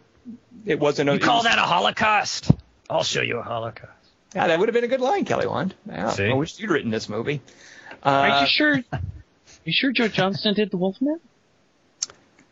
It 0.65 0.79
wasn't. 0.81 1.11
You 1.11 1.17
it 1.17 1.23
call 1.23 1.37
was- 1.39 1.45
that 1.45 1.59
a 1.59 1.63
Holocaust? 1.63 2.51
I'll 2.89 3.03
show 3.05 3.23
you 3.23 3.39
a 3.39 3.43
Holocaust. 3.43 3.91
Yeah, 4.35 4.49
that 4.49 4.59
would 4.59 4.69
have 4.69 4.75
been 4.75 4.85
a 4.85 4.89
good 4.89 5.01
line, 5.01 5.25
Kelly 5.25 5.47
Wand. 5.47 5.75
Yeah, 5.89 6.11
See? 6.11 6.27
I 6.29 6.33
wish 6.35 6.59
you'd 6.59 6.71
written 6.71 6.91
this 6.91 7.09
movie. 7.09 7.41
Are 8.03 8.31
Uh, 8.31 8.41
you 8.43 8.47
sure? 8.47 8.81
You 9.67 9.73
sure 9.73 9.93
Joe 9.93 10.09
Johnston 10.09 10.53
did 10.53 10.71
the 10.71 10.77
Wolfman? 10.77 11.21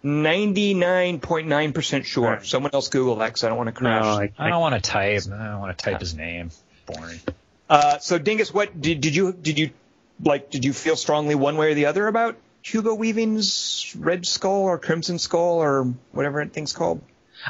99.9% 0.05 2.05
sure. 2.05 2.25
Right. 2.25 2.45
Someone 2.45 2.73
else 2.75 2.89
Google 2.89 3.17
that 3.17 3.29
because 3.29 3.45
I 3.45 3.49
don't 3.49 3.59
want 3.59 3.69
to 3.69 3.73
crash. 3.73 4.05
I, 4.05 4.33
I 4.39 4.49
don't 4.49 4.61
want 4.61 4.75
to 4.75 4.81
type. 4.81 5.23
I 5.33 5.51
don't 5.51 5.61
want 5.61 5.77
to 5.77 5.85
type 5.85 6.01
his 6.01 6.15
name. 6.15 6.51
Boring. 6.87 7.21
Uh, 7.69 7.99
so 7.99 8.19
Dingus, 8.19 8.53
what 8.53 8.81
did, 8.81 9.01
did 9.01 9.15
you 9.15 9.33
did 9.33 9.59
you 9.59 9.71
like? 10.23 10.51
Did 10.51 10.65
you 10.65 10.73
feel 10.73 10.97
strongly 10.97 11.35
one 11.35 11.57
way 11.57 11.71
or 11.71 11.75
the 11.75 11.87
other 11.87 12.09
about 12.09 12.37
Hugo 12.63 12.95
Weaving's 12.95 13.95
Red 13.99 14.27
Skull 14.27 14.65
or 14.65 14.79
Crimson 14.79 15.19
Skull 15.19 15.63
or 15.63 15.85
whatever 16.11 16.45
that 16.45 16.53
thing's 16.53 16.73
called? 16.73 17.01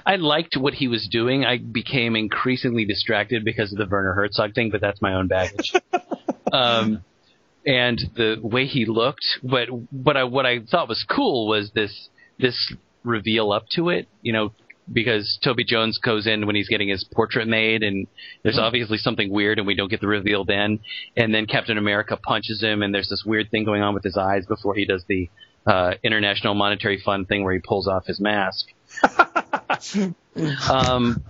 I 0.07 0.16
liked 0.16 0.57
what 0.57 0.74
he 0.74 0.88
was 0.88 1.09
doing. 1.11 1.44
I 1.44 1.59
became 1.59 2.16
increasingly 2.16 2.84
distracted 2.84 3.44
because 3.44 3.72
of 3.72 3.78
the 3.78 3.86
Werner 3.86 4.14
Herzog 4.14 4.55
thing, 4.55 4.70
but 4.70 4.80
that's 4.80 5.03
my 5.03 5.14
own 5.14 5.26
baggage. 5.26 5.74
um, 6.53 7.05
and 7.66 8.00
the 8.14 8.38
way 8.42 8.66
he 8.66 8.86
looked, 8.86 9.24
but 9.42 9.68
what 9.90 10.16
I 10.16 10.24
what 10.24 10.46
I 10.46 10.61
thought 10.61 10.88
was 10.88 11.05
cool 11.09 11.46
was 11.46 11.70
this 11.72 12.09
this 12.39 12.74
reveal 13.05 13.53
up 13.53 13.64
to 13.74 13.89
it. 13.89 14.09
You 14.22 14.33
know, 14.33 14.53
because 14.91 15.39
Toby 15.43 15.64
Jones 15.64 15.99
goes 15.99 16.26
in 16.26 16.47
when 16.47 16.57
he's 16.57 16.68
getting 16.68 16.89
his 16.89 17.05
portrait 17.05 17.47
made, 17.47 17.83
and 17.83 18.07
there's 18.43 18.59
obviously 18.59 18.99
something 18.99 19.30
weird, 19.30 19.59
and 19.59 19.66
we 19.66 19.74
don't 19.74 19.91
get 19.91 20.01
the 20.01 20.09
reveal 20.09 20.45
then. 20.45 20.80
And 21.16 21.35
then 21.35 21.47
Captain 21.47 21.78
America 21.78 22.16
punches 22.16 22.62
him, 22.62 22.83
and 22.83 22.95
there's 22.95 23.09
this 23.09 23.24
weird 23.24 23.51
thing 23.51 23.64
going 23.64 23.83
on 23.83 23.95
with 23.95 24.05
his 24.05 24.16
eyes 24.16 24.47
before 24.47 24.74
he 24.74 24.85
does 24.85 25.05
the 25.09 25.30
uh, 25.66 25.95
International 26.03 26.55
Monetary 26.55 27.01
Fund 27.05 27.28
thing 27.28 27.45
where 27.45 27.55
he 27.55 27.61
pulls 27.61 27.87
off 27.87 28.07
his 28.07 28.20
mask. 28.20 28.66
um, 30.70 31.22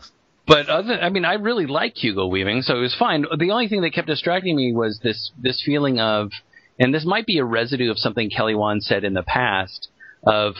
but 0.47 0.69
other, 0.69 0.95
I 1.01 1.11
mean, 1.11 1.25
I 1.25 1.35
really 1.35 1.67
like 1.67 1.95
Hugo 1.97 2.27
Weaving, 2.27 2.63
so 2.63 2.77
it 2.77 2.81
was 2.81 2.95
fine. 2.95 3.25
The 3.39 3.51
only 3.51 3.69
thing 3.69 3.83
that 3.83 3.93
kept 3.93 4.09
distracting 4.09 4.57
me 4.57 4.73
was 4.73 4.99
this 5.03 5.31
this 5.39 5.63
feeling 5.65 6.01
of, 6.01 6.31
and 6.79 6.93
this 6.93 7.05
might 7.05 7.27
be 7.27 7.39
a 7.39 7.45
residue 7.45 7.91
of 7.91 7.99
something 7.99 8.31
Kelly 8.31 8.55
Wand 8.55 8.83
said 8.83 9.05
in 9.05 9.15
the 9.15 9.23
past, 9.23 9.89
of 10.25 10.55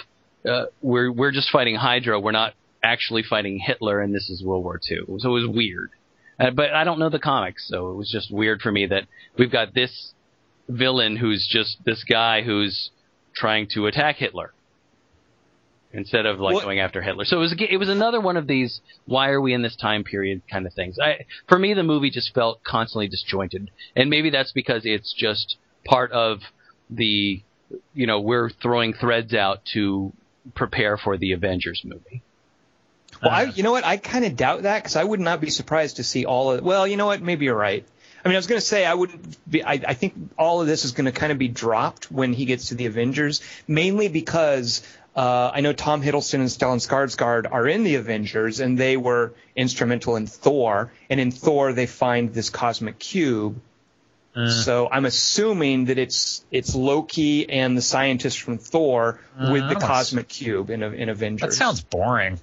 uh, 0.49 0.65
we're 0.81 1.11
we're 1.13 1.33
just 1.33 1.51
fighting 1.51 1.75
Hydra, 1.77 2.19
we're 2.21 2.33
not 2.33 2.55
actually 2.83 3.23
fighting 3.23 3.59
Hitler, 3.59 4.01
and 4.01 4.15
this 4.15 4.29
is 4.29 4.43
World 4.43 4.65
War 4.65 4.81
II. 4.91 5.19
So 5.19 5.31
it 5.31 5.33
was 5.33 5.47
weird. 5.47 5.91
Uh, 6.39 6.51
but 6.51 6.73
I 6.73 6.85
don't 6.85 6.99
know 6.99 7.11
the 7.11 7.19
comics, 7.19 7.69
so 7.69 7.91
it 7.91 7.95
was 7.95 8.11
just 8.11 8.33
weird 8.33 8.61
for 8.61 8.73
me 8.73 8.87
that 8.87 9.05
we've 9.39 9.53
got 9.53 9.75
this 9.75 10.13
villain 10.69 11.17
who's 11.17 11.49
just 11.51 11.77
this 11.85 12.05
guy 12.05 12.43
who's 12.43 12.91
trying 13.35 13.69
to 13.75 13.87
attack 13.87 14.17
Hitler 14.17 14.53
instead 15.93 16.25
of 16.25 16.41
like 16.41 16.55
What- 16.55 16.65
going 16.65 16.81
after 16.81 17.03
Hitler. 17.03 17.25
So 17.25 17.37
it 17.37 17.41
was 17.41 17.55
it 17.59 17.77
was 17.77 17.89
another 17.89 18.21
one 18.21 18.37
of 18.37 18.47
these 18.47 18.81
why 19.05 19.29
are 19.29 19.41
we 19.41 19.53
in 19.53 19.63
this 19.63 19.77
time 19.77 20.05
period 20.05 20.43
kind 20.51 20.67
of 20.67 20.73
things. 20.73 20.99
I 20.99 21.27
for 21.49 21.59
me 21.59 21.75
the 21.75 21.83
movie 21.83 22.11
just 22.11 22.35
felt 22.35 22.65
constantly 22.65 23.09
disjointed, 23.09 23.71
and 23.95 24.11
maybe 24.11 24.31
that's 24.31 24.53
because 24.53 24.83
it's 24.85 25.15
just 25.17 25.57
part 25.85 26.11
of 26.13 26.41
the 26.91 27.43
you 27.95 28.07
know 28.07 28.21
we're 28.21 28.51
throwing 28.51 28.95
threads 28.95 29.35
out 29.35 29.61
to 29.75 30.13
prepare 30.55 30.97
for 30.97 31.17
the 31.17 31.33
Avengers 31.33 31.83
movie. 31.85 32.23
Well, 33.23 33.31
I, 33.31 33.43
you 33.45 33.63
know 33.63 33.73
what? 33.73 33.85
I 33.85 33.99
kind 33.99 34.25
of 34.25 34.37
doubt 34.37 34.63
that 34.63 34.83
because 34.83 34.97
I 34.97 35.05
would 35.05 35.21
not 35.21 35.41
be 35.41 35.51
surprised 35.51 35.97
to 35.97 36.05
see 36.05 36.25
all 36.25 36.53
of. 36.53 36.65
Well, 36.65 36.87
you 36.87 36.97
know 36.97 37.07
what? 37.07 37.23
Maybe 37.23 37.45
you're 37.45 37.55
right. 37.55 37.85
I 38.25 38.29
mean, 38.29 38.37
I 38.37 38.39
was 38.39 38.47
going 38.47 38.61
to 38.61 38.67
say 38.67 38.85
I 38.85 38.95
wouldn't 38.95 39.51
be. 39.51 39.63
I, 39.63 39.73
I 39.73 39.95
think 39.95 40.15
all 40.39 40.61
of 40.61 40.67
this 40.67 40.85
is 40.85 40.93
going 40.93 41.07
to 41.07 41.13
kind 41.13 41.33
of 41.33 41.39
be 41.39 41.49
dropped 41.49 42.11
when 42.11 42.33
he 42.33 42.45
gets 42.45 42.69
to 42.69 42.75
the 42.75 42.87
Avengers, 42.87 43.43
mainly 43.69 44.09
because 44.09 44.83
uh, 45.15 45.51
I 45.53 45.61
know 45.61 45.73
Tom 45.73 46.03
Hiddleston 46.03 46.41
and 46.41 46.49
Stellan 46.49 46.81
Skarsgård 46.81 47.51
are 47.51 47.67
in 47.69 47.85
the 47.85 47.97
Avengers, 47.97 48.61
and 48.61 48.79
they 48.79 48.97
were 48.97 49.35
instrumental 49.55 50.17
in 50.17 50.27
Thor. 50.27 50.93
And 51.11 51.21
in 51.21 51.31
Thor, 51.31 51.73
they 51.73 51.87
find 51.87 52.33
this 52.33 52.49
cosmic 52.49 52.99
cube. 52.99 53.61
So 54.35 54.89
I'm 54.91 55.05
assuming 55.05 55.87
that 55.87 55.99
it's 55.99 56.43
it's 56.51 56.75
Loki 56.75 57.49
and 57.51 57.77
the 57.77 57.83
scientist 57.83 58.41
from 58.41 58.57
Thor 58.59 59.21
with 59.39 59.69
the 59.69 59.77
Uh, 59.77 59.81
cosmic 59.81 60.29
cube 60.29 60.71
in 60.71 60.83
in 60.83 61.09
Avengers. 61.11 61.51
That 61.51 61.55
sounds 61.55 61.83
boring. 61.83 62.41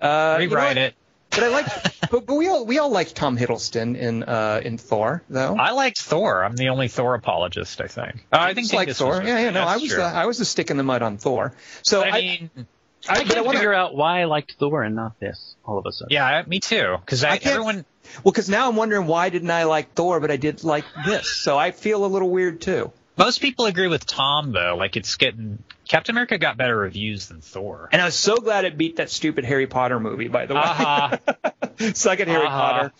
uh, 0.00 0.38
you 0.40 0.48
know 0.48 0.56
Rewrite 0.56 0.76
it. 0.76 0.94
But 1.30 1.44
I 1.44 1.48
like, 1.48 1.66
but, 2.10 2.26
but 2.26 2.34
we 2.34 2.46
all 2.48 2.66
we 2.66 2.78
all 2.78 2.90
liked 2.90 3.14
Tom 3.16 3.38
Hiddleston 3.38 3.96
in 3.96 4.22
uh, 4.22 4.60
in 4.62 4.76
Thor, 4.76 5.22
though. 5.30 5.56
I 5.56 5.70
liked 5.70 5.98
Thor. 6.02 6.44
I'm 6.44 6.56
the 6.56 6.68
only 6.68 6.88
Thor 6.88 7.14
apologist, 7.14 7.80
I 7.80 7.86
think. 7.86 8.26
Uh, 8.30 8.36
I 8.38 8.52
think 8.52 8.66
Just 8.66 8.74
like 8.74 8.90
Thor. 8.90 9.20
was- 9.20 9.26
Yeah, 9.26 9.38
yeah. 9.38 9.50
No, 9.50 9.62
I 9.62 9.78
was 9.78 9.88
the, 9.94 10.02
I 10.02 10.26
was 10.26 10.36
the 10.36 10.44
stick 10.44 10.70
in 10.70 10.76
the 10.76 10.82
mud 10.82 11.00
on 11.00 11.16
Thor. 11.16 11.54
So 11.84 12.02
I 12.02 12.08
I, 12.08 12.20
mean, 12.20 12.50
I, 12.54 12.64
but 13.08 13.08
I 13.08 13.24
can't 13.24 13.46
wanna- 13.46 13.58
figure 13.60 13.72
out 13.72 13.94
why 13.94 14.20
I 14.20 14.24
liked 14.26 14.56
Thor 14.58 14.82
and 14.82 14.94
not 14.94 15.18
this 15.20 15.56
all 15.64 15.78
of 15.78 15.86
a 15.86 15.92
sudden. 15.92 16.08
yeah, 16.12 16.42
me 16.46 16.60
too. 16.60 16.96
Because 17.00 17.24
everyone, 17.24 17.86
well, 18.22 18.32
because 18.32 18.48
now 18.48 18.68
I'm 18.68 18.76
wondering 18.76 19.06
why 19.06 19.28
didn't 19.30 19.50
I 19.50 19.64
like 19.64 19.92
Thor, 19.94 20.20
but 20.20 20.30
I 20.30 20.36
did 20.36 20.64
like 20.64 20.84
this. 21.06 21.28
So 21.28 21.58
I 21.58 21.70
feel 21.70 22.04
a 22.04 22.06
little 22.08 22.30
weird 22.30 22.60
too. 22.60 22.92
most 23.16 23.40
people 23.40 23.66
agree 23.66 23.88
with 23.88 24.06
Tom 24.06 24.52
though. 24.52 24.76
Like 24.76 24.96
it's 24.96 25.16
getting 25.16 25.58
Captain 25.88 26.14
America 26.14 26.38
got 26.38 26.56
better 26.56 26.76
reviews 26.76 27.26
than 27.28 27.40
Thor. 27.40 27.88
And 27.92 28.00
I 28.00 28.06
was 28.06 28.14
so 28.14 28.36
glad 28.36 28.64
it 28.64 28.78
beat 28.78 28.96
that 28.96 29.10
stupid 29.10 29.44
Harry 29.44 29.66
Potter 29.66 30.00
movie. 30.00 30.28
By 30.28 30.46
the 30.46 30.54
way, 30.54 31.92
suck 31.94 32.20
it, 32.20 32.28
Harry 32.28 32.46
Uh-huh. 32.46 32.58
Potter. 32.60 32.92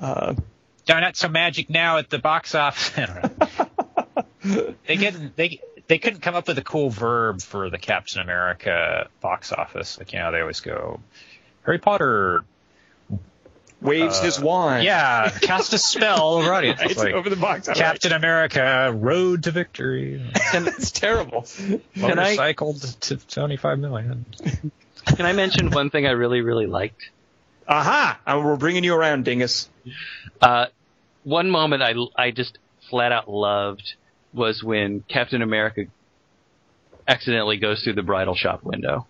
Uh, 0.00 0.34
Donuts 0.86 1.18
so 1.18 1.28
magic 1.28 1.68
now 1.68 1.98
at 1.98 2.08
the 2.08 2.18
box 2.18 2.54
office. 2.54 2.92
I 2.98 3.06
don't 3.06 4.44
know. 4.44 4.74
they 4.86 4.96
get 4.96 5.36
they 5.36 5.60
they 5.86 5.98
couldn't 5.98 6.20
come 6.20 6.34
up 6.34 6.48
with 6.48 6.56
a 6.58 6.62
cool 6.62 6.88
verb 6.90 7.42
for 7.42 7.68
the 7.70 7.78
Captain 7.78 8.22
America 8.22 9.08
box 9.20 9.52
office. 9.52 9.98
Like 9.98 10.12
you 10.12 10.18
know, 10.18 10.32
they 10.32 10.40
always 10.40 10.60
go 10.60 11.00
Harry 11.64 11.78
Potter 11.78 12.44
waves 13.80 14.18
his 14.20 14.40
wand. 14.40 14.84
Yeah, 14.84 15.30
cast 15.40 15.72
a 15.72 15.78
spell 15.78 16.20
already. 16.22 16.68
It's 16.70 16.82
It's 16.82 16.96
like 16.98 17.14
over 17.14 17.30
the 17.30 17.36
box. 17.36 17.68
art. 17.68 17.76
Captain 17.76 18.12
America, 18.12 18.92
Road 18.94 19.44
to 19.44 19.50
Victory, 19.50 20.22
and 20.54 20.66
that's 20.66 20.90
terrible. 20.90 21.46
And 21.58 21.80
I, 22.20 22.36
motorcycled 22.36 22.82
to 23.02 23.16
25 23.16 23.78
million. 23.78 24.26
Can 25.06 25.26
I 25.26 25.32
mention 25.32 25.70
one 25.70 25.90
thing 25.90 26.06
I 26.06 26.10
really, 26.10 26.40
really 26.40 26.66
liked? 26.66 27.10
aha, 27.70 28.18
uh, 28.26 28.40
we're 28.42 28.56
bringing 28.56 28.82
you 28.82 28.94
around, 28.94 29.26
Dingus. 29.26 29.68
Uh, 30.40 30.66
one 31.24 31.50
moment 31.50 31.82
I, 31.82 31.92
I 32.16 32.30
just 32.30 32.56
flat 32.88 33.12
out 33.12 33.28
loved 33.28 33.94
was 34.32 34.62
when 34.62 35.04
Captain 35.06 35.42
America 35.42 35.82
accidentally 37.06 37.58
goes 37.58 37.82
through 37.82 37.92
the 37.94 38.02
bridal 38.02 38.34
shop 38.34 38.62
window. 38.62 39.06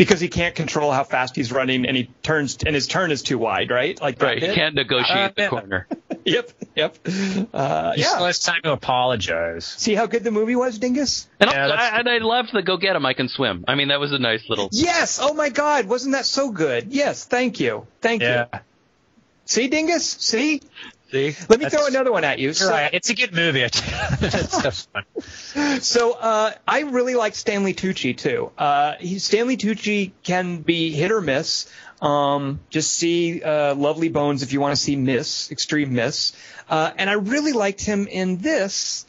Because 0.00 0.18
he 0.18 0.28
can't 0.28 0.54
control 0.54 0.90
how 0.90 1.04
fast 1.04 1.36
he's 1.36 1.52
running, 1.52 1.84
and 1.84 1.94
he 1.94 2.04
turns, 2.22 2.56
and 2.64 2.74
his 2.74 2.86
turn 2.86 3.10
is 3.10 3.20
too 3.22 3.36
wide, 3.36 3.70
right? 3.70 4.00
Like 4.00 4.22
Right, 4.22 4.42
he 4.42 4.48
can't 4.54 4.74
negotiate 4.74 5.10
Uh, 5.14 5.30
the 5.36 5.48
corner. 5.48 5.86
Yep, 6.24 6.50
yep. 6.74 6.96
Uh, 7.52 7.92
He 7.92 8.02
still 8.02 8.20
yeah. 8.20 8.26
has 8.26 8.38
time 8.38 8.60
to 8.64 8.72
apologize. 8.72 9.64
See 9.66 9.94
how 9.94 10.06
good 10.06 10.24
the 10.24 10.30
movie 10.30 10.56
was, 10.56 10.78
Dingus? 10.78 11.28
And, 11.38 11.50
Yeah, 11.50 11.64
also, 11.64 11.74
I, 11.76 11.98
and 11.98 12.08
I 12.08 12.18
loved 12.18 12.50
the 12.54 12.62
"Go 12.62 12.78
Get 12.78 12.96
'Em, 12.96 13.04
I 13.04 13.12
Can 13.12 13.28
Swim." 13.28 13.64
I 13.68 13.74
mean, 13.74 13.88
that 13.88 14.00
was 14.00 14.12
a 14.12 14.18
nice 14.18 14.42
little. 14.48 14.70
Yes. 14.72 15.18
Oh 15.22 15.34
my 15.34 15.50
God, 15.50 15.84
wasn't 15.86 16.12
that 16.14 16.24
so 16.24 16.50
good? 16.50 16.92
Yes. 16.92 17.24
Thank 17.26 17.60
you. 17.60 17.86
Thank 18.00 18.22
Yeah. 18.22 18.46
you. 18.52 18.60
See, 19.44 19.68
Dingus? 19.68 20.08
See? 20.20 20.62
See? 21.10 21.34
Let 21.48 21.58
me 21.58 21.64
That's- 21.64 21.72
throw 21.74 21.86
another 21.86 22.12
one 22.12 22.24
at 22.24 22.38
you. 22.38 22.48
You're 22.48 22.54
So, 22.54 22.70
right. 22.70 22.90
It's 22.94 23.10
a 23.10 23.14
good 23.14 23.34
movie. 23.34 23.62
it's 23.62 24.62
just 24.62 24.90
fun. 24.92 25.04
So 25.80 26.12
uh, 26.12 26.52
I 26.66 26.80
really 26.80 27.14
like 27.14 27.34
Stanley 27.34 27.74
Tucci 27.74 28.16
too. 28.16 28.52
Uh, 28.56 28.94
he, 28.98 29.18
Stanley 29.18 29.56
Tucci 29.56 30.12
can 30.22 30.58
be 30.58 30.92
hit 30.92 31.10
or 31.10 31.20
miss. 31.20 31.70
Um, 32.00 32.60
just 32.70 32.94
see 32.94 33.42
uh, 33.42 33.74
Lovely 33.74 34.08
Bones 34.08 34.42
if 34.42 34.52
you 34.52 34.60
want 34.60 34.74
to 34.74 34.80
see 34.80 34.96
Miss, 34.96 35.50
Extreme 35.50 35.92
Miss. 35.92 36.32
Uh, 36.68 36.90
and 36.96 37.10
I 37.10 37.14
really 37.14 37.52
liked 37.52 37.84
him 37.84 38.06
in 38.06 38.38
this. 38.38 39.06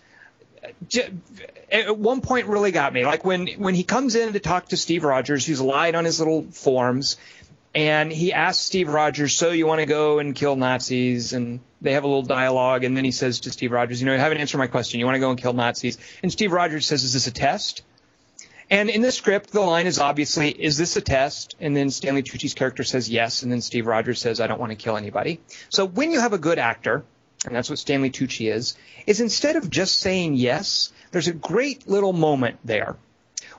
At 1.71 1.97
one 1.97 2.21
point, 2.21 2.47
really 2.47 2.71
got 2.71 2.93
me. 2.93 3.05
Like 3.05 3.23
when 3.23 3.47
when 3.57 3.75
he 3.75 3.83
comes 3.83 4.15
in 4.15 4.33
to 4.33 4.39
talk 4.39 4.69
to 4.69 4.77
Steve 4.77 5.03
Rogers, 5.03 5.45
who's 5.45 5.61
lying 5.61 5.95
on 5.95 6.05
his 6.05 6.19
little 6.19 6.43
forms, 6.43 7.17
and 7.73 8.11
he 8.11 8.33
asks 8.33 8.65
Steve 8.65 8.89
Rogers, 8.89 9.33
"So 9.33 9.51
you 9.51 9.65
want 9.65 9.79
to 9.79 9.85
go 9.85 10.19
and 10.19 10.35
kill 10.35 10.55
Nazis?" 10.55 11.33
And 11.33 11.61
they 11.81 11.93
have 11.93 12.03
a 12.03 12.07
little 12.07 12.23
dialogue, 12.23 12.83
and 12.83 12.95
then 12.95 13.03
he 13.03 13.11
says 13.11 13.41
to 13.41 13.51
Steve 13.51 13.71
Rogers, 13.71 14.01
"You 14.01 14.05
know, 14.05 14.13
you 14.13 14.19
haven't 14.19 14.37
answered 14.37 14.59
my 14.59 14.67
question. 14.67 14.99
You 14.99 15.05
want 15.05 15.15
to 15.15 15.19
go 15.19 15.29
and 15.29 15.41
kill 15.41 15.53
Nazis?" 15.53 15.97
And 16.21 16.31
Steve 16.31 16.51
Rogers 16.51 16.85
says, 16.85 17.03
"Is 17.03 17.13
this 17.13 17.27
a 17.27 17.31
test?" 17.31 17.81
And 18.69 18.89
in 18.89 19.01
the 19.01 19.11
script, 19.11 19.51
the 19.51 19.61
line 19.61 19.87
is 19.87 19.99
obviously, 19.99 20.49
"Is 20.49 20.77
this 20.77 20.95
a 20.95 21.01
test?" 21.01 21.55
And 21.59 21.75
then 21.75 21.89
Stanley 21.89 22.23
Tucci's 22.23 22.53
character 22.53 22.83
says 22.83 23.09
yes, 23.09 23.43
and 23.43 23.51
then 23.51 23.61
Steve 23.61 23.87
Rogers 23.87 24.21
says, 24.21 24.39
"I 24.39 24.47
don't 24.47 24.59
want 24.59 24.71
to 24.71 24.77
kill 24.77 24.95
anybody." 24.95 25.39
So 25.69 25.85
when 25.85 26.11
you 26.11 26.19
have 26.19 26.33
a 26.33 26.37
good 26.37 26.59
actor, 26.59 27.03
and 27.45 27.55
that's 27.55 27.69
what 27.69 27.79
Stanley 27.79 28.11
Tucci 28.11 28.53
is, 28.53 28.75
is 29.07 29.19
instead 29.19 29.55
of 29.55 29.69
just 29.69 29.99
saying 29.99 30.35
yes, 30.35 30.91
there's 31.11 31.27
a 31.27 31.33
great 31.33 31.87
little 31.87 32.13
moment 32.13 32.59
there 32.63 32.95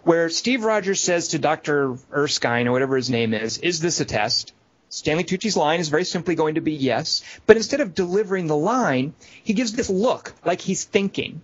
where 0.05 0.29
Steve 0.31 0.65
Rogers 0.65 1.01
says 1.01 1.29
to 1.29 1.39
Dr. 1.39 1.97
Erskine, 2.13 2.67
or 2.67 2.73
whatever 2.73 2.97
his 2.97 3.11
name 3.11 3.35
is, 3.35 3.59
is 3.59 3.81
this 3.81 4.01
a 4.01 4.05
test? 4.05 4.53
Stanley 4.93 5.25
Tucci's 5.25 5.57
line 5.57 5.81
is 5.81 5.89
very 5.89 6.05
simply 6.05 6.35
going 6.35 6.57
to 6.57 6.61
be 6.61 6.75
yes, 6.75 7.23
but 7.47 7.57
instead 7.57 7.81
of 7.81 7.95
delivering 7.95 8.47
the 8.47 8.57
line, 8.57 9.15
he 9.43 9.55
gives 9.55 9.73
this 9.73 9.89
look 9.89 10.35
like 10.45 10.61
he's 10.61 10.85
thinking 10.85 11.41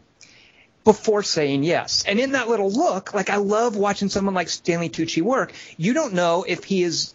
before 0.84 1.22
saying 1.22 1.64
yes. 1.64 2.04
And 2.06 2.20
in 2.20 2.32
that 2.32 2.50
little 2.50 2.70
look, 2.70 3.14
like 3.14 3.30
I 3.30 3.36
love 3.36 3.74
watching 3.74 4.10
someone 4.10 4.34
like 4.34 4.50
Stanley 4.50 4.90
Tucci 4.90 5.22
work. 5.22 5.54
You 5.78 5.94
don't 5.94 6.12
know 6.12 6.44
if 6.46 6.62
he 6.62 6.82
is 6.82 7.14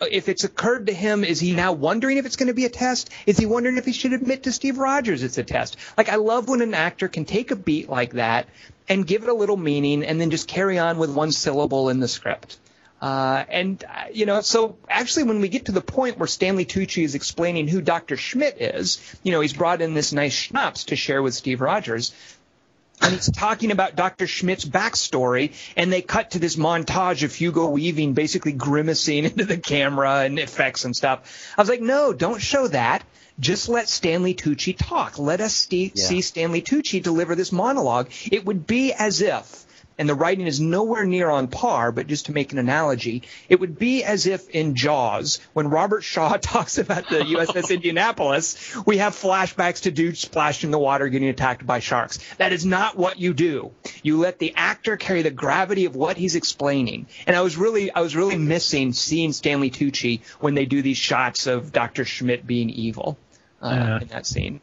if 0.00 0.30
it's 0.30 0.42
occurred 0.42 0.86
to 0.86 0.94
him, 0.94 1.22
is 1.22 1.38
he 1.38 1.52
now 1.52 1.72
wondering 1.72 2.16
if 2.16 2.24
it's 2.24 2.36
going 2.36 2.48
to 2.48 2.54
be 2.54 2.64
a 2.64 2.70
test? 2.70 3.10
Is 3.26 3.36
he 3.36 3.44
wondering 3.44 3.76
if 3.76 3.84
he 3.84 3.92
should 3.92 4.14
admit 4.14 4.44
to 4.44 4.52
Steve 4.52 4.78
Rogers 4.78 5.22
it's 5.22 5.36
a 5.36 5.44
test? 5.44 5.76
Like, 5.98 6.08
I 6.08 6.16
love 6.16 6.48
when 6.48 6.62
an 6.62 6.72
actor 6.72 7.08
can 7.08 7.26
take 7.26 7.50
a 7.50 7.56
beat 7.56 7.90
like 7.90 8.14
that 8.14 8.48
and 8.88 9.06
give 9.06 9.22
it 9.22 9.28
a 9.28 9.34
little 9.34 9.58
meaning 9.58 10.02
and 10.02 10.18
then 10.18 10.30
just 10.30 10.48
carry 10.48 10.78
on 10.78 10.96
with 10.96 11.14
one 11.14 11.30
syllable 11.30 11.90
in 11.90 12.00
the 12.00 12.08
script. 12.08 12.58
Uh, 13.02 13.44
and, 13.50 13.82
uh, 13.84 14.04
you 14.12 14.26
know, 14.26 14.40
so 14.42 14.76
actually 14.88 15.24
when 15.24 15.40
we 15.40 15.48
get 15.48 15.64
to 15.66 15.72
the 15.72 15.80
point 15.80 16.18
where 16.18 16.28
Stanley 16.28 16.64
Tucci 16.64 17.02
is 17.02 17.16
explaining 17.16 17.66
who 17.66 17.80
Dr. 17.82 18.16
Schmidt 18.16 18.60
is, 18.62 18.98
you 19.24 19.32
know, 19.32 19.40
he's 19.40 19.52
brought 19.52 19.82
in 19.82 19.92
this 19.92 20.12
nice 20.12 20.32
schnapps 20.32 20.84
to 20.84 20.96
share 20.96 21.20
with 21.20 21.34
Steve 21.34 21.60
Rogers 21.60 22.12
and 23.00 23.12
he's 23.14 23.28
talking 23.32 23.72
about 23.72 23.96
Dr. 23.96 24.28
Schmidt's 24.28 24.64
backstory, 24.64 25.54
and 25.76 25.92
they 25.92 26.02
cut 26.02 26.32
to 26.32 26.38
this 26.38 26.54
montage 26.54 27.24
of 27.24 27.34
Hugo 27.34 27.68
Weaving 27.70 28.12
basically 28.12 28.52
grimacing 28.52 29.24
into 29.30 29.44
the 29.44 29.56
camera 29.58 30.20
and 30.20 30.38
effects 30.38 30.84
and 30.84 30.94
stuff. 30.94 31.52
I 31.58 31.60
was 31.60 31.68
like, 31.68 31.80
no, 31.80 32.12
don't 32.12 32.40
show 32.40 32.68
that. 32.68 33.02
Just 33.40 33.68
let 33.68 33.88
Stanley 33.88 34.34
Tucci 34.34 34.76
talk. 34.78 35.18
Let 35.18 35.40
us 35.40 35.52
st- 35.54 35.94
Yeah. 35.96 36.04
see 36.04 36.20
Stanley 36.20 36.62
Tucci 36.62 37.02
deliver 37.02 37.34
this 37.34 37.50
monologue. 37.50 38.08
It 38.30 38.44
would 38.44 38.68
be 38.68 38.92
as 38.92 39.20
if, 39.20 39.64
and 39.98 40.08
the 40.08 40.14
writing 40.14 40.46
is 40.46 40.60
nowhere 40.60 41.04
near 41.04 41.28
on 41.30 41.48
par, 41.48 41.92
but 41.92 42.06
just 42.06 42.26
to 42.26 42.32
make 42.32 42.52
an 42.52 42.58
analogy, 42.58 43.22
it 43.48 43.60
would 43.60 43.78
be 43.78 44.04
as 44.04 44.26
if 44.26 44.48
in 44.50 44.74
Jaws, 44.74 45.40
when 45.52 45.68
Robert 45.68 46.02
Shaw 46.02 46.36
talks 46.40 46.78
about 46.78 47.08
the 47.08 47.20
USS 47.20 47.70
Indianapolis, 47.74 48.76
we 48.86 48.98
have 48.98 49.14
flashbacks 49.14 49.82
to 49.82 49.90
dudes 49.90 50.20
splashed 50.20 50.64
in 50.64 50.70
the 50.70 50.78
water 50.78 51.08
getting 51.08 51.28
attacked 51.28 51.66
by 51.66 51.78
sharks. 51.80 52.18
That 52.38 52.52
is 52.52 52.64
not 52.64 52.96
what 52.96 53.18
you 53.18 53.34
do. 53.34 53.72
You 54.02 54.18
let 54.18 54.38
the 54.38 54.54
actor 54.56 54.96
carry 54.96 55.22
the 55.22 55.30
gravity 55.30 55.84
of 55.84 55.94
what 55.96 56.16
he's 56.16 56.36
explaining. 56.36 57.06
And 57.26 57.36
I 57.36 57.40
was 57.42 57.56
really, 57.56 57.90
I 57.92 58.00
was 58.00 58.16
really 58.16 58.36
missing 58.38 58.92
seeing 58.92 59.32
Stanley 59.32 59.70
Tucci 59.70 60.22
when 60.40 60.54
they 60.54 60.66
do 60.66 60.82
these 60.82 60.96
shots 60.98 61.46
of 61.46 61.72
Dr. 61.72 62.04
Schmidt 62.04 62.46
being 62.46 62.70
evil 62.70 63.18
uh, 63.60 63.68
Yeah. 63.70 64.00
in 64.00 64.08
that 64.08 64.26
scene. 64.26 64.60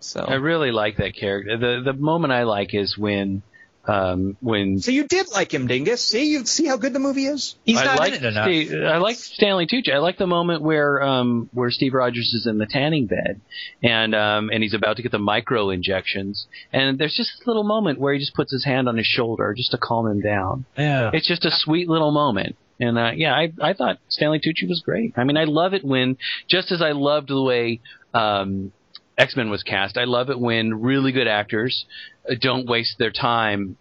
So, 0.00 0.20
I 0.20 0.34
really 0.34 0.70
like 0.70 0.98
that 0.98 1.16
character. 1.16 1.56
The 1.56 1.82
the 1.84 1.92
moment 1.92 2.32
I 2.32 2.44
like 2.44 2.72
is 2.72 2.96
when 2.96 3.42
um, 3.88 4.36
when 4.40 4.78
so 4.78 4.90
you 4.90 5.06
did 5.06 5.28
like 5.30 5.52
him, 5.52 5.66
Dingus. 5.66 6.04
See, 6.04 6.26
you 6.26 6.44
see 6.44 6.66
how 6.66 6.76
good 6.76 6.92
the 6.92 6.98
movie 6.98 7.26
is. 7.26 7.56
He's 7.64 7.78
I 7.78 7.84
not 7.84 7.98
like 7.98 8.12
in 8.12 8.24
it 8.24 8.24
enough. 8.24 8.44
Steve, 8.46 8.72
I 8.84 8.98
like 8.98 9.16
Stanley 9.16 9.66
Tucci. 9.66 9.92
I 9.92 9.98
like 9.98 10.18
the 10.18 10.26
moment 10.26 10.62
where 10.62 11.02
um, 11.02 11.48
where 11.52 11.70
Steve 11.70 11.94
Rogers 11.94 12.34
is 12.34 12.46
in 12.46 12.58
the 12.58 12.66
tanning 12.66 13.06
bed 13.06 13.40
and 13.82 14.14
um, 14.14 14.50
and 14.52 14.62
he's 14.62 14.74
about 14.74 14.96
to 14.96 15.02
get 15.02 15.12
the 15.12 15.18
micro 15.18 15.70
injections 15.70 16.46
and 16.72 16.98
there's 16.98 17.14
just 17.14 17.32
this 17.38 17.46
little 17.46 17.64
moment 17.64 17.98
where 17.98 18.12
he 18.12 18.18
just 18.20 18.34
puts 18.34 18.52
his 18.52 18.64
hand 18.64 18.88
on 18.88 18.96
his 18.96 19.06
shoulder 19.06 19.54
just 19.56 19.70
to 19.70 19.78
calm 19.78 20.06
him 20.06 20.20
down. 20.20 20.66
Yeah. 20.76 21.10
It's 21.12 21.26
just 21.26 21.44
a 21.44 21.50
sweet 21.50 21.88
little 21.88 22.10
moment. 22.10 22.56
And 22.80 22.98
uh, 22.98 23.12
yeah, 23.14 23.34
I 23.34 23.52
I 23.60 23.72
thought 23.72 23.98
Stanley 24.08 24.38
Tucci 24.38 24.68
was 24.68 24.82
great. 24.84 25.14
I 25.16 25.24
mean, 25.24 25.36
I 25.36 25.44
love 25.44 25.74
it 25.74 25.84
when 25.84 26.16
just 26.48 26.70
as 26.70 26.80
I 26.82 26.92
loved 26.92 27.28
the 27.28 27.42
way 27.42 27.80
um, 28.14 28.72
X 29.18 29.36
Men 29.36 29.50
was 29.50 29.62
cast, 29.62 29.98
I 29.98 30.04
love 30.04 30.30
it 30.30 30.38
when 30.38 30.80
really 30.80 31.12
good 31.12 31.26
actors 31.26 31.84
uh, 32.30 32.34
don't 32.40 32.66
waste 32.66 32.96
their 32.98 33.10
time 33.10 33.76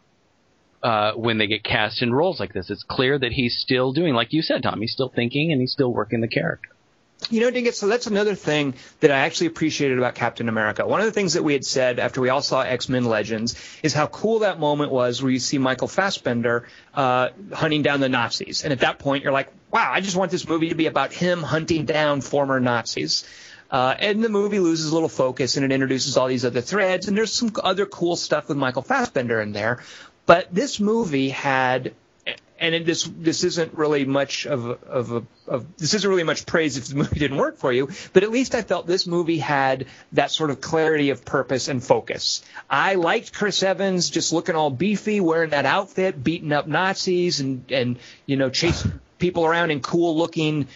uh, 0.83 1.13
when 1.13 1.37
they 1.37 1.47
get 1.47 1.63
cast 1.63 2.01
in 2.01 2.13
roles 2.13 2.39
like 2.39 2.53
this. 2.53 2.69
It's 2.69 2.83
clear 2.83 3.17
that 3.17 3.31
he's 3.31 3.57
still 3.57 3.93
doing, 3.93 4.13
like 4.13 4.33
you 4.33 4.41
said, 4.41 4.63
Tom. 4.63 4.81
He's 4.81 4.93
still 4.93 5.09
thinking 5.09 5.51
and 5.51 5.61
he's 5.61 5.71
still 5.71 5.93
working 5.93 6.21
the 6.21 6.27
character. 6.27 6.69
You 7.31 7.41
know, 7.41 7.49
Dingus, 7.49 7.79
so 7.79 7.87
that's 7.87 8.05
another 8.05 8.35
thing 8.35 8.75
that 8.99 9.09
I 9.09 9.19
actually 9.19 9.47
appreciated 9.47 9.97
about 9.97 10.13
Captain 10.13 10.49
America. 10.49 10.85
One 10.85 10.99
of 10.99 11.07
the 11.07 11.11
things 11.11 11.33
that 11.33 11.43
we 11.43 11.53
had 11.53 11.65
said 11.65 11.97
after 11.97 12.21
we 12.21 12.29
all 12.29 12.43
saw 12.43 12.61
X-Men 12.61 13.05
Legends 13.05 13.55
is 13.81 13.91
how 13.91 14.05
cool 14.05 14.39
that 14.39 14.59
moment 14.59 14.91
was 14.91 15.21
where 15.21 15.31
you 15.31 15.39
see 15.39 15.57
Michael 15.57 15.87
Fassbender 15.87 16.67
uh, 16.93 17.29
hunting 17.51 17.81
down 17.81 18.01
the 18.01 18.09
Nazis. 18.09 18.63
And 18.63 18.71
at 18.71 18.81
that 18.81 18.99
point, 18.99 19.23
you're 19.23 19.33
like, 19.33 19.51
wow, 19.71 19.89
I 19.91 19.99
just 20.01 20.15
want 20.15 20.29
this 20.29 20.47
movie 20.47 20.69
to 20.69 20.75
be 20.75 20.85
about 20.85 21.11
him 21.11 21.41
hunting 21.41 21.85
down 21.85 22.21
former 22.21 22.59
Nazis. 22.59 23.25
Uh, 23.69 23.95
and 23.99 24.23
the 24.23 24.29
movie 24.29 24.59
loses 24.59 24.91
a 24.91 24.93
little 24.93 25.09
focus 25.09 25.57
and 25.57 25.65
it 25.65 25.73
introduces 25.73 26.17
all 26.17 26.27
these 26.27 26.45
other 26.45 26.61
threads. 26.61 27.07
And 27.07 27.17
there's 27.17 27.33
some 27.33 27.51
other 27.63 27.85
cool 27.85 28.15
stuff 28.15 28.47
with 28.47 28.57
Michael 28.57 28.81
Fassbender 28.81 29.41
in 29.41 29.51
there. 29.51 29.83
But 30.25 30.53
this 30.53 30.79
movie 30.79 31.29
had 31.29 31.93
and 32.59 32.75
it, 32.75 32.85
this 32.85 33.03
this 33.17 33.43
isn't 33.43 33.73
really 33.73 34.05
much 34.05 34.45
of 34.45 34.65
a, 34.65 34.71
of 34.87 35.11
a 35.11 35.23
of 35.47 35.77
this 35.77 35.93
isn't 35.93 36.09
really 36.09 36.23
much 36.23 36.45
praise 36.45 36.77
if 36.77 36.87
the 36.87 36.95
movie 36.95 37.19
didn't 37.19 37.37
work 37.37 37.57
for 37.57 37.71
you, 37.71 37.89
but 38.13 38.23
at 38.23 38.31
least 38.31 38.55
I 38.55 38.61
felt 38.61 38.87
this 38.87 39.07
movie 39.07 39.37
had 39.37 39.85
that 40.13 40.31
sort 40.31 40.49
of 40.49 40.61
clarity 40.61 41.09
of 41.11 41.23
purpose 41.23 41.67
and 41.67 41.83
focus. 41.83 42.43
I 42.69 42.95
liked 42.95 43.33
Chris 43.33 43.61
Evans 43.63 44.09
just 44.09 44.33
looking 44.33 44.55
all 44.55 44.69
beefy, 44.69 45.19
wearing 45.19 45.51
that 45.51 45.65
outfit, 45.65 46.23
beating 46.23 46.51
up 46.51 46.67
Nazis 46.67 47.39
and 47.39 47.71
and 47.71 47.99
you 48.25 48.37
know 48.37 48.49
chasing 48.49 48.99
people 49.17 49.45
around 49.45 49.71
in 49.71 49.79
cool 49.79 50.17
looking 50.17 50.67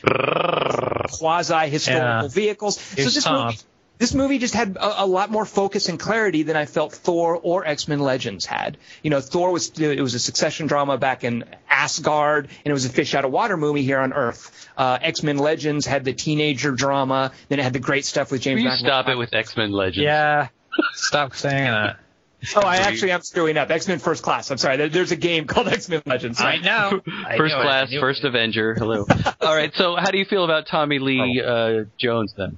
quasi 1.11 1.69
historical 1.69 2.23
Yeah. 2.23 2.27
vehicles. 2.27 2.77
Here's 2.93 3.09
so 3.13 3.17
this 3.17 3.23
Tom. 3.23 3.45
movie 3.47 3.57
this 3.97 4.15
movie 4.15 4.39
just 4.39 4.55
had 4.55 4.77
a, 4.77 5.03
a 5.03 5.05
lot 5.05 5.29
more 5.29 5.45
focus 5.45 5.87
and 5.87 5.99
clarity 5.99 6.41
than 6.41 6.55
I 6.55 6.65
felt 6.65 6.91
Thor 6.91 7.39
or 7.41 7.67
X 7.67 7.87
Men 7.87 7.99
Legends 7.99 8.47
had. 8.47 8.77
You 9.03 9.11
know, 9.11 9.21
Thor 9.21 9.51
was 9.51 9.69
it 9.79 10.01
was 10.01 10.15
a 10.15 10.19
succession 10.19 10.65
drama 10.65 10.97
back 10.97 11.23
in 11.23 11.45
Asgard, 11.69 12.45
and 12.47 12.71
it 12.71 12.73
was 12.73 12.85
a 12.85 12.89
fish 12.89 13.13
out 13.13 13.25
of 13.25 13.31
water 13.31 13.57
movie 13.57 13.83
here 13.83 13.99
on 13.99 14.11
Earth. 14.11 14.67
Uh, 14.75 14.97
X 14.99 15.21
Men 15.21 15.37
Legends 15.37 15.85
had 15.85 16.03
the 16.03 16.13
teenager 16.13 16.71
drama, 16.71 17.31
then 17.49 17.59
it 17.59 17.63
had 17.63 17.73
the 17.73 17.79
great 17.79 18.03
stuff 18.05 18.31
with 18.31 18.41
James. 18.41 18.57
Will 18.57 18.63
you 18.63 18.69
McAvoy. 18.71 18.77
stop 18.79 19.07
it 19.07 19.15
with 19.19 19.35
X 19.35 19.55
Men 19.55 19.71
Legends? 19.71 20.03
Yeah. 20.03 20.47
Stop 20.93 21.35
saying 21.35 21.65
that. 21.65 21.97
Oh, 22.55 22.61
I 22.61 22.77
actually 22.77 23.11
am 23.11 23.21
screwing 23.21 23.57
up. 23.57 23.69
X 23.69 23.87
Men 23.87 23.99
First 23.99 24.23
Class. 24.23 24.49
I'm 24.49 24.57
sorry. 24.57 24.77
There, 24.77 24.89
there's 24.89 25.11
a 25.11 25.15
game 25.15 25.45
called 25.45 25.67
X 25.67 25.89
Men 25.89 26.01
Legends. 26.05 26.41
I 26.41 26.57
know. 26.57 27.01
I 27.25 27.37
First 27.37 27.53
knew 27.53 27.61
it. 27.61 27.63
Class, 27.63 27.93
first 27.99 28.23
Avenger. 28.23 28.73
Hello. 28.73 29.05
All 29.41 29.55
right. 29.55 29.71
So, 29.75 29.95
how 29.95 30.11
do 30.11 30.17
you 30.17 30.25
feel 30.25 30.43
about 30.43 30.67
Tommy 30.67 30.99
Lee 30.99 31.41
uh, 31.45 31.83
Jones 31.99 32.33
then? 32.35 32.57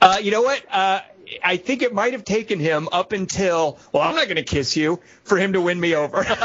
Uh, 0.00 0.18
you 0.22 0.30
know 0.30 0.42
what? 0.42 0.62
Uh, 0.70 1.00
I 1.44 1.56
think 1.56 1.82
it 1.82 1.92
might 1.92 2.12
have 2.12 2.24
taken 2.24 2.58
him 2.58 2.88
up 2.90 3.12
until, 3.12 3.78
well, 3.92 4.02
I'm 4.02 4.14
not 4.14 4.26
going 4.26 4.36
to 4.36 4.42
kiss 4.42 4.76
you 4.76 5.00
for 5.24 5.38
him 5.38 5.52
to 5.52 5.60
win 5.60 5.78
me 5.78 5.94
over. 5.94 6.22
Because 6.22 6.40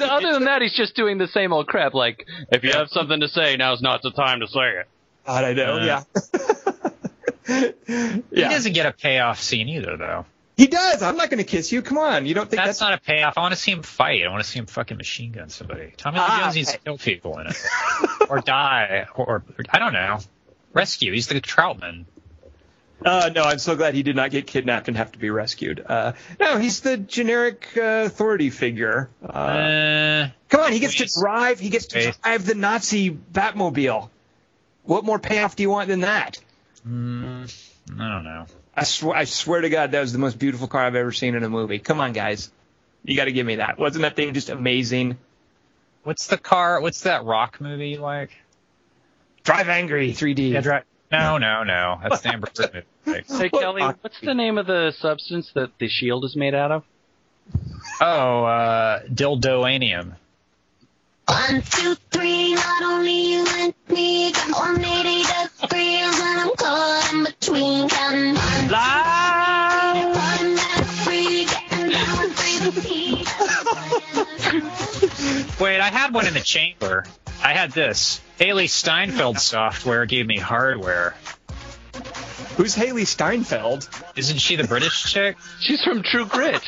other 0.00 0.32
than 0.32 0.44
that, 0.44 0.62
he's 0.62 0.74
just 0.74 0.96
doing 0.96 1.18
the 1.18 1.28
same 1.28 1.52
old 1.52 1.66
crap. 1.66 1.94
Like, 1.94 2.26
if 2.50 2.64
you 2.64 2.72
have 2.72 2.88
something 2.88 3.20
to 3.20 3.28
say, 3.28 3.56
now's 3.56 3.82
not 3.82 4.02
the 4.02 4.10
time 4.10 4.40
to 4.40 4.48
say 4.48 4.80
it. 4.80 4.88
God, 5.26 5.44
I 5.44 5.52
know. 5.52 5.76
Uh, 5.76 5.84
yeah. 5.84 6.02
He 7.48 8.22
doesn't 8.32 8.72
get 8.72 8.86
a 8.86 8.92
payoff 8.92 9.40
scene 9.40 9.68
either, 9.68 9.96
though. 9.96 10.26
He 10.56 10.66
does. 10.66 11.02
I'm 11.02 11.16
not 11.16 11.30
going 11.30 11.38
to 11.38 11.44
kiss 11.48 11.70
you. 11.70 11.82
Come 11.82 11.98
on. 11.98 12.26
You 12.26 12.34
don't 12.34 12.50
think 12.50 12.58
That's 12.58 12.78
that's, 12.78 12.80
not 12.80 12.92
a 12.92 12.98
payoff. 13.00 13.38
I 13.38 13.42
want 13.42 13.54
to 13.54 13.60
see 13.60 13.70
him 13.70 13.82
fight. 13.82 14.24
I 14.24 14.28
want 14.28 14.42
to 14.42 14.48
see 14.48 14.58
him 14.58 14.66
fucking 14.66 14.96
machine 14.96 15.30
gun 15.30 15.50
somebody. 15.50 15.92
Tommy 15.96 16.18
Lee 16.18 16.24
Ah, 16.26 16.40
Jones 16.42 16.56
needs 16.56 16.72
to 16.72 16.78
kill 16.78 16.98
people 16.98 17.38
in 17.38 17.46
it, 17.46 17.56
or 18.28 18.40
die, 18.40 19.06
or, 19.14 19.26
or 19.26 19.44
I 19.70 19.78
don't 19.78 19.92
know, 19.92 20.18
rescue. 20.72 21.12
He's 21.12 21.28
the 21.28 21.40
Trautman. 21.40 22.06
Uh, 23.04 23.30
no, 23.32 23.44
I'm 23.44 23.60
so 23.60 23.76
glad 23.76 23.94
he 23.94 24.02
did 24.02 24.16
not 24.16 24.32
get 24.32 24.48
kidnapped 24.48 24.88
and 24.88 24.96
have 24.96 25.12
to 25.12 25.20
be 25.20 25.30
rescued. 25.30 25.84
Uh, 25.86 26.14
no, 26.40 26.58
he's 26.58 26.80
the 26.80 26.96
generic 26.96 27.68
uh, 27.76 28.02
authority 28.06 28.50
figure. 28.50 29.08
Uh, 29.22 29.26
Uh, 29.28 30.30
come 30.48 30.62
on, 30.62 30.72
he 30.72 30.80
gets 30.80 30.96
to 30.96 31.08
drive. 31.20 31.60
He 31.60 31.68
gets 31.68 31.86
to 31.86 32.12
drive 32.20 32.44
the 32.44 32.56
Nazi 32.56 33.10
Batmobile. 33.12 34.10
What 34.82 35.04
more 35.04 35.20
payoff 35.20 35.54
do 35.54 35.62
you 35.62 35.70
want 35.70 35.86
than 35.86 36.00
that? 36.00 36.38
Mm, 36.88 37.70
I 37.98 38.08
don't 38.08 38.24
know. 38.24 38.46
I 38.74 38.84
swear, 38.84 39.16
I 39.16 39.24
swear 39.24 39.60
to 39.60 39.68
God, 39.70 39.90
that 39.92 40.00
was 40.00 40.12
the 40.12 40.18
most 40.18 40.38
beautiful 40.38 40.68
car 40.68 40.82
I've 40.82 40.94
ever 40.94 41.12
seen 41.12 41.34
in 41.34 41.42
a 41.44 41.48
movie. 41.48 41.78
Come 41.78 42.00
on, 42.00 42.12
guys, 42.12 42.50
you 43.04 43.16
got 43.16 43.24
to 43.26 43.32
give 43.32 43.46
me 43.46 43.56
that. 43.56 43.78
Wasn't 43.78 44.02
that 44.02 44.16
thing 44.16 44.32
just 44.34 44.48
amazing? 44.50 45.18
What's 46.04 46.28
the 46.28 46.38
car? 46.38 46.80
What's 46.80 47.02
that 47.02 47.24
rock 47.24 47.60
movie 47.60 47.90
you 47.90 47.98
like? 47.98 48.30
Drive 49.44 49.68
Angry 49.68 50.12
3D. 50.12 50.50
Yeah, 50.52 50.60
dri- 50.60 50.80
No, 51.10 51.38
no, 51.38 51.64
no. 51.64 51.98
That's 52.02 52.20
the 52.20 52.28
Amber 52.32 52.48
Heard 52.56 52.74
movie. 52.74 52.86
Like, 53.06 53.26
Hey, 53.28 53.48
Kelly, 53.48 53.82
what's 54.00 54.20
the 54.20 54.34
name 54.34 54.58
of 54.58 54.66
the 54.66 54.92
substance 54.98 55.50
that 55.54 55.70
the 55.78 55.88
shield 55.88 56.24
is 56.24 56.36
made 56.36 56.54
out 56.54 56.70
of? 56.70 56.84
Oh, 58.00 58.44
uh, 58.44 59.02
dildoanium. 59.06 60.14
One, 61.28 61.62
two, 61.62 61.94
three, 62.10 62.54
not 62.54 62.82
only 62.84 63.32
you 63.32 63.44
and 63.46 63.74
me, 63.90 64.32
got 64.32 64.50
180 64.50 65.22
degrees 65.60 66.20
and 66.20 66.40
I'm 66.40 66.56
caught 66.56 67.12
in 67.12 67.24
between 67.24 67.88
counting 67.90 68.34
one, 68.34 70.08
one, 70.08 70.54
that's 70.56 71.04
free, 71.04 71.44
getting 71.44 71.90
down, 71.90 72.30
free 72.30 72.58
the 72.58 72.72
peak. 72.80 73.28
Wait, 75.60 75.80
I 75.80 75.90
had 75.90 76.14
one 76.14 76.26
in 76.26 76.32
the 76.32 76.40
chamber. 76.40 77.04
I 77.42 77.52
had 77.52 77.72
this. 77.72 78.20
Hailee 78.40 78.68
Steinfeld 78.68 79.38
software 79.38 80.06
gave 80.06 80.26
me 80.26 80.38
hardware. 80.38 81.14
Who's 82.56 82.74
Hailee 82.74 83.06
Steinfeld? 83.06 83.86
Isn't 84.16 84.38
she 84.38 84.56
the 84.56 84.64
British 84.64 85.04
chick? 85.12 85.36
She's 85.60 85.82
from 85.84 86.02
True 86.02 86.24
Grit. 86.24 86.62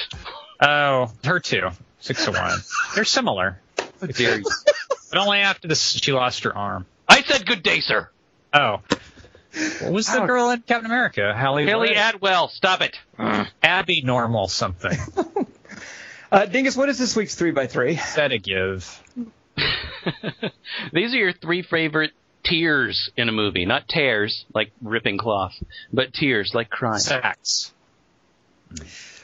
Oh, 0.61 1.11
her 1.25 1.41
too. 1.41 1.71
Six 2.01 2.25
to 2.27 2.33
one. 2.33 2.59
They're 2.95 3.05
similar, 3.05 3.59
How 4.01 4.41
but 5.11 5.19
only 5.19 5.39
after 5.39 5.69
this 5.69 5.91
she 5.91 6.13
lost 6.13 6.45
her 6.45 6.57
arm. 6.57 6.87
I 7.09 7.23
said 7.23 7.47
good 7.47 7.63
day, 7.63 7.81
sir. 7.81 8.09
Oh. 8.53 8.81
What 9.81 9.93
was 9.93 10.07
the 10.07 10.21
girl 10.21 10.51
in 10.51 10.61
Captain 10.63 10.87
America? 10.87 11.35
Hayley, 11.37 11.67
Hayley 11.67 11.89
what? 11.95 12.15
Atwell, 12.15 12.49
stop 12.49 12.83
it. 12.83 12.97
Abby 13.63 14.03
Normal 14.03 14.49
something. 14.49 14.97
Uh, 16.33 16.47
Dingus, 16.47 16.77
what 16.77 16.89
is 16.89 16.97
this 16.97 17.17
week's 17.17 17.35
three 17.35 17.51
by 17.51 17.67
three? 17.67 17.97
Set 17.97 18.31
a 18.31 18.39
give. 18.39 19.03
These 20.93 21.13
are 21.13 21.17
your 21.17 21.33
three 21.33 21.63
favorite 21.63 22.13
tears 22.45 23.11
in 23.17 23.29
a 23.29 23.33
movie. 23.33 23.67
Not 23.67 23.89
tears, 23.89 24.45
like 24.55 24.71
ripping 24.81 25.19
cloth, 25.19 25.55
but 25.93 26.15
tears, 26.15 26.53
like 26.55 26.71
crying. 26.71 27.01
Sex. 27.01 27.73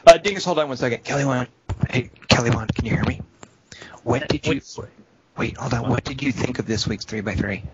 Uh, 0.05 0.19
Dingus, 0.19 0.45
hold 0.45 0.59
on 0.59 0.67
one 0.67 0.77
second. 0.77 1.05
Kelly 1.05 1.25
Wand. 1.25 1.49
Hey, 1.89 2.11
Kelly 2.29 2.51
Wand, 2.51 2.75
can 2.75 2.85
you 2.85 2.91
hear 2.91 3.05
me? 3.05 3.21
What 4.07 4.29
did 4.29 4.47
you? 4.47 4.61
Wait, 5.37 5.57
hold 5.57 5.75
on. 5.75 5.91
What 5.91 6.05
did 6.05 6.23
you 6.23 6.31
think 6.31 6.61
of 6.61 6.67
this 6.67 6.87
week's 6.87 7.05
three 7.05 7.23
by 7.23 7.35
three? 7.35 7.65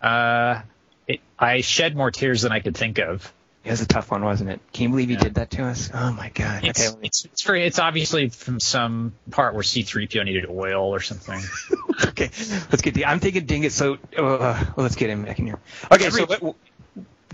Uh, 0.00 0.60
it, 1.08 1.20
I 1.38 1.62
shed 1.62 1.96
more 1.96 2.10
tears 2.10 2.42
than 2.42 2.52
I 2.52 2.60
could 2.60 2.76
think 2.76 2.98
of. 2.98 3.32
It 3.64 3.70
was 3.70 3.80
a 3.80 3.86
tough 3.86 4.10
one, 4.10 4.22
wasn't 4.22 4.50
it? 4.50 4.60
Can 4.74 4.82
you 4.82 4.88
believe 4.90 5.08
he 5.08 5.14
Yeah. 5.14 5.20
did 5.22 5.34
that 5.36 5.50
to 5.52 5.64
us? 5.64 5.90
Oh 5.94 6.12
my 6.12 6.28
god. 6.34 6.64
It's, 6.66 6.86
Okay. 6.92 6.98
it's, 7.06 7.24
it's, 7.24 7.42
very, 7.44 7.64
it's 7.64 7.78
obviously 7.78 8.28
from 8.28 8.60
some 8.60 9.14
part 9.30 9.54
where 9.54 9.62
C3PO 9.62 10.22
needed 10.26 10.46
oil 10.50 10.94
or 10.94 11.00
something. 11.00 11.40
okay. 12.08 12.30
Let's 12.70 12.82
get 12.82 12.92
the. 12.92 13.06
I'm 13.06 13.20
thinking 13.20 13.46
Dingus. 13.46 13.74
So, 13.74 13.94
uh, 13.94 13.98
well, 14.18 14.74
let's 14.76 14.96
get 14.96 15.08
him 15.08 15.24
back 15.24 15.38
in 15.38 15.46
here. 15.46 15.58
Okay. 15.90 16.10
so, 16.10 16.26
what, 16.26 16.56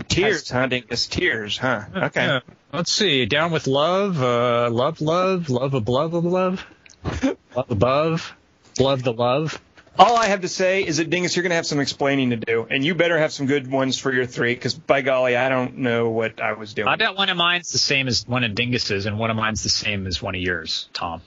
tears, 0.07 0.49
huh? 0.49 0.67
Dingus. 0.67 1.07
Tears, 1.07 1.57
huh? 1.57 1.83
Okay. 1.93 2.39
Let's 2.71 2.93
see. 2.93 3.25
Down 3.25 3.51
with 3.51 3.67
love. 3.67 4.23
Uh, 4.23 4.69
love, 4.71 5.01
love, 5.01 5.49
love, 5.49 5.73
above, 5.73 6.13
love, 6.13 6.23
love, 6.23 6.65
love 7.03 7.71
above, 7.71 8.35
love 8.79 9.03
the 9.03 9.13
love. 9.13 9.59
All 9.99 10.15
I 10.15 10.27
have 10.27 10.41
to 10.41 10.47
say 10.47 10.83
is 10.83 10.97
that 10.97 11.09
Dingus, 11.09 11.35
you're 11.35 11.43
going 11.43 11.51
to 11.51 11.57
have 11.57 11.65
some 11.65 11.79
explaining 11.79 12.29
to 12.29 12.37
do, 12.37 12.65
and 12.69 12.83
you 12.83 12.95
better 12.95 13.17
have 13.17 13.33
some 13.33 13.45
good 13.45 13.69
ones 13.69 13.99
for 13.99 14.11
your 14.11 14.25
three, 14.25 14.53
because 14.53 14.73
by 14.73 15.01
golly, 15.01 15.35
I 15.35 15.49
don't 15.49 15.79
know 15.79 16.09
what 16.09 16.41
I 16.41 16.53
was 16.53 16.73
doing. 16.73 16.87
I 16.87 16.95
bet 16.95 17.17
one 17.17 17.29
of 17.29 17.35
mine's 17.35 17.71
the 17.71 17.77
same 17.77 18.07
as 18.07 18.25
one 18.25 18.43
of 18.45 18.55
Dingus's, 18.55 19.05
and 19.05 19.19
one 19.19 19.29
of 19.29 19.35
mine's 19.35 19.63
the 19.63 19.69
same 19.69 20.07
as 20.07 20.21
one 20.21 20.33
of 20.33 20.41
yours, 20.41 20.87
Tom. 20.93 21.21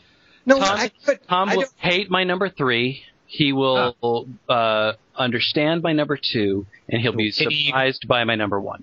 no, 0.47 0.59
Tom- 0.59 0.79
I, 0.79 0.91
but 1.05 1.29
Tom 1.29 1.51
I 1.51 1.57
will 1.57 1.63
don't, 1.63 1.73
hate 1.77 2.11
my 2.11 2.25
number 2.25 2.49
three. 2.49 3.05
He 3.27 3.53
will 3.53 4.29
uh, 4.49 4.93
understand 5.15 5.83
my 5.83 5.93
number 5.93 6.17
two, 6.17 6.67
and 6.89 7.03
he'll 7.03 7.13
be 7.13 7.33
surprised 7.33 8.09
by 8.09 8.25
my 8.25 8.37
number 8.37 8.61
one. 8.61 8.83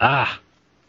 Ah, 0.00 0.40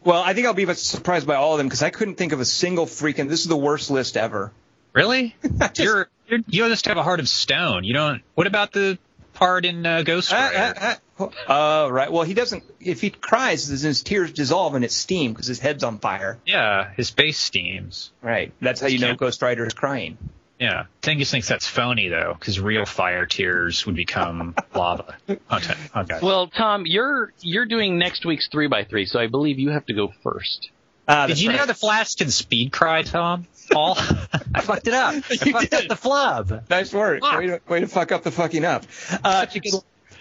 well, 0.02 0.22
I 0.22 0.32
think 0.32 0.46
I'll 0.46 0.54
be 0.54 0.72
surprised 0.74 1.26
by 1.26 1.34
all 1.34 1.52
of 1.52 1.58
them 1.58 1.66
because 1.66 1.82
I 1.82 1.90
couldn't 1.90 2.14
think 2.14 2.32
of 2.32 2.40
a 2.40 2.44
single 2.44 2.86
freaking. 2.86 3.28
This 3.28 3.40
is 3.40 3.48
the 3.48 3.56
worst 3.56 3.90
list 3.90 4.16
ever. 4.16 4.52
Really? 4.92 5.36
Just- 5.58 5.78
you're, 5.78 6.08
you're 6.28 6.40
you 6.46 6.68
just 6.68 6.86
have 6.86 6.96
a 6.96 7.02
heart 7.02 7.20
of 7.20 7.28
stone. 7.28 7.84
You 7.84 7.92
don't. 7.92 8.22
What 8.34 8.46
about 8.46 8.72
the 8.72 8.98
part 9.34 9.64
in 9.64 9.84
uh, 9.84 10.02
Ghost 10.02 10.30
Rider? 10.32 10.56
Uh, 10.56 10.94
uh, 11.18 11.24
uh, 11.24 11.28
oh, 11.48 11.88
right. 11.88 12.10
Well, 12.12 12.22
he 12.22 12.34
doesn't. 12.34 12.62
If 12.80 13.00
he 13.00 13.10
cries, 13.10 13.66
his 13.66 14.02
tears 14.02 14.32
dissolve 14.32 14.74
and 14.74 14.84
it's 14.84 14.94
steam 14.94 15.32
because 15.32 15.46
his 15.46 15.58
head's 15.58 15.82
on 15.84 15.98
fire. 15.98 16.38
yeah, 16.46 16.90
his 16.96 17.10
face 17.10 17.38
steams. 17.38 18.10
Right. 18.22 18.52
That's 18.60 18.80
how 18.80 18.86
you 18.86 18.98
know 18.98 19.14
Ghost 19.14 19.42
Rider 19.42 19.66
is 19.66 19.74
crying. 19.74 20.18
Yeah, 20.60 20.84
Dingus 21.00 21.30
thinks 21.30 21.48
that's 21.48 21.66
phony 21.66 22.08
though, 22.08 22.36
because 22.38 22.60
real 22.60 22.84
fire 22.84 23.24
tears 23.24 23.86
would 23.86 23.96
become 23.96 24.54
lava. 24.74 25.16
Okay. 25.28 25.74
okay. 25.96 26.18
Well, 26.22 26.48
Tom, 26.48 26.84
you're 26.86 27.32
you're 27.40 27.64
doing 27.66 27.98
next 27.98 28.26
week's 28.26 28.46
three 28.48 28.68
by 28.68 28.84
three, 28.84 29.06
so 29.06 29.18
I 29.18 29.26
believe 29.26 29.58
you 29.58 29.70
have 29.70 29.86
to 29.86 29.94
go 29.94 30.12
first. 30.22 30.70
Uh, 31.10 31.26
Did 31.26 31.40
you 31.40 31.50
right. 31.50 31.56
know 31.58 31.66
the 31.66 31.74
Flash 31.74 32.14
can 32.14 32.30
speed 32.30 32.70
cry, 32.70 33.02
Tom? 33.02 33.48
Paul? 33.72 33.96
I 34.54 34.60
fucked 34.60 34.86
it 34.86 34.94
up. 34.94 35.14
I 35.14 35.44
You 35.44 35.52
fucked 35.52 35.70
did. 35.70 35.74
up 35.74 35.88
the 35.88 35.96
flub. 35.96 36.64
Nice 36.70 36.94
work. 36.94 37.22
Way, 37.22 37.48
to, 37.48 37.60
way 37.68 37.80
to 37.80 37.88
fuck 37.88 38.12
up 38.12 38.22
the 38.22 38.30
fucking 38.30 38.64
up. 38.64 38.84
Uh, 39.24 39.46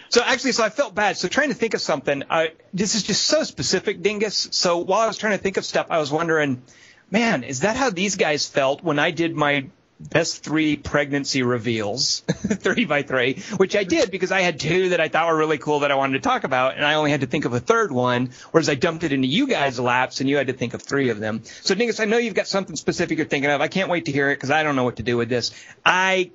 so 0.10 0.24
actually, 0.26 0.54
so 0.54 0.64
I 0.64 0.70
felt 0.70 0.96
bad. 0.96 1.16
So 1.18 1.28
trying 1.28 1.50
to 1.50 1.54
think 1.54 1.76
of 1.76 1.82
something. 1.82 2.24
I, 2.28 2.54
this 2.74 2.96
is 2.96 3.04
just 3.04 3.24
so 3.28 3.44
specific, 3.44 4.02
Dingus. 4.02 4.48
So 4.52 4.80
while 4.80 5.02
I 5.02 5.06
was 5.08 5.18
trying 5.18 5.38
to 5.38 5.44
think 5.44 5.58
of 5.58 5.66
stuff, 5.66 5.88
I 5.92 6.00
was 6.00 6.12
wondering, 6.12 6.64
man, 7.12 7.44
is 7.44 7.60
that 7.60 7.76
how 7.76 7.92
these 7.92 8.16
guys 8.16 8.48
felt 8.48 8.84
when 8.84 8.98
I 8.98 9.12
did 9.12 9.36
my 9.36 9.68
best 10.00 10.44
three 10.44 10.76
pregnancy 10.78 11.44
reveals, 11.44 12.22
three 12.28 12.86
by 12.86 13.04
three, 13.04 13.44
which 13.58 13.76
I 13.76 13.84
did 13.84 14.12
because 14.12 14.32
I 14.32 14.42
had 14.42 14.60
two 14.60 14.90
that 14.90 15.02
I 15.02 15.10
thought 15.10 15.28
were 15.28 15.38
really 15.38 15.58
cool 15.58 15.82
that 15.82 15.92
I 15.92 15.96
wanted 15.96 16.14
to 16.14 16.28
talk 16.28 16.44
about, 16.44 16.76
and 16.76 16.86
I 16.86 16.96
only 16.96 17.12
had 17.12 17.22
to 17.22 17.28
think 17.28 17.46
of 17.46 17.54
a 17.54 17.60
third 17.60 17.92
one, 17.92 18.32
whereas 18.52 18.70
I 18.70 18.76
dumped 18.76 19.04
it 19.04 19.12
into 19.12 19.28
you 19.28 19.48
guys' 19.48 19.80
laps, 19.80 20.22
and 20.22 20.30
you 20.30 20.38
had 20.38 20.48
to 20.48 20.54
think 20.54 20.74
of 20.74 20.82
three 20.82 21.10
of 21.10 21.20
them. 21.20 21.42
So, 21.62 21.76
Dingus, 21.76 22.00
I 22.00 22.06
know 22.06 22.18
you've 22.18 22.34
got 22.34 22.48
something 22.48 22.76
specific 22.76 23.18
you're 23.18 23.28
thinking 23.28 23.52
of. 23.52 23.62
I 23.62 23.68
can't 23.68 23.90
wait 23.90 24.06
to 24.06 24.12
hear 24.12 24.32
it 24.32 24.36
because 24.36 24.52
I 24.52 24.64
don't 24.64 24.76
know 24.76 24.86
what 24.86 24.98
to 24.98 25.04
do 25.04 25.18
with 25.18 25.30
this. 25.30 25.52
I, 25.86 26.32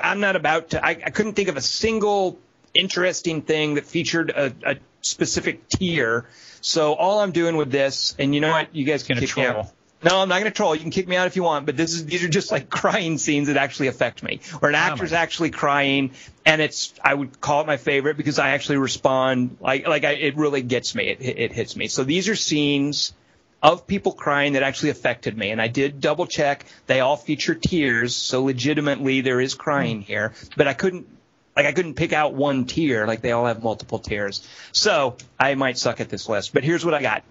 I'm 0.00 0.20
not 0.20 0.36
about 0.36 0.70
to. 0.70 0.84
I, 0.84 0.90
I 0.90 1.10
couldn't 1.10 1.34
think 1.34 1.48
of 1.48 1.56
a 1.56 1.62
single 1.62 2.38
interesting 2.74 3.42
thing 3.42 3.74
that 3.74 3.84
featured 3.84 4.30
a, 4.30 4.52
a 4.64 4.76
specific 5.00 5.68
tier. 5.68 6.26
So 6.60 6.94
all 6.94 7.20
I'm 7.20 7.32
doing 7.32 7.56
with 7.56 7.70
this, 7.70 8.14
and 8.18 8.34
you 8.34 8.40
know 8.40 8.50
what, 8.50 8.74
you 8.74 8.84
guys 8.84 9.02
can 9.02 9.18
kick 9.18 9.36
me 9.36 9.44
out. 9.44 9.66
No, 10.04 10.20
I'm 10.20 10.28
not 10.28 10.40
going 10.40 10.50
to 10.52 10.56
troll. 10.56 10.74
You 10.74 10.82
can 10.82 10.90
kick 10.90 11.08
me 11.08 11.16
out 11.16 11.26
if 11.26 11.34
you 11.34 11.42
want, 11.42 11.64
but 11.64 11.76
this 11.76 11.94
is 11.94 12.04
these 12.04 12.22
are 12.22 12.28
just 12.28 12.52
like 12.52 12.68
crying 12.68 13.16
scenes 13.16 13.48
that 13.48 13.56
actually 13.56 13.88
affect 13.88 14.22
me, 14.22 14.40
where 14.58 14.68
an 14.68 14.74
Oh, 14.74 14.78
actor's 14.78 15.14
actually 15.14 15.50
crying, 15.50 16.10
and 16.44 16.60
it's 16.60 16.92
I 17.02 17.14
would 17.14 17.40
call 17.40 17.62
it 17.62 17.66
my 17.66 17.78
favorite 17.78 18.18
because 18.18 18.38
I 18.38 18.50
actually 18.50 18.76
respond 18.76 19.56
like 19.60 19.88
like 19.88 20.04
I, 20.04 20.12
it 20.12 20.36
really 20.36 20.60
gets 20.60 20.94
me. 20.94 21.08
It, 21.08 21.22
it 21.22 21.38
it 21.38 21.52
hits 21.52 21.74
me. 21.74 21.88
So 21.88 22.04
these 22.04 22.28
are 22.28 22.36
scenes 22.36 23.14
of 23.62 23.86
people 23.86 24.12
crying 24.12 24.52
that 24.52 24.62
actually 24.62 24.90
affected 24.90 25.38
me, 25.38 25.50
and 25.50 25.60
I 25.60 25.68
did 25.68 26.02
double 26.02 26.26
check. 26.26 26.66
They 26.86 27.00
all 27.00 27.16
feature 27.16 27.54
tears, 27.54 28.14
so 28.14 28.44
legitimately 28.44 29.22
there 29.22 29.40
is 29.40 29.54
crying 29.54 30.02
hmm. 30.02 30.06
here, 30.06 30.34
but 30.56 30.68
I 30.68 30.74
couldn't. 30.74 31.08
Like 31.56 31.66
I 31.66 31.72
couldn't 31.72 31.94
pick 31.94 32.12
out 32.12 32.34
one 32.34 32.66
tier, 32.66 33.06
like 33.06 33.20
they 33.22 33.30
all 33.30 33.46
have 33.46 33.62
multiple 33.62 34.00
tiers. 34.00 34.46
So 34.72 35.16
I 35.38 35.54
might 35.54 35.78
suck 35.78 36.00
at 36.00 36.08
this 36.08 36.28
list, 36.28 36.52
but 36.52 36.64
here's 36.64 36.84
what 36.84 36.94
I 36.94 37.00
got. 37.00 37.22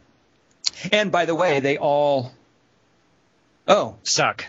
And 0.94 1.12
by 1.12 1.26
the 1.26 1.36
way, 1.36 1.60
they 1.60 1.78
all 1.78 2.32
Oh, 3.68 3.95
Suck. 4.03 4.45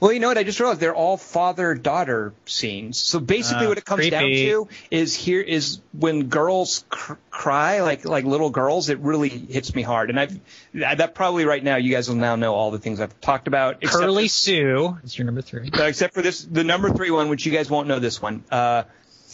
well, 0.00 0.12
you 0.12 0.20
know 0.20 0.28
what? 0.28 0.38
I 0.38 0.44
just 0.44 0.60
realized 0.60 0.80
they're 0.80 0.94
all 0.94 1.16
father-daughter 1.16 2.32
scenes. 2.46 2.98
So 2.98 3.18
basically, 3.20 3.66
Uh, 3.66 3.68
what 3.70 3.78
it 3.78 3.84
comes 3.84 4.08
down 4.08 4.22
to 4.22 4.68
is 4.90 5.14
here 5.14 5.40
is 5.40 5.80
when 5.92 6.24
girls 6.28 6.84
cr- 6.88 7.14
cry 7.30 7.80
like 7.82 8.04
like 8.04 8.24
little 8.24 8.50
girls, 8.50 8.88
it 8.88 8.98
really 8.98 9.28
hits 9.28 9.74
me 9.74 9.82
hard. 9.82 10.10
And 10.10 10.18
I've 10.20 10.38
that 10.74 11.14
probably 11.14 11.44
right 11.44 11.62
now 11.62 11.76
you 11.76 11.92
guys 11.92 12.08
will 12.08 12.16
now 12.16 12.36
know 12.36 12.54
all 12.54 12.70
the 12.70 12.78
things 12.78 13.00
I've 13.00 13.20
talked 13.20 13.48
about. 13.48 13.80
Curly 13.82 14.24
for- 14.24 14.28
Sue 14.28 14.98
is 15.04 15.16
your 15.18 15.24
number 15.26 15.42
three. 15.42 15.70
uh, 15.72 15.84
except 15.84 16.14
for 16.14 16.22
this, 16.22 16.42
the 16.44 16.64
number 16.64 16.90
three 16.90 17.10
one, 17.10 17.28
which 17.28 17.44
you 17.46 17.52
guys 17.52 17.68
won't 17.70 17.88
know 17.88 17.98
this 17.98 18.22
one. 18.22 18.44
Uh, 18.50 18.84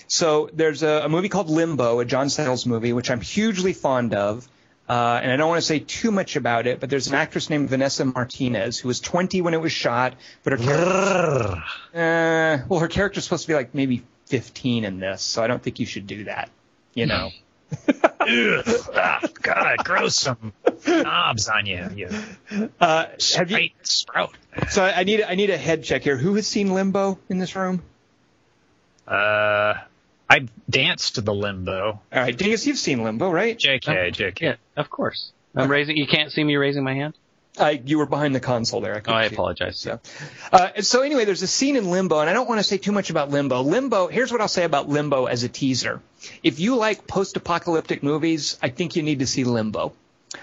so 0.07 0.49
there's 0.55 0.83
a, 0.83 1.03
a 1.05 1.09
movie 1.09 1.29
called 1.29 1.51
Limbo, 1.51 2.01
a 2.01 2.05
John 2.07 2.31
Sayles 2.31 2.65
movie, 2.65 2.93
which 2.95 3.11
I'm 3.11 3.21
hugely 3.21 3.75
fond 3.75 4.15
of. 4.15 4.49
Uh, 4.89 5.21
and 5.23 5.31
I 5.31 5.37
don't 5.37 5.49
want 5.49 5.59
to 5.61 5.67
say 5.67 5.81
too 5.81 6.11
much 6.11 6.37
about 6.37 6.67
it, 6.67 6.81
but 6.81 6.89
there's 6.89 7.09
an 7.09 7.15
actress 7.15 7.51
named 7.51 7.69
Vanessa 7.69 8.07
Martinez 8.07 8.79
who 8.79 8.89
was 8.89 9.01
20 9.01 9.43
when 9.43 9.53
it 9.53 9.61
was 9.61 9.71
shot, 9.71 10.15
but 10.45 10.55
her 10.55 10.59
character, 10.59 11.63
uh, 11.95 12.65
well, 12.69 12.81
her 12.81 12.89
character's 12.89 13.25
supposed 13.25 13.43
to 13.43 13.49
be 13.49 13.55
like 13.55 13.75
maybe 13.75 14.03
15 14.27 14.85
in 14.85 14.99
this, 14.99 15.21
so 15.23 15.43
I 15.43 15.47
don't 15.47 15.63
think 15.63 15.79
you 15.79 15.85
should 15.87 16.07
do 16.07 16.25
that. 16.25 16.49
You 16.95 17.05
know. 17.07 17.31
ah, 17.93 19.21
God, 19.43 19.77
grow 19.85 20.09
some 20.09 20.55
knobs 20.87 21.49
on 21.49 21.67
you. 21.67 21.87
You 21.95 22.09
Uh, 22.81 23.05
have 23.37 23.51
you, 23.51 23.57
straight 23.57 23.75
sprout. 23.87 24.35
so 24.71 24.83
I 24.83 25.05
need 25.05 25.23
I 25.23 25.35
need 25.35 25.51
a 25.51 25.59
head 25.59 25.85
check 25.85 26.03
here. 26.03 26.17
Who 26.17 26.35
has 26.37 26.47
seen 26.47 26.73
Limbo 26.73 27.19
in 27.29 27.39
this 27.39 27.55
room? 27.55 27.83
Uh, 29.07 29.75
I 30.31 30.47
danced 30.69 31.25
the 31.25 31.35
limbo. 31.35 32.01
All 32.13 32.21
right, 32.21 32.37
Dingus, 32.37 32.67
you've 32.67 32.79
seen 32.79 33.03
Limbo, 33.03 33.31
right? 33.31 33.59
JK, 33.59 34.15
JK. 34.15 34.41
Yeah, 34.41 34.57
of 34.79 34.91
course. 34.91 35.33
I'm 35.55 35.71
raising. 35.71 35.97
You 35.97 36.07
can't 36.07 36.31
see 36.31 36.43
me 36.45 36.57
raising 36.57 36.85
my 36.85 36.95
hand. 36.95 37.15
Uh, 37.59 37.75
you 37.85 37.99
were 37.99 38.07
behind 38.07 38.35
the 38.35 38.41
console 38.41 38.81
there. 38.81 38.95
I, 38.95 39.01
Oh, 39.05 39.13
I 39.13 39.25
apologize. 39.25 39.81
So, 39.81 39.99
uh, 40.53 40.81
so 40.83 41.03
anyway, 41.03 41.25
there's 41.25 41.43
a 41.43 41.49
scene 41.49 41.75
in 41.75 41.91
Limbo, 41.91 42.21
and 42.21 42.31
I 42.31 42.33
don't 42.33 42.49
want 42.49 42.61
to 42.61 42.65
say 42.65 42.79
too 42.79 42.93
much 42.93 43.11
about 43.11 43.31
Limbo. 43.31 43.63
Limbo, 43.63 44.07
here's 44.07 44.31
what 44.31 44.41
I'll 44.41 44.47
say 44.47 44.63
about 44.63 44.89
Limbo 44.89 45.27
as 45.27 45.43
a 45.43 45.49
teaser. 45.49 46.01
If 46.45 46.61
you 46.61 46.77
like 46.77 47.09
post-apocalyptic 47.09 48.03
movies, 48.05 48.59
I 48.63 48.69
think 48.69 48.95
you 48.95 49.03
need 49.03 49.19
to 49.21 49.27
see 49.27 49.43
Limbo. 49.43 49.93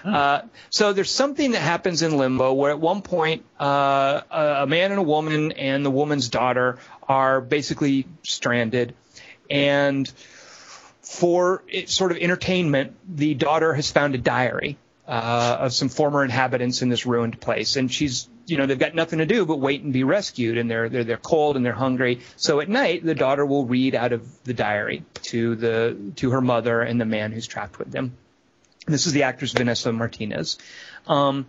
Uh, 0.04 0.42
so 0.68 0.92
there's 0.92 1.10
something 1.10 1.52
that 1.52 1.60
happens 1.60 2.02
in 2.02 2.18
Limbo 2.18 2.52
where 2.52 2.72
at 2.72 2.80
one 2.80 3.00
point 3.02 3.44
uh, 3.58 4.20
a 4.30 4.66
man 4.66 4.90
and 4.90 4.98
a 4.98 5.02
woman 5.02 5.52
and 5.52 5.86
the 5.86 5.90
woman's 5.90 6.28
daughter 6.28 6.78
are 7.08 7.40
basically 7.40 8.06
stranded, 8.24 8.94
and 9.48 10.12
for 11.06 11.62
sort 11.86 12.10
of 12.10 12.18
entertainment, 12.18 12.96
the 13.08 13.34
daughter 13.34 13.72
has 13.72 13.90
found 13.92 14.16
a 14.16 14.18
diary 14.18 14.76
uh, 15.06 15.56
of 15.60 15.72
some 15.72 15.88
former 15.88 16.24
inhabitants 16.24 16.82
in 16.82 16.88
this 16.88 17.06
ruined 17.06 17.40
place, 17.40 17.76
and 17.76 17.92
she's, 17.92 18.28
you 18.46 18.56
know, 18.56 18.66
they've 18.66 18.76
got 18.76 18.92
nothing 18.96 19.20
to 19.20 19.24
do 19.24 19.46
but 19.46 19.60
wait 19.60 19.82
and 19.82 19.92
be 19.92 20.02
rescued, 20.02 20.58
and 20.58 20.68
they're 20.68 20.88
they're 20.88 21.04
they're 21.04 21.16
cold 21.16 21.56
and 21.56 21.64
they're 21.64 21.72
hungry. 21.72 22.22
So 22.34 22.58
at 22.58 22.68
night, 22.68 23.04
the 23.04 23.14
daughter 23.14 23.46
will 23.46 23.66
read 23.66 23.94
out 23.94 24.12
of 24.12 24.26
the 24.42 24.52
diary 24.52 25.04
to 25.22 25.54
the 25.54 25.96
to 26.16 26.30
her 26.32 26.40
mother 26.40 26.82
and 26.82 27.00
the 27.00 27.04
man 27.04 27.30
who's 27.30 27.46
trapped 27.46 27.78
with 27.78 27.92
them. 27.92 28.16
This 28.88 29.06
is 29.06 29.12
the 29.12 29.22
actress 29.22 29.52
Vanessa 29.52 29.92
Martinez, 29.92 30.58
um, 31.06 31.46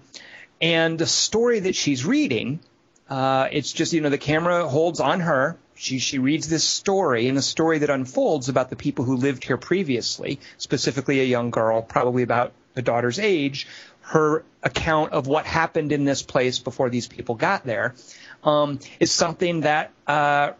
and 0.61 0.99
the 0.99 1.07
story 1.07 1.61
that 1.61 1.75
she's 1.75 2.05
reading 2.05 2.59
uh, 3.09 3.47
it's 3.51 3.71
just 3.71 3.93
you 3.93 4.01
know 4.01 4.09
the 4.09 4.17
camera 4.17 4.67
holds 4.67 4.99
on 4.99 5.21
her. 5.21 5.57
She 5.75 5.99
she 5.99 6.19
reads 6.19 6.49
this 6.49 6.63
story 6.63 7.27
and 7.27 7.37
a 7.37 7.41
story 7.41 7.79
that 7.79 7.89
unfolds 7.89 8.49
about 8.49 8.69
the 8.69 8.75
people 8.75 9.05
who 9.05 9.15
lived 9.15 9.43
here 9.43 9.57
previously, 9.57 10.39
specifically 10.57 11.21
a 11.21 11.25
young 11.25 11.51
girl, 11.51 11.81
probably 11.81 12.23
about 12.23 12.53
a 12.75 12.81
daughter's 12.81 13.19
age. 13.19 13.67
Her 14.01 14.43
account 14.63 15.11
of 15.11 15.27
what 15.27 15.45
happened 15.45 15.91
in 15.91 16.05
this 16.05 16.21
place 16.21 16.59
before 16.59 16.89
these 16.89 17.07
people 17.07 17.35
got 17.35 17.65
there 17.65 17.93
um, 18.43 18.79
is 18.99 19.11
something 19.11 19.61
that 19.61 19.91
uh, 20.07 20.51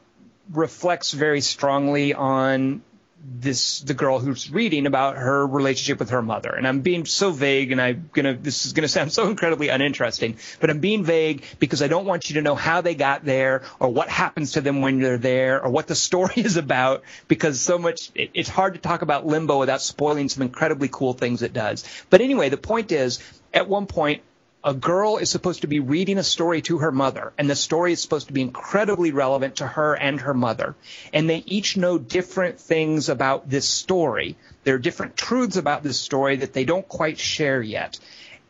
reflects 0.52 1.12
very 1.12 1.42
strongly 1.42 2.14
on 2.14 2.82
this 3.24 3.82
the 3.82 3.94
girl 3.94 4.20
who's 4.20 4.50
reading 4.50 4.86
about 4.86 5.18
her 5.18 5.46
relationship 5.46 6.00
with 6.00 6.12
her 6.12 6.22
mother. 6.22 6.50
And 6.50 6.68
i'm 6.68 6.82
being 6.82 7.06
so 7.06 7.32
vague 7.32 7.72
and 7.72 7.82
i'm 7.82 8.10
gonna 8.14 8.36
this 8.36 8.66
is 8.66 8.74
gonna 8.74 8.88
sound 8.88 9.12
so 9.18 9.30
incredibly 9.30 9.70
uninteresting 9.70 10.38
but 10.60 10.70
i'm 10.70 10.80
being 10.80 11.04
vague 11.04 11.44
because 11.60 11.82
i 11.82 11.88
don't 11.88 12.06
want 12.06 12.30
you 12.30 12.36
to 12.36 12.42
know 12.42 12.56
how 12.56 12.82
they 12.82 12.96
got 12.96 13.26
there 13.26 13.64
or 13.80 13.90
what 13.90 14.10
happens 14.10 14.54
to 14.54 14.62
them 14.62 14.82
when 14.82 15.00
they're 15.00 15.18
there 15.18 15.62
or 15.64 15.70
what 15.70 15.88
the 15.88 15.96
story 15.96 16.34
is 16.38 16.58
about 16.58 17.04
because 17.28 17.60
so 17.60 17.78
much 17.78 18.12
it, 18.16 18.32
it's 18.34 18.50
hard 18.50 18.74
to 18.74 18.80
talk 18.80 19.02
about 19.02 19.26
limbo 19.26 19.60
without 19.60 19.82
spoiling 19.82 20.30
some 20.30 20.44
incredibly 20.44 20.88
cool 20.88 21.14
things 21.14 21.42
it 21.42 21.54
does. 21.54 21.84
But 22.10 22.22
anyway 22.22 22.50
the 22.50 22.58
point 22.58 22.92
is 22.92 23.20
at 23.54 23.68
one 23.68 23.88
point 23.88 24.22
a 24.68 24.74
girl 24.74 25.16
is 25.16 25.30
supposed 25.30 25.62
to 25.62 25.68
be 25.68 25.80
reading 25.80 26.18
a 26.18 26.24
story 26.24 26.62
to 26.62 26.80
her 26.80 26.92
mother, 26.92 27.32
and 27.38 27.50
the 27.50 27.56
story 27.56 27.94
is 27.94 28.02
supposed 28.02 28.28
to 28.28 28.34
be 28.34 28.42
incredibly 28.42 29.12
relevant 29.12 29.56
to 29.56 29.66
her 29.66 29.94
and 29.94 30.20
her 30.20 30.34
mother. 30.34 30.76
And 31.14 31.30
they 31.30 31.38
each 31.46 31.78
know 31.78 31.98
different 31.98 32.60
things 32.60 33.08
about 33.08 33.50
this 33.50 33.66
story. 33.66 34.36
There 34.66 34.76
are 34.76 34.80
different 34.80 35.16
truths 35.16 35.56
about 35.56 35.84
this 35.84 35.98
story 35.98 36.36
that 36.36 36.52
they 36.52 36.66
don't 36.66 36.86
quite 36.86 37.18
share 37.18 37.62
yet. 37.62 37.98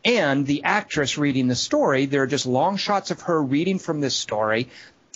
And 0.04 0.44
the 0.44 0.64
actress 0.64 1.18
reading 1.18 1.46
the 1.46 1.54
story, 1.54 2.06
there 2.06 2.22
are 2.22 2.26
just 2.26 2.46
long 2.46 2.78
shots 2.78 3.12
of 3.12 3.20
her 3.22 3.40
reading 3.40 3.78
from 3.78 4.00
this 4.00 4.16
story. 4.16 4.70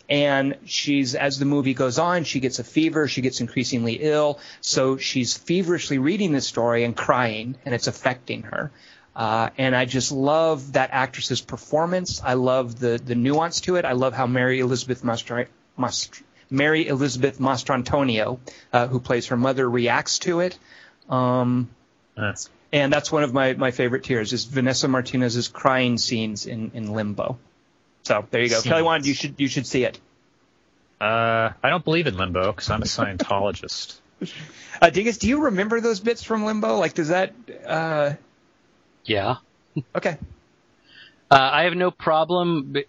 And 0.09 0.57
she's, 0.66 1.16
as 1.16 1.37
the 1.37 1.47
movie 1.47 1.74
goes 1.74 1.99
on, 1.99 2.23
she 2.23 2.39
gets 2.39 2.61
a 2.61 2.65
fever, 2.65 3.09
she 3.09 3.23
gets 3.23 3.41
increasingly 3.41 3.95
ill. 3.95 4.39
So 4.61 4.99
she's 4.99 5.37
feverishly 5.37 5.99
reading 5.99 6.31
this 6.31 6.47
story 6.47 6.85
and 6.85 6.97
crying, 6.97 7.57
and 7.65 7.74
it's 7.74 7.89
affecting 7.89 8.43
her. 8.43 8.70
Uh, 9.14 9.51
and 9.59 9.76
I 9.76 9.84
just 9.84 10.10
love 10.10 10.72
that 10.72 10.90
actress's 10.93 11.40
performance. 11.40 12.22
I 12.24 12.34
love 12.34 12.78
the 12.78 13.01
the 13.05 13.14
nuance 13.14 13.60
to 13.62 13.76
it. 13.76 13.84
I 13.84 13.93
love 13.93 14.14
how 14.14 14.26
Mary 14.26 14.60
Elizabeth 14.60 15.02
Mastra- 15.02 15.48
Mast- 15.76 16.22
Mary 16.51 16.86
Elizabeth 16.86 17.39
Mastrantonio, 17.39 18.39
uh, 18.72 18.86
who 18.86 19.01
plays 19.01 19.26
her 19.26 19.36
mother, 19.36 19.68
reacts 19.68 20.18
to 20.20 20.40
it. 20.40 20.59
Um, 21.10 21.68
and 22.72 22.93
that's 22.93 23.12
one 23.12 23.22
of 23.22 23.34
my, 23.34 23.52
my 23.52 23.70
favorite 23.70 24.05
tears 24.05 24.32
is 24.32 24.44
Vanessa 24.44 24.89
Martinez's 24.89 25.48
crying 25.48 25.98
scenes 25.98 26.47
in, 26.47 26.70
in 26.74 26.93
Limbo. 26.93 27.39
So 28.05 28.26
there 28.30 28.43
you 28.43 28.48
go, 28.48 28.56
Scenes. 28.56 28.64
Kelly 28.70 28.82
Wand. 28.82 29.06
You 29.06 29.14
should 29.14 29.34
you 29.39 29.48
should 29.48 29.66
see 29.66 29.84
it. 29.84 30.01
Uh, 31.01 31.51
I 31.62 31.70
don't 31.70 31.84
believe 31.84 32.06
in 32.06 32.16
limbo 32.16 32.52
because 32.52 32.70
I'm 32.70 32.82
a 32.82 32.86
Scientologist. 32.86 33.98
Uh, 34.80 34.90
Dingus, 34.90 35.18
do 35.18 35.28
you 35.28 35.44
remember 35.44 35.80
those 35.80 36.01
bits 36.01 36.24
from 36.24 36.44
Limbo? 36.44 36.78
Like, 36.78 36.94
does 36.94 37.09
that? 37.09 37.34
Yeah. 39.05 39.37
okay. 39.97 40.19
Uh, 41.31 41.35
I 41.53 41.62
have 41.65 41.74
no 41.74 41.91
problem. 41.91 42.73
With 42.74 42.87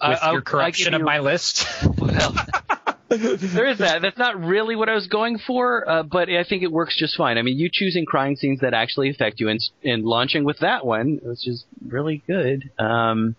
I'll- 0.00 0.32
your 0.32 0.40
I 0.42 0.44
correction 0.44 0.92
give 0.92 0.94
of 0.94 1.00
you- 1.00 1.04
my 1.06 1.18
list. 1.20 1.66
Well, 1.98 2.34
there 3.08 3.66
is 3.66 3.78
that. 3.78 4.02
That's 4.02 4.18
not 4.18 4.38
really 4.42 4.76
what 4.76 4.88
I 4.88 4.94
was 4.94 5.06
going 5.06 5.38
for, 5.38 5.88
uh, 5.88 6.02
but 6.02 6.28
I 6.28 6.44
think 6.44 6.62
it 6.62 6.70
works 6.70 6.96
just 6.98 7.16
fine. 7.16 7.38
I 7.38 7.42
mean, 7.42 7.58
you 7.58 7.68
choosing 7.72 8.04
crying 8.04 8.36
scenes 8.36 8.60
that 8.60 8.74
actually 8.74 9.10
affect 9.10 9.40
you 9.40 9.48
and, 9.48 9.60
and 9.84 10.04
launching 10.04 10.44
with 10.44 10.58
that 10.58 10.84
one, 10.84 11.18
which 11.22 11.46
is 11.48 11.64
really 11.86 12.22
good. 12.26 12.70
Um, 12.78 13.34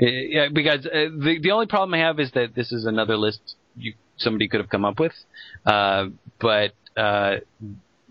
eh, 0.00 0.06
yeah, 0.08 0.48
because 0.52 0.84
uh, 0.86 1.08
the 1.16 1.38
the 1.40 1.50
only 1.52 1.66
problem 1.66 1.94
I 1.94 1.98
have 1.98 2.18
is 2.18 2.32
that 2.32 2.54
this 2.54 2.72
is 2.72 2.84
another 2.84 3.16
list 3.16 3.40
you 3.76 3.94
somebody 4.16 4.48
could 4.48 4.60
have 4.60 4.68
come 4.70 4.84
up 4.84 4.98
with, 4.98 5.12
uh, 5.66 6.06
but. 6.40 6.72
Uh, 6.94 7.36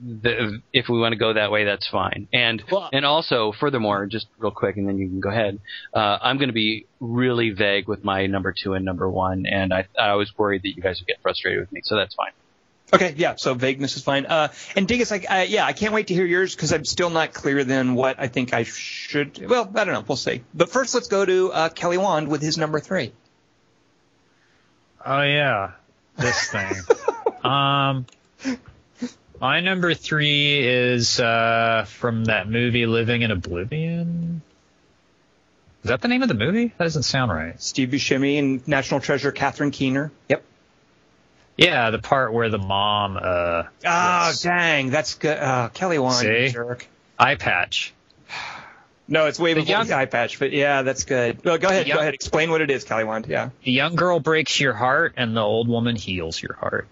the, 0.01 0.61
if 0.73 0.89
we 0.89 0.99
want 0.99 1.13
to 1.13 1.17
go 1.17 1.33
that 1.33 1.51
way, 1.51 1.65
that's 1.65 1.87
fine. 1.87 2.27
And 2.33 2.63
Well- 2.71 2.89
and 2.91 3.05
also, 3.05 3.51
furthermore, 3.51 4.07
just 4.07 4.27
real 4.39 4.51
quick, 4.51 4.77
and 4.77 4.87
then 4.87 4.97
you 4.97 5.07
can 5.07 5.19
go 5.19 5.29
ahead. 5.29 5.59
Uh, 5.93 6.17
I'm 6.21 6.37
going 6.37 6.49
to 6.49 6.53
be 6.53 6.85
really 6.99 7.51
vague 7.51 7.87
with 7.87 8.03
my 8.03 8.25
number 8.27 8.51
two 8.53 8.73
and 8.73 8.83
number 8.83 9.09
one, 9.09 9.45
and 9.45 9.73
I 9.73 9.87
I 9.99 10.15
was 10.15 10.35
worried 10.37 10.63
that 10.63 10.75
you 10.75 10.81
guys 10.81 10.99
would 10.99 11.07
get 11.07 11.21
frustrated 11.21 11.59
with 11.59 11.71
me, 11.71 11.81
so 11.83 11.95
that's 11.95 12.15
fine. 12.15 12.31
Okay, 12.93 13.13
yeah, 13.15 13.35
so 13.37 13.53
vagueness 13.53 13.95
is 13.95 14.03
fine. 14.03 14.25
Uh, 14.25 14.49
and 14.75 14.85
Dingus, 14.85 15.13
I, 15.13 15.23
I, 15.29 15.43
yeah, 15.43 15.65
I 15.65 15.71
can't 15.71 15.93
wait 15.93 16.07
to 16.07 16.13
hear 16.13 16.25
yours 16.25 16.53
because 16.53 16.73
I'm 16.73 16.83
still 16.83 17.09
not 17.09 17.31
clear 17.31 17.63
then 17.63 17.95
what 17.95 18.19
I 18.19 18.27
think 18.27 18.53
I 18.53 18.63
should. 18.63 19.47
Well, 19.49 19.71
I 19.73 19.85
don't 19.85 19.93
know. 19.93 20.03
We'll 20.05 20.17
see. 20.17 20.43
But 20.53 20.69
first, 20.69 20.93
let's 20.93 21.07
go 21.07 21.23
to 21.23 21.51
uh, 21.53 21.69
Kelly 21.69 21.97
Wand 21.97 22.27
with 22.27 22.41
his 22.41 22.57
number 22.57 22.81
three. 22.81 23.13
Oh 25.05 25.21
yeah, 25.21 25.71
this 26.17 26.51
thing. 26.51 26.73
um, 27.49 28.05
my 29.41 29.59
number 29.59 29.93
three 29.93 30.59
is 30.67 31.19
uh, 31.19 31.85
from 31.87 32.25
that 32.25 32.47
movie 32.47 32.85
Living 32.85 33.23
in 33.23 33.31
Oblivion. 33.31 34.41
Is 35.83 35.89
that 35.89 36.01
the 36.01 36.07
name 36.07 36.21
of 36.21 36.27
the 36.27 36.35
movie? 36.35 36.67
That 36.77 36.83
doesn't 36.85 37.03
sound 37.03 37.31
right. 37.31 37.59
Steve 37.61 37.89
Buscemi 37.89 38.37
and 38.37 38.65
National 38.67 38.99
Treasure 38.99 39.31
Catherine 39.31 39.71
Keener. 39.71 40.11
Yep. 40.29 40.43
Yeah, 41.57 41.89
the 41.89 41.99
part 41.99 42.33
where 42.33 42.49
the 42.49 42.59
mom 42.59 43.17
uh, 43.17 43.19
Oh, 43.23 43.67
Yes. 43.83 44.41
dang, 44.43 44.89
that's 44.91 45.15
good. 45.15 45.37
Uh, 45.37 45.69
Kelly 45.69 45.97
Wand, 45.99 46.25
you 46.27 46.47
See? 46.47 46.53
jerk. 46.53 46.87
eye 47.19 47.35
patch. 47.35 47.93
No, 49.07 49.25
it's 49.25 49.37
way 49.37 49.53
The 49.53 49.59
before 49.61 49.71
young- 49.75 49.87
the 49.87 49.95
eye 49.97 50.05
patch, 50.05 50.39
but 50.39 50.53
yeah, 50.53 50.83
that's 50.83 51.03
good. 51.03 51.43
Well, 51.43 51.57
go 51.57 51.67
ahead, 51.67 51.85
young- 51.85 51.97
go 51.97 52.01
ahead. 52.01 52.13
Explain 52.13 52.49
what 52.49 52.61
it 52.61 52.71
is, 52.71 52.85
Kelly 52.85 53.03
Wand. 53.03 53.25
Yeah. 53.27 53.49
The 53.65 53.71
young 53.71 53.95
girl 53.95 54.21
breaks 54.21 54.57
your 54.57 54.71
heart, 54.71 55.15
and 55.17 55.35
the 55.35 55.41
old 55.41 55.67
woman 55.67 55.97
heals 55.97 56.41
your 56.41 56.53
heart. 56.53 56.87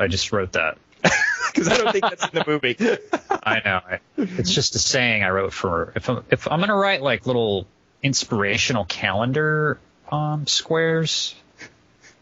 I 0.00 0.08
just 0.08 0.32
wrote 0.32 0.52
that. 0.54 0.76
Because 1.54 1.68
I 1.68 1.76
don't 1.76 1.92
think 1.92 2.02
that's 2.02 2.24
in 2.24 2.30
the 2.34 2.44
movie. 2.48 2.76
I 3.30 3.60
know. 3.64 3.80
It's 4.16 4.52
just 4.52 4.74
a 4.74 4.80
saying 4.80 5.22
I 5.22 5.28
wrote 5.28 5.52
for. 5.52 5.92
If 5.94 6.10
I'm 6.10 6.24
if 6.28 6.50
I'm 6.50 6.58
gonna 6.58 6.74
write 6.74 7.00
like 7.00 7.28
little 7.28 7.68
inspirational 8.02 8.84
calendar 8.84 9.78
um, 10.10 10.48
squares 10.48 11.36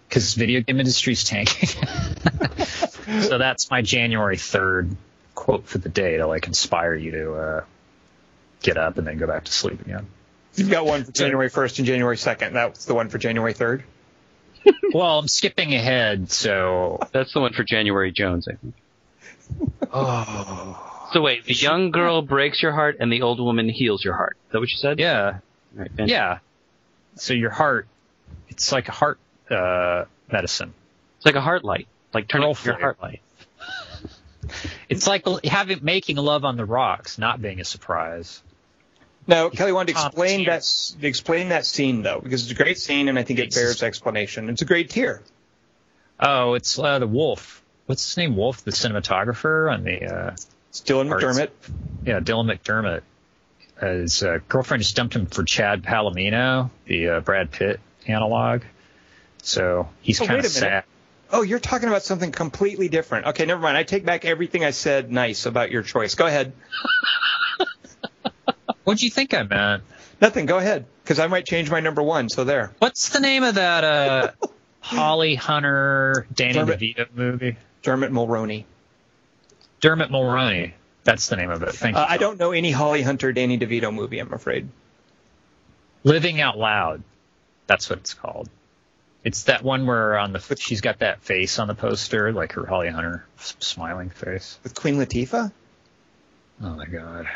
because 0.07 0.35
video 0.35 0.61
game 0.61 0.81
industry's 0.81 1.25
tanking. 1.25 1.69
so 3.23 3.39
that's 3.39 3.71
my 3.71 3.81
January 3.81 4.37
3rd 4.37 4.97
quote 5.35 5.67
for 5.67 5.79
the 5.79 5.89
day 5.89 6.19
to 6.19 6.27
like 6.27 6.47
inspire 6.47 6.95
you 6.95 7.13
to 7.13 7.33
uh, 7.33 7.65
get 8.63 8.77
up 8.77 8.99
and 8.99 9.07
then 9.07 9.17
go 9.17 9.27
back 9.27 9.45
to 9.45 9.53
sleep 9.53 9.81
again. 9.81 10.07
You've 10.55 10.71
got 10.71 10.85
one 10.85 11.05
for 11.05 11.13
January 11.13 11.49
1st 11.49 11.79
and 11.79 11.87
January 11.87 12.17
2nd. 12.17 12.53
That's 12.53 12.85
the 12.85 12.95
one 12.95 13.09
for 13.09 13.17
January 13.17 13.55
3rd. 13.55 13.83
Well, 14.94 15.18
I'm 15.18 15.28
skipping 15.28 15.74
ahead, 15.74 16.30
so 16.30 16.98
That's 17.12 17.32
the 17.32 17.40
one 17.40 17.52
for 17.55 17.64
January 17.64 18.12
Jones, 18.12 18.47
I 18.48 18.55
think. 18.55 18.74
Oh. 19.93 21.09
So 21.12 21.20
wait, 21.20 21.44
the 21.44 21.52
young 21.52 21.90
girl 21.90 22.22
breaks 22.22 22.62
your 22.62 22.72
heart 22.72 22.97
and 23.01 23.12
the 23.12 23.20
old 23.22 23.39
woman 23.39 23.68
heals 23.68 24.02
your 24.02 24.14
heart. 24.14 24.36
Is 24.47 24.52
that 24.52 24.60
what 24.60 24.70
you 24.70 24.78
said? 24.78 24.98
yeah, 24.98 25.40
Right, 25.74 25.90
yeah. 25.98 26.39
So 27.16 27.34
your 27.34 27.51
heart, 27.51 27.86
it's 28.48 28.72
like 28.72 28.89
a 28.89 28.93
heart 28.93 29.18
uh, 29.51 30.05
medicine. 30.30 30.72
It's 31.18 31.26
like 31.26 31.34
a 31.34 31.43
heart 31.43 31.64
light. 31.64 31.86
Like 32.14 32.28
turning 32.28 32.44
Girl 32.44 32.51
off 32.52 32.64
your 32.64 32.78
heart 32.78 33.02
light. 33.02 33.20
It's 34.89 35.06
like 35.06 35.24
having 35.44 35.78
making 35.82 36.16
love 36.16 36.44
on 36.44 36.56
the 36.56 36.64
rocks, 36.64 37.16
not 37.16 37.40
being 37.40 37.60
a 37.60 37.64
surprise. 37.64 38.43
No, 39.27 39.51
Kelly 39.51 39.73
wanted 39.73 39.94
to 39.94 40.05
explain 40.07 40.44
that 40.47 40.57
s- 40.59 40.97
explain 41.01 41.51
that 41.51 41.65
scene 41.65 42.03
though, 42.03 42.20
because 42.20 42.43
it's 42.43 42.59
a 42.59 42.62
great 42.62 42.78
scene 42.78 43.09
and 43.09 43.19
I 43.19 43.23
think 43.23 43.39
it 43.39 43.47
Jesus. 43.47 43.62
bears 43.62 43.82
explanation. 43.82 44.49
It's 44.49 44.62
a 44.62 44.65
great 44.65 44.90
tier. 44.90 45.23
Oh, 46.19 46.55
it's 46.55 46.78
uh, 46.78 46.99
the 46.99 47.07
Wolf. 47.07 47.62
What's 47.86 48.05
his 48.09 48.16
name? 48.16 48.36
Wolf, 48.36 48.65
the 48.65 48.70
cinematographer 48.73 49.73
on 49.73 49.85
the 49.85 50.05
uh, 50.05 50.31
It's 50.70 50.81
Dylan 50.81 51.11
Arts. 51.11 51.24
McDermott. 51.24 51.51
yeah 52.05 52.20
Dylan 52.20 52.51
McDermott. 52.53 53.03
His 53.81 54.23
uh, 54.23 54.39
girlfriend 54.49 54.82
just 54.82 54.94
dumped 54.97 55.15
him 55.16 55.27
for 55.27 55.43
Chad 55.44 55.82
Palomino, 55.82 56.70
the 56.86 57.09
uh, 57.09 57.20
Brad 57.20 57.51
Pitt 57.51 57.81
analog. 58.07 58.62
So 59.43 59.89
he's 60.03 60.20
Oh, 60.20 60.27
kind 60.27 60.39
of 60.40 60.47
sad. 60.47 60.85
Oh, 61.31 61.43
you're 61.43 61.59
talking 61.59 61.89
about 61.89 62.03
something 62.03 62.31
completely 62.31 62.89
different. 62.89 63.27
Okay, 63.28 63.44
never 63.47 63.61
mind. 63.61 63.77
I 63.77 63.82
take 63.85 64.05
back 64.05 64.24
everything 64.24 64.65
I 64.65 64.70
said 64.70 65.11
nice 65.11 65.47
about 65.47 65.70
your 65.70 65.82
choice. 65.82 66.15
Go 66.15 66.27
ahead. 66.27 66.53
What'd 68.85 69.03
you 69.03 69.11
think 69.11 69.35
I 69.35 69.43
meant? 69.45 69.83
Nothing. 70.21 70.47
Go 70.47 70.59
ahead, 70.59 70.87
because 71.03 71.19
I 71.19 71.27
might 71.27 71.47
change 71.47 71.71
my 71.71 71.81
number 71.81 72.03
one. 72.03 72.29
So 72.29 72.45
there. 72.45 72.73
What's 72.79 73.11
the 73.11 73.21
name 73.21 73.43
of 73.43 73.57
that 73.57 73.85
uh, 73.85 74.31
Holly 74.81 75.35
Hunter 75.35 76.27
Danny 76.35 76.55
Dermot. 76.55 76.81
DeVito 76.81 77.07
movie? 77.15 77.57
Dermot 77.83 78.13
Mulroney. 78.13 78.65
Dermot 79.81 80.11
Mulroney. 80.11 80.73
That's 81.05 81.29
the 81.29 81.37
name 81.37 81.51
of 81.51 81.63
it. 81.65 81.73
Thank 81.75 81.97
Uh, 81.97 82.01
you. 82.01 82.07
I 82.15 82.17
don't 82.17 82.39
know 82.39 82.53
any 82.53 82.71
Holly 82.71 83.03
Hunter 83.03 83.33
Danny 83.33 83.59
DeVito 83.59 83.93
movie. 83.93 84.19
I'm 84.21 84.33
afraid. 84.33 84.69
Living 86.05 86.41
Out 86.41 86.57
Loud. 86.59 87.03
That's 87.67 87.89
what 87.91 87.99
it's 88.01 88.15
called. 88.15 88.49
It's 89.25 89.45
that 89.45 89.63
one 89.63 89.87
where 89.87 90.19
on 90.19 90.33
the 90.33 90.57
she's 90.59 90.81
got 90.81 90.99
that 91.01 91.23
face 91.23 91.59
on 91.61 91.69
the 91.69 91.75
poster, 91.75 92.33
like 92.33 92.53
her 92.53 92.67
Holly 92.67 92.89
Hunter 92.89 93.25
smiling 93.61 94.11
face. 94.11 94.59
With 94.65 94.75
Queen 94.75 94.97
Latifah. 94.97 95.53
Oh 96.65 96.71
my 96.71 96.87
god, 96.87 97.29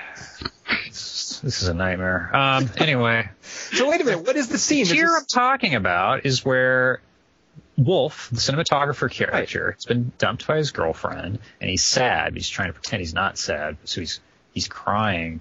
this, 0.97 1.41
this 1.41 1.63
is 1.63 1.69
a 1.69 1.75
nightmare. 1.75 2.35
Um, 2.35 2.71
anyway, 2.77 3.29
So 3.43 3.91
wait 3.91 4.01
a 4.01 4.05
minute. 4.05 4.27
What 4.27 4.37
is 4.37 4.49
the 4.49 4.59
scene? 4.59 4.85
This 4.85 4.93
here 4.93 5.15
I'm 5.17 5.27
talking 5.27 5.75
about 5.75 6.27
is 6.27 6.45
where 6.45 7.01
Wolf, 7.77 8.31
the 8.31 8.39
cinematographer 8.39 9.11
character, 9.11 9.73
has 9.73 9.85
been 9.85 10.13
dumped 10.19 10.47
by 10.47 10.57
his 10.57 10.71
girlfriend, 10.71 11.39
and 11.61 11.71
he's 11.71 11.85
sad. 11.85 12.35
He's 12.35 12.49
trying 12.49 12.69
to 12.69 12.73
pretend 12.73 13.01
he's 13.01 13.15
not 13.15 13.39
sad, 13.39 13.77
so 13.85 14.01
he's 14.01 14.21
he's 14.53 14.69
crying. 14.69 15.41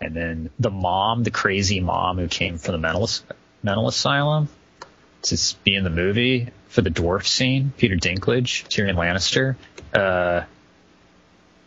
And 0.00 0.14
then 0.14 0.50
the 0.58 0.70
mom, 0.70 1.22
the 1.22 1.30
crazy 1.30 1.80
mom 1.80 2.18
who 2.18 2.28
came 2.28 2.58
from 2.58 2.72
the 2.72 2.78
mental 2.78 3.08
mental 3.62 3.88
asylum, 3.88 4.48
to 5.22 5.54
be 5.64 5.74
in 5.74 5.84
the 5.84 5.90
movie 5.90 6.50
for 6.68 6.82
the 6.82 6.90
dwarf 6.90 7.26
scene, 7.26 7.72
Peter 7.76 7.96
Dinklage, 7.96 8.68
Tyrion 8.68 8.94
Lannister. 8.94 9.56
Uh, 9.92 10.44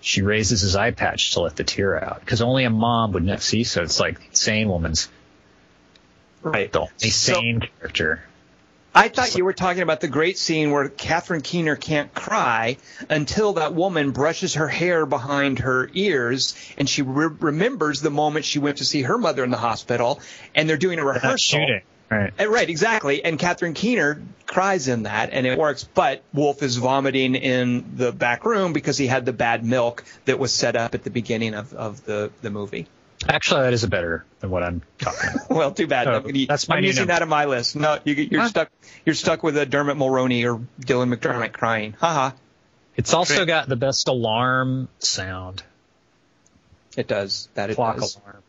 she 0.01 0.21
raises 0.21 0.61
his 0.61 0.75
eye 0.75 0.91
patch 0.91 1.33
to 1.33 1.41
let 1.41 1.55
the 1.55 1.63
tear 1.63 2.01
out 2.01 2.19
because 2.21 2.41
only 2.41 2.63
a 2.63 2.69
mom 2.69 3.11
would 3.13 3.23
not 3.23 3.41
see. 3.41 3.63
So 3.63 3.81
it's 3.83 3.99
like 3.99 4.19
sane 4.31 4.69
woman's 4.69 5.09
right. 6.41 6.71
the 6.71 6.81
only 6.81 7.09
So- 7.09 7.33
sane 7.33 7.61
character. 7.79 8.23
I 8.95 9.07
thought 9.07 9.35
you 9.35 9.45
were 9.45 9.53
talking 9.53 9.83
about 9.83 10.01
the 10.01 10.07
great 10.07 10.35
scene 10.39 10.71
where 10.71 10.89
Catherine 10.89 11.41
Keener 11.41 11.75
can't 11.75 12.11
cry 12.13 12.77
until 13.07 13.53
that 13.53 13.75
woman 13.75 14.09
brushes 14.11 14.55
her 14.55 14.67
hair 14.67 15.05
behind 15.05 15.59
her 15.59 15.91
ears 15.93 16.55
and 16.75 16.89
she 16.89 17.03
re- 17.03 17.29
remembers 17.39 18.01
the 18.01 18.09
moment 18.09 18.45
she 18.45 18.57
went 18.57 18.77
to 18.79 18.85
see 18.85 19.03
her 19.03 19.19
mother 19.19 19.43
in 19.43 19.51
the 19.51 19.57
hospital 19.57 20.19
and 20.55 20.67
they're 20.67 20.75
doing 20.75 20.97
a 20.97 21.05
rehearsal. 21.05 21.37
shooting. 21.59 21.81
Right. 22.09 22.33
Uh, 22.39 22.49
Right, 22.49 22.69
exactly. 22.69 23.23
And 23.23 23.37
Catherine 23.37 23.73
Keener 23.75 24.21
cries 24.47 24.87
in 24.87 25.03
that, 25.03 25.29
and 25.31 25.45
it 25.45 25.57
works. 25.59 25.83
But 25.83 26.23
Wolf 26.33 26.63
is 26.63 26.77
vomiting 26.77 27.35
in 27.35 27.95
the 27.97 28.11
back 28.11 28.45
room 28.45 28.73
because 28.73 28.97
he 28.97 29.05
had 29.07 29.25
the 29.25 29.33
bad 29.33 29.63
milk 29.63 30.03
that 30.25 30.39
was 30.39 30.51
set 30.51 30.75
up 30.75 30.95
at 30.95 31.03
the 31.03 31.11
beginning 31.11 31.53
of, 31.53 31.73
of 31.73 32.03
the, 32.05 32.31
the 32.41 32.49
movie. 32.49 32.87
Actually, 33.27 33.61
that 33.63 33.73
is 33.73 33.85
better 33.85 34.25
than 34.39 34.49
what 34.49 34.63
I'm 34.63 34.81
talking 34.97 35.29
about. 35.35 35.49
Well, 35.55 35.71
too 35.73 35.87
bad. 35.87 36.07
Oh, 36.07 36.23
I'm, 36.25 36.45
that's 36.47 36.67
my 36.69 36.77
I'm 36.77 36.83
using 36.85 37.01
number. 37.01 37.13
that 37.13 37.21
on 37.21 37.29
my 37.29 37.45
list. 37.45 37.75
No, 37.75 37.99
you, 38.05 38.13
you're 38.15 38.41
Huh? 38.41 38.47
stuck. 38.47 38.71
You're 39.05 39.13
stuck 39.15 39.43
with 39.43 39.57
a 39.57 39.65
Dermot 39.65 39.97
Mulroney 39.97 40.45
or 40.51 40.59
Dylan 40.81 41.13
McDermott 41.13 41.51
crying. 41.51 41.93
Haha. 41.99 42.31
It's 42.95 43.13
also 43.13 43.45
got 43.45 43.67
the 43.69 43.75
best 43.75 44.07
alarm 44.07 44.87
sound. 44.99 45.63
It 46.97 47.07
does. 47.07 47.49
That 47.55 47.69
it 47.69 47.75
Clock 47.75 47.97
does. 47.97 48.15
alarm. 48.17 48.41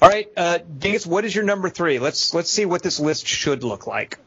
All 0.00 0.08
right, 0.08 0.30
uh, 0.36 0.58
Dingus, 0.78 1.06
what 1.06 1.24
is 1.24 1.34
your 1.34 1.44
number 1.44 1.68
three? 1.70 1.98
Let's 1.98 2.32
let's 2.34 2.50
see 2.50 2.64
what 2.66 2.82
this 2.82 3.00
list 3.00 3.26
should 3.26 3.64
look 3.64 3.86
like. 3.86 4.18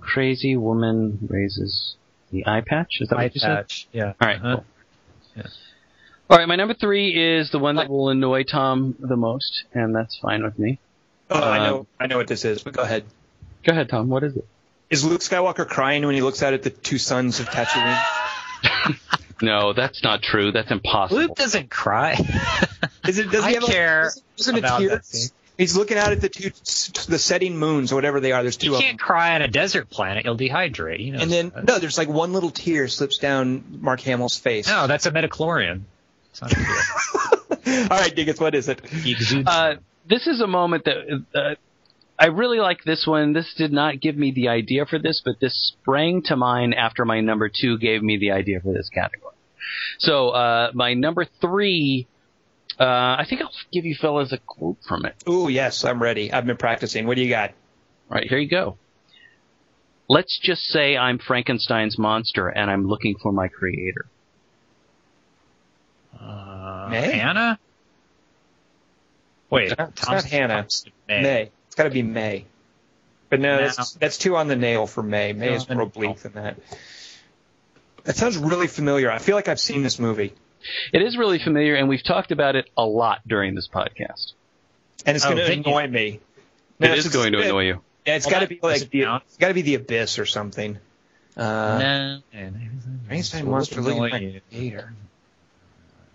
Crazy 0.00 0.56
woman 0.56 1.18
raises 1.30 1.94
the 2.32 2.46
eye 2.46 2.62
patch. 2.66 2.98
Is 3.00 3.08
that 3.08 3.18
Eye 3.18 3.24
what 3.24 3.34
you 3.34 3.40
said? 3.40 3.56
patch. 3.56 3.88
Yeah. 3.92 4.04
All 4.06 4.14
right. 4.20 4.36
Uh-huh. 4.36 4.54
Cool. 4.56 4.64
Yeah. 5.36 5.42
All 6.28 6.38
right. 6.38 6.48
My 6.48 6.56
number 6.56 6.74
three 6.74 7.10
is 7.38 7.50
the 7.50 7.58
one 7.60 7.76
that 7.76 7.88
will 7.88 8.08
annoy 8.08 8.42
Tom 8.42 8.96
the 8.98 9.16
most, 9.16 9.64
and 9.74 9.94
that's 9.94 10.16
fine 10.18 10.42
with 10.42 10.58
me. 10.58 10.78
Oh, 11.30 11.38
I 11.40 11.58
Um, 11.58 11.64
know, 11.64 11.86
I 12.00 12.06
know 12.08 12.16
what 12.16 12.26
this 12.26 12.44
is, 12.44 12.62
but 12.62 12.72
go 12.72 12.82
ahead. 12.82 13.04
Go 13.64 13.72
ahead, 13.72 13.88
Tom. 13.88 14.08
What 14.08 14.24
is 14.24 14.36
it? 14.36 14.46
Is 14.90 15.04
Luke 15.04 15.20
Skywalker 15.20 15.66
crying 15.66 16.04
when 16.04 16.14
he 16.16 16.20
looks 16.20 16.42
out 16.42 16.52
at 16.52 16.62
the 16.64 16.70
two 16.70 16.98
suns 16.98 17.38
of 17.40 17.46
Tatooine? 17.46 18.02
No, 19.42 19.72
that's 19.72 20.02
not 20.02 20.22
true. 20.22 20.52
That's 20.52 20.70
impossible. 20.70 21.20
Luke 21.20 21.34
doesn't 21.36 21.70
cry. 21.70 22.12
Is 23.06 23.18
it? 23.18 23.30
Does 23.30 23.44
I 23.44 23.48
he 23.48 23.54
have 23.54 23.64
care 23.64 24.04
Like, 24.04 24.12
isn't 24.38 24.58
about 24.58 24.78
tears? 24.78 24.90
that 24.90 25.04
scene. 25.04 25.30
He's 25.58 25.76
looking 25.76 25.98
out 25.98 26.12
at 26.12 26.20
the 26.20 26.28
two, 26.28 26.48
the 27.10 27.18
setting 27.18 27.56
moons 27.58 27.92
or 27.92 27.96
whatever 27.96 28.20
they 28.20 28.32
are. 28.32 28.42
There's 28.42 28.56
two 28.56 28.72
you 28.72 28.78
can't 28.78 28.98
cry 28.98 29.34
on 29.34 29.42
a 29.42 29.48
desert 29.48 29.90
planet. 29.90 30.24
You'll 30.24 30.36
dehydrate. 30.36 31.04
You 31.04 31.12
know. 31.12 31.20
And 31.20 31.30
then 31.30 31.50
that. 31.50 31.64
no, 31.66 31.78
there's 31.78 31.98
like 31.98 32.08
one 32.08 32.32
little 32.32 32.50
tear 32.50 32.88
slips 32.88 33.18
down 33.18 33.78
Mark 33.80 34.00
Hamill's 34.00 34.38
face. 34.38 34.66
no, 34.66 34.86
that's 34.86 35.04
a 35.06 35.10
midichlorian. 35.10 35.82
It's 36.30 36.40
not 36.40 36.52
a 36.52 36.56
big. 37.64 37.90
All 37.92 37.98
right, 37.98 38.14
Dingus, 38.14 38.40
what 38.40 38.54
is 38.54 38.68
it? 38.68 38.80
Exudes 38.84 39.46
Uh, 39.48 39.74
this 40.08 40.26
is 40.26 40.40
a 40.40 40.46
moment 40.46 40.84
that 40.86 41.24
uh, 41.34 41.54
I 42.18 42.26
really 42.26 42.58
like 42.58 42.82
this 42.84 43.06
one. 43.06 43.32
This 43.34 43.52
did 43.54 43.72
not 43.72 44.00
give 44.00 44.16
me 44.16 44.32
the 44.32 44.48
idea 44.48 44.86
for 44.86 44.98
this, 44.98 45.20
but 45.24 45.38
this 45.38 45.54
sprang 45.80 46.22
to 46.24 46.36
mind 46.36 46.74
after 46.74 47.04
my 47.04 47.20
number 47.20 47.48
two 47.50 47.78
gave 47.78 48.02
me 48.02 48.16
the 48.16 48.30
idea 48.32 48.60
for 48.60 48.72
this 48.72 48.88
category. 48.88 49.31
So 49.98 50.30
uh, 50.30 50.70
my 50.74 50.94
number 50.94 51.24
three, 51.40 52.06
uh, 52.78 52.84
I 52.84 53.26
think 53.28 53.40
I'll 53.42 53.50
give 53.72 53.84
you 53.84 53.94
fellas 53.94 54.32
a 54.32 54.38
quote 54.38 54.78
from 54.86 55.04
it. 55.06 55.14
Oh 55.26 55.48
yes, 55.48 55.84
I'm 55.84 56.02
ready. 56.02 56.32
I've 56.32 56.46
been 56.46 56.56
practicing. 56.56 57.06
What 57.06 57.16
do 57.16 57.22
you 57.22 57.28
got? 57.30 57.50
All 58.10 58.16
right, 58.16 58.28
here 58.28 58.38
you 58.38 58.48
go. 58.48 58.76
Let's 60.08 60.38
just 60.38 60.62
say 60.64 60.96
I'm 60.96 61.18
Frankenstein's 61.18 61.98
monster 61.98 62.48
and 62.48 62.70
I'm 62.70 62.86
looking 62.86 63.16
for 63.22 63.32
my 63.32 63.48
creator. 63.48 64.06
uh, 66.20 66.88
May? 66.90 67.12
Hannah. 67.18 67.58
Wait, 69.50 69.70
It's 69.70 69.78
not- 69.78 69.88
it's 69.90 70.08
not 70.08 70.24
Hannah. 70.24 70.54
Thompson 70.54 70.92
May. 71.08 71.22
May. 71.22 71.50
It's 71.66 71.74
got 71.74 71.84
to 71.84 71.90
be 71.90 72.02
May. 72.02 72.46
But 73.30 73.40
no, 73.40 73.56
No. 73.56 73.62
that's 73.62 73.92
that's 73.94 74.18
two 74.18 74.36
on 74.36 74.48
the 74.48 74.56
nail 74.56 74.86
for 74.86 75.02
May. 75.02 75.32
May 75.32 75.48
Two 75.48 75.54
is 75.54 75.68
more 75.68 75.78
nail. 75.78 75.86
bleak 75.86 76.16
than 76.18 76.32
that. 76.34 76.56
That 78.04 78.16
sounds 78.16 78.36
really 78.36 78.66
familiar. 78.66 79.10
I 79.10 79.18
feel 79.18 79.36
like 79.36 79.48
I've 79.48 79.60
seen 79.60 79.82
this 79.82 79.98
movie, 79.98 80.32
It 80.92 81.02
is 81.02 81.16
really 81.16 81.38
familiar, 81.38 81.74
and 81.76 81.88
we've 81.88 82.04
talked 82.04 82.30
about 82.32 82.54
it 82.56 82.68
a 82.76 82.84
lot 82.84 83.20
during 83.26 83.54
this 83.54 83.68
podcast. 83.68 84.32
and 85.04 85.16
it's 85.16 85.24
Oh, 85.24 85.30
going 85.30 85.38
to 85.38 85.46
Vineyard. 85.46 85.66
annoy 85.66 85.86
me. 85.88 86.08
It 86.08 86.20
No, 86.78 86.86
it's- 86.92 87.08
going 87.12 87.32
to 87.32 87.40
annoy 87.40 87.64
you. 87.66 87.80
Yeah, 88.06 88.14
it's 88.16 88.26
Well, 88.26 88.32
got 88.34 88.40
to 88.40 88.46
be 88.46 88.60
like 88.62 88.88
the, 88.90 89.02
count. 89.02 89.22
it's 89.26 89.36
got 89.36 89.48
to 89.48 89.54
be 89.54 89.62
the 89.62 89.74
abyss 89.74 90.18
or 90.20 90.26
something. 90.26 90.78
Uh, 91.36 91.42
No. 91.78 92.22
Frankenstein 93.06 93.48
monster 93.50 93.80
looking 93.80 93.98
Annoy 93.98 94.10
for 94.10 94.16
you. 94.18 94.32
my 94.34 94.40
creator. 94.56 94.92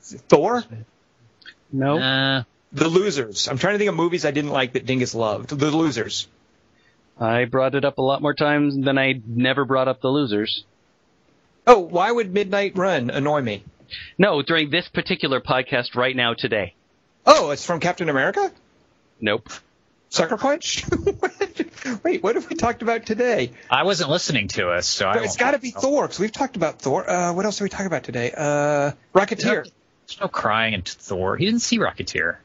Thor. 0.02 0.64
No, 1.72 1.98
Nah. 1.98 2.44
The 2.72 2.88
Losers. 2.88 3.48
I'm 3.48 3.58
trying 3.58 3.74
to 3.74 3.78
think 3.78 3.90
of 3.90 3.96
movies 3.96 4.26
I 4.26 4.32
didn't 4.32 4.52
like 4.52 4.74
that 4.74 4.86
Dingus 4.86 5.16
loved. 5.16 5.50
The 5.50 5.72
Losers. 5.72 6.28
I 7.20 7.46
brought 7.46 7.76
it 7.76 7.84
up 7.84 7.98
a 7.98 8.02
lot 8.02 8.22
more 8.22 8.34
times 8.34 8.78
than 8.78 8.98
I 8.98 9.20
never 9.26 9.66
brought 9.66 9.88
up 9.88 10.02
the 10.02 10.10
losers. 10.10 10.64
Oh, 11.68 11.80
why 11.80 12.12
would 12.12 12.34
Midnight 12.34 12.78
Run 12.78 13.10
annoy 13.10 13.42
me? 13.42 13.64
No, 14.18 14.42
during 14.42 14.70
this 14.70 14.88
particular 14.88 15.42
podcast 15.42 15.96
right 15.96 16.16
now 16.16 16.34
today. 16.34 16.74
Oh, 17.26 17.52
it's 17.52 17.66
from 17.66 17.80
Captain 17.80 18.10
America? 18.10 18.52
Nope. 19.20 19.50
Sucker 20.10 20.38
Punch? 20.38 20.86
Wait, 22.04 22.24
what 22.24 22.36
have 22.36 22.50
we 22.50 22.56
talked 22.56 22.82
about 22.82 23.06
today? 23.06 23.52
I 23.70 23.84
wasn't 23.84 24.10
listening 24.10 24.48
to 24.50 24.70
us, 24.70 24.88
so 24.88 25.08
I. 25.10 25.16
But 25.16 25.24
it's 25.24 25.32
won't- 25.34 25.40
got 25.40 25.52
to 25.52 25.60
be 25.60 25.72
Thor 25.72 26.04
because 26.04 26.20
we've 26.20 26.32
talked 26.32 26.56
about 26.56 26.82
Thor. 26.82 27.10
Uh, 27.10 27.34
what 27.34 27.44
else 27.46 27.58
did 27.58 27.66
we 27.66 27.70
talk 27.70 27.86
about 27.86 28.04
today? 28.04 28.32
Uh, 28.36 28.92
Rocketeer. 29.14 29.64
There's 29.66 30.22
no 30.22 30.30
crying 30.30 30.74
into 30.74 30.94
Thor. 30.94 31.36
He 31.36 31.46
didn't 31.46 31.60
see 31.62 31.80
Rocketeer. 31.80 32.38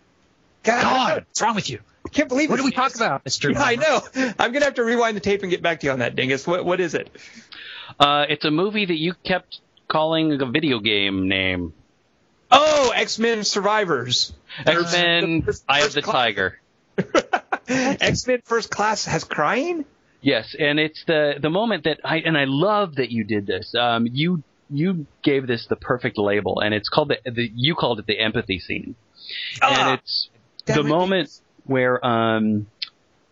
God, 0.65 0.83
God, 0.83 1.15
what's 1.29 1.41
wrong 1.41 1.55
with 1.55 1.71
you? 1.71 1.79
I 2.05 2.09
can't 2.09 2.29
believe 2.29 2.51
What 2.51 2.59
it. 2.59 2.63
What 2.65 2.71
did 2.71 2.77
we 2.77 2.83
talk 2.83 2.97
about, 2.97 3.25
Mister? 3.25 3.53
Yeah, 3.53 3.63
I 3.63 3.77
know. 3.77 4.01
I'm 4.39 4.53
gonna 4.53 4.65
have 4.65 4.75
to 4.75 4.85
rewind 4.85 5.17
the 5.17 5.21
tape 5.21 5.43
and 5.43 5.51
get 5.51 5.63
back 5.63 5.81
to 5.81 5.87
you 5.87 5.93
on 5.93 6.01
that, 6.01 6.17
Dingus. 6.17 6.45
What 6.47 6.65
what 6.65 6.81
is 6.81 6.95
it? 6.95 7.09
Uh, 7.99 8.27
it's 8.29 8.45
a 8.45 8.51
movie 8.51 8.85
that 8.87 8.99
you 8.99 9.15
kept 9.25 9.61
calling 9.89 10.41
a 10.41 10.47
video 10.47 10.79
game 10.81 11.29
name. 11.29 11.75
Oh, 12.51 12.93
X 12.95 13.19
Men 13.19 13.45
Survivors. 13.45 14.33
X 14.67 14.93
Men: 14.93 15.47
Eye 15.69 15.81
of 15.81 15.93
the 15.93 16.03
cla- 16.03 16.13
Tiger. 16.13 16.61
X 17.69 18.27
Men 18.27 18.43
First 18.45 18.71
Class 18.71 19.05
has 19.07 19.25
crying. 19.25 19.85
Yes, 20.21 20.55
and 20.59 20.79
it's 20.79 21.03
the 21.07 21.35
the 21.41 21.51
moment 21.51 21.85
that 21.85 22.01
I 22.05 22.19
and 22.19 22.37
I 22.37 22.45
love 22.47 22.97
that 22.97 23.11
you 23.11 23.25
did 23.25 23.47
this. 23.47 23.75
Um, 23.75 24.07
you 24.11 24.43
you 24.71 25.07
gave 25.23 25.47
this 25.47 25.67
the 25.67 25.77
perfect 25.77 26.17
label, 26.19 26.61
and 26.61 26.75
it's 26.75 26.89
called 26.89 27.09
the, 27.09 27.31
the 27.31 27.51
you 27.55 27.75
called 27.75 27.99
it 27.99 28.07
the 28.07 28.19
empathy 28.19 28.59
scene, 28.59 28.95
Ah, 29.61 29.91
and 29.91 29.99
it's 29.99 30.29
the 30.67 30.83
moment 30.83 31.31
where 31.65 32.05
um 32.05 32.67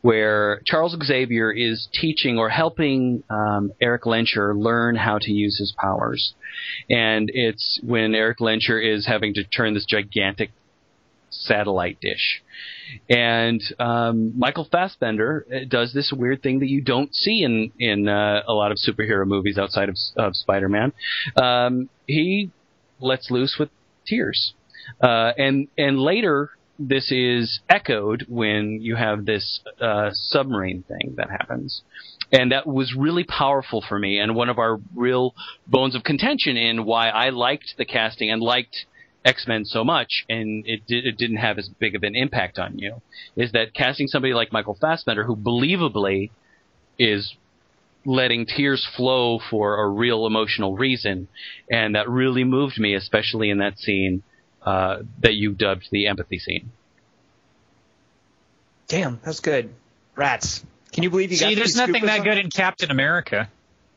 where 0.02 0.62
Charles 0.64 0.96
Xavier 1.04 1.52
is 1.52 1.88
teaching 1.92 2.38
or 2.38 2.48
helping 2.48 3.22
um, 3.28 3.72
Erik 3.80 4.04
Lehnsherr 4.04 4.56
learn 4.56 4.96
how 4.96 5.18
to 5.18 5.30
use 5.30 5.58
his 5.58 5.74
powers, 5.78 6.34
and 6.88 7.30
it's 7.32 7.80
when 7.82 8.14
Erik 8.14 8.38
Lehnsherr 8.38 8.82
is 8.82 9.06
having 9.06 9.34
to 9.34 9.44
turn 9.44 9.74
this 9.74 9.86
gigantic 9.86 10.50
satellite 11.30 11.98
dish. 12.00 12.42
And 13.08 13.62
um, 13.78 14.38
Michael 14.38 14.66
Fassbender 14.70 15.46
uh, 15.48 15.58
does 15.68 15.92
this 15.92 16.12
weird 16.14 16.42
thing 16.42 16.60
that 16.60 16.68
you 16.68 16.82
don't 16.82 17.14
see 17.14 17.42
in 17.42 17.72
in 17.78 18.08
uh, 18.08 18.42
a 18.46 18.52
lot 18.52 18.72
of 18.72 18.78
superhero 18.78 19.26
movies 19.26 19.58
outside 19.58 19.88
of, 19.88 19.96
of 20.16 20.34
Spider-Man. 20.34 20.92
Um, 21.36 21.88
he 22.06 22.50
lets 23.00 23.30
loose 23.30 23.56
with 23.58 23.70
tears, 24.06 24.54
uh, 25.00 25.32
and 25.36 25.68
and 25.78 26.00
later 26.00 26.50
this 26.80 27.12
is 27.12 27.60
echoed 27.68 28.24
when 28.28 28.80
you 28.80 28.96
have 28.96 29.26
this 29.26 29.60
uh, 29.80 30.10
submarine 30.12 30.82
thing 30.88 31.14
that 31.16 31.28
happens. 31.30 31.82
And 32.32 32.52
that 32.52 32.66
was 32.66 32.94
really 32.96 33.24
powerful 33.24 33.84
for 33.86 33.98
me, 33.98 34.18
and 34.18 34.34
one 34.34 34.48
of 34.48 34.58
our 34.58 34.80
real 34.94 35.34
bones 35.66 35.94
of 35.94 36.04
contention 36.04 36.56
in 36.56 36.84
why 36.84 37.08
I 37.08 37.30
liked 37.30 37.74
the 37.76 37.84
casting 37.84 38.30
and 38.30 38.40
liked 38.40 38.86
X 39.24 39.46
Men 39.46 39.64
so 39.64 39.84
much, 39.84 40.24
and 40.28 40.64
it, 40.66 40.82
it 40.88 41.18
didn't 41.18 41.36
have 41.36 41.58
as 41.58 41.68
big 41.68 41.94
of 41.94 42.02
an 42.02 42.14
impact 42.14 42.58
on 42.58 42.78
you, 42.78 43.02
is 43.36 43.52
that 43.52 43.74
casting 43.74 44.06
somebody 44.06 44.32
like 44.32 44.52
Michael 44.52 44.78
Fassbender, 44.80 45.24
who 45.24 45.36
believably 45.36 46.30
is 46.98 47.34
letting 48.06 48.46
tears 48.46 48.86
flow 48.96 49.38
for 49.50 49.82
a 49.82 49.88
real 49.88 50.24
emotional 50.26 50.76
reason, 50.76 51.28
and 51.70 51.94
that 51.94 52.08
really 52.08 52.44
moved 52.44 52.78
me, 52.78 52.94
especially 52.94 53.50
in 53.50 53.58
that 53.58 53.78
scene 53.78 54.22
uh, 54.62 54.98
that 55.20 55.34
you 55.34 55.52
dubbed 55.52 55.88
the 55.90 56.06
empathy 56.08 56.38
scene. 56.38 56.70
Damn, 58.88 59.20
that's 59.24 59.40
good. 59.40 59.70
Rats. 60.16 60.64
Can 60.92 61.04
you 61.04 61.10
believe 61.10 61.30
you 61.30 61.38
got 61.38 61.48
See, 61.48 61.54
there's 61.54 61.76
nothing 61.76 62.06
that 62.06 62.20
on 62.20 62.24
good 62.24 62.38
in 62.38 62.50
Captain 62.50 62.90
America, 62.90 63.48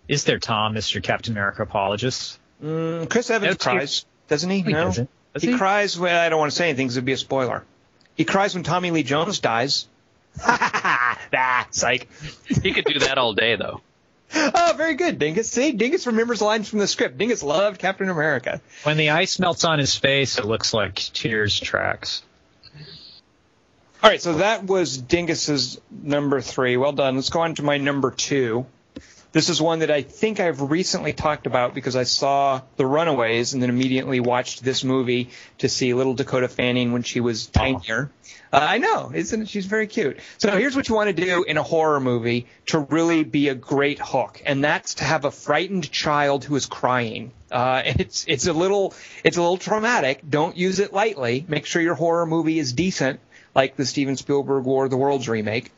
is 0.08 0.26
there, 0.26 0.40
Tom, 0.40 0.74
Mister 0.74 1.02
Captain 1.02 1.34
America 1.34 1.64
apologist? 1.64 2.40
Mm, 2.64 3.10
Chris 3.10 3.30
Evans 3.30 3.54
No, 3.66 3.72
cries, 3.72 4.06
doesn't 4.28 4.50
he? 4.50 4.62
He 4.62 4.72
no. 4.72 4.86
doesn't. 4.86 5.10
Does 5.34 5.44
he, 5.44 5.52
he? 5.52 5.58
cries. 5.58 5.98
Well, 5.98 6.20
I 6.20 6.30
don't 6.30 6.40
want 6.40 6.52
to 6.52 6.56
say 6.56 6.70
anything 6.70 6.88
because 6.88 6.98
it'd 6.98 7.06
be 7.06 7.14
a 7.14 7.18
spoiler. 7.18 7.64
He 8.16 8.26
cries 8.26 8.54
when 8.54 8.64
Tommy 8.64 8.92
Lee 8.92 9.04
Jones 9.04 9.40
dies. 9.40 9.88
ah, 10.44 11.68
psych. 11.72 12.08
He 12.48 12.74
could 12.74 12.86
do 12.86 13.00
that 13.00 13.18
all 13.18 13.34
day, 13.34 13.56
though. 13.56 13.82
Oh, 14.36 14.74
very 14.76 14.96
good, 14.96 15.20
Dingus. 15.20 15.50
See, 15.50 15.72
Dingus 15.72 16.08
remembers 16.08 16.42
lines 16.42 16.70
from 16.70 16.80
the 16.80 16.88
script. 16.88 17.18
Dingus 17.18 17.44
loved 17.44 17.80
Captain 17.80 18.10
America. 18.10 18.62
When 18.84 18.98
the 18.98 19.12
ice 19.12 19.40
melts 19.40 19.64
on 19.64 19.80
his 19.80 19.96
face, 19.96 20.38
it 20.38 20.46
looks 20.46 20.74
like 20.74 20.96
tears 20.96 21.60
tracks. 21.60 22.24
All 24.02 24.10
right, 24.10 24.22
so 24.22 24.34
that 24.34 24.66
was 24.66 24.98
Dingus's 24.98 25.80
number 25.90 26.42
three. 26.42 26.76
Well 26.76 26.92
done. 26.92 27.16
Let's 27.16 27.30
go 27.30 27.42
on 27.42 27.56
to 27.56 27.64
my 27.64 27.78
number 27.78 28.12
two. 28.12 28.66
This 29.34 29.50
is 29.50 29.60
one 29.60 29.80
that 29.80 29.90
I 29.90 30.04
think 30.04 30.40
I've 30.40 30.62
recently 30.62 31.12
talked 31.12 31.48
about 31.48 31.74
because 31.74 31.96
I 31.96 32.04
saw 32.04 32.62
The 32.78 32.86
Runaways 32.86 33.54
and 33.54 33.64
then 33.64 33.72
immediately 33.72 34.20
watched 34.20 34.64
this 34.64 34.84
movie 34.84 35.32
to 35.58 35.68
see 35.68 35.96
little 35.96 36.14
Dakota 36.14 36.48
Fanning 36.48 36.94
when 36.94 37.02
she 37.02 37.20
was 37.20 37.48
tinier. 37.48 38.12
Uh, 38.54 38.60
I 38.62 38.78
know, 38.78 39.12
isn't 39.12 39.42
it? 39.42 39.50
She's 39.50 39.66
very 39.66 39.88
cute. 39.88 40.20
So 40.38 40.56
here's 40.56 40.76
what 40.76 40.88
you 40.88 40.94
want 40.94 41.16
to 41.16 41.26
do 41.26 41.42
in 41.42 41.58
a 41.58 41.64
horror 41.64 42.00
movie 42.00 42.46
to 42.68 42.78
really 42.78 43.24
be 43.24 43.50
a 43.50 43.56
great 43.56 43.98
hook, 43.98 44.40
and 44.46 44.64
that's 44.64 44.94
to 44.96 45.04
have 45.04 45.26
a 45.26 45.32
frightened 45.32 45.92
child 45.92 46.44
who 46.44 46.56
is 46.56 46.68
crying. 46.68 47.32
Uh, 47.52 47.82
it's 47.86 48.26
it's 48.28 48.46
a 48.46 48.54
little 48.54 48.94
it's 49.24 49.38
a 49.38 49.42
little 49.42 49.58
traumatic. 49.58 50.22
Don't 50.30 50.56
use 50.56 50.78
it 50.78 50.94
lightly. 50.94 51.44
Make 51.48 51.66
sure 51.66 51.82
your 51.82 51.96
horror 51.96 52.28
movie 52.28 52.60
is 52.60 52.72
decent, 52.74 53.20
like 53.56 53.76
the 53.78 53.86
Steven 53.88 54.16
Spielberg 54.16 54.66
War 54.66 54.86
of 54.86 54.92
the 54.92 54.98
Worlds 54.98 55.28
remake. 55.28 55.72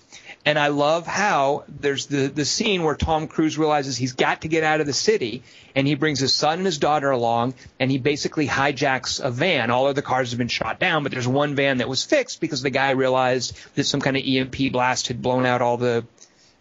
And 0.45 0.59
I 0.59 0.67
love 0.67 1.07
how 1.07 1.63
there's 1.67 2.05
the, 2.05 2.27
the 2.27 2.45
scene 2.45 2.83
where 2.83 2.95
Tom 2.95 3.27
Cruise 3.27 3.57
realizes 3.57 3.97
he's 3.97 4.13
got 4.13 4.41
to 4.41 4.47
get 4.47 4.63
out 4.63 4.79
of 4.79 4.85
the 4.85 4.93
city 4.93 5.41
and 5.73 5.87
he 5.87 5.95
brings 5.95 6.19
his 6.19 6.35
son 6.35 6.59
and 6.59 6.65
his 6.65 6.77
daughter 6.77 7.09
along 7.09 7.55
and 7.79 7.89
he 7.89 7.97
basically 7.97 8.47
hijacks 8.47 9.19
a 9.23 9.31
van. 9.31 9.71
All 9.71 9.87
other 9.87 10.03
cars 10.03 10.31
have 10.31 10.37
been 10.37 10.47
shot 10.47 10.79
down, 10.79 11.01
but 11.01 11.11
there's 11.11 11.27
one 11.27 11.55
van 11.55 11.77
that 11.77 11.89
was 11.89 12.03
fixed 12.03 12.41
because 12.41 12.61
the 12.61 12.69
guy 12.69 12.91
realized 12.91 13.57
that 13.73 13.85
some 13.85 14.01
kind 14.01 14.17
of 14.17 14.23
EMP 14.23 14.71
blast 14.71 15.07
had 15.07 15.19
blown 15.19 15.47
out 15.47 15.63
all 15.63 15.77
the 15.77 16.05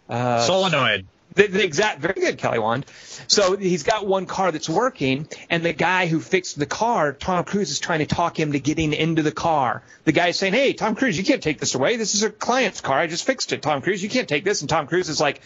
uh, 0.09 0.41
Solenoid. 0.41 1.05
The, 1.35 1.47
the 1.47 1.63
exact, 1.63 1.99
very 1.99 2.13
good, 2.13 2.37
Kelly 2.37 2.59
Wand. 2.59 2.85
So 3.27 3.55
he's 3.55 3.83
got 3.83 4.07
one 4.07 4.25
car 4.25 4.51
that's 4.51 4.69
working, 4.69 5.27
and 5.49 5.63
the 5.63 5.73
guy 5.73 6.07
who 6.07 6.19
fixed 6.19 6.57
the 6.57 6.65
car, 6.65 7.13
Tom 7.13 7.43
Cruise, 7.43 7.69
is 7.69 7.79
trying 7.79 7.99
to 7.99 8.05
talk 8.05 8.39
him 8.39 8.53
to 8.53 8.59
getting 8.59 8.93
into 8.93 9.21
the 9.21 9.31
car. 9.31 9.83
The 10.05 10.11
guy's 10.11 10.37
saying, 10.37 10.53
"Hey, 10.53 10.73
Tom 10.73 10.95
Cruise, 10.95 11.17
you 11.17 11.23
can't 11.23 11.43
take 11.43 11.59
this 11.59 11.75
away. 11.75 11.97
This 11.97 12.15
is 12.15 12.23
a 12.23 12.29
client's 12.29 12.81
car. 12.81 12.97
I 12.97 13.07
just 13.07 13.25
fixed 13.25 13.53
it. 13.53 13.61
Tom 13.61 13.81
Cruise, 13.81 14.01
you 14.01 14.09
can't 14.09 14.27
take 14.27 14.43
this." 14.43 14.61
And 14.61 14.69
Tom 14.69 14.87
Cruise 14.87 15.09
is 15.09 15.19
like, 15.19 15.41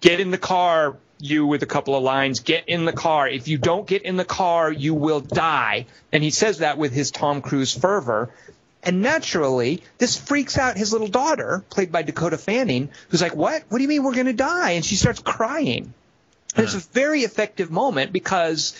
"Get 0.00 0.20
in 0.20 0.30
the 0.30 0.38
car." 0.38 0.96
You 1.20 1.46
with 1.46 1.62
a 1.62 1.66
couple 1.66 1.94
of 1.96 2.02
lines, 2.02 2.40
get 2.40 2.68
in 2.68 2.84
the 2.84 2.92
car. 2.92 3.28
If 3.28 3.46
you 3.46 3.56
don't 3.56 3.86
get 3.86 4.02
in 4.02 4.16
the 4.16 4.24
car, 4.24 4.70
you 4.70 4.94
will 4.94 5.20
die. 5.20 5.86
And 6.12 6.24
he 6.24 6.30
says 6.30 6.58
that 6.58 6.76
with 6.76 6.92
his 6.92 7.12
Tom 7.12 7.40
Cruise 7.40 7.72
fervor. 7.72 8.30
And 8.84 9.00
naturally, 9.00 9.82
this 9.96 10.16
freaks 10.16 10.58
out 10.58 10.76
his 10.76 10.92
little 10.92 11.08
daughter, 11.08 11.64
played 11.70 11.90
by 11.90 12.02
Dakota 12.02 12.36
Fanning, 12.36 12.90
who's 13.08 13.22
like, 13.22 13.34
What? 13.34 13.64
What 13.68 13.78
do 13.78 13.82
you 13.82 13.88
mean 13.88 14.04
we're 14.04 14.14
going 14.14 14.26
to 14.26 14.32
die? 14.34 14.72
And 14.72 14.84
she 14.84 14.96
starts 14.96 15.20
crying. 15.20 15.94
And 16.54 16.64
it's 16.64 16.74
uh-huh. 16.74 16.84
a 16.90 16.92
very 16.92 17.20
effective 17.22 17.70
moment 17.70 18.12
because, 18.12 18.78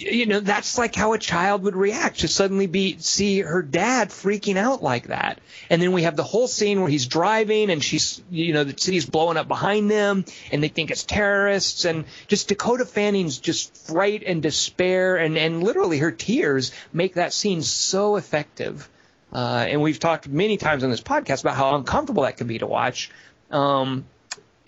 you 0.00 0.26
know, 0.26 0.40
that's 0.40 0.78
like 0.78 0.94
how 0.94 1.12
a 1.12 1.18
child 1.18 1.62
would 1.62 1.76
react 1.76 2.20
to 2.20 2.28
suddenly 2.28 2.66
be 2.66 2.96
see 2.98 3.40
her 3.40 3.62
dad 3.62 4.10
freaking 4.10 4.56
out 4.56 4.82
like 4.82 5.08
that. 5.08 5.40
And 5.70 5.80
then 5.80 5.92
we 5.92 6.02
have 6.02 6.16
the 6.16 6.22
whole 6.22 6.48
scene 6.48 6.80
where 6.80 6.88
he's 6.88 7.06
driving 7.06 7.70
and 7.70 7.82
she's, 7.82 8.22
you 8.30 8.52
know, 8.52 8.64
the 8.64 8.78
city's 8.78 9.06
blowing 9.06 9.36
up 9.36 9.48
behind 9.48 9.90
them 9.90 10.24
and 10.52 10.62
they 10.62 10.68
think 10.68 10.90
it's 10.90 11.04
terrorists 11.04 11.84
and 11.84 12.04
just 12.26 12.48
Dakota 12.48 12.84
Fanning's 12.84 13.38
just 13.38 13.76
fright 13.86 14.22
and 14.26 14.42
despair 14.42 15.16
and, 15.16 15.36
and 15.36 15.62
literally 15.62 15.98
her 15.98 16.12
tears 16.12 16.72
make 16.92 17.14
that 17.14 17.32
scene 17.32 17.62
so 17.62 18.16
effective. 18.16 18.88
Uh, 19.32 19.66
and 19.68 19.82
we've 19.82 19.98
talked 19.98 20.28
many 20.28 20.56
times 20.56 20.84
on 20.84 20.90
this 20.90 21.00
podcast 21.00 21.40
about 21.40 21.56
how 21.56 21.74
uncomfortable 21.74 22.22
that 22.22 22.36
can 22.36 22.46
be 22.46 22.58
to 22.58 22.66
watch. 22.66 23.10
Um, 23.50 24.06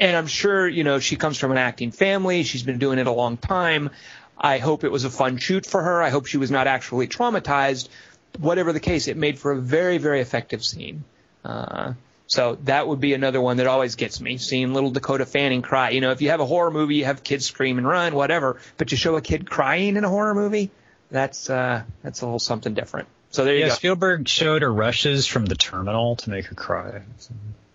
and 0.01 0.17
I'm 0.17 0.27
sure, 0.27 0.69
you 0.69 0.85
know, 0.85 1.01
she 1.01 1.17
comes 1.17 1.39
from 1.39 1.51
an 1.51 1.59
acting 1.59 1.91
family. 1.91 2.45
She's 2.45 2.63
been 2.63 2.79
doing 2.79 2.99
it 2.99 3.07
a 3.07 3.13
long 3.13 3.37
time. 3.37 3.91
I 4.39 4.59
hope 4.59 4.85
it 4.85 4.93
was 4.93 5.05
a 5.05 5.11
fun 5.11 5.39
shoot 5.39 5.67
for 5.67 5.83
her. 5.83 6.03
I 6.03 6.11
hope 6.11 6.27
she 6.27 6.37
was 6.37 6.51
not 6.51 6.67
actually 6.67 7.09
traumatized. 7.09 7.89
Whatever 8.39 8.73
the 8.73 8.81
case, 8.81 9.09
it 9.09 9.17
made 9.17 9.39
for 9.39 9.53
a 9.53 9.57
very, 9.57 9.99
very 9.99 10.21
effective 10.21 10.65
scene. 10.65 11.05
Uh, 11.45 11.95
so 12.27 12.59
that 12.65 12.87
would 12.87 13.01
be 13.01 13.15
another 13.15 13.41
one 13.41 13.57
that 13.57 13.67
always 13.67 13.95
gets 13.97 14.21
me, 14.21 14.37
seeing 14.37 14.75
little 14.75 14.91
Dakota 14.91 15.25
Fanning 15.25 15.63
cry. 15.63 15.91
You 15.91 16.01
know, 16.03 16.11
if 16.11 16.21
you 16.21 16.29
have 16.31 16.41
a 16.41 16.47
horror 16.47 16.71
movie, 16.71 16.97
you 16.97 17.05
have 17.07 17.25
kids 17.25 17.47
scream 17.47 17.79
and 17.79 17.89
run, 17.89 18.15
whatever, 18.15 18.61
but 18.77 18.89
to 18.89 18.97
show 18.97 19.17
a 19.17 19.23
kid 19.23 19.49
crying 19.49 19.97
in 19.97 20.05
a 20.05 20.09
horror 20.09 20.35
movie, 20.35 20.71
that's 21.11 21.49
uh, 21.49 21.83
that's 22.03 22.21
a 22.21 22.27
little 22.27 22.39
something 22.39 22.75
different. 22.75 23.09
So 23.31 23.45
there 23.45 23.55
you 23.55 23.61
Yeah, 23.61 23.69
go. 23.69 23.75
Spielberg 23.75 24.29
showed 24.29 24.63
her 24.63 24.73
rushes 24.73 25.27
from 25.27 25.47
the 25.47 25.55
terminal 25.55 26.17
to 26.17 26.31
make 26.31 26.45
her 26.47 26.55
cry. 26.55 27.03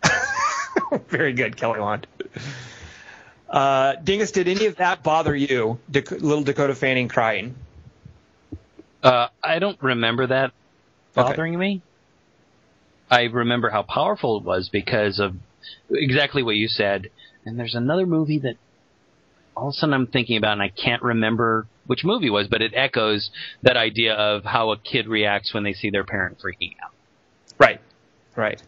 Very 1.07 1.33
good, 1.33 1.57
Kelly 1.57 1.79
Wand. 1.79 2.05
Uh, 3.53 3.95
Dingus, 4.03 4.31
did 4.31 4.47
any 4.47 4.65
of 4.65 4.77
that 4.77 5.03
bother 5.03 5.35
you? 5.35 5.77
Little 5.93 6.43
Dakota 6.43 6.73
Fanning 6.73 7.07
crying. 7.07 7.55
Uh, 9.03 9.27
I 9.43 9.59
don't 9.59 9.81
remember 9.81 10.25
that 10.25 10.51
Okay. 11.15 11.29
bothering 11.29 11.59
me. 11.59 11.83
I 13.11 13.25
remember 13.25 13.69
how 13.69 13.83
powerful 13.83 14.37
it 14.37 14.43
was 14.43 14.69
because 14.73 15.19
of 15.19 15.35
exactly 15.91 16.41
what 16.41 16.55
you 16.55 16.67
said. 16.67 17.11
And 17.45 17.59
there's 17.59 17.75
another 17.75 18.07
movie 18.07 18.39
that 18.39 18.55
all 19.55 19.67
of 19.67 19.73
a 19.73 19.77
sudden 19.77 19.93
I'm 19.93 20.07
thinking 20.07 20.37
about, 20.37 20.53
and 20.53 20.61
I 20.63 20.69
can't 20.69 21.03
remember 21.03 21.67
which 21.85 22.03
movie 22.03 22.27
it 22.27 22.31
was, 22.31 22.47
but 22.47 22.63
it 22.63 22.73
echoes 22.75 23.29
that 23.61 23.77
idea 23.77 24.15
of 24.15 24.45
how 24.45 24.71
a 24.71 24.79
kid 24.79 25.07
reacts 25.07 25.53
when 25.53 25.63
they 25.63 25.73
see 25.73 25.91
their 25.91 26.05
parent 26.05 26.39
freaking 26.39 26.71
out. 26.83 26.91
Right. 27.59 27.81
Right. 28.35 28.59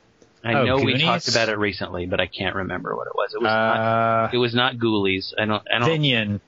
I 0.45 0.53
Oh, 0.53 0.63
know 0.65 0.75
we 0.77 1.01
talked 1.01 1.27
about 1.27 1.49
it 1.49 1.57
recently, 1.57 2.05
but 2.05 2.19
I 2.21 2.27
can't 2.27 2.55
remember 2.55 2.95
what 2.95 3.07
it 3.07 3.15
was. 3.15 3.33
It 3.33 3.39
was 3.41 3.45
not. 3.47 3.77
Uh, 3.77 4.29
It 4.31 4.37
was 4.37 4.53
not 4.53 4.75
Ghoulies. 4.75 5.33
I 5.37 5.45
don't. 5.45 5.63
I 5.73 5.79
don't. 5.79 5.89
Vinion, 5.89 6.39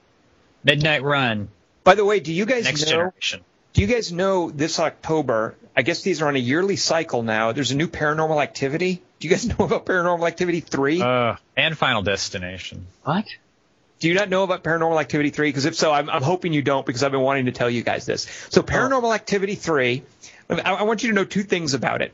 Midnight 0.64 1.04
Run, 1.04 1.50
By 1.84 1.96
the 1.96 2.06
way, 2.06 2.20
do 2.20 2.32
you 2.34 2.46
guys 2.46 2.66
Next 2.66 2.86
know? 2.86 2.92
Generation. 2.92 3.42
Do 3.74 3.82
you 3.82 3.88
guys 3.88 4.12
know 4.12 4.50
this 4.52 4.80
October? 4.80 5.56
I 5.76 5.82
guess 5.84 6.02
these 6.02 6.22
are 6.22 6.28
on 6.28 6.36
a 6.36 6.40
yearly 6.40 6.76
cycle 6.76 7.24
now. 7.24 7.52
There's 7.52 7.72
a 7.72 7.76
new 7.76 7.88
Paranormal 7.88 8.42
Activity. 8.42 9.02
Do 9.20 9.28
you 9.28 9.34
guys 9.34 9.46
know 9.60 9.66
about 9.66 9.86
Paranormal 9.86 10.28
Activity 10.28 10.60
three? 10.60 11.02
Uh, 11.02 11.36
and 11.56 11.78
Final 11.78 12.02
Destination. 12.02 12.88
What? 13.04 13.26
Do 14.00 14.08
you 14.08 14.14
not 14.14 14.30
know 14.30 14.44
about 14.44 14.64
Paranormal 14.64 15.00
Activity 15.02 15.32
3? 15.32 15.50
Because 15.50 15.66
if 15.66 15.74
so, 15.74 15.92
I'm, 15.92 16.08
I'm 16.08 16.22
hoping 16.22 16.54
you 16.54 16.62
don't 16.62 16.86
because 16.86 17.02
I've 17.02 17.12
been 17.12 17.22
wanting 17.22 17.46
to 17.48 17.52
tell 17.52 17.68
you 17.68 17.82
guys 17.82 18.06
this. 18.06 18.28
So 18.52 18.62
Paranormal 18.62 19.12
Activity 19.16 19.56
3, 19.56 20.04
I, 20.52 20.56
I 20.74 20.84
want 20.84 21.02
you 21.02 21.10
to 21.10 21.16
know 21.16 21.24
two 21.26 21.42
things 21.42 21.74
about 21.74 22.04
it. 22.04 22.14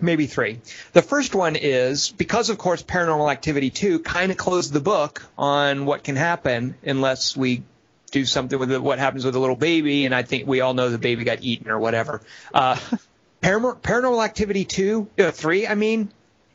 Maybe 0.00 0.26
three. 0.26 0.60
The 0.92 1.02
first 1.02 1.34
one 1.34 1.56
is 1.56 2.10
because, 2.10 2.50
of 2.50 2.58
course, 2.58 2.82
Paranormal 2.82 3.30
Activity 3.32 3.70
2 3.70 4.00
kind 4.00 4.30
of 4.30 4.36
closed 4.38 4.72
the 4.72 4.80
book 4.80 5.22
on 5.36 5.86
what 5.86 6.04
can 6.04 6.14
happen 6.14 6.74
unless 6.84 7.36
we 7.36 7.62
do 8.10 8.24
something 8.24 8.58
with 8.58 8.68
the, 8.68 8.80
what 8.80 8.98
happens 8.98 9.24
with 9.24 9.34
a 9.34 9.38
little 9.38 9.56
baby, 9.56 10.04
and 10.06 10.14
I 10.14 10.22
think 10.22 10.46
we 10.46 10.60
all 10.60 10.72
know 10.74 10.88
the 10.90 10.98
baby 10.98 11.24
got 11.24 11.42
eaten 11.42 11.70
or 11.70 11.78
whatever. 11.78 12.22
Uh, 12.54 12.76
Paranor- 13.42 13.78
Paranormal 13.80 14.24
Activity 14.24 14.64
2, 14.64 15.08
uh, 15.18 15.30
3, 15.30 15.66
I 15.66 15.74
mean, 15.74 16.10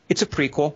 it's 0.08 0.22
a 0.22 0.26
prequel. 0.26 0.74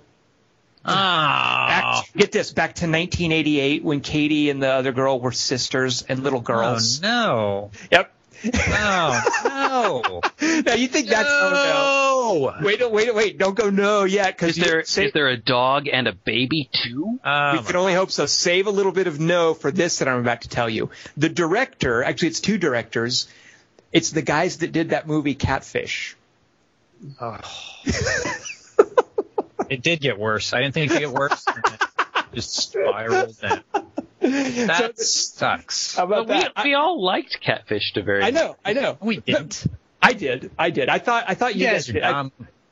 Ah, 0.85 2.03
Back, 2.03 2.13
get 2.17 2.33
this, 2.33 2.53
back 2.53 2.75
to 2.77 2.87
1988 2.87 3.85
when 3.85 4.01
Katie 4.01 4.49
and 4.51 4.63
the 4.63 4.71
other 4.73 4.93
girl 4.93 5.21
were 5.21 5.33
sisters 5.33 6.03
and 6.03 6.23
little 6.23 6.41
girls. 6.41 7.01
oh 7.03 7.07
no, 7.07 7.71
Yep. 7.91 8.13
No, 8.45 9.21
no, 9.45 10.21
now 10.41 10.75
you 10.75 10.89
think 10.89 11.09
that's 11.09 11.29
oh 11.31 12.53
no. 12.61 12.67
Wait, 12.67 12.91
wait, 12.91 13.15
wait! 13.15 13.39
Don't 13.39 13.55
go 13.57 13.71
no 13.71 14.05
yet 14.05 14.37
because 14.37 14.57
Is 14.57 14.65
there 14.65 14.81
is 14.81 15.13
there 15.13 15.29
a 15.29 15.37
dog 15.37 15.89
and 15.89 16.07
a 16.07 16.13
baby 16.13 16.71
too? 16.73 17.19
Um, 17.25 17.57
we 17.57 17.63
can 17.65 17.77
only 17.77 17.95
hope 17.95 18.11
so. 18.11 18.27
Save 18.27 18.67
a 18.67 18.71
little 18.71 18.93
bit 18.93 19.07
of 19.07 19.19
no 19.19 19.55
for 19.55 19.71
this 19.71 19.99
that 19.99 20.09
I'm 20.09 20.21
about 20.21 20.43
to 20.43 20.49
tell 20.49 20.69
you. 20.69 20.91
The 21.17 21.29
director, 21.29 22.05
actually, 22.05 22.29
it's 22.29 22.41
two 22.41 22.59
directors. 22.59 23.29
It's 23.93 24.11
the 24.11 24.23
guys 24.23 24.59
that 24.59 24.73
did 24.73 24.91
that 24.91 25.07
movie 25.07 25.35
Catfish. 25.35 26.17
it 29.71 29.83
did 29.83 30.01
get 30.01 30.19
worse. 30.19 30.53
I 30.53 30.61
didn't 30.61 30.75
think 30.75 30.91
it 30.91 30.95
could 30.95 31.01
get 31.01 31.11
worse. 31.11 31.45
It 32.31 32.35
just 32.35 32.55
spiraled. 32.55 33.41
Down. 33.41 33.63
That 34.21 34.99
sucks. 34.99 35.97
How 35.97 36.05
about 36.05 36.27
But 36.27 36.35
we 36.37 36.41
that? 36.41 36.53
I, 36.57 36.65
we 36.65 36.75
all 36.75 37.03
liked 37.03 37.41
Catfish 37.41 37.93
to 37.95 38.03
very. 38.03 38.23
I 38.23 38.31
know, 38.31 38.57
I 38.65 38.73
know. 38.73 38.99
We 39.01 39.19
didn't. 39.19 39.67
I 40.03 40.13
did. 40.13 40.51
I 40.59 40.71
did. 40.71 40.89
I 40.89 40.99
thought. 40.99 41.25
I 41.29 41.35
thought 41.35 41.55
you, 41.55 41.63
You 41.63 41.67
guys 41.73 41.87
guys 41.87 41.95
did. 41.95 42.03
I. 42.03 42.31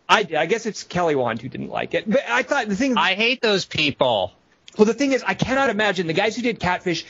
I 0.08 0.22
did. 0.22 0.36
I 0.36 0.46
guess 0.46 0.66
it's 0.66 0.84
Kelly 0.84 1.14
Wand 1.14 1.42
who 1.42 1.48
didn't 1.48 1.70
like 1.70 1.94
it. 1.94 2.08
But 2.08 2.22
I 2.28 2.42
thought 2.42 2.68
the 2.68 2.76
thing. 2.76 2.96
I 2.96 3.14
hate 3.14 3.42
those 3.42 3.64
people. 3.64 4.32
Well, 4.78 4.84
the 4.84 4.94
thing 4.94 5.12
is, 5.12 5.22
I 5.26 5.34
cannot 5.34 5.70
imagine 5.70 6.06
the 6.06 6.12
guys 6.12 6.36
who 6.36 6.42
did 6.42 6.60
Catfish. 6.60 7.04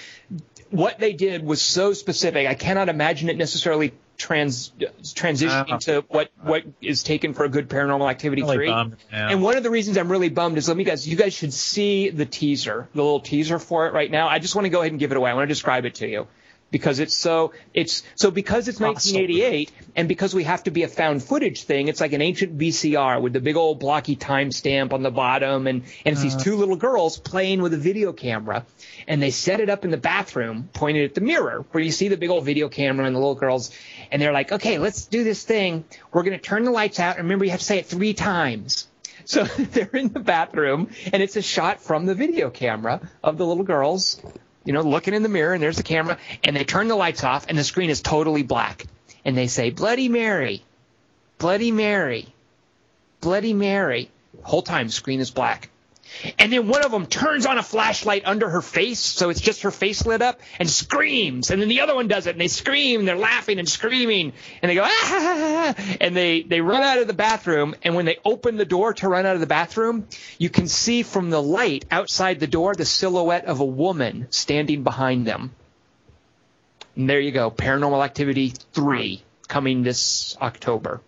What 0.70 0.98
they 0.98 1.12
did 1.12 1.44
was 1.44 1.62
so 1.62 1.92
specific. 1.92 2.46
I 2.46 2.54
cannot 2.54 2.88
imagine 2.88 3.28
it 3.28 3.36
necessarily 3.36 3.92
trans 4.16 4.72
transitioning 5.02 5.72
Uh, 5.72 5.78
to 5.78 6.04
what 6.08 6.30
what 6.42 6.64
is 6.80 7.02
taken 7.02 7.34
for 7.34 7.44
a 7.44 7.48
good 7.48 7.68
Paranormal 7.68 8.08
Activity 8.10 8.42
Really 8.42 8.56
three. 8.56 8.68
bummed, 8.68 8.96
yeah. 9.12 9.30
And 9.30 9.42
one 9.42 9.56
of 9.56 9.62
the 9.62 9.70
reasons 9.70 9.96
I'm 9.96 10.10
really 10.10 10.28
bummed 10.28 10.58
is 10.58 10.68
let 10.68 10.76
me 10.76 10.84
guys. 10.84 11.06
You 11.06 11.16
guys 11.16 11.34
should 11.34 11.52
see 11.52 12.10
the 12.10 12.26
teaser, 12.26 12.88
the 12.94 13.02
little 13.02 13.20
teaser 13.20 13.58
for 13.58 13.86
it 13.86 13.92
right 13.92 14.10
now. 14.10 14.28
I 14.28 14.38
just 14.38 14.54
want 14.54 14.64
to 14.66 14.70
go 14.70 14.80
ahead 14.80 14.92
and 14.92 14.98
give 15.00 15.10
it 15.10 15.16
away. 15.16 15.30
I 15.30 15.34
want 15.34 15.44
to 15.44 15.52
describe 15.54 15.84
it 15.84 15.96
to 15.96 16.08
you. 16.08 16.26
Because 16.70 16.98
it's 16.98 17.14
so 17.14 17.52
it's 17.72 18.02
so 18.16 18.30
because 18.30 18.66
it's 18.66 18.80
1988 18.80 19.70
and 19.94 20.08
because 20.08 20.34
we 20.34 20.44
have 20.44 20.64
to 20.64 20.72
be 20.72 20.82
a 20.82 20.88
found 20.88 21.22
footage 21.22 21.62
thing, 21.62 21.86
it's 21.88 22.00
like 22.00 22.12
an 22.12 22.20
ancient 22.20 22.58
VCR 22.58 23.22
with 23.22 23.32
the 23.32 23.40
big 23.40 23.56
old 23.56 23.78
blocky 23.78 24.16
timestamp 24.16 24.92
on 24.92 25.02
the 25.02 25.12
bottom, 25.12 25.68
and 25.68 25.84
and 26.04 26.14
it's 26.14 26.22
these 26.22 26.34
uh. 26.34 26.40
two 26.40 26.56
little 26.56 26.76
girls 26.76 27.18
playing 27.18 27.62
with 27.62 27.72
a 27.72 27.78
video 27.78 28.12
camera, 28.12 28.66
and 29.06 29.22
they 29.22 29.30
set 29.30 29.60
it 29.60 29.70
up 29.70 29.84
in 29.84 29.92
the 29.92 29.96
bathroom, 29.96 30.68
pointed 30.72 31.04
at 31.04 31.14
the 31.14 31.20
mirror 31.20 31.64
where 31.70 31.84
you 31.84 31.92
see 31.92 32.08
the 32.08 32.16
big 32.16 32.30
old 32.30 32.44
video 32.44 32.68
camera 32.68 33.06
and 33.06 33.14
the 33.14 33.20
little 33.20 33.36
girls, 33.36 33.70
and 34.10 34.20
they're 34.20 34.32
like, 34.32 34.50
okay, 34.50 34.78
let's 34.78 35.06
do 35.06 35.22
this 35.22 35.44
thing. 35.44 35.84
We're 36.12 36.24
gonna 36.24 36.38
turn 36.38 36.64
the 36.64 36.72
lights 36.72 36.98
out, 36.98 37.16
and 37.16 37.24
remember 37.24 37.44
you 37.44 37.52
have 37.52 37.60
to 37.60 37.66
say 37.66 37.78
it 37.78 37.86
three 37.86 38.14
times. 38.14 38.88
So 39.26 39.42
they're 39.58 39.90
in 39.92 40.12
the 40.12 40.20
bathroom, 40.20 40.90
and 41.12 41.20
it's 41.20 41.34
a 41.34 41.42
shot 41.42 41.80
from 41.80 42.06
the 42.06 42.14
video 42.14 42.48
camera 42.48 43.00
of 43.24 43.38
the 43.38 43.44
little 43.44 43.64
girls, 43.64 44.22
you 44.66 44.72
know, 44.72 44.82
looking 44.82 45.14
in 45.14 45.22
the 45.22 45.28
mirror, 45.28 45.54
and 45.54 45.62
there's 45.62 45.76
the 45.76 45.82
camera, 45.82 46.18
and 46.44 46.54
they 46.54 46.64
turn 46.64 46.88
the 46.88 46.96
lights 46.96 47.24
off, 47.24 47.46
and 47.48 47.56
the 47.56 47.64
screen 47.64 47.88
is 47.88 48.02
totally 48.02 48.42
black. 48.42 48.84
And 49.24 49.36
they 49.36 49.46
say, 49.46 49.70
Bloody 49.70 50.08
Mary, 50.08 50.62
Bloody 51.38 51.70
Mary, 51.70 52.26
Bloody 53.20 53.54
Mary. 53.54 54.10
Whole 54.42 54.62
time, 54.62 54.90
screen 54.90 55.20
is 55.20 55.30
black. 55.30 55.70
And 56.38 56.52
then 56.52 56.68
one 56.68 56.84
of 56.84 56.90
them 56.90 57.06
turns 57.06 57.46
on 57.46 57.58
a 57.58 57.62
flashlight 57.62 58.22
under 58.24 58.48
her 58.48 58.62
face, 58.62 59.00
so 59.00 59.30
it's 59.30 59.40
just 59.40 59.62
her 59.62 59.70
face 59.70 60.06
lit 60.06 60.22
up, 60.22 60.40
and 60.58 60.68
screams. 60.68 61.50
And 61.50 61.60
then 61.60 61.68
the 61.68 61.80
other 61.80 61.94
one 61.94 62.08
does 62.08 62.26
it, 62.26 62.30
and 62.30 62.40
they 62.40 62.48
scream, 62.48 63.00
and 63.00 63.08
they're 63.08 63.16
laughing 63.16 63.58
and 63.58 63.68
screaming, 63.68 64.32
and 64.62 64.70
they 64.70 64.74
go, 64.74 64.84
ah, 64.84 65.74
and 66.00 66.16
they, 66.16 66.42
they 66.42 66.60
run 66.60 66.82
out 66.82 66.98
of 66.98 67.06
the 67.06 67.14
bathroom, 67.14 67.74
and 67.82 67.94
when 67.94 68.04
they 68.04 68.18
open 68.24 68.56
the 68.56 68.64
door 68.64 68.94
to 68.94 69.08
run 69.08 69.26
out 69.26 69.34
of 69.34 69.40
the 69.40 69.46
bathroom, 69.46 70.06
you 70.38 70.50
can 70.50 70.68
see 70.68 71.02
from 71.02 71.30
the 71.30 71.42
light 71.42 71.84
outside 71.90 72.40
the 72.40 72.46
door 72.46 72.74
the 72.74 72.84
silhouette 72.84 73.44
of 73.44 73.60
a 73.60 73.64
woman 73.64 74.26
standing 74.30 74.82
behind 74.82 75.26
them. 75.26 75.52
And 76.96 77.08
there 77.10 77.20
you 77.20 77.30
go, 77.30 77.50
Paranormal 77.50 78.04
Activity 78.04 78.54
3, 78.72 79.22
coming 79.48 79.82
this 79.82 80.36
October. 80.40 81.02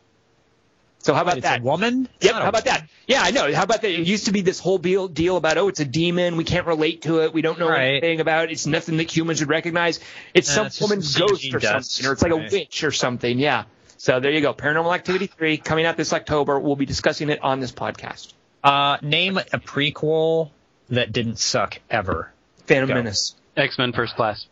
So 1.01 1.15
how 1.15 1.23
about 1.23 1.39
It's 1.39 1.45
that? 1.47 1.61
a 1.61 1.62
woman. 1.62 2.09
Yep. 2.20 2.33
Not 2.33 2.41
a 2.41 2.45
How 2.45 2.49
about 2.49 2.65
that? 2.65 2.89
Yeah, 3.07 3.23
I 3.23 3.31
know. 3.31 3.53
How 3.55 3.62
about 3.62 3.83
that? 3.83 3.91
It 3.91 4.07
used 4.07 4.27
to 4.27 4.33
be 4.33 4.41
this 4.41 4.59
whole 4.59 4.79
deal, 4.79 5.07
deal 5.09 5.37
about 5.37 5.57
oh, 5.57 5.69
it's 5.69 5.81
a 5.81 5.85
demon. 5.85 6.37
We 6.37 6.45
can't 6.45 6.66
relate 6.66 7.03
to 7.03 7.23
it. 7.23 7.33
We 7.33 7.41
don't 7.41 7.59
know 7.59 7.69
Right. 7.69 7.91
anything 8.03 8.20
about 8.20 8.45
it. 8.47 8.51
It's 8.53 8.66
nothing 8.66 8.97
that 8.99 9.15
humans 9.15 9.41
would 9.41 9.49
recognize. 9.49 10.01
It's 10.35 10.49
Yeah, 10.49 10.55
some 10.57 10.66
it's 10.66 10.81
woman's 10.81 11.16
ghost 11.16 11.55
or 11.55 11.61
dust, 11.61 11.93
something, 11.93 12.11
or 12.11 12.12
it's 12.15 12.23
like 12.23 12.33
right. 12.33 12.53
a 12.53 12.53
witch 12.53 12.83
or 12.85 12.91
something. 12.91 13.39
Yeah. 13.39 13.65
So 13.97 14.20
there 14.20 14.31
you 14.33 14.41
go. 14.41 14.53
Paranormal 14.55 14.95
Activity 14.95 15.27
three 15.29 15.57
coming 15.57 15.87
out 15.87 15.97
this 15.97 16.12
October. 16.12 16.59
We'll 16.59 16.77
be 16.77 16.87
discussing 16.87 17.31
it 17.31 17.43
on 17.43 17.61
this 17.61 17.73
podcast. 17.73 18.33
Uh, 18.62 18.99
name 19.01 19.39
a 19.39 19.43
prequel 19.59 20.51
that 20.91 21.12
didn't 21.12 21.39
suck 21.39 21.81
ever. 21.91 22.33
Phantom 22.66 22.89
Go. 22.89 22.95
Menace. 22.95 23.35
X 23.57 23.79
Men 23.79 23.93
First 23.93 24.16
Class. 24.16 24.47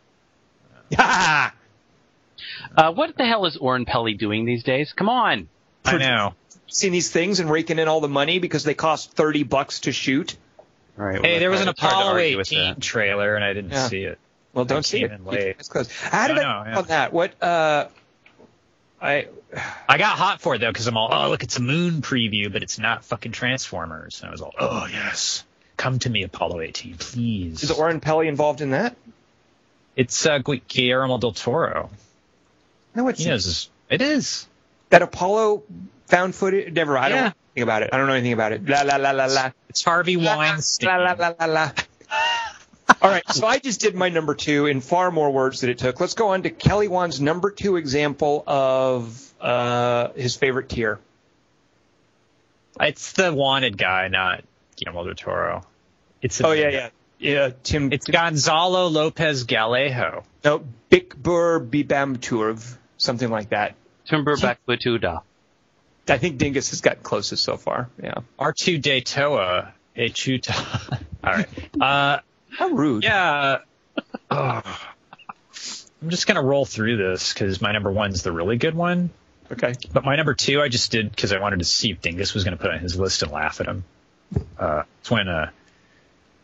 Ha! 0.96 1.52
Uh, 2.76 2.92
what 2.92 3.16
the 3.16 3.24
hell 3.24 3.46
is 3.46 3.56
Oren 3.56 3.86
Peli 3.86 4.14
doing 4.14 4.44
these 4.44 4.62
days? 4.62 4.92
Come 4.92 5.08
on. 5.08 5.48
I 5.86 5.98
know. 5.98 6.34
Seeing 6.68 6.92
these 6.92 7.10
things 7.10 7.40
and 7.40 7.50
raking 7.50 7.78
in 7.78 7.88
all 7.88 8.00
the 8.00 8.08
money 8.08 8.38
because 8.38 8.64
they 8.64 8.74
cost 8.74 9.12
thirty 9.12 9.42
bucks 9.44 9.80
to 9.80 9.92
shoot. 9.92 10.36
All 10.98 11.04
right. 11.04 11.24
Hey, 11.24 11.38
there 11.38 11.50
was 11.50 11.60
an 11.60 11.68
it's 11.68 11.80
hard 11.80 11.92
to 11.92 11.98
Apollo 12.00 12.18
18 12.18 12.80
trailer, 12.80 13.34
and 13.34 13.44
I 13.44 13.52
didn't 13.52 13.70
Yeah. 13.70 13.88
see 13.88 14.02
it. 14.02 14.18
Well, 14.54 14.64
don't 14.64 14.78
I 14.78 14.80
see 14.80 15.02
it. 15.02 15.12
in 15.12 15.24
late. 15.26 15.56
It's 15.58 15.68
close. 15.68 15.90
How 15.90 16.26
did 16.28 16.38
I 16.38 16.40
I, 16.40 16.42
know, 16.42 16.64
know, 16.64 16.70
yeah. 16.70 16.78
on 16.78 16.84
that? 16.86 17.12
What? 17.12 17.42
Uh, 17.42 17.88
I 19.00 19.28
I 19.88 19.98
got 19.98 20.16
hot 20.16 20.40
for 20.40 20.54
it 20.54 20.58
though 20.60 20.72
because 20.72 20.86
I'm 20.86 20.96
all, 20.96 21.08
oh 21.12 21.28
look, 21.30 21.42
it's 21.42 21.58
a 21.58 21.62
moon 21.62 22.00
preview, 22.02 22.50
but 22.52 22.62
it's 22.62 22.78
not 22.78 23.04
fucking 23.04 23.32
Transformers. 23.32 24.20
And 24.20 24.28
I 24.28 24.32
was 24.32 24.40
all, 24.40 24.54
oh 24.58 24.86
yes, 24.90 25.44
come 25.76 25.98
to 26.00 26.10
me, 26.10 26.22
Apollo 26.22 26.60
18, 26.62 26.96
please. 26.96 27.62
is 27.62 27.70
Oren 27.70 28.00
Peli 28.00 28.28
involved 28.28 28.60
in 28.62 28.70
that? 28.70 28.96
It's 29.94 30.24
uh, 30.26 30.38
Gu- 30.38 30.60
Guillermo 30.66 31.18
del 31.18 31.32
Toro. 31.32 31.90
No, 32.94 33.08
it's 33.08 33.20
He 33.20 33.28
knows 33.28 33.44
this. 33.44 33.68
It 33.90 34.00
is. 34.02 34.46
That 34.90 35.02
Apollo 35.02 35.64
found 36.06 36.34
footage. 36.34 36.72
Never. 36.72 36.96
I 36.96 37.08
don't 37.08 37.16
Yeah. 37.18 37.22
know 37.24 37.32
anything 37.56 37.62
about 37.62 37.82
it. 37.82 37.90
I 37.92 37.96
don't 37.98 38.06
know 38.06 38.12
anything 38.14 38.32
about 38.32 38.52
it. 38.52 38.68
La 38.68 38.82
la 38.82 38.96
la 38.96 39.10
la 39.10 39.26
la. 39.26 39.50
It's 39.68 39.82
Harvey 39.82 40.16
La, 40.16 40.36
Weinstein. 40.36 40.88
La 40.88 40.96
la 40.96 41.12
la 41.12 41.34
la 41.38 41.46
la. 41.46 41.70
All 43.02 43.10
right, 43.10 43.28
so 43.32 43.46
I 43.46 43.58
just 43.58 43.80
did 43.80 43.94
my 43.96 44.08
number 44.10 44.34
two 44.36 44.66
in 44.66 44.80
far 44.80 45.10
more 45.10 45.30
words 45.30 45.60
than 45.60 45.70
it 45.70 45.78
took. 45.78 45.98
Let's 46.00 46.14
go 46.14 46.28
on 46.28 46.44
to 46.44 46.50
Kelly 46.50 46.86
Wand's 46.88 47.20
number 47.20 47.50
two 47.50 47.76
example 47.76 48.44
of 48.46 49.32
uh, 49.40 50.10
his 50.12 50.36
favorite 50.36 50.68
tier. 50.68 51.00
It's 52.80 53.12
the 53.12 53.32
wanted 53.34 53.76
guy, 53.76 54.08
not 54.08 54.44
Guillermo 54.76 55.04
del 55.04 55.14
Toro. 55.14 55.66
It's 56.22 56.40
Oh 56.42 56.52
yeah, 56.52 56.68
yeah, 56.68 56.88
yeah. 57.18 57.50
Tim. 57.62 57.92
It's 57.92 58.06
Gonzalo 58.06 58.88
López-Gallego. 58.90 60.24
no 60.44 60.64
Bikbur 60.90 61.68
Bibam 61.68 62.18
Turv, 62.18 62.76
something 62.98 63.30
like 63.30 63.50
that. 63.50 63.74
Timber 64.06 64.36
back 64.36 64.60
Batuda. 64.66 65.22
I 66.08 66.18
think 66.18 66.38
Dingus 66.38 66.70
has 66.70 66.80
gotten 66.80 67.02
closest 67.02 67.42
so 67.42 67.56
far. 67.56 67.88
Yeah. 68.02 68.14
R2 68.38 68.80
Daytoa. 68.80 69.72
Echuta. 69.96 71.00
All 71.24 71.32
right. 71.32 71.48
Uh, 71.80 72.20
How 72.50 72.68
rude. 72.68 73.02
yeah. 73.04 73.58
Ugh. 74.30 74.66
I'm 76.02 76.10
just 76.10 76.26
gonna 76.26 76.42
roll 76.42 76.66
through 76.66 76.98
this 76.98 77.32
because 77.32 77.60
my 77.60 77.72
number 77.72 77.90
one's 77.90 78.22
the 78.22 78.30
really 78.30 78.58
good 78.58 78.74
one. 78.74 79.10
Okay. 79.50 79.74
But 79.92 80.04
my 80.04 80.16
number 80.16 80.34
two, 80.34 80.60
I 80.60 80.68
just 80.68 80.90
did 80.90 81.10
because 81.10 81.32
I 81.32 81.40
wanted 81.40 81.60
to 81.60 81.64
see 81.64 81.90
if 81.90 82.00
Dingus 82.00 82.34
was 82.34 82.44
going 82.44 82.56
to 82.56 82.62
put 82.62 82.72
on 82.72 82.80
his 82.80 82.98
list 82.98 83.22
and 83.22 83.30
laugh 83.32 83.60
at 83.60 83.66
him. 83.66 83.84
Uh, 84.58 84.82
it's 85.00 85.10
when 85.10 85.28
uh, 85.28 85.50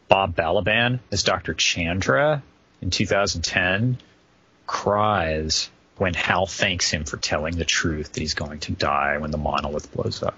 Bob 0.09 0.37
Balaban 0.37 1.01
as 1.11 1.23
Dr. 1.25 1.53
Chandra 1.55 2.43
in 2.81 2.91
2010 2.91 3.99
cries 4.67 5.69
when 5.97 6.15
Hal 6.15 6.47
thanks 6.47 6.91
him 6.91 7.05
for 7.05 7.17
telling 7.17 7.57
the 7.57 7.65
truth 7.65 8.13
that 8.13 8.21
he's 8.21 8.35
going 8.35 8.61
to 8.61 8.73
die 8.73 9.19
when 9.19 9.31
the 9.31 9.39
monolith 9.39 9.93
blows 9.93 10.23
up. 10.23 10.35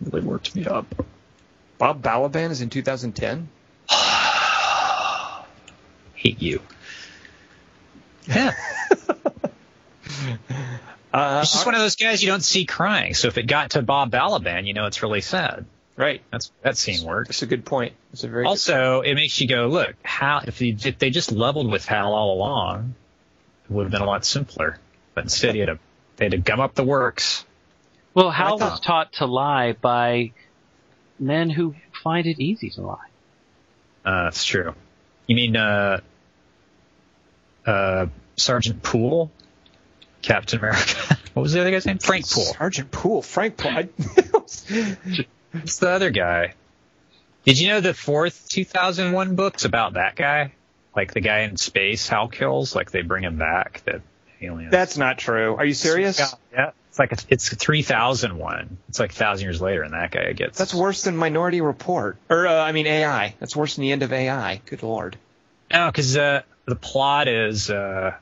Really 0.00 0.26
worked 0.26 0.54
me 0.54 0.66
up. 0.66 0.86
Bob 1.78 2.02
Balaban 2.02 2.50
is 2.50 2.60
in 2.60 2.70
2010. 2.70 3.48
Hate 6.14 6.40
you. 6.42 6.60
Yeah. 8.26 8.52
Uh, 11.12 11.40
He's 11.40 11.52
just 11.52 11.64
one 11.64 11.74
of 11.74 11.80
those 11.80 11.96
guys 11.96 12.22
you 12.22 12.28
don't 12.28 12.44
see 12.44 12.66
crying. 12.66 13.14
So 13.14 13.28
if 13.28 13.38
it 13.38 13.44
got 13.46 13.70
to 13.70 13.80
Bob 13.80 14.10
Balaban, 14.10 14.66
you 14.66 14.74
know 14.74 14.84
it's 14.84 15.02
really 15.02 15.22
sad. 15.22 15.64
right. 15.96 16.20
That's 16.30 16.52
that 16.60 16.76
scene 16.76 17.06
works. 17.06 17.28
That's 17.28 17.40
a 17.42 17.46
good 17.46 17.64
point. 17.64 17.94
It's 18.12 18.22
a 18.22 18.28
very 18.28 18.42
good- 18.44 18.48
Also, 18.50 19.00
it 19.00 19.14
makes 19.14 19.40
you 19.40 19.48
go, 19.48 19.68
look, 19.68 19.94
how 20.02 20.42
If, 20.46 20.60
you, 20.60 20.76
if 20.84 20.98
they 20.98 21.08
just 21.08 21.32
leveled 21.32 21.70
with 21.72 21.86
Hal 21.86 22.12
all 22.12 22.34
along, 22.34 22.94
it 23.68 23.72
would 23.72 23.84
have 23.84 23.92
been 23.92 24.02
a 24.02 24.06
lot 24.06 24.24
simpler. 24.24 24.78
But 25.14 25.24
instead, 25.24 25.54
you 25.56 25.62
had 25.62 25.74
to 25.74 25.78
they 26.16 26.26
had 26.26 26.32
to 26.32 26.38
gum 26.38 26.60
up 26.60 26.74
the 26.74 26.84
works. 26.84 27.44
Well, 28.14 28.30
Hal 28.30 28.58
thought- 28.58 28.70
was 28.72 28.80
taught 28.80 29.12
to 29.14 29.26
lie 29.26 29.72
by 29.72 30.32
men 31.18 31.50
who 31.50 31.74
find 32.02 32.26
it 32.26 32.38
easy 32.40 32.70
to 32.70 32.82
lie. 32.82 32.96
Uh, 34.04 34.24
that's 34.24 34.44
true. 34.44 34.74
You 35.26 35.36
mean 35.36 35.56
uh, 35.56 36.00
uh, 37.66 38.06
Sergeant 38.36 38.82
Poole, 38.82 39.30
Captain 40.22 40.58
America? 40.58 41.18
what 41.34 41.42
was 41.42 41.52
the 41.52 41.60
other 41.60 41.70
guy's 41.70 41.86
name? 41.86 41.98
Frank 41.98 42.28
Poole. 42.30 42.44
Sergeant 42.44 42.90
Poole, 42.90 43.22
Frank 43.22 43.56
Poole. 43.56 43.72
I- 43.72 43.88
It's 45.54 45.78
the 45.78 45.88
other 45.88 46.10
guy. 46.10 46.52
Did 47.44 47.58
you 47.58 47.68
know 47.68 47.80
the 47.80 47.94
fourth 47.94 48.48
2001 48.50 49.36
book's 49.36 49.64
about 49.64 49.94
that 49.94 50.14
guy? 50.16 50.52
Like 50.96 51.12
the 51.12 51.20
guy 51.20 51.40
in 51.40 51.56
space, 51.56 52.08
Hal 52.08 52.28
kills. 52.28 52.74
Like 52.74 52.90
they 52.90 53.02
bring 53.02 53.22
him 53.22 53.36
back. 53.36 53.82
The 53.84 54.00
aliens. 54.40 54.72
That's 54.72 54.96
not 54.96 55.18
true. 55.18 55.54
Are 55.54 55.64
you 55.64 55.74
serious? 55.74 56.18
Yeah, 56.18 56.28
yeah. 56.52 56.70
It's 56.88 56.98
like 56.98 57.12
a, 57.12 57.18
it's 57.28 57.54
3001. 57.54 58.78
It's 58.88 58.98
like 58.98 59.10
a 59.10 59.14
thousand 59.14 59.44
years 59.44 59.60
later, 59.60 59.82
and 59.82 59.92
that 59.92 60.10
guy 60.10 60.32
gets. 60.32 60.56
That's 60.56 60.72
worse 60.72 61.02
than 61.02 61.14
Minority 61.16 61.60
Report. 61.60 62.16
Or, 62.30 62.46
uh, 62.46 62.62
I 62.62 62.72
mean, 62.72 62.86
AI. 62.86 63.34
That's 63.38 63.54
worse 63.54 63.76
than 63.76 63.82
the 63.82 63.92
end 63.92 64.02
of 64.02 64.14
AI. 64.14 64.62
Good 64.64 64.82
lord. 64.82 65.18
No, 65.70 65.86
because 65.90 66.16
uh, 66.16 66.40
the 66.64 66.76
plot 66.76 67.28
is 67.28 67.68
uh, 67.68 68.14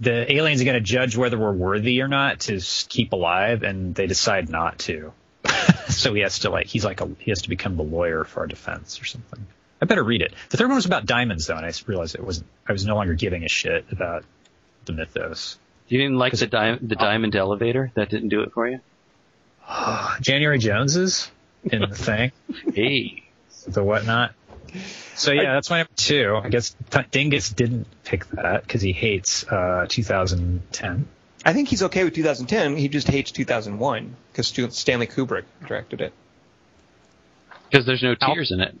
the 0.00 0.32
aliens 0.32 0.62
are 0.62 0.64
going 0.64 0.76
to 0.76 0.80
judge 0.80 1.16
whether 1.16 1.38
we're 1.38 1.52
worthy 1.52 2.00
or 2.00 2.08
not 2.08 2.40
to 2.40 2.60
keep 2.88 3.12
alive, 3.12 3.62
and 3.62 3.94
they 3.94 4.06
decide 4.06 4.48
not 4.48 4.78
to. 4.80 5.12
so 5.88 6.14
he 6.14 6.22
has 6.22 6.40
to 6.40 6.50
like 6.50 6.66
he's 6.66 6.84
like 6.84 7.00
a, 7.00 7.10
he 7.18 7.30
has 7.30 7.42
to 7.42 7.48
become 7.48 7.76
the 7.76 7.82
lawyer 7.82 8.24
for 8.24 8.40
our 8.40 8.46
defense 8.46 9.00
or 9.00 9.04
something. 9.04 9.46
I 9.80 9.84
better 9.86 10.02
read 10.02 10.22
it. 10.22 10.34
The 10.50 10.56
third 10.56 10.66
one 10.68 10.76
was 10.76 10.86
about 10.86 11.06
diamonds 11.06 11.46
though, 11.46 11.56
and 11.56 11.64
I 11.64 11.72
realized 11.86 12.14
it 12.14 12.24
wasn't. 12.24 12.48
I 12.66 12.72
was 12.72 12.84
no 12.84 12.94
longer 12.96 13.14
giving 13.14 13.44
a 13.44 13.48
shit 13.48 13.84
about 13.92 14.24
the 14.86 14.92
mythos. 14.92 15.58
You 15.88 15.98
didn't 15.98 16.18
like 16.18 16.32
the 16.34 16.46
di- 16.46 16.78
the 16.80 16.96
diamond 16.96 17.36
elevator? 17.36 17.90
That 17.94 18.10
didn't 18.10 18.28
do 18.28 18.42
it 18.42 18.52
for 18.52 18.68
you? 18.68 18.80
January 20.20 20.58
Jones's 20.58 21.30
in 21.64 21.80
the 21.80 21.94
thing, 21.94 22.32
Hey. 22.74 23.22
the 23.66 23.82
whatnot. 23.82 24.34
So 25.14 25.32
yeah, 25.32 25.54
that's 25.54 25.70
my 25.70 25.78
number 25.78 25.92
two. 25.96 26.38
I 26.42 26.48
guess 26.48 26.76
T- 26.90 27.00
Dingus 27.10 27.50
didn't 27.50 27.86
pick 28.04 28.26
that 28.30 28.62
because 28.62 28.82
he 28.82 28.92
hates 28.92 29.46
uh, 29.48 29.86
2010. 29.88 31.08
I 31.44 31.52
think 31.52 31.68
he's 31.68 31.82
okay 31.84 32.04
with 32.04 32.14
2010. 32.14 32.76
He 32.76 32.88
just 32.88 33.08
hates 33.08 33.30
2001 33.30 34.14
because 34.32 34.48
Stanley 34.76 35.06
Kubrick 35.06 35.44
directed 35.66 36.00
it. 36.00 36.12
Because 37.70 37.86
there's 37.86 38.02
no 38.02 38.14
tears 38.14 38.50
in 38.50 38.60
it. 38.60 38.74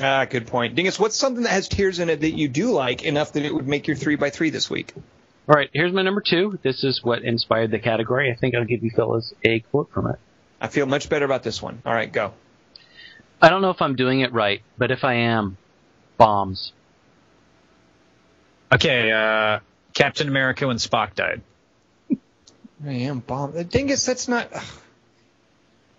Ah, 0.00 0.24
good 0.24 0.46
point. 0.46 0.74
Dingus, 0.74 0.98
what's 0.98 1.16
something 1.16 1.42
that 1.44 1.50
has 1.50 1.68
tears 1.68 1.98
in 1.98 2.08
it 2.08 2.20
that 2.20 2.30
you 2.30 2.48
do 2.48 2.72
like 2.72 3.04
enough 3.04 3.32
that 3.34 3.44
it 3.44 3.54
would 3.54 3.68
make 3.68 3.86
your 3.86 3.96
three 3.96 4.16
by 4.16 4.30
three 4.30 4.50
this 4.50 4.70
week? 4.70 4.94
All 5.48 5.54
right, 5.54 5.68
here's 5.72 5.92
my 5.92 6.02
number 6.02 6.22
two. 6.22 6.58
This 6.62 6.84
is 6.84 7.02
what 7.02 7.22
inspired 7.22 7.70
the 7.70 7.78
category. 7.78 8.30
I 8.30 8.34
think 8.36 8.54
I'll 8.54 8.64
give 8.64 8.82
you 8.82 8.90
fellas 8.90 9.34
a 9.44 9.60
quote 9.60 9.90
from 9.92 10.06
it. 10.06 10.16
I 10.60 10.68
feel 10.68 10.86
much 10.86 11.08
better 11.08 11.24
about 11.24 11.42
this 11.42 11.60
one. 11.60 11.82
All 11.84 11.92
right, 11.92 12.10
go. 12.10 12.32
I 13.42 13.48
don't 13.48 13.62
know 13.62 13.70
if 13.70 13.82
I'm 13.82 13.96
doing 13.96 14.20
it 14.20 14.32
right, 14.32 14.62
but 14.78 14.90
if 14.90 15.02
I 15.02 15.14
am, 15.14 15.56
bombs. 16.18 16.72
Okay, 18.72 19.10
uh, 19.10 19.60
Captain 19.94 20.28
America 20.28 20.66
when 20.66 20.76
Spock 20.76 21.14
died. 21.14 21.42
I 22.86 22.92
am 22.92 23.18
bomb. 23.20 23.60
Dingus, 23.64 24.06
that's 24.06 24.28
not. 24.28 24.48
ugh. 24.54 24.62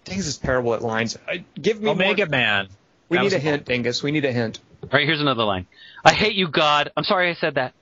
Dingus 0.06 0.28
is 0.28 0.38
terrible 0.38 0.73
at 0.73 0.82
lines. 0.82 1.18
Uh, 1.28 1.38
give 1.60 1.82
me 1.82 1.90
Omega 1.90 2.26
more. 2.26 2.32
Man. 2.32 2.68
We 3.11 3.17
That 3.17 3.23
need 3.23 3.33
a 3.33 3.39
hint, 3.39 3.65
Dingus. 3.65 4.01
We 4.01 4.11
need 4.11 4.23
a 4.23 4.31
hint. 4.31 4.61
All 4.83 4.89
right, 4.93 5.05
here's 5.05 5.19
another 5.19 5.43
line. 5.43 5.67
I 6.03 6.13
hate 6.13 6.33
you, 6.33 6.47
God. 6.47 6.93
I'm 6.95 7.03
sorry 7.03 7.29
I 7.29 7.33
said 7.33 7.55
that. 7.55 7.73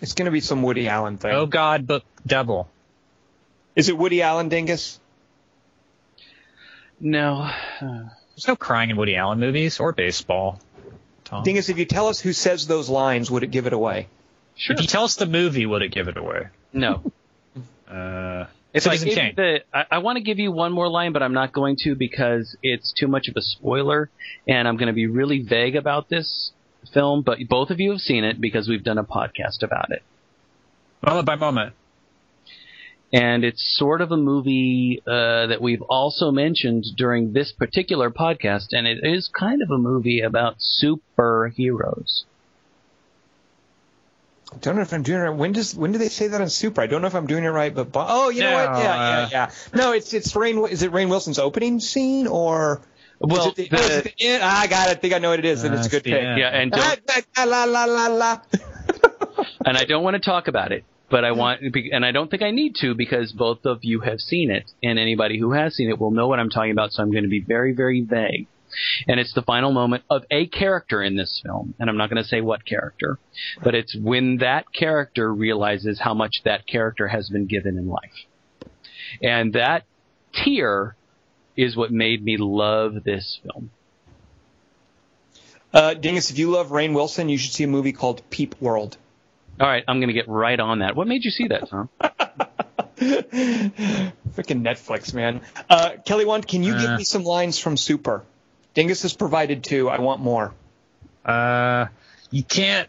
It's 0.00 0.14
going 0.14 0.26
to 0.26 0.30
be 0.30 0.38
some 0.38 0.62
Woody 0.62 0.86
Allen 0.86 1.18
thing. 1.18 1.32
Oh 1.32 1.46
God, 1.46 1.88
book 1.88 2.04
double. 2.24 2.68
Is 3.74 3.88
it 3.88 3.98
Woody 3.98 4.22
Allen, 4.22 4.48
Dingus? 4.48 5.00
No. 7.00 7.50
There's 7.80 8.46
no 8.46 8.54
crying 8.54 8.90
in 8.90 8.96
Woody 8.96 9.16
Allen 9.16 9.40
movies 9.40 9.80
or 9.80 9.92
baseball. 9.92 10.60
Tom. 11.24 11.42
Dingus, 11.42 11.68
if 11.68 11.78
you 11.78 11.84
tell 11.84 12.06
us 12.06 12.20
who 12.20 12.32
says 12.32 12.68
those 12.68 12.88
lines, 12.88 13.28
would 13.28 13.42
it 13.42 13.50
give 13.50 13.66
it 13.66 13.72
away? 13.72 14.06
Sure. 14.54 14.76
If 14.76 14.82
you 14.82 14.86
tell 14.86 15.02
us 15.02 15.16
the 15.16 15.26
movie, 15.26 15.66
would 15.66 15.82
it 15.82 15.88
give 15.88 16.06
it 16.06 16.16
away? 16.16 16.46
No. 16.72 17.02
Uh, 17.90 18.46
If 18.74 18.84
So 18.84 18.90
it 18.90 18.92
I 18.92 18.94
doesn't 18.94 19.08
give 19.08 19.16
change. 19.16 19.36
the, 19.36 19.60
I, 19.72 19.84
I 19.92 19.98
want 19.98 20.16
to 20.16 20.22
give 20.22 20.38
you 20.38 20.50
one 20.52 20.72
more 20.72 20.88
line, 20.88 21.12
but 21.12 21.22
I'm 21.22 21.34
not 21.34 21.52
going 21.52 21.76
to 21.84 21.94
because 21.94 22.56
it's 22.62 22.92
too 22.98 23.08
much 23.08 23.28
of 23.28 23.36
a 23.36 23.42
spoiler, 23.42 24.10
and 24.48 24.66
I'm 24.68 24.76
going 24.76 24.88
to 24.88 24.92
be 24.94 25.06
really 25.06 25.42
vague 25.42 25.76
about 25.76 26.08
this 26.08 26.52
film. 26.94 27.22
But 27.22 27.38
both 27.48 27.70
of 27.70 27.80
you 27.80 27.90
have 27.92 28.00
seen 28.00 28.24
it 28.24 28.40
because 28.40 28.68
we've 28.68 28.84
done 28.84 28.98
a 28.98 29.04
podcast 29.04 29.62
about 29.62 29.90
it, 29.90 30.02
moment 31.04 31.26
by 31.26 31.36
moment. 31.36 31.74
and 33.12 33.44
it's 33.44 33.62
sort 33.78 34.00
of 34.00 34.10
a 34.10 34.16
movie 34.16 35.02
uh, 35.06 35.46
that 35.48 35.60
we've 35.60 35.82
also 35.82 36.30
mentioned 36.30 36.84
during 36.96 37.32
this 37.34 37.52
particular 37.52 38.10
podcast, 38.10 38.68
and 38.72 38.86
it 38.86 38.98
is 39.02 39.28
kind 39.38 39.60
of 39.62 39.70
a 39.70 39.78
movie 39.78 40.20
about 40.20 40.56
superheroes. 40.60 42.22
I 44.52 44.58
don't 44.60 44.76
know 44.76 44.82
if 44.82 44.92
I'm 44.92 45.02
doing 45.02 45.20
it 45.20 45.22
right. 45.24 45.36
When 45.36 45.52
does 45.52 45.74
when 45.74 45.92
do 45.92 45.98
they 45.98 46.08
say 46.08 46.28
that 46.28 46.40
on 46.40 46.48
Super? 46.50 46.82
I 46.82 46.86
don't 46.86 47.00
know 47.00 47.08
if 47.08 47.14
I'm 47.14 47.26
doing 47.26 47.44
it 47.44 47.48
right, 47.48 47.74
but 47.74 47.90
bo- 47.90 48.06
oh, 48.06 48.28
you 48.28 48.42
know 48.42 48.52
what? 48.52 48.64
Yeah, 48.78 48.92
uh, 48.92 49.18
yeah, 49.20 49.28
yeah. 49.30 49.50
No, 49.74 49.92
it's 49.92 50.12
it's 50.12 50.32
Rainn. 50.34 50.68
Is 50.70 50.82
it 50.82 50.92
Rainn 50.92 51.08
Wilson's 51.08 51.38
opening 51.38 51.80
scene 51.80 52.26
or? 52.26 52.82
Well, 53.18 53.48
it 53.50 53.54
the, 53.56 53.68
the- 53.68 53.76
oh, 53.76 54.00
the 54.00 54.12
end? 54.20 54.42
Ah, 54.44 54.60
I 54.62 54.66
got 54.66 54.88
it. 54.88 54.98
I 54.98 55.00
think 55.00 55.14
I 55.14 55.18
know 55.18 55.30
what 55.30 55.38
it 55.38 55.44
is, 55.44 55.64
and 55.64 55.74
it's 55.74 55.86
a 55.86 55.90
good 55.90 56.04
pick. 56.04 56.14
end. 56.14 56.38
Yeah, 56.38 56.48
and 56.48 56.72
Ah, 56.74 56.96
don't, 57.06 57.26
ah, 57.36 57.44
la 57.44 57.64
la 57.64 57.84
la 57.84 58.06
la. 58.08 58.40
and 59.64 59.76
I 59.76 59.84
don't 59.84 60.02
want 60.02 60.14
to 60.14 60.20
talk 60.20 60.48
about 60.48 60.72
it, 60.72 60.84
but 61.08 61.24
I 61.24 61.32
want, 61.32 61.60
and 61.92 62.04
I 62.04 62.10
don't 62.12 62.30
think 62.30 62.42
I 62.42 62.50
need 62.50 62.74
to 62.80 62.94
because 62.94 63.32
both 63.32 63.64
of 63.64 63.78
you 63.82 64.00
have 64.00 64.18
seen 64.18 64.50
it, 64.50 64.70
and 64.82 64.98
anybody 64.98 65.38
who 65.38 65.52
has 65.52 65.74
seen 65.76 65.88
it 65.88 65.98
will 65.98 66.10
know 66.10 66.26
what 66.28 66.40
I'm 66.40 66.50
talking 66.50 66.72
about. 66.72 66.92
So 66.92 67.02
I'm 67.02 67.10
going 67.12 67.24
to 67.24 67.30
be 67.30 67.40
very, 67.40 67.72
very 67.72 68.00
vague. 68.02 68.48
And 69.08 69.18
it's 69.20 69.32
the 69.34 69.42
final 69.42 69.72
moment 69.72 70.04
of 70.10 70.24
a 70.30 70.46
character 70.46 71.02
in 71.02 71.16
this 71.16 71.40
film, 71.44 71.74
and 71.78 71.90
I'm 71.90 71.96
not 71.96 72.10
going 72.10 72.22
to 72.22 72.28
say 72.28 72.40
what 72.40 72.64
character, 72.64 73.18
but 73.62 73.74
it's 73.74 73.94
when 73.96 74.38
that 74.38 74.64
character 74.72 75.32
realizes 75.32 76.00
how 76.00 76.14
much 76.14 76.42
that 76.44 76.66
character 76.66 77.08
has 77.08 77.28
been 77.28 77.46
given 77.46 77.76
in 77.78 77.88
life, 77.88 78.26
and 79.22 79.52
that 79.54 79.84
tear 80.32 80.96
is 81.56 81.76
what 81.76 81.92
made 81.92 82.24
me 82.24 82.36
love 82.38 83.04
this 83.04 83.40
film. 83.42 83.70
Uh, 85.74 85.94
Dingus, 85.94 86.30
if 86.30 86.38
you 86.38 86.50
love 86.50 86.68
Rainn 86.68 86.94
Wilson, 86.94 87.28
you 87.28 87.38
should 87.38 87.52
see 87.52 87.64
a 87.64 87.68
movie 87.68 87.92
called 87.92 88.22
Peep 88.30 88.60
World. 88.60 88.96
All 89.60 89.66
right, 89.68 89.84
I'm 89.86 89.98
going 89.98 90.08
to 90.08 90.14
get 90.14 90.28
right 90.28 90.58
on 90.58 90.78
that. 90.80 90.96
What 90.96 91.06
made 91.06 91.24
you 91.24 91.30
see 91.30 91.48
that, 91.48 91.68
Tom? 91.68 91.88
Freaking 92.96 94.62
Netflix, 94.62 95.12
man. 95.14 95.40
Uh, 95.68 95.92
Kelly 96.04 96.24
Wand, 96.24 96.46
can 96.46 96.62
you 96.62 96.72
give 96.72 96.90
Uh. 96.90 96.96
me 96.98 97.04
some 97.04 97.24
lines 97.24 97.58
from 97.58 97.76
Super? 97.76 98.24
Dingus 98.74 99.02
has 99.02 99.14
provided 99.14 99.64
two. 99.64 99.88
I 99.88 100.00
want 100.00 100.20
more. 100.20 100.54
Uh, 101.24 101.86
you 102.30 102.42
can't 102.42 102.88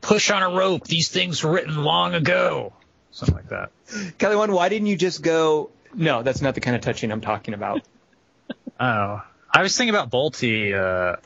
push 0.00 0.30
on 0.30 0.42
a 0.42 0.50
rope. 0.56 0.86
These 0.86 1.08
things 1.08 1.42
were 1.42 1.52
written 1.52 1.76
long 1.82 2.14
ago. 2.14 2.72
Something 3.12 3.36
like 3.36 3.48
that. 3.48 3.70
Kelly 4.18 4.36
Wand, 4.36 4.52
why 4.52 4.68
didn't 4.68 4.88
you 4.88 4.96
just 4.96 5.22
go? 5.22 5.70
No, 5.94 6.22
that's 6.22 6.40
not 6.40 6.54
the 6.54 6.60
kind 6.60 6.74
of 6.76 6.82
touching 6.82 7.10
I'm 7.10 7.20
talking 7.20 7.54
about. 7.54 7.82
Oh, 8.80 9.22
I 9.48 9.62
was 9.62 9.76
thinking 9.76 9.94
about 9.94 10.10
Bolty 10.10 10.74
uh, 10.74 11.16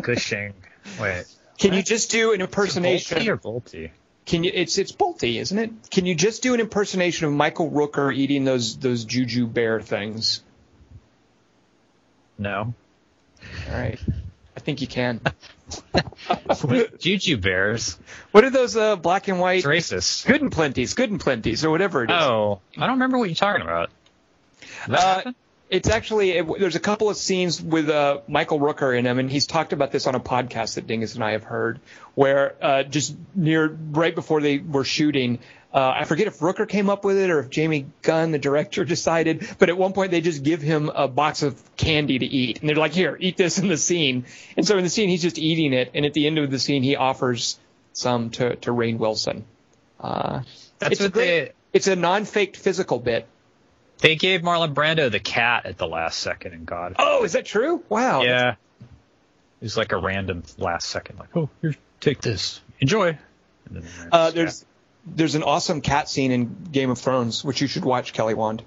Cushing. 0.00 0.54
Wait. 1.00 1.26
Can 1.58 1.74
you 1.74 1.82
just 1.82 2.10
do 2.10 2.32
an 2.32 2.40
impersonation? 2.40 3.18
Bolte 3.18 3.28
or 3.28 3.36
Bolte? 3.36 3.90
Can 4.24 4.44
you? 4.44 4.50
It's 4.54 4.78
it's 4.78 4.92
Bolte, 4.92 5.38
isn't 5.38 5.58
it? 5.58 5.70
Can 5.90 6.06
you 6.06 6.14
just 6.14 6.42
do 6.42 6.54
an 6.54 6.60
impersonation 6.60 7.26
of 7.26 7.34
Michael 7.34 7.70
Rooker 7.70 8.14
eating 8.14 8.44
those 8.44 8.78
those 8.78 9.04
juju 9.04 9.46
bear 9.46 9.82
things? 9.82 10.42
No. 12.38 12.72
All 13.68 13.80
right, 13.80 13.98
I 14.56 14.60
think 14.60 14.80
you 14.80 14.86
can. 14.86 15.20
Juju 16.98 17.36
Bears. 17.38 17.98
What 18.32 18.44
are 18.44 18.50
those 18.50 18.76
uh, 18.76 18.96
black 18.96 19.28
and 19.28 19.38
white? 19.40 19.64
It's 19.64 19.66
racist. 19.66 20.26
Good 20.26 20.42
and 20.42 20.50
plenties, 20.50 20.94
good 20.94 21.10
and 21.10 21.20
plenties, 21.20 21.64
or 21.64 21.70
whatever 21.70 22.04
it 22.04 22.10
is. 22.10 22.16
Oh, 22.18 22.60
I 22.76 22.80
don't 22.80 22.96
remember 22.96 23.18
what 23.18 23.28
you're 23.28 23.36
talking 23.36 23.62
about. 23.62 23.90
Uh. 24.88 25.32
It's 25.70 25.88
actually 25.88 26.32
it, 26.32 26.46
there's 26.58 26.74
a 26.74 26.80
couple 26.80 27.10
of 27.10 27.16
scenes 27.16 27.62
with 27.62 27.88
uh, 27.88 28.22
Michael 28.26 28.58
Rooker 28.58 28.98
in 28.98 29.04
them, 29.04 29.20
and 29.20 29.30
he's 29.30 29.46
talked 29.46 29.72
about 29.72 29.92
this 29.92 30.08
on 30.08 30.16
a 30.16 30.20
podcast 30.20 30.74
that 30.74 30.88
Dingus 30.88 31.14
and 31.14 31.22
I 31.22 31.30
have 31.30 31.44
heard, 31.44 31.78
where 32.16 32.56
uh, 32.60 32.82
just 32.82 33.14
near 33.36 33.68
right 33.68 34.12
before 34.12 34.40
they 34.40 34.58
were 34.58 34.82
shooting, 34.82 35.38
uh, 35.72 35.92
I 35.96 36.04
forget 36.04 36.26
if 36.26 36.38
Rooker 36.40 36.68
came 36.68 36.90
up 36.90 37.04
with 37.04 37.16
it 37.16 37.30
or 37.30 37.38
if 37.40 37.50
Jamie 37.50 37.86
Gunn, 38.02 38.32
the 38.32 38.38
director, 38.38 38.84
decided, 38.96 39.48
but 39.58 39.68
at 39.68 39.78
one 39.78 39.92
point 39.92 40.10
they 40.10 40.20
just 40.20 40.42
give 40.42 40.60
him 40.62 40.90
a 40.94 41.06
box 41.08 41.42
of 41.42 41.60
candy 41.76 42.18
to 42.18 42.26
eat, 42.26 42.60
and 42.60 42.68
they're 42.68 42.76
like, 42.76 42.92
"Here, 42.92 43.16
eat 43.20 43.36
this 43.36 43.58
in 43.58 43.68
the 43.68 43.76
scene." 43.76 44.24
And 44.56 44.66
so 44.66 44.76
in 44.78 44.84
the 44.84 44.90
scene, 44.90 45.08
he's 45.08 45.22
just 45.22 45.38
eating 45.38 45.72
it, 45.72 45.90
and 45.94 46.04
at 46.04 46.12
the 46.14 46.26
end 46.26 46.38
of 46.38 46.50
the 46.50 46.58
scene, 46.58 46.82
he 46.82 46.96
offers 46.96 47.58
some 47.92 48.30
to 48.30 48.56
to 48.56 48.70
Rainn 48.72 48.98
Wilson. 48.98 49.44
Uh, 50.00 50.42
That's 50.78 50.92
it's 50.92 51.00
a 51.00 51.04
what 51.04 51.12
great, 51.12 51.26
they 51.26 51.52
it's 51.72 51.86
a 51.86 51.94
non-faked 51.96 52.56
physical 52.56 52.98
bit. 52.98 53.26
they 53.98 54.16
gave 54.16 54.40
Marlon 54.42 54.74
Brando 54.74 55.10
the 55.10 55.20
cat 55.20 55.66
at 55.66 55.78
the 55.78 55.86
last 55.86 56.18
second 56.18 56.52
in 56.54 56.64
God. 56.64 56.96
Oh, 56.98 57.22
is 57.24 57.32
that 57.32 57.44
true? 57.44 57.82
Wow. 57.88 58.22
yeah. 58.22 58.54
It 59.60 59.64
was 59.64 59.76
like 59.76 59.92
a 59.92 59.98
random 59.98 60.42
last 60.56 60.88
second, 60.88 61.18
like, 61.18 61.36
oh, 61.36 61.50
here, 61.60 61.74
take 62.00 62.22
this, 62.22 62.62
enjoy. 62.80 63.18
And 63.68 63.84
Uh, 64.10 64.30
there's 64.30 64.64
there's 65.14 65.34
an 65.34 65.42
awesome 65.42 65.80
cat 65.80 66.08
scene 66.08 66.32
in 66.32 66.56
Game 66.72 66.90
of 66.90 66.98
Thrones, 66.98 67.44
which 67.44 67.60
you 67.60 67.66
should 67.66 67.84
watch, 67.84 68.12
Kelly 68.12 68.34
Wand. 68.34 68.62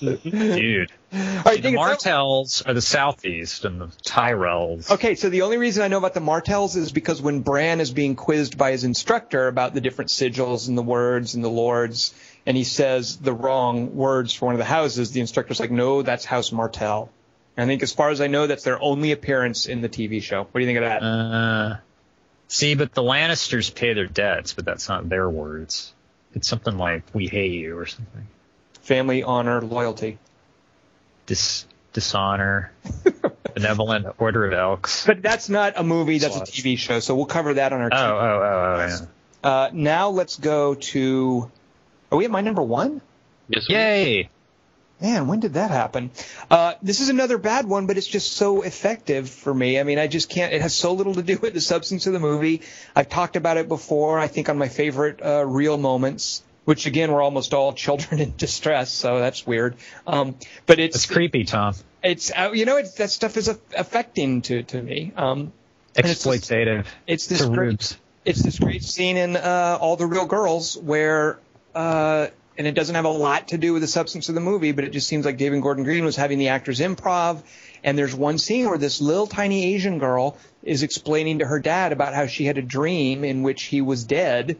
dude. 0.00 0.92
All 1.12 1.18
right, 1.18 1.56
The 1.56 1.62
Dingus, 1.62 1.76
Martells 1.76 2.62
are 2.62 2.72
the 2.72 2.80
southeast, 2.80 3.64
and 3.64 3.80
the 3.80 3.88
Tyrells. 4.04 4.90
Okay, 4.90 5.14
so 5.14 5.28
the 5.28 5.42
only 5.42 5.58
reason 5.58 5.82
I 5.82 5.88
know 5.88 5.98
about 5.98 6.14
the 6.14 6.20
Martells 6.20 6.76
is 6.76 6.92
because 6.92 7.20
when 7.20 7.40
Bran 7.40 7.80
is 7.80 7.90
being 7.90 8.16
quizzed 8.16 8.56
by 8.56 8.70
his 8.72 8.84
instructor 8.84 9.48
about 9.48 9.74
the 9.74 9.80
different 9.80 10.10
sigils 10.10 10.68
and 10.68 10.78
the 10.78 10.82
words 10.82 11.34
and 11.34 11.44
the 11.44 11.50
lords, 11.50 12.14
and 12.46 12.56
he 12.56 12.64
says 12.64 13.16
the 13.18 13.32
wrong 13.32 13.94
words 13.96 14.32
for 14.32 14.46
one 14.46 14.54
of 14.54 14.58
the 14.58 14.64
houses, 14.64 15.12
the 15.12 15.20
instructor's 15.20 15.60
like, 15.60 15.70
no, 15.70 16.02
that's 16.02 16.24
House 16.24 16.52
Martell. 16.52 17.10
And 17.56 17.64
I 17.64 17.66
think 17.66 17.82
as 17.82 17.92
far 17.92 18.10
as 18.10 18.20
I 18.20 18.28
know, 18.28 18.46
that's 18.46 18.64
their 18.64 18.80
only 18.80 19.12
appearance 19.12 19.66
in 19.66 19.80
the 19.80 19.88
TV 19.88 20.22
show. 20.22 20.44
What 20.44 20.52
do 20.54 20.60
you 20.60 20.66
think 20.66 20.78
of 20.78 20.84
that? 20.84 21.02
Uh, 21.02 21.76
see, 22.50 22.74
but 22.74 22.92
the 22.92 23.02
Lannisters 23.02 23.74
pay 23.74 23.94
their 23.94 24.06
debts, 24.06 24.52
but 24.52 24.64
that's 24.64 24.88
not 24.88 25.08
their 25.08 25.28
words. 25.28 25.92
It's 26.34 26.46
something 26.48 26.76
like 26.76 27.02
"we 27.14 27.26
hate 27.26 27.52
you" 27.52 27.78
or 27.78 27.86
something. 27.86 28.26
Family, 28.82 29.22
honor, 29.22 29.60
loyalty. 29.62 30.18
Dis 31.26 31.66
dishonor, 31.92 32.72
benevolent 33.54 34.06
order 34.18 34.46
of 34.46 34.52
elks. 34.52 35.06
But 35.06 35.22
that's 35.22 35.48
not 35.48 35.74
a 35.76 35.82
movie, 35.82 36.18
that's 36.18 36.36
a 36.36 36.40
TV 36.40 36.78
show, 36.78 37.00
so 37.00 37.16
we'll 37.16 37.26
cover 37.26 37.54
that 37.54 37.72
on 37.72 37.80
our 37.80 37.90
Oh, 37.92 37.96
oh, 37.96 38.18
oh, 38.20 38.76
oh, 38.82 38.86
yeah. 38.86 39.48
Uh, 39.48 39.70
now 39.72 40.10
let's 40.10 40.36
go 40.38 40.74
to. 40.74 41.50
Are 42.12 42.18
we 42.18 42.24
at 42.24 42.30
my 42.30 42.40
number 42.40 42.62
one? 42.62 43.00
Yes, 43.48 43.68
we- 43.68 43.74
Yay! 43.74 44.30
Man, 45.00 45.26
when 45.28 45.40
did 45.40 45.54
that 45.54 45.70
happen? 45.70 46.10
Uh, 46.50 46.74
this 46.82 47.00
is 47.00 47.08
another 47.08 47.38
bad 47.38 47.66
one, 47.66 47.86
but 47.86 47.96
it's 47.96 48.06
just 48.06 48.32
so 48.32 48.62
effective 48.62 49.30
for 49.30 49.52
me. 49.52 49.80
I 49.80 49.82
mean, 49.82 49.98
I 49.98 50.06
just 50.06 50.28
can't. 50.28 50.52
It 50.52 50.60
has 50.60 50.74
so 50.74 50.92
little 50.92 51.14
to 51.14 51.22
do 51.22 51.38
with 51.38 51.54
the 51.54 51.60
substance 51.60 52.06
of 52.06 52.12
the 52.12 52.18
movie. 52.20 52.62
I've 52.94 53.08
talked 53.08 53.36
about 53.36 53.56
it 53.56 53.68
before. 53.68 54.18
I 54.18 54.26
think 54.26 54.48
on 54.48 54.58
my 54.58 54.68
favorite 54.68 55.20
uh, 55.24 55.44
real 55.46 55.78
moments, 55.78 56.42
which 56.66 56.86
again 56.86 57.10
were 57.12 57.22
almost 57.22 57.54
all 57.54 57.72
children 57.84 58.20
in 58.20 58.34
distress, 58.36 58.90
so 58.92 59.18
that's 59.18 59.46
weird. 59.46 59.76
Um, 60.06 60.36
but 60.66 60.78
it's 60.78 60.96
It's 60.96 61.06
creepy, 61.06 61.44
Tom. 61.44 61.74
it's 62.02 62.30
uh, 62.36 62.50
you 62.52 62.66
know 62.66 62.76
it's, 62.76 62.94
that 62.94 63.10
stuff 63.10 63.36
is 63.38 63.48
aff- 63.48 63.58
affecting 63.76 64.42
to 64.42 64.62
to 64.64 64.82
me. 64.82 65.12
Um, 65.16 65.52
And 65.96 66.06
it's 66.06 66.24
Exploitative. 66.26 66.86
it's 67.06 67.26
this 67.26 67.44
great 67.46 67.96
it's 68.24 68.42
this 68.42 68.58
great 68.58 68.84
scene 68.84 69.16
in 69.16 69.34
uh, 69.36 69.78
All 69.80 69.96
the 69.96 70.06
Real 70.06 70.26
Girls 70.26 70.76
where, 70.76 71.38
uh, 71.74 72.26
and 72.60 72.66
it 72.66 72.74
doesn't 72.74 72.94
have 72.94 73.06
a 73.06 73.08
lot 73.08 73.48
to 73.48 73.56
do 73.56 73.72
with 73.72 73.80
the 73.80 73.88
substance 73.88 74.28
of 74.28 74.34
the 74.34 74.40
movie, 74.42 74.72
but 74.72 74.84
it 74.84 74.90
just 74.90 75.08
seems 75.08 75.24
like 75.24 75.38
David 75.38 75.62
Gordon 75.62 75.82
Green 75.82 76.04
was 76.04 76.14
having 76.14 76.38
the 76.38 76.48
actors 76.48 76.78
improv. 76.78 77.42
And 77.82 77.96
there's 77.96 78.14
one 78.14 78.36
scene 78.36 78.68
where 78.68 78.76
this 78.76 79.00
little 79.00 79.26
tiny 79.26 79.72
Asian 79.74 79.98
girl 79.98 80.36
is 80.62 80.82
explaining 80.82 81.38
to 81.38 81.46
her 81.46 81.58
dad 81.58 81.92
about 81.92 82.12
how 82.12 82.26
she 82.26 82.44
had 82.44 82.58
a 82.58 82.62
dream 82.62 83.24
in 83.24 83.42
which 83.42 83.62
he 83.62 83.80
was 83.80 84.04
dead. 84.04 84.58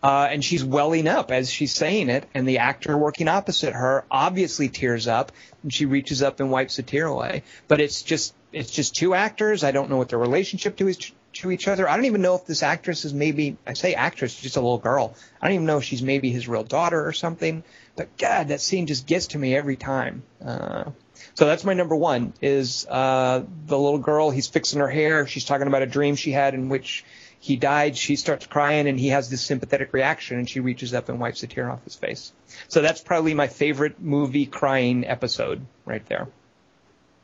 Uh, 0.00 0.28
and 0.30 0.44
she's 0.44 0.62
welling 0.62 1.08
up 1.08 1.32
as 1.32 1.50
she's 1.50 1.74
saying 1.74 2.08
it, 2.08 2.24
and 2.34 2.46
the 2.46 2.58
actor 2.58 2.96
working 2.96 3.26
opposite 3.26 3.74
her 3.74 4.04
obviously 4.12 4.68
tears 4.68 5.08
up, 5.08 5.32
and 5.64 5.74
she 5.74 5.86
reaches 5.86 6.22
up 6.22 6.38
and 6.38 6.52
wipes 6.52 6.78
a 6.78 6.84
tear 6.84 7.06
away. 7.06 7.42
But 7.66 7.80
it's 7.80 8.02
just 8.02 8.32
it's 8.52 8.70
just 8.70 8.94
two 8.94 9.12
actors. 9.12 9.64
I 9.64 9.72
don't 9.72 9.90
know 9.90 9.96
what 9.96 10.08
their 10.08 10.20
relationship 10.20 10.76
to 10.76 10.88
each 10.88 11.12
to 11.40 11.50
each 11.50 11.68
other. 11.68 11.88
I 11.88 11.96
don't 11.96 12.06
even 12.06 12.22
know 12.22 12.34
if 12.34 12.46
this 12.46 12.62
actress 12.62 13.04
is 13.04 13.12
maybe 13.12 13.56
I 13.66 13.74
say 13.74 13.94
actress, 13.94 14.40
just 14.40 14.56
a 14.56 14.60
little 14.60 14.78
girl. 14.78 15.14
I 15.40 15.46
don't 15.46 15.54
even 15.54 15.66
know 15.66 15.78
if 15.78 15.84
she's 15.84 16.02
maybe 16.02 16.30
his 16.30 16.48
real 16.48 16.64
daughter 16.64 17.06
or 17.06 17.12
something. 17.12 17.62
But 17.96 18.16
God, 18.16 18.48
that 18.48 18.60
scene 18.60 18.86
just 18.86 19.06
gets 19.06 19.28
to 19.28 19.38
me 19.38 19.54
every 19.54 19.76
time. 19.76 20.22
Uh, 20.44 20.90
so 21.34 21.46
that's 21.46 21.64
my 21.64 21.74
number 21.74 21.96
one 21.96 22.32
is 22.40 22.86
uh, 22.88 23.42
the 23.66 23.78
little 23.78 23.98
girl. 23.98 24.30
He's 24.30 24.46
fixing 24.46 24.80
her 24.80 24.88
hair. 24.88 25.26
She's 25.26 25.44
talking 25.44 25.66
about 25.66 25.82
a 25.82 25.86
dream 25.86 26.16
she 26.16 26.32
had 26.32 26.54
in 26.54 26.68
which 26.68 27.04
he 27.38 27.56
died. 27.56 27.96
She 27.96 28.16
starts 28.16 28.46
crying, 28.46 28.86
and 28.86 28.98
he 28.98 29.08
has 29.08 29.30
this 29.30 29.40
sympathetic 29.40 29.92
reaction, 29.92 30.38
and 30.38 30.48
she 30.48 30.60
reaches 30.60 30.92
up 30.92 31.08
and 31.08 31.18
wipes 31.18 31.42
a 31.42 31.46
tear 31.46 31.70
off 31.70 31.82
his 31.84 31.94
face. 31.94 32.32
So 32.68 32.82
that's 32.82 33.00
probably 33.00 33.34
my 33.34 33.48
favorite 33.48 34.00
movie 34.00 34.46
crying 34.46 35.06
episode 35.06 35.64
right 35.86 36.04
there. 36.06 36.28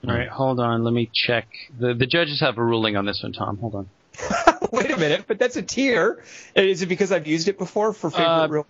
All 0.07 0.15
right, 0.15 0.29
hold 0.29 0.61
on. 0.61 0.85
Let 0.85 0.93
me 0.95 1.11
check. 1.13 1.49
The 1.79 1.95
the 1.95 2.07
judges 2.07 2.41
have 2.41 2.59
a 2.59 2.65
ruling 2.65 2.97
on 2.97 3.07
this 3.07 3.21
one, 3.23 3.33
Tom. 3.33 3.59
Hold 3.59 3.75
on. 3.75 3.89
Wait 4.73 4.91
a 4.91 4.97
minute, 4.97 5.25
but 5.27 5.39
that's 5.39 5.57
a 5.57 5.63
tear. 5.63 6.23
Is 6.55 6.83
it 6.83 6.87
because 6.87 7.13
I've 7.13 7.27
used 7.27 7.49
it 7.49 7.59
before 7.59 7.93
for 7.93 8.11
favorite 8.11 8.27
Uh, 8.45 8.49
real? 8.49 8.67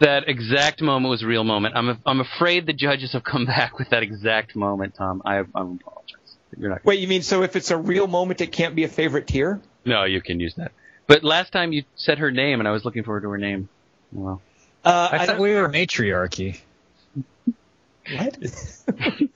That 0.00 0.28
exact 0.28 0.82
moment 0.82 1.08
was 1.10 1.22
a 1.22 1.26
real 1.26 1.44
moment. 1.44 1.74
I'm 1.76 1.98
I'm 2.04 2.20
afraid 2.20 2.66
the 2.66 2.72
judges 2.74 3.12
have 3.12 3.24
come 3.24 3.46
back 3.56 3.78
with 3.78 3.88
that 3.90 4.02
exact 4.02 4.54
moment, 4.54 4.94
Tom. 4.96 5.22
I 5.24 5.38
I'm 5.38 5.46
apologize. 5.80 6.36
You're 6.58 6.70
not. 6.70 6.84
Wait, 6.84 6.98
you 7.00 7.08
mean 7.08 7.22
so 7.22 7.42
if 7.42 7.56
it's 7.56 7.70
a 7.70 7.76
real 7.78 8.06
moment, 8.06 8.40
it 8.42 8.52
can't 8.52 8.74
be 8.74 8.84
a 8.84 8.88
favorite 8.88 9.26
tear? 9.26 9.60
No, 9.84 10.04
you 10.04 10.20
can 10.20 10.38
use 10.40 10.54
that. 10.56 10.72
But 11.06 11.24
last 11.24 11.50
time 11.52 11.72
you 11.72 11.84
said 11.96 12.18
her 12.18 12.30
name, 12.30 12.60
and 12.60 12.68
I 12.68 12.72
was 12.72 12.84
looking 12.84 13.04
forward 13.04 13.22
to 13.22 13.30
her 13.30 13.38
name. 13.38 13.68
Well, 14.12 14.42
Uh, 14.84 15.08
I, 15.12 15.16
I 15.16 15.18
thought 15.26 15.32
don't- 15.34 15.40
we 15.42 15.54
were 15.54 15.68
matriarchy. 15.68 16.60
what? 18.12 18.36
no, 19.02 19.28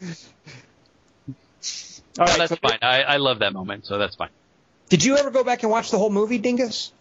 All 2.19 2.27
right, 2.27 2.39
that's 2.39 2.51
so- 2.51 2.57
fine. 2.57 2.79
I 2.83 3.03
I 3.03 3.17
love 3.17 3.39
that 3.39 3.53
moment, 3.55 3.87
so 3.87 3.99
that's 3.99 4.15
fine. 4.17 4.29
Did 4.95 5.03
you 5.03 5.17
ever 5.17 5.33
go 5.33 5.43
back 5.43 5.65
and 5.65 5.73
watch 5.73 5.91
the 5.91 5.99
whole 5.99 6.09
movie, 6.09 6.39
Dingus? 6.39 6.93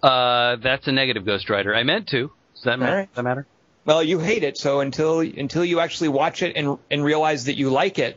Uh, 0.00 0.54
that's 0.62 0.86
a 0.86 0.92
negative 0.92 1.26
Ghost 1.26 1.50
Rider. 1.50 1.74
I 1.74 1.82
meant 1.82 2.06
to. 2.10 2.30
Does 2.54 2.62
that 2.62 2.78
right. 2.78 3.08
Does 3.08 3.16
that 3.16 3.24
matter? 3.24 3.44
Well, 3.84 4.04
you 4.04 4.20
hate 4.20 4.44
it, 4.44 4.56
so 4.56 4.78
until 4.78 5.18
until 5.18 5.64
you 5.64 5.80
actually 5.80 6.10
watch 6.10 6.44
it 6.44 6.54
and 6.54 6.78
and 6.92 7.02
realize 7.02 7.46
that 7.46 7.56
you 7.56 7.70
like 7.70 7.98
it, 7.98 8.16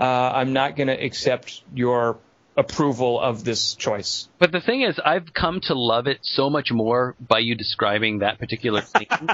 uh, 0.00 0.02
I'm 0.02 0.54
not 0.54 0.74
going 0.74 0.88
to 0.88 1.00
accept 1.00 1.62
your 1.72 2.18
approval 2.56 3.20
of 3.20 3.44
this 3.44 3.74
choice. 3.74 4.28
But 4.40 4.50
the 4.50 4.60
thing 4.60 4.82
is, 4.82 4.98
I've 5.04 5.32
come 5.32 5.60
to 5.68 5.74
love 5.74 6.08
it 6.08 6.18
so 6.22 6.50
much 6.50 6.72
more 6.72 7.14
by 7.20 7.38
you 7.38 7.54
describing 7.54 8.18
that 8.18 8.40
particular 8.40 8.82
scene 8.82 9.06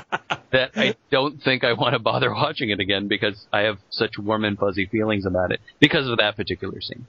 that 0.53 0.73
I 0.77 0.97
don't 1.11 1.43
think 1.43 1.65
I 1.65 1.73
want 1.73 1.95
to 1.95 1.99
bother 1.99 2.31
watching 2.31 2.69
it 2.69 2.79
again 2.79 3.09
because 3.09 3.47
I 3.51 3.61
have 3.61 3.79
such 3.89 4.19
warm 4.19 4.45
and 4.45 4.59
fuzzy 4.59 4.85
feelings 4.85 5.25
about 5.25 5.51
it 5.51 5.63
because 5.81 6.09
of 6.09 6.19
that 6.19 6.37
particular 6.37 6.83
scene. 6.83 7.07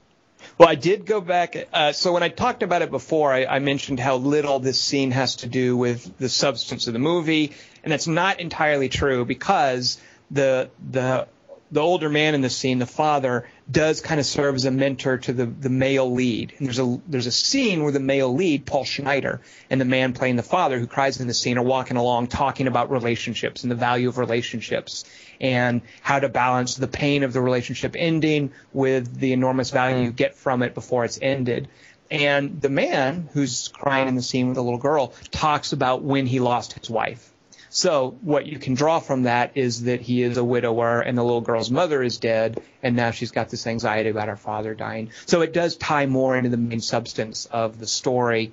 Well, 0.58 0.68
I 0.70 0.74
did 0.74 1.04
go 1.04 1.20
back. 1.20 1.68
Uh, 1.70 1.92
so 1.92 2.14
when 2.14 2.22
I 2.22 2.30
talked 2.30 2.62
about 2.62 2.80
it 2.80 2.90
before, 2.90 3.30
I, 3.30 3.44
I 3.44 3.58
mentioned 3.58 4.00
how 4.00 4.16
little 4.16 4.58
this 4.58 4.80
scene 4.80 5.10
has 5.10 5.36
to 5.36 5.46
do 5.46 5.76
with 5.76 6.16
the 6.16 6.30
substance 6.30 6.86
of 6.86 6.94
the 6.94 6.98
movie, 6.98 7.52
and 7.84 7.92
that's 7.92 8.06
not 8.06 8.40
entirely 8.40 8.88
true 8.88 9.26
because 9.26 10.00
the 10.30 10.70
the 10.90 11.28
the 11.70 11.80
older 11.80 12.08
man 12.08 12.34
in 12.34 12.40
the 12.40 12.50
scene, 12.50 12.78
the 12.78 12.86
father, 12.86 13.48
does 13.70 14.00
kind 14.00 14.20
of 14.20 14.26
serve 14.26 14.54
as 14.54 14.64
a 14.64 14.70
mentor 14.70 15.18
to 15.18 15.32
the 15.32 15.46
the 15.46 15.68
male 15.68 16.10
lead. 16.10 16.52
And 16.58 16.66
there's 16.66 16.78
a 16.78 17.00
there's 17.08 17.26
a 17.26 17.32
scene 17.32 17.82
where 17.82 17.92
the 17.92 18.00
male 18.00 18.32
lead, 18.32 18.66
Paul 18.66 18.84
Schneider, 18.84 19.40
and 19.68 19.80
the 19.80 19.84
man 19.84 20.12
playing 20.12 20.36
the 20.36 20.42
father, 20.42 20.78
who 20.78 20.86
cries 20.86 21.20
in 21.20 21.26
the 21.26 21.34
scene, 21.34 21.58
are 21.58 21.64
walking 21.64 21.96
along 21.96 22.28
talking 22.28 22.66
about 22.66 22.90
relationships 22.90 23.62
and 23.62 23.70
the 23.70 23.76
value 23.76 24.08
of 24.08 24.18
relationships 24.18 25.04
and 25.40 25.82
how 26.02 26.18
to 26.18 26.28
balance 26.28 26.76
the 26.76 26.88
pain 26.88 27.22
of 27.22 27.32
the 27.32 27.40
relationship 27.40 27.94
ending 27.98 28.52
with 28.72 29.18
the 29.18 29.32
enormous 29.32 29.70
value 29.70 30.04
you 30.04 30.12
get 30.12 30.34
from 30.36 30.62
it 30.62 30.74
before 30.74 31.04
it's 31.04 31.18
ended. 31.20 31.68
And 32.10 32.60
the 32.60 32.68
man 32.68 33.28
who's 33.32 33.68
crying 33.68 34.06
in 34.06 34.14
the 34.14 34.22
scene 34.22 34.46
with 34.46 34.54
the 34.54 34.62
little 34.62 34.78
girl 34.78 35.12
talks 35.32 35.72
about 35.72 36.02
when 36.02 36.26
he 36.26 36.38
lost 36.38 36.74
his 36.74 36.88
wife. 36.88 37.32
So 37.76 38.16
what 38.22 38.46
you 38.46 38.58
can 38.58 38.72
draw 38.72 39.00
from 39.00 39.24
that 39.24 39.52
is 39.54 39.82
that 39.82 40.00
he 40.00 40.22
is 40.22 40.38
a 40.38 40.44
widower 40.44 40.98
and 41.02 41.16
the 41.16 41.22
little 41.22 41.42
girl's 41.42 41.70
mother 41.70 42.02
is 42.02 42.16
dead 42.16 42.62
and 42.82 42.96
now 42.96 43.10
she's 43.10 43.32
got 43.32 43.50
this 43.50 43.66
anxiety 43.66 44.08
about 44.08 44.28
her 44.28 44.36
father 44.36 44.74
dying. 44.74 45.10
So 45.26 45.42
it 45.42 45.52
does 45.52 45.76
tie 45.76 46.06
more 46.06 46.34
into 46.34 46.48
the 46.48 46.56
main 46.56 46.80
substance 46.80 47.44
of 47.44 47.78
the 47.78 47.86
story 47.86 48.52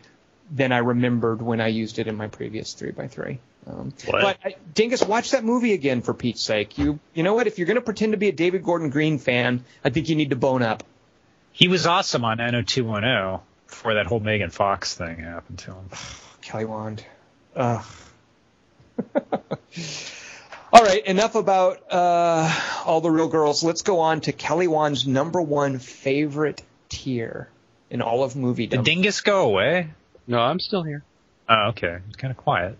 than 0.51 0.73
I 0.73 0.79
remembered 0.79 1.41
when 1.41 1.61
I 1.61 1.67
used 1.67 1.99
it 1.99 2.07
in 2.07 2.17
my 2.17 2.27
previous 2.27 2.73
three 2.73 2.91
by 2.91 3.07
three. 3.07 3.39
Um, 3.65 3.93
but 4.11 4.39
I, 4.43 4.57
Dingus, 4.73 5.01
watch 5.01 5.31
that 5.31 5.45
movie 5.45 5.71
again 5.71 6.01
for 6.01 6.13
Pete's 6.13 6.41
sake. 6.41 6.77
You 6.77 6.99
you 7.13 7.23
know 7.23 7.33
what? 7.33 7.47
If 7.47 7.57
you're 7.57 7.67
going 7.67 7.75
to 7.75 7.81
pretend 7.81 8.11
to 8.11 8.17
be 8.17 8.27
a 8.27 8.33
David 8.33 8.61
Gordon 8.65 8.89
Green 8.89 9.19
fan, 9.19 9.63
I 9.85 9.89
think 9.89 10.09
you 10.09 10.17
need 10.17 10.31
to 10.31 10.35
bone 10.35 10.63
up. 10.63 10.83
He 11.53 11.69
was 11.69 11.87
awesome 11.87 12.25
on 12.25 12.39
N0210 12.39 13.39
before 13.67 13.93
that 13.93 14.07
whole 14.07 14.19
Megan 14.19 14.49
Fox 14.49 14.95
thing 14.95 15.19
happened 15.19 15.59
to 15.59 15.71
him. 15.71 15.89
Kelly 16.41 16.65
Wand. 16.65 17.05
Ugh. 17.55 17.85
All 20.71 20.83
right, 20.83 21.05
enough 21.05 21.35
about 21.35 21.91
uh, 21.91 22.51
all 22.85 23.01
the 23.01 23.11
real 23.11 23.27
girls. 23.27 23.63
Let's 23.63 23.83
go 23.83 23.99
on 23.99 24.21
to 24.21 24.31
Kelly 24.31 24.67
Wand's 24.67 25.05
number 25.05 25.41
one 25.41 25.77
favorite 25.77 26.63
tier 26.89 27.47
in 27.89 28.01
all 28.01 28.23
of 28.23 28.35
movie. 28.35 28.65
Did 28.67 28.83
Dingus 28.83 29.21
go 29.21 29.41
away? 29.45 29.89
No, 30.25 30.39
I'm 30.39 30.59
still 30.59 30.81
here. 30.81 31.03
Oh, 31.47 31.67
okay. 31.69 31.99
It's 32.07 32.15
kind 32.15 32.31
of 32.31 32.37
quiet. 32.37 32.77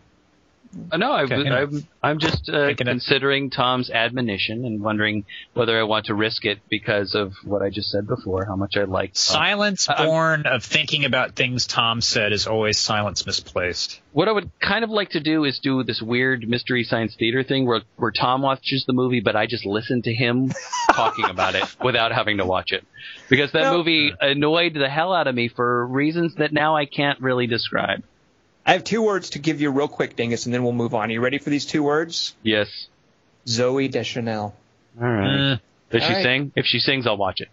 Uh, 0.91 0.97
no, 0.97 1.11
I, 1.11 1.23
okay. 1.23 1.35
I'm, 1.49 1.87
I'm 2.01 2.19
just 2.19 2.49
uh, 2.49 2.73
considering 2.75 3.49
Tom's 3.49 3.89
admonition 3.89 4.65
and 4.65 4.81
wondering 4.81 5.25
whether 5.53 5.79
I 5.79 5.83
want 5.83 6.07
to 6.07 6.15
risk 6.15 6.45
it 6.45 6.59
because 6.69 7.15
of 7.15 7.33
what 7.43 7.61
I 7.61 7.69
just 7.69 7.89
said 7.91 8.07
before, 8.07 8.45
how 8.45 8.55
much 8.55 8.75
I 8.77 8.83
like 8.83 9.09
Tom. 9.09 9.15
Silence 9.15 9.89
I'm- 9.89 10.05
born 10.07 10.45
of 10.47 10.63
thinking 10.63 11.05
about 11.05 11.35
things 11.35 11.67
Tom 11.67 12.01
said 12.01 12.31
is 12.33 12.47
always 12.47 12.77
silence 12.79 13.25
misplaced. 13.25 13.99
What 14.13 14.27
I 14.27 14.31
would 14.31 14.51
kind 14.59 14.83
of 14.83 14.89
like 14.91 15.09
to 15.11 15.19
do 15.19 15.43
is 15.43 15.59
do 15.59 15.83
this 15.83 16.01
weird 16.01 16.47
mystery 16.47 16.83
science 16.83 17.15
theater 17.17 17.43
thing 17.43 17.65
where 17.65 17.81
where 17.95 18.11
Tom 18.11 18.41
watches 18.43 18.83
the 18.85 18.93
movie, 18.93 19.21
but 19.21 19.35
I 19.35 19.47
just 19.47 19.65
listen 19.65 20.01
to 20.03 20.13
him 20.13 20.51
talking 20.91 21.25
about 21.25 21.55
it 21.55 21.63
without 21.83 22.11
having 22.11 22.37
to 22.37 22.45
watch 22.45 22.71
it, 22.71 22.85
because 23.29 23.51
that 23.53 23.63
No. 23.63 23.77
movie 23.77 24.13
annoyed 24.21 24.75
the 24.75 24.87
hell 24.89 25.13
out 25.13 25.27
of 25.27 25.33
me 25.33 25.47
for 25.47 25.87
reasons 25.87 26.35
that 26.35 26.53
now 26.53 26.75
I 26.75 26.85
can't 26.85 27.19
really 27.21 27.47
describe. 27.47 28.03
I 28.65 28.73
have 28.73 28.83
two 28.83 29.01
words 29.01 29.31
to 29.31 29.39
give 29.39 29.59
you 29.61 29.71
real 29.71 29.87
quick, 29.87 30.15
Dingus, 30.15 30.45
and 30.45 30.53
then 30.53 30.63
we'll 30.63 30.71
move 30.73 30.93
on. 30.93 31.09
Are 31.09 31.11
you 31.13 31.21
ready 31.21 31.37
for 31.37 31.49
these 31.49 31.65
two 31.65 31.83
words? 31.83 32.33
Yes. 32.43 32.87
Zooey 33.45 33.91
Deschanel. 33.91 34.55
All 35.01 35.07
right. 35.07 35.53
Eh, 35.53 35.57
Does 35.91 36.01
she 36.03 36.07
All 36.09 36.13
right. 36.15 36.23
sing? 36.23 36.51
If 36.55 36.65
she 36.65 36.79
sings, 36.79 37.05
I'll 37.05 37.17
watch 37.17 37.41
it. 37.41 37.49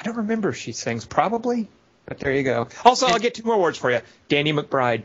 I 0.00 0.02
don't 0.02 0.16
remember 0.16 0.48
if 0.48 0.56
she 0.56 0.72
sings, 0.72 1.04
probably, 1.04 1.68
but 2.06 2.18
there 2.18 2.32
you 2.32 2.42
go. 2.42 2.68
Also, 2.84 3.06
I'll 3.06 3.18
get 3.20 3.34
two 3.34 3.44
more 3.44 3.60
words 3.60 3.78
for 3.78 3.90
you. 3.90 4.00
Danny 4.28 4.52
McBride. 4.52 5.02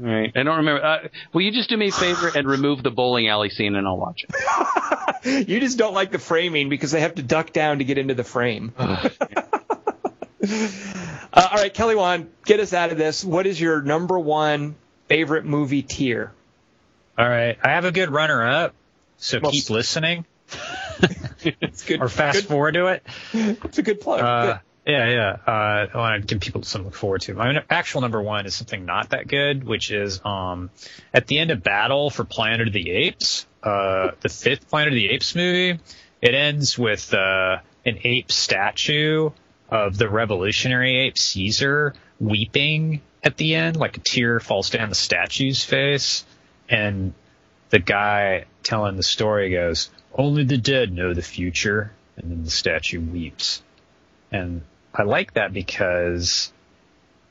All 0.00 0.06
right. 0.06 0.30
I 0.36 0.42
don't 0.44 0.58
remember. 0.58 0.84
Uh, 0.84 1.08
will 1.32 1.40
you 1.42 1.50
just 1.50 1.68
do 1.68 1.76
me 1.76 1.88
a 1.88 1.92
favor 1.92 2.30
and 2.32 2.46
remove 2.48 2.82
the 2.84 2.90
bowling 2.92 3.26
alley 3.28 3.50
scene, 3.50 3.74
and 3.74 3.86
I'll 3.86 3.96
watch 3.98 4.24
it. 4.28 4.34
You 5.22 5.60
just 5.60 5.76
don't 5.76 5.92
like 5.92 6.12
the 6.12 6.18
framing 6.18 6.70
because 6.70 6.92
they 6.92 7.00
have 7.00 7.16
to 7.16 7.22
duck 7.22 7.52
down 7.52 7.80
to 7.80 7.84
get 7.84 7.98
into 7.98 8.14
the 8.14 8.24
frame. 8.24 8.72
Uh, 11.32 11.48
all 11.52 11.58
right, 11.58 11.72
Kelly 11.72 11.94
Wand, 11.94 12.30
get 12.44 12.60
us 12.60 12.72
out 12.72 12.90
of 12.92 12.98
this. 12.98 13.24
What 13.24 13.46
is 13.46 13.60
your 13.60 13.82
number 13.82 14.18
one 14.18 14.74
favorite 15.08 15.44
movie 15.44 15.82
tier? 15.82 16.32
all 17.18 17.28
right. 17.28 17.58
I 17.62 17.70
have 17.70 17.84
a 17.84 17.92
good 17.92 18.10
runner 18.10 18.46
up, 18.46 18.74
so 19.18 19.40
Well, 19.42 19.52
keep 19.52 19.68
listening 19.68 20.24
It's 21.42 21.84
good. 21.84 22.00
or 22.00 22.08
fast 22.08 22.38
good, 22.38 22.44
forward 22.46 22.72
to 22.74 22.86
it. 22.86 23.02
It's 23.32 23.78
a 23.78 23.82
good 23.82 24.00
plug. 24.00 24.20
Uh, 24.20 24.44
Good. 24.46 24.60
yeah, 24.92 25.08
yeah. 25.10 25.36
Uh, 25.46 25.86
I 25.92 25.96
want 25.98 26.22
to 26.26 26.34
give 26.34 26.40
people 26.40 26.62
something 26.62 26.84
to 26.86 26.88
look 26.92 26.98
forward 26.98 27.20
to. 27.22 27.34
My 27.34 27.62
actual 27.68 28.00
number 28.00 28.22
one 28.22 28.46
is 28.46 28.54
something 28.54 28.84
not 28.86 29.10
that 29.10 29.28
good, 29.28 29.64
which 29.64 29.90
is 29.90 30.20
um, 30.24 30.70
at 31.12 31.26
the 31.26 31.38
end 31.38 31.50
of 31.50 31.62
Battle 31.62 32.08
for 32.10 32.24
Planet 32.24 32.66
of 32.68 32.72
the 32.72 32.90
Apes, 32.90 33.46
uh, 33.62 34.12
the 34.20 34.28
fifth 34.30 34.68
Planet 34.68 34.88
of 34.88 34.94
the 34.94 35.10
Apes 35.10 35.34
movie. 35.34 35.78
It 36.22 36.34
ends 36.34 36.78
with 36.78 37.12
uh, 37.14 37.58
an 37.84 37.98
ape 38.02 38.32
statue 38.32 39.30
of 39.70 39.96
the 39.96 40.08
revolutionary 40.08 40.98
ape 40.98 41.16
Caesar 41.16 41.94
weeping 42.18 43.00
at 43.22 43.36
the 43.36 43.54
end, 43.54 43.76
like 43.76 43.96
a 43.96 44.00
tear 44.00 44.40
falls 44.40 44.70
down 44.70 44.88
the 44.88 44.94
statue's 44.94 45.64
face, 45.64 46.24
and 46.68 47.14
the 47.70 47.78
guy 47.78 48.44
telling 48.62 48.96
the 48.96 49.02
story 49.02 49.50
goes, 49.50 49.90
"Only 50.12 50.44
the 50.44 50.58
dead 50.58 50.92
know 50.92 51.14
the 51.14 51.22
future," 51.22 51.92
and 52.16 52.30
then 52.30 52.44
the 52.44 52.50
statue 52.50 53.00
weeps. 53.00 53.62
And 54.32 54.62
I 54.94 55.02
like 55.02 55.34
that 55.34 55.52
because 55.52 56.52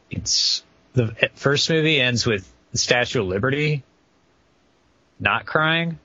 it's 0.10 0.64
the 0.94 1.14
first 1.36 1.70
movie 1.70 2.00
ends 2.00 2.26
with 2.26 2.52
the 2.72 2.78
Statue 2.78 3.22
of 3.22 3.28
Liberty 3.28 3.84
not 5.20 5.46
crying, 5.46 6.00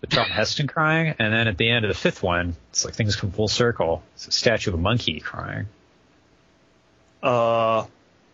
but 0.00 0.10
Charlton 0.10 0.34
Heston 0.34 0.66
crying, 0.66 1.14
and 1.18 1.32
then 1.32 1.48
at 1.48 1.56
the 1.58 1.70
end 1.70 1.84
of 1.84 1.88
the 1.88 1.98
fifth 1.98 2.22
one, 2.22 2.54
it's 2.70 2.84
like 2.84 2.94
things 2.94 3.16
come 3.16 3.30
full 3.30 3.48
circle. 3.48 4.02
It's 4.14 4.28
a 4.28 4.32
statue 4.32 4.70
of 4.70 4.74
a 4.74 4.82
monkey 4.82 5.20
crying. 5.20 5.66
Uh, 7.22 7.86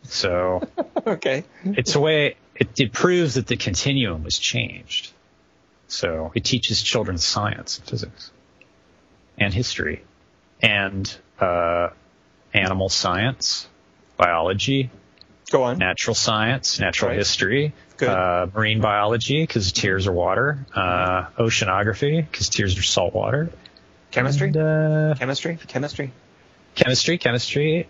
So 0.04 0.62
okay. 1.06 1.44
it's 1.64 1.94
a 1.94 2.00
way 2.00 2.36
it, 2.54 2.80
it 2.80 2.92
proves 2.92 3.34
that 3.34 3.46
the 3.46 3.56
continuum 3.56 4.24
was 4.24 4.38
changed. 4.38 5.12
So 5.88 6.32
it 6.34 6.44
teaches 6.44 6.82
children 6.82 7.18
science 7.18 7.78
and 7.78 7.86
physics 7.86 8.30
and 9.38 9.52
history 9.52 10.02
and 10.60 11.14
uh, 11.38 11.90
animal 12.54 12.88
science, 12.88 13.68
biology, 14.16 14.90
Go 15.52 15.64
on. 15.64 15.76
natural 15.78 16.14
science, 16.14 16.80
natural 16.80 17.10
Right. 17.10 17.18
history, 17.18 17.72
Good. 17.98 18.08
uh, 18.08 18.46
marine 18.54 18.80
biology 18.80 19.42
because 19.42 19.70
tears 19.70 20.06
are 20.06 20.12
water, 20.12 20.66
uh, 20.74 21.26
oceanography 21.38 22.16
because 22.28 22.48
tears 22.48 22.76
are 22.78 22.82
salt 22.82 23.12
water, 23.14 23.50
Chemistry. 24.10 24.48
and, 24.48 24.56
uh, 24.56 25.14
Chemistry. 25.18 25.58
Chemistry. 25.68 26.10
chemistry, 26.74 27.18
chemistry, 27.18 27.86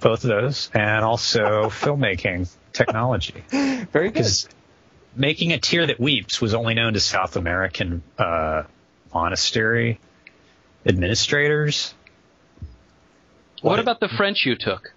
both 0.00 0.24
of 0.24 0.28
those, 0.28 0.70
and 0.74 1.02
also 1.04 1.40
filmmaking 1.70 2.54
technology. 2.74 3.42
Very 3.50 3.86
good. 4.08 4.12
Because 4.12 4.46
making 5.14 5.52
a 5.52 5.58
tear 5.58 5.86
that 5.86 5.98
weeps 5.98 6.38
was 6.42 6.52
only 6.52 6.74
known 6.74 6.92
to 6.92 7.00
South 7.00 7.36
American 7.36 8.02
uh, 8.18 8.64
monastery 9.14 9.98
administrators. 10.84 11.94
What 13.62 13.78
about 13.78 14.00
the 14.00 14.08
French 14.08 14.44
you 14.44 14.54
took? 14.54 14.92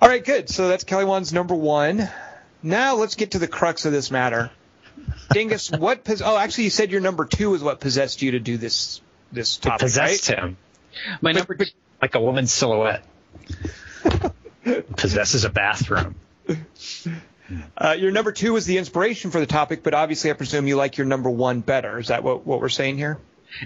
All 0.00 0.08
right, 0.08 0.24
good. 0.24 0.48
So 0.48 0.68
that's 0.68 0.84
Kelly 0.84 1.04
Wand's 1.04 1.32
number 1.32 1.54
one. 1.54 2.08
Now 2.62 2.96
let's 2.96 3.14
get 3.14 3.32
to 3.32 3.38
the 3.38 3.48
crux 3.48 3.84
of 3.84 3.92
this 3.92 4.10
matter. 4.10 4.50
Dingus, 5.32 5.70
what? 5.78 6.04
Pos- 6.04 6.22
oh, 6.22 6.36
actually, 6.36 6.64
you 6.64 6.70
said 6.70 6.90
your 6.90 7.00
number 7.00 7.24
two 7.24 7.54
is 7.54 7.62
what 7.62 7.80
possessed 7.80 8.22
you 8.22 8.32
to 8.32 8.40
do 8.40 8.56
this 8.56 9.00
this 9.32 9.58
It 9.58 9.62
topic, 9.62 9.80
possessed 9.80 10.28
right? 10.30 10.38
him 10.38 10.56
My 11.20 11.32
number 11.32 11.54
two. 11.54 11.66
like 12.00 12.14
a 12.14 12.20
woman's 12.20 12.52
silhouette. 12.52 13.04
Possesses 14.96 15.44
a 15.44 15.50
bathroom. 15.50 16.14
Uh, 17.76 17.96
your 17.98 18.10
number 18.10 18.32
two 18.32 18.56
is 18.56 18.66
the 18.66 18.76
inspiration 18.76 19.30
for 19.30 19.40
the 19.40 19.46
topic, 19.46 19.82
but 19.82 19.94
obviously, 19.94 20.30
I 20.30 20.34
presume 20.34 20.66
you 20.66 20.76
like 20.76 20.98
your 20.98 21.06
number 21.06 21.30
one 21.30 21.60
better. 21.60 21.98
Is 21.98 22.08
that 22.08 22.22
what 22.22 22.46
what 22.46 22.60
we're 22.60 22.68
saying 22.68 22.98
here? 22.98 23.18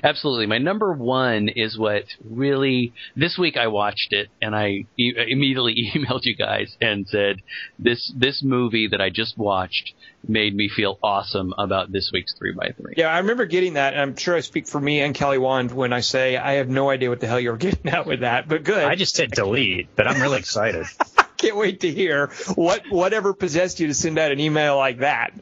Absolutely. 0.03 0.47
My 0.47 0.59
number 0.59 0.93
one 0.93 1.49
is 1.49 1.79
what 1.79 2.05
really, 2.25 2.93
this 3.17 3.37
week 3.39 3.57
I 3.57 3.69
watched 3.69 4.13
it 4.13 4.29
and 4.41 4.55
I 4.55 4.87
e- 4.97 5.15
immediately 5.17 5.91
emailed 5.95 6.21
you 6.25 6.37
guys 6.37 6.77
and 6.81 7.07
said, 7.09 7.43
this, 7.79 8.13
this 8.17 8.43
movie 8.43 8.89
that 8.89 9.01
I 9.01 9.11
just 9.11 9.37
watched 9.37 9.93
made 10.27 10.55
me 10.55 10.69
feel 10.69 10.99
awesome 11.03 11.53
about 11.59 11.91
this 11.91 12.11
week's 12.13 12.35
three 12.39 12.53
by 12.53 12.71
three. 12.81 12.95
Yeah, 12.97 13.09
I 13.09 13.19
remember 13.19 13.47
getting 13.47 13.75
that, 13.75 13.93
and 13.93 14.03
I'm 14.03 14.17
sure 14.17 14.37
I 14.37 14.41
speak 14.41 14.69
for 14.69 14.81
me 14.81 15.01
and 15.01 15.15
Kelly 15.15 15.39
Wand 15.39 15.73
when 15.73 15.93
I 15.93 16.01
say 16.01 16.37
I 16.37 16.55
have 16.55 16.69
no 16.69 16.91
idea 16.91 17.11
what 17.11 17.21
the 17.21 17.27
hell 17.27 17.41
you 17.41 17.51
were 17.51 17.57
getting 17.57 17.91
at 17.91 18.07
with 18.07 18.21
that, 18.21 18.49
but 18.49 18.63
good. 18.63 18.85
I 18.85 18.95
just 18.95 19.17
said 19.17 19.33
delete, 19.33 19.95
but 19.97 20.07
I'm 20.07 20.21
really 20.21 20.39
excited. 20.39 20.87
can't 21.43 21.57
wait 21.57 21.81
to 21.81 21.91
hear 21.91 22.29
what 22.55 22.83
whatever 22.89 23.35
possessed 23.35 23.81
you 23.81 23.89
to 23.89 23.95
send 23.95 24.19
out 24.19 24.31
an 24.31 24.41
email 24.41 24.77
like 24.77 24.99
that. 24.99 25.33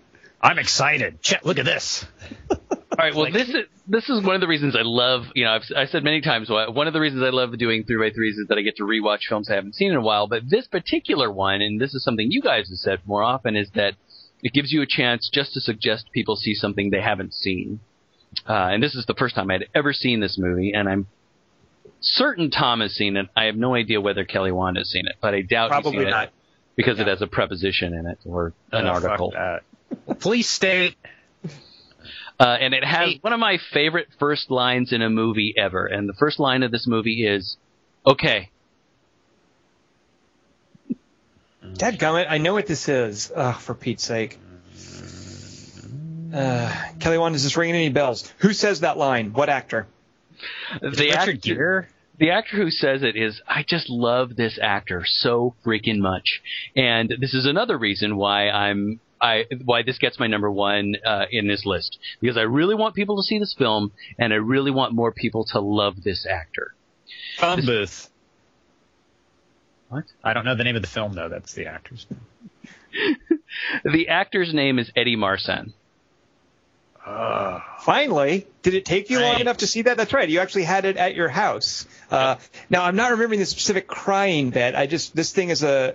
I'm 0.41 0.59
excited. 0.59 1.21
Chet, 1.21 1.45
look 1.45 1.59
at 1.59 1.67
this. 1.67 2.07
All 3.01 3.07
right. 3.07 3.15
Well, 3.15 3.33
this 3.33 3.49
is 3.49 3.65
this 3.89 4.09
is 4.11 4.23
one 4.25 4.35
of 4.35 4.41
the 4.43 4.47
reasons 4.47 4.77
I 4.77 4.83
love. 4.83 5.25
You 5.35 5.45
know, 5.45 5.53
I've 5.53 5.63
I 5.77 5.87
said 5.87 6.05
many 6.05 6.21
times 6.21 6.51
one 6.51 6.87
of 6.87 6.93
the 6.93 7.01
reasons 7.01 7.23
I 7.23 7.31
love 7.31 7.57
doing 7.57 7.85
three 7.85 7.97
by 7.97 8.15
threes 8.15 8.37
is 8.37 8.47
that 8.49 8.59
I 8.59 8.63
get 8.63 8.77
to 8.77 8.83
rewatch 8.83 9.21
films 9.29 9.49
I 9.51 9.55
haven't 9.55 9.75
seen 9.75 9.91
in 9.91 9.97
a 9.97 10.01
while. 10.03 10.27
But 10.27 10.43
this 10.51 10.67
particular 10.69 11.31
one, 11.31 11.63
and 11.63 11.81
this 11.81 11.95
is 11.95 12.05
something 12.05 12.31
you 12.31 12.43
guys 12.43 12.69
have 12.69 12.77
said 12.79 13.01
more 13.07 13.23
often, 13.23 13.57
is 13.57 13.71
that 13.75 13.95
it 14.43 14.53
gives 14.53 14.71
you 14.73 14.83
a 14.83 14.87
chance 14.87 15.31
just 15.33 15.55
to 15.55 15.61
suggest 15.61 16.11
people 16.13 16.37
see 16.37 16.55
something 16.55 16.91
they 16.91 17.01
haven't 17.01 17.33
seen. 17.33 17.81
Uh, 18.49 18.53
and 18.73 18.83
this 18.83 18.95
is 18.95 19.07
the 19.07 19.15
first 19.15 19.35
time 19.35 19.51
I'd 19.51 19.67
ever 19.75 19.93
seen 19.93 20.21
this 20.21 20.37
movie, 20.39 20.73
and 20.73 20.89
I'm 20.89 21.07
certain 22.01 22.51
Tom 22.51 22.81
has 22.81 22.93
seen 22.95 23.17
it. 23.17 23.27
I 23.37 23.45
have 23.45 23.57
no 23.57 23.75
idea 23.75 24.01
whether 24.01 24.25
Kelly 24.25 24.53
Wand 24.53 24.77
has 24.77 24.89
seen 24.91 25.07
it, 25.07 25.17
but 25.21 25.35
I 25.35 25.43
doubt 25.43 25.73
he's 25.73 25.83
Probably 25.83 26.05
seen 26.05 26.11
not. 26.11 26.25
it 26.29 26.31
because 26.77 27.01
it 27.01 27.07
has 27.07 27.21
a 27.23 27.27
preposition 27.27 27.93
in 27.95 28.07
it 28.07 28.19
or 28.25 28.53
an 28.73 28.87
Oh, 28.87 28.95
fuck 28.95 29.05
article. 29.05 29.31
that. 29.33 30.21
Police 30.21 30.49
state. 30.49 30.97
Uh, 32.41 32.57
and 32.59 32.73
it 32.75 32.83
has 32.85 33.11
Hey. 33.11 33.19
one 33.21 33.35
of 33.35 33.39
my 33.39 33.59
favorite 33.73 34.09
first 34.19 34.51
lines 34.51 34.93
in 34.93 35.03
a 35.03 35.11
movie 35.11 35.53
ever. 35.59 35.85
And 35.87 36.09
the 36.09 36.15
first 36.15 36.39
line 36.41 36.63
of 36.63 36.71
this 36.73 36.87
movie 36.87 37.27
is, 37.27 37.59
"Okay, 38.07 38.49
Dadgummit, 41.63 42.27
I 42.29 42.39
know 42.39 42.55
what 42.55 42.67
this 42.67 42.89
is. 42.89 43.31
Ugh, 43.35 43.55
for 43.61 43.75
Pete's 43.75 44.05
sake. 44.05 44.39
Uh, 46.35 46.73
Kelly 47.01 47.19
Wand, 47.19 47.35
is 47.35 47.43
this 47.43 47.57
ringing 47.57 47.75
any 47.77 47.89
bells? 47.91 48.33
Who 48.39 48.53
says 48.53 48.81
that 48.81 48.97
line? 48.97 49.33
What 49.33 49.49
actor? 49.49 49.87
the 50.81 50.89
Richard 50.89 51.13
actor, 51.13 51.33
Gere. 51.35 51.87
the 52.19 52.31
actor 52.31 52.57
who 52.57 52.71
says 52.71 53.03
it 53.03 53.17
is, 53.17 53.41
I 53.47 53.65
just 53.69 53.91
love 53.91 54.37
this 54.37 54.59
actor 54.61 55.03
so 55.05 55.55
freaking 55.65 55.99
much." 55.99 56.41
And 56.77 57.13
this 57.21 57.35
is 57.35 57.47
another 57.47 57.77
reason 57.77 58.17
why 58.17 58.49
I'm. 58.49 59.01
I, 59.21 59.45
why 59.65 59.83
this 59.83 59.99
gets 59.99 60.19
my 60.19 60.27
number 60.27 60.51
one 60.51 60.97
uh, 61.05 61.27
in 61.31 61.47
this 61.47 61.67
list 61.67 61.99
because 62.21 62.37
I 62.37 62.43
really 62.43 62.75
want 62.75 62.95
people 62.95 63.17
to 63.17 63.23
see 63.23 63.39
this 63.39 63.55
film 63.55 63.93
and 64.19 64.33
I 64.33 64.37
really 64.37 64.71
want 64.71 64.95
more 64.95 65.13
people 65.13 65.45
to 65.53 65.61
love 65.61 66.03
this 66.03 66.27
actor. 66.27 66.75
Phone 67.39 67.65
booth. 67.67 68.09
What? 69.89 70.05
I 70.23 70.33
don't 70.33 70.45
know 70.45 70.55
the 70.55 70.65
name 70.65 70.77
of 70.77 70.83
the 70.83 70.89
film 70.89 71.15
though. 71.15 71.29
That's 71.29 71.53
the 71.55 71.67
actor's 71.67 72.07
name. 72.11 73.17
The 73.85 74.09
actor's 74.09 74.55
name 74.55 74.79
is 74.79 74.91
Eddie 74.97 75.17
Marsan. 75.17 75.73
Finally, 77.81 78.47
did 78.63 78.75
it 78.75 78.85
take 78.85 79.11
you 79.11 79.21
long 79.21 79.41
enough 79.41 79.59
to 79.59 79.67
see 79.67 79.83
that? 79.83 79.97
That's 79.97 80.13
right. 80.13 80.29
You 80.29 80.41
actually 80.41 80.65
had 80.65 80.85
it 80.85 80.97
at 80.97 81.15
your 81.15 81.29
house. 81.29 81.87
Uh, 82.11 82.37
now 82.69 82.85
I'm 82.85 82.95
not 82.97 83.11
remembering 83.11 83.41
the 83.41 83.47
specific 83.47 83.87
crying 83.87 84.51
bit. 84.51 84.75
I 84.75 84.87
just 84.87 85.17
this 85.17 85.33
thing 85.33 85.49
is 85.51 85.63
a. 85.63 85.95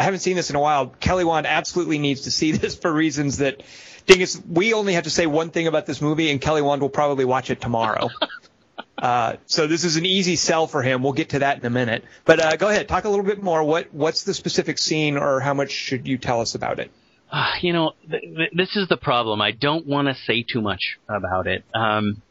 I 0.00 0.04
haven't 0.04 0.20
seen 0.20 0.36
this 0.36 0.50
in 0.50 0.56
a 0.56 0.60
while. 0.60 0.86
Kelly 0.86 1.24
Wand 1.24 1.46
absolutely 1.46 1.98
needs 1.98 2.22
to 2.22 2.30
see 2.30 2.52
this 2.62 2.74
for 2.74 2.92
reasons 2.92 3.38
that. 3.38 3.62
Dingus, 4.06 4.40
we 4.50 4.72
only 4.72 4.94
have 4.94 5.04
to 5.04 5.10
say 5.10 5.26
one 5.26 5.50
thing 5.50 5.66
about 5.66 5.84
this 5.86 6.00
movie, 6.00 6.30
and 6.30 6.40
Kelly 6.40 6.62
Wand 6.62 6.80
will 6.80 6.88
probably 6.88 7.26
watch 7.26 7.50
it 7.50 7.60
tomorrow. 7.60 8.08
uh, 8.98 9.36
so 9.46 9.66
this 9.66 9.84
is 9.84 9.96
an 9.96 10.06
easy 10.06 10.36
sell 10.36 10.66
for 10.66 10.82
him. 10.82 11.02
We'll 11.02 11.12
get 11.12 11.28
to 11.30 11.40
that 11.40 11.58
in 11.58 11.66
a 11.66 11.70
minute. 11.70 12.02
But 12.24 12.40
uh, 12.40 12.56
go 12.56 12.68
ahead, 12.68 12.88
talk 12.88 13.04
a 13.04 13.10
little 13.10 13.26
bit 13.26 13.42
more. 13.42 13.62
What 13.62 13.92
what's 13.92 14.24
the 14.24 14.32
specific 14.32 14.78
scene, 14.78 15.18
or 15.18 15.38
how 15.40 15.52
much 15.54 15.70
should 15.70 16.08
you 16.08 16.16
tell 16.16 16.40
us 16.40 16.54
about 16.54 16.78
it? 16.80 16.90
Ah, 17.30 17.52
you 17.60 17.72
know, 17.74 17.92
th- 18.10 18.22
th- 18.22 18.50
this 18.56 18.74
is 18.74 18.88
the 18.88 18.96
problem. 18.96 19.40
I 19.42 19.50
don't 19.52 19.86
want 19.86 20.08
to 20.08 20.14
say 20.14 20.42
too 20.50 20.62
much 20.62 20.98
about 21.06 21.46
it. 21.46 21.62
Um, 21.74 22.22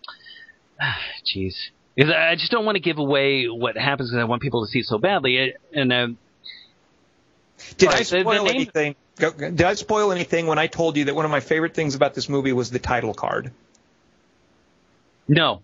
jeez. 1.35 1.53
I 1.97 2.35
just 2.35 2.51
don't 2.51 2.65
want 2.65 2.77
to 2.77 2.81
give 2.81 2.97
away 2.97 3.45
what 3.45 3.77
happens 3.77 4.09
because 4.09 4.21
I 4.21 4.25
want 4.25 4.41
people 4.41 4.65
to 4.65 4.71
see 4.71 4.79
it 4.79 4.85
so 4.85 4.97
badly. 4.97 5.37
It- 5.37 5.61
And 5.73 5.93
uh, 5.93 6.07
Did 7.77 7.90
All 7.90 7.94
I 7.95 7.98
right, 7.98 8.07
the- 8.07 8.15
the 8.18 8.22
spoil 8.22 8.44
name- 8.45 8.56
anything? 8.56 8.95
Go, 9.18 9.31
go- 9.31 9.52
did 9.52 9.64
I 9.64 9.73
spoil 9.73 10.11
anything 10.11 10.48
when 10.48 10.57
I 10.60 10.68
told 10.68 10.95
you 10.98 11.06
that 11.06 11.15
one 11.15 11.26
of 11.26 11.31
my 11.31 11.41
favorite 11.41 11.73
things 11.73 11.94
about 11.95 12.14
this 12.14 12.30
movie 12.30 12.53
was 12.53 12.72
the 12.72 12.80
title 12.80 13.14
card? 13.14 13.52
no, 15.27 15.61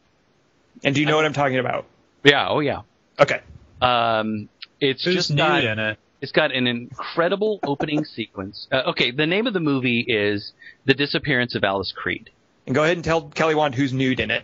And 0.84 0.94
do 0.94 1.02
you 1.02 1.08
know 1.08 1.16
what 1.16 1.26
I'm 1.26 1.34
talking 1.34 1.58
about? 1.58 1.86
yeah, 2.24 2.48
oh 2.50 2.60
yeah. 2.60 2.82
Okay. 3.20 3.40
Um, 3.82 4.50
it's 4.80 5.04
Who's 5.06 5.16
just 5.16 5.32
nude 5.32 5.64
in 5.64 5.80
it? 5.80 5.98
it's 6.22 6.32
got 6.32 6.52
an 6.52 6.68
incredible 6.68 7.60
opening 7.64 8.04
sequence. 8.16 8.68
Uh, 8.72 8.84
okay, 8.92 9.12
the 9.12 9.26
name 9.26 9.48
of 9.48 9.54
the 9.54 9.60
movie 9.60 10.02
is 10.02 10.52
The 10.86 10.94
Disappearance 10.94 11.56
of 11.56 11.64
Alice 11.64 11.94
Creed. 11.96 12.30
And 12.68 12.76
go 12.76 12.84
ahead 12.84 12.98
and 12.98 13.04
tell 13.04 13.22
Kelly 13.30 13.56
Wand 13.56 13.74
who's 13.76 13.94
nude 13.94 14.20
in 14.20 14.32
it. 14.32 14.44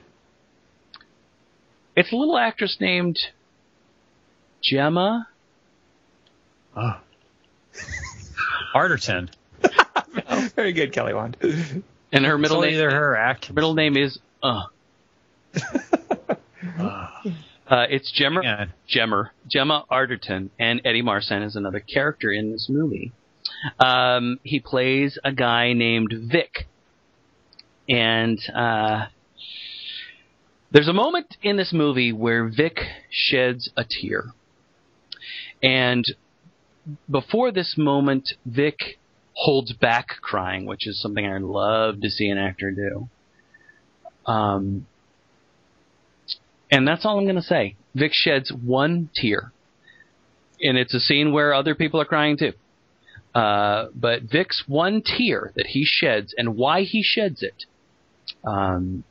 It's 1.95 2.11
a 2.11 2.15
little 2.15 2.37
actress 2.37 2.77
named 2.79 3.19
Gemma. 4.63 5.27
Arterton. 8.75 9.29
Very 10.55 10.73
good, 10.73 10.93
Kelly 10.93 11.13
Wand. 11.13 11.37
And 12.11 12.25
her 12.25 12.37
middle 12.37 12.61
name, 12.61 12.73
either 12.73 12.89
her 12.91 13.15
act. 13.15 13.51
middle 13.53 13.73
name 13.73 13.97
is 13.97 14.19
uh. 14.43 14.63
Uh, 17.67 17.85
it's 17.89 18.11
Gemma, 18.11 18.41
Yeah. 18.43 18.65
Gemma, 18.85 19.31
Gemma 19.47 19.85
Arterton, 19.89 20.49
and 20.59 20.81
Eddie 20.83 21.01
Marsan 21.03 21.45
is 21.45 21.55
another 21.55 21.79
character 21.79 22.29
in 22.29 22.51
this 22.51 22.67
movie. 22.69 23.13
Um, 23.79 24.41
he 24.43 24.59
plays 24.59 25.17
a 25.23 25.31
guy 25.31 25.71
named 25.71 26.13
Vic, 26.29 26.67
and 27.87 28.37
uh, 28.53 29.05
there's 30.71 30.89
a 30.89 30.93
moment 30.93 31.37
in 31.41 31.55
this 31.55 31.71
movie 31.71 32.11
where 32.11 32.43
Vic 32.49 32.77
sheds 33.09 33.69
a 33.77 33.85
tear, 33.85 34.33
and 35.63 36.03
before 37.09 37.51
this 37.51 37.75
moment, 37.77 38.33
Vic 38.45 38.99
holds 39.33 39.73
back 39.73 40.07
crying, 40.21 40.65
which 40.65 40.87
is 40.87 41.01
something 41.01 41.25
I 41.25 41.37
love 41.37 42.01
to 42.01 42.09
see 42.09 42.27
an 42.27 42.37
actor 42.37 42.71
do. 42.71 43.09
Um, 44.25 44.85
and 46.69 46.87
that's 46.87 47.05
all 47.05 47.17
I'm 47.17 47.25
going 47.25 47.35
to 47.35 47.41
say. 47.41 47.75
Vic 47.95 48.11
sheds 48.13 48.51
one 48.51 49.09
tear. 49.15 49.51
And 50.61 50.77
it's 50.77 50.93
a 50.93 50.99
scene 50.99 51.33
where 51.33 51.53
other 51.53 51.75
people 51.75 51.99
are 51.99 52.05
crying 52.05 52.37
too. 52.37 52.53
Uh, 53.33 53.87
but 53.95 54.23
Vic's 54.23 54.63
one 54.67 55.01
tear 55.01 55.51
that 55.55 55.67
he 55.67 55.83
sheds 55.85 56.33
and 56.37 56.55
why 56.55 56.81
he 56.81 57.01
sheds 57.01 57.41
it 57.41 57.63
um, 58.43 59.03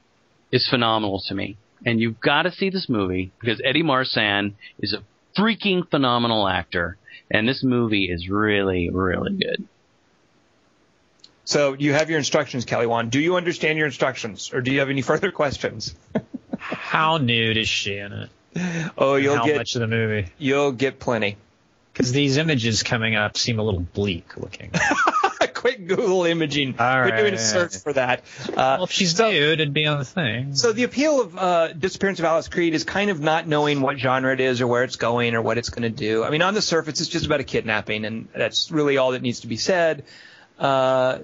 is 0.52 0.68
phenomenal 0.68 1.22
to 1.26 1.34
me. 1.34 1.56
And 1.84 2.00
you've 2.00 2.20
got 2.20 2.42
to 2.42 2.52
see 2.52 2.68
this 2.68 2.86
movie 2.88 3.32
because 3.40 3.60
Eddie 3.64 3.82
Marsan 3.82 4.54
is 4.78 4.94
a 4.94 5.40
freaking 5.40 5.88
phenomenal 5.90 6.46
actor. 6.46 6.98
And 7.30 7.48
this 7.48 7.62
movie 7.62 8.10
is 8.10 8.28
really, 8.28 8.90
really 8.90 9.32
good. 9.34 9.64
So 11.44 11.72
you 11.74 11.92
have 11.92 12.10
your 12.10 12.18
instructions, 12.18 12.64
Kelly 12.64 12.86
Wand. 12.86 13.10
Do 13.10 13.20
you 13.20 13.36
understand 13.36 13.76
your 13.78 13.86
instructions, 13.86 14.52
or 14.52 14.60
do 14.60 14.72
you 14.72 14.80
have 14.80 14.90
any 14.90 15.02
further 15.10 15.30
questions? 15.32 15.94
How 16.58 17.18
nude 17.18 17.56
is 17.56 17.68
she 17.68 17.96
in 17.96 18.12
it? 18.12 18.30
Oh, 18.98 19.14
you'll 19.14 19.36
How 19.36 19.46
get 19.46 19.56
much 19.56 19.74
of 19.74 19.80
the 19.80 19.86
movie? 19.86 20.28
you'll 20.38 20.72
get 20.72 20.98
plenty. 20.98 21.36
Because 21.92 22.12
these 22.12 22.36
images 22.36 22.82
coming 22.82 23.16
up 23.16 23.36
seem 23.36 23.58
a 23.58 23.62
little 23.62 23.80
bleak 23.80 24.36
looking. 24.36 24.70
Quick 25.60 25.86
Google 25.86 26.24
imaging. 26.24 26.76
All 26.78 27.02
We're 27.02 27.18
doing 27.18 27.34
a 27.34 27.38
search 27.38 27.76
for 27.76 27.92
that. 27.92 28.24
Uh, 28.48 28.54
well, 28.56 28.84
if 28.84 28.92
she's 28.92 29.18
nude, 29.18 29.60
it'd 29.60 29.74
be 29.74 29.84
on 29.84 29.98
the 29.98 30.06
thing. 30.06 30.54
So 30.54 30.72
the 30.72 30.84
appeal 30.84 31.20
of 31.20 31.36
uh, 31.36 31.72
Disappearance 31.74 32.18
of 32.18 32.24
Alice 32.24 32.48
Creed 32.48 32.72
is 32.72 32.84
kind 32.84 33.10
of 33.10 33.20
not 33.20 33.46
knowing 33.46 33.82
what 33.82 33.98
genre 33.98 34.32
it 34.32 34.40
is 34.40 34.62
or 34.62 34.66
where 34.66 34.84
it's 34.84 34.96
going 34.96 35.34
or 35.34 35.42
what 35.42 35.58
it's 35.58 35.68
going 35.68 35.82
to 35.82 35.90
do. 35.94 36.24
I 36.24 36.30
mean, 36.30 36.40
on 36.40 36.54
the 36.54 36.62
surface, 36.62 37.02
it's 37.02 37.10
just 37.10 37.26
about 37.26 37.40
a 37.40 37.44
kidnapping, 37.44 38.06
and 38.06 38.28
that's 38.34 38.70
really 38.70 38.96
all 38.96 39.10
that 39.10 39.20
needs 39.20 39.40
to 39.40 39.48
be 39.48 39.58
said. 39.58 40.04
Uh, 40.58 41.18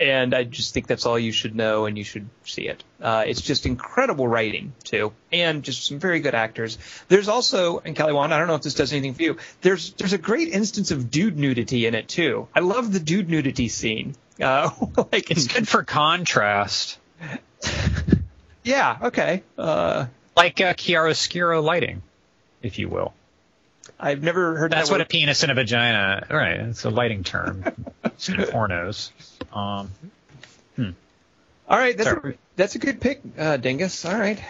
and 0.00 0.34
I 0.34 0.44
just 0.44 0.72
think 0.74 0.86
that's 0.86 1.06
all 1.06 1.18
you 1.18 1.30
should 1.30 1.54
know, 1.54 1.84
and 1.86 1.96
you 1.98 2.04
should 2.04 2.28
see 2.44 2.66
it. 2.68 2.82
Uh, 3.00 3.24
it's 3.26 3.40
just 3.40 3.66
incredible 3.66 4.26
writing 4.26 4.72
too, 4.82 5.12
and 5.30 5.62
just 5.62 5.86
some 5.86 5.98
very 5.98 6.20
good 6.20 6.34
actors. 6.34 6.78
There's 7.08 7.28
also, 7.28 7.78
and 7.84 7.94
Kelly 7.94 8.12
Wand, 8.12 8.32
I 8.32 8.38
don't 8.38 8.48
know 8.48 8.54
if 8.54 8.62
this 8.62 8.74
does 8.74 8.92
anything 8.92 9.14
for 9.14 9.22
you. 9.22 9.36
There's 9.60 9.92
there's 9.92 10.14
a 10.14 10.18
great 10.18 10.48
instance 10.48 10.90
of 10.90 11.10
dude 11.10 11.38
nudity 11.38 11.86
in 11.86 11.94
it 11.94 12.08
too. 12.08 12.48
I 12.54 12.60
love 12.60 12.92
the 12.92 13.00
dude 13.00 13.28
nudity 13.28 13.68
scene. 13.68 14.14
Uh, 14.40 14.70
like 15.12 15.30
it's 15.30 15.46
good 15.46 15.68
for 15.68 15.84
contrast. 15.84 16.98
Yeah. 18.62 18.98
Okay. 19.04 19.42
Uh, 19.56 20.06
Like 20.36 20.60
uh, 20.60 20.74
chiaroscuro 20.74 21.62
lighting, 21.62 22.02
if 22.62 22.78
you 22.78 22.88
will. 22.88 23.14
I've 24.00 24.22
never 24.22 24.56
heard 24.56 24.72
that. 24.72 24.76
That's 24.76 24.88
that 24.88 24.94
what 24.94 25.00
a 25.00 25.04
penis 25.04 25.42
and 25.42 25.52
a 25.52 25.54
vagina. 25.54 26.26
Right. 26.30 26.58
It's 26.60 26.84
a 26.84 26.90
lighting 26.90 27.22
term. 27.24 27.64
It's 28.04 28.28
in 28.28 28.36
pornos. 28.36 29.10
Um, 29.52 29.90
All 31.68 31.78
right, 31.78 31.96
that's 31.96 32.10
a, 32.10 32.34
that's 32.56 32.74
a 32.74 32.78
good 32.80 33.00
pick, 33.00 33.20
uh, 33.38 33.56
Dingus. 33.56 34.04
All 34.04 34.18
right. 34.18 34.42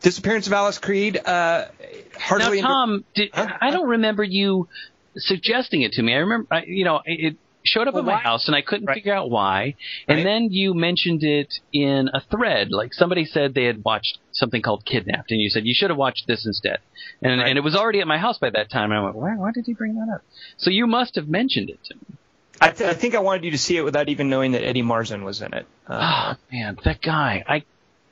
Disappearance 0.00 0.46
of 0.46 0.52
Alice 0.52 0.78
Creed. 0.78 1.16
Uh, 1.16 1.66
Now, 1.68 2.20
hardly. 2.20 2.60
Tom, 2.60 3.04
did, 3.14 3.30
Huh? 3.32 3.48
I 3.60 3.70
don't 3.70 3.88
remember 3.88 4.22
you 4.22 4.68
suggesting 5.16 5.82
it 5.82 5.92
to 5.92 6.02
me. 6.02 6.14
I 6.14 6.18
remember, 6.18 6.46
I, 6.50 6.62
you 6.64 6.84
know, 6.84 7.00
it 7.04 7.36
showed 7.64 7.88
up 7.88 7.94
Well, 7.94 8.02
at 8.02 8.06
my 8.06 8.12
why- 8.14 8.18
house 8.20 8.46
and 8.46 8.56
I 8.56 8.62
couldn't 8.62 8.86
Right. 8.86 8.94
figure 8.94 9.14
out 9.14 9.30
why. 9.30 9.74
And 10.08 10.18
Right. 10.18 10.24
then 10.24 10.48
you 10.50 10.74
mentioned 10.74 11.22
it 11.22 11.54
in 11.72 12.10
a 12.12 12.20
thread. 12.20 12.70
Like 12.70 12.92
somebody 12.94 13.24
said 13.24 13.54
they 13.54 13.64
had 13.64 13.84
watched 13.84 14.18
something 14.32 14.62
called 14.62 14.84
Kidnapped, 14.84 15.30
and 15.30 15.40
you 15.40 15.48
said 15.50 15.64
you 15.66 15.74
should 15.74 15.90
have 15.90 15.98
watched 15.98 16.26
this 16.26 16.44
instead. 16.46 16.78
And 17.22 17.40
Right. 17.40 17.48
and 17.48 17.58
it 17.58 17.62
was 17.62 17.74
already 17.76 18.00
at 18.00 18.06
my 18.06 18.18
house 18.18 18.38
by 18.38 18.50
that 18.50 18.70
time. 18.70 18.90
And 18.90 19.00
I 19.00 19.04
went, 19.04 19.16
why, 19.16 19.34
why 19.36 19.50
did 19.52 19.66
he 19.66 19.74
bring 19.74 19.94
that 19.94 20.12
up? 20.12 20.22
So 20.56 20.70
you 20.70 20.86
must 20.86 21.14
have 21.16 21.28
mentioned 21.28 21.70
it 21.70 21.82
to 21.84 21.94
me. 21.94 22.16
I, 22.60 22.70
th- 22.70 22.88
I 22.88 22.94
think 22.94 23.14
I 23.14 23.18
wanted 23.18 23.44
you 23.44 23.50
to 23.52 23.58
see 23.58 23.76
it 23.76 23.82
without 23.82 24.08
even 24.08 24.28
knowing 24.30 24.52
that 24.52 24.62
Eddie 24.64 24.82
Marsan 24.82 25.24
was 25.24 25.42
in 25.42 25.52
it. 25.54 25.66
Uh, 25.88 26.34
Oh 26.34 26.36
man, 26.52 26.78
that 26.84 27.00
guy. 27.00 27.42
I 27.48 27.62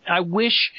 I 0.08 0.20
wish. 0.20 0.72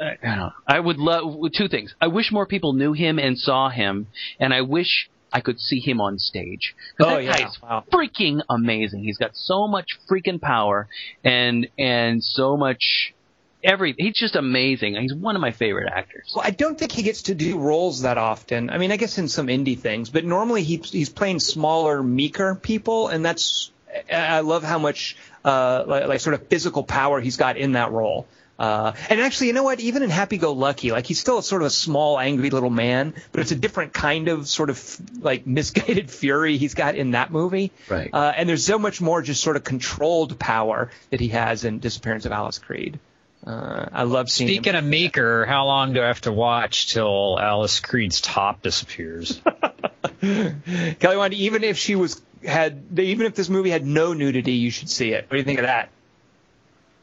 I 0.00 0.16
don't 0.22 0.36
know. 0.38 0.52
I 0.66 0.80
would 0.80 0.96
love 0.98 1.36
two 1.54 1.68
things. 1.68 1.94
I 2.00 2.06
wish 2.06 2.32
more 2.32 2.46
people 2.46 2.72
knew 2.72 2.94
him 2.94 3.18
and 3.18 3.38
saw 3.38 3.68
him, 3.68 4.06
and 4.40 4.54
I 4.54 4.62
wish 4.62 5.10
I 5.32 5.40
could 5.40 5.58
see 5.60 5.80
him 5.80 6.00
on 6.00 6.18
stage. 6.18 6.74
'Cause 6.98 7.06
Oh, 7.08 7.16
that 7.16 7.24
yeah. 7.24 7.38
guy's 7.38 7.62
Wow. 7.62 7.84
freaking 7.92 8.40
amazing. 8.48 9.04
He's 9.04 9.18
got 9.18 9.30
so 9.34 9.68
much 9.68 9.86
freaking 10.10 10.40
power 10.40 10.88
and 11.24 11.68
and 11.78 12.22
so 12.22 12.56
much 12.56 13.14
every. 13.62 13.94
He's 13.98 14.14
just 14.14 14.36
amazing. 14.36 14.96
He's 15.00 15.14
one 15.14 15.36
of 15.36 15.42
my 15.42 15.52
favorite 15.52 15.90
actors. 15.94 16.32
well, 16.34 16.44
I 16.46 16.50
don't 16.50 16.78
think 16.78 16.92
he 16.92 17.02
gets 17.02 17.22
to 17.22 17.34
do 17.34 17.58
roles 17.58 18.02
that 18.02 18.18
often. 18.18 18.70
I 18.70 18.78
mean, 18.78 18.90
I 18.90 18.96
guess 18.96 19.18
in 19.18 19.28
some 19.28 19.46
indie 19.48 19.78
things, 19.78 20.08
but 20.10 20.24
normally 20.24 20.62
he, 20.62 20.76
he's 20.76 21.08
playing 21.10 21.40
smaller, 21.40 22.02
meeker 22.02 22.54
people, 22.54 23.08
and 23.08 23.24
that's. 23.24 23.70
I 24.12 24.40
love 24.40 24.62
how 24.62 24.78
much 24.78 25.16
uh, 25.44 25.82
like, 25.84 26.06
like 26.06 26.20
sort 26.20 26.34
of 26.34 26.46
physical 26.46 26.84
power 26.84 27.20
he's 27.20 27.36
got 27.36 27.56
in 27.56 27.72
that 27.72 27.90
role. 27.90 28.28
Uh, 28.60 28.92
and 29.08 29.22
actually, 29.22 29.46
you 29.46 29.54
know 29.54 29.62
what? 29.62 29.80
Even 29.80 30.02
in 30.02 30.10
Happy 30.10 30.36
Go 30.36 30.52
Lucky, 30.52 30.92
like 30.92 31.06
he's 31.06 31.18
still 31.18 31.38
a 31.38 31.42
sort 31.42 31.62
of 31.62 31.66
a 31.66 31.70
small, 31.70 32.18
angry 32.20 32.50
little 32.50 32.68
man, 32.68 33.14
but 33.32 33.40
it's 33.40 33.52
a 33.52 33.56
different 33.56 33.94
kind 33.94 34.28
of 34.28 34.46
sort 34.46 34.68
of 34.68 35.00
like 35.22 35.46
misguided 35.46 36.10
fury 36.10 36.58
he's 36.58 36.74
got 36.74 36.94
in 36.94 37.12
that 37.12 37.32
movie. 37.32 37.72
Right. 37.88 38.10
Uh, 38.12 38.32
and 38.36 38.46
there's 38.46 38.66
so 38.66 38.78
much 38.78 39.00
more 39.00 39.22
just 39.22 39.42
sort 39.42 39.56
of 39.56 39.64
controlled 39.64 40.38
power 40.38 40.90
that 41.08 41.20
he 41.20 41.28
has 41.28 41.64
in 41.64 41.78
Disappearance 41.78 42.26
of 42.26 42.32
Alice 42.32 42.58
Creed. 42.58 42.98
Uh, 43.46 43.86
I 43.90 44.02
love 44.02 44.28
seeing 44.28 44.50
him. 44.50 44.56
speaking 44.56 44.74
of 44.74 44.84
Meeker, 44.84 45.46
how 45.46 45.64
long 45.64 45.94
do 45.94 46.02
I 46.02 46.08
have 46.08 46.20
to 46.22 46.32
watch 46.32 46.92
till 46.92 47.38
Alice 47.40 47.80
Creed's 47.80 48.20
top 48.20 48.60
disappears? 48.60 49.40
Kelly 50.20 51.16
Wand, 51.16 51.32
even 51.32 51.64
if 51.64 51.78
she 51.78 51.94
was 51.94 52.20
had, 52.44 52.98
even 52.98 53.24
if 53.24 53.34
this 53.34 53.48
movie 53.48 53.70
had 53.70 53.86
no 53.86 54.12
nudity, 54.12 54.52
you 54.52 54.70
should 54.70 54.90
see 54.90 55.12
it. 55.12 55.24
What 55.24 55.30
do 55.30 55.38
you 55.38 55.44
think 55.44 55.60
of 55.60 55.64
that? 55.64 55.88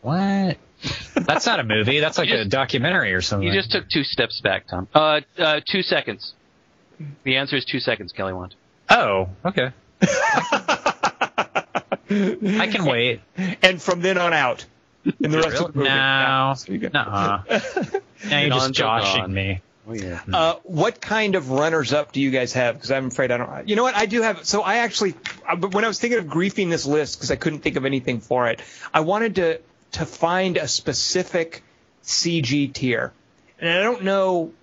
what? 0.01 0.57
That's 1.15 1.45
not 1.45 1.59
a 1.59 1.63
movie. 1.63 1.99
That's 1.99 2.17
like 2.17 2.29
You 2.29 2.37
a 2.37 2.45
documentary 2.45 3.13
or 3.13 3.21
something. 3.21 3.47
You 3.47 3.53
just 3.53 3.71
took 3.71 3.89
two 3.89 4.03
steps 4.03 4.41
back, 4.41 4.67
Tom. 4.67 4.87
Uh, 4.93 5.21
uh, 5.37 5.59
two 5.65 5.81
seconds. 5.81 6.33
The 7.23 7.35
answer 7.37 7.55
is 7.55 7.65
two 7.65 7.79
seconds, 7.79 8.11
Kelly 8.11 8.33
Wand. 8.33 8.55
Oh, 8.89 9.29
okay. 9.45 9.71
I 12.09 12.67
can 12.71 12.85
wait. 12.89 13.21
and 13.61 13.81
from 13.81 14.01
then 14.01 14.17
on 14.17 14.33
out, 14.33 14.65
in 15.19 15.31
the 15.31 15.37
rest 15.39 15.57
of 15.61 15.73
the 15.73 15.77
movie. 15.79 15.89
Yeah, 15.89 16.47
No. 16.49 16.53
so 16.55 16.71
you 16.71 16.79
go. 16.79 16.89
Nuh-uh. 16.93 17.43
Now 18.29 18.39
you're 18.39 18.49
just 18.55 18.73
joshing 18.73 19.21
dawn. 19.21 19.33
me. 19.33 19.61
Oh 19.89 19.93
yeah. 19.93 20.19
Uh, 20.33 20.55
what 20.63 20.99
kind 20.99 21.35
of 21.35 21.49
runners 21.49 21.93
up 21.93 22.11
do 22.11 22.19
you 22.19 22.29
guys 22.29 22.51
have? 22.53 22.75
Because 22.75 22.91
I'm 22.91 23.07
afraid 23.07 23.31
I 23.31 23.37
don't. 23.37 23.69
You 23.69 23.77
know 23.77 23.83
what? 23.83 23.95
I 23.95 24.05
do 24.05 24.21
have. 24.21 24.43
So 24.45 24.61
I 24.61 24.77
actually, 24.79 25.15
but 25.57 25.73
when 25.73 25.85
I 25.85 25.87
was 25.87 25.97
thinking 25.99 26.19
of 26.19 26.25
griefing 26.25 26.69
this 26.69 26.85
list, 26.85 27.17
because 27.17 27.31
I 27.31 27.37
couldn't 27.37 27.59
think 27.59 27.77
of 27.77 27.85
anything 27.85 28.19
for 28.19 28.49
it, 28.49 28.61
I 28.93 28.99
wanted 28.99 29.35
to 29.35 29.61
to 29.93 30.05
find 30.05 30.57
a 30.57 30.67
specific 30.67 31.63
CG 32.03 32.73
tier, 32.73 33.13
and 33.59 33.69
I 33.69 33.83
don't 33.83 34.03
know. 34.03 34.53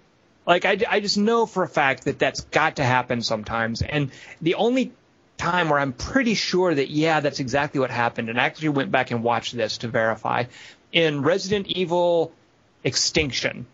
Like 0.46 0.64
I, 0.64 0.78
I 0.88 1.00
just 1.00 1.16
know 1.16 1.46
for 1.46 1.62
a 1.62 1.68
fact 1.68 2.04
that 2.04 2.18
that's 2.18 2.42
got 2.42 2.76
to 2.76 2.84
happen 2.84 3.22
sometimes, 3.22 3.82
and 3.82 4.10
the 4.42 4.56
only 4.56 4.92
time 5.36 5.68
where 5.68 5.78
I'm 5.78 5.92
pretty 5.92 6.34
sure 6.34 6.74
that 6.74 6.90
yeah, 6.90 7.20
that's 7.20 7.40
exactly 7.40 7.80
what 7.80 7.90
happened, 7.90 8.28
and 8.28 8.40
I 8.40 8.44
actually 8.44 8.70
went 8.70 8.90
back 8.90 9.10
and 9.10 9.22
watched 9.22 9.56
this 9.56 9.78
to 9.78 9.88
verify 9.88 10.44
in 10.92 11.22
Resident 11.22 11.66
Evil 11.66 12.32
Extinction 12.84 13.66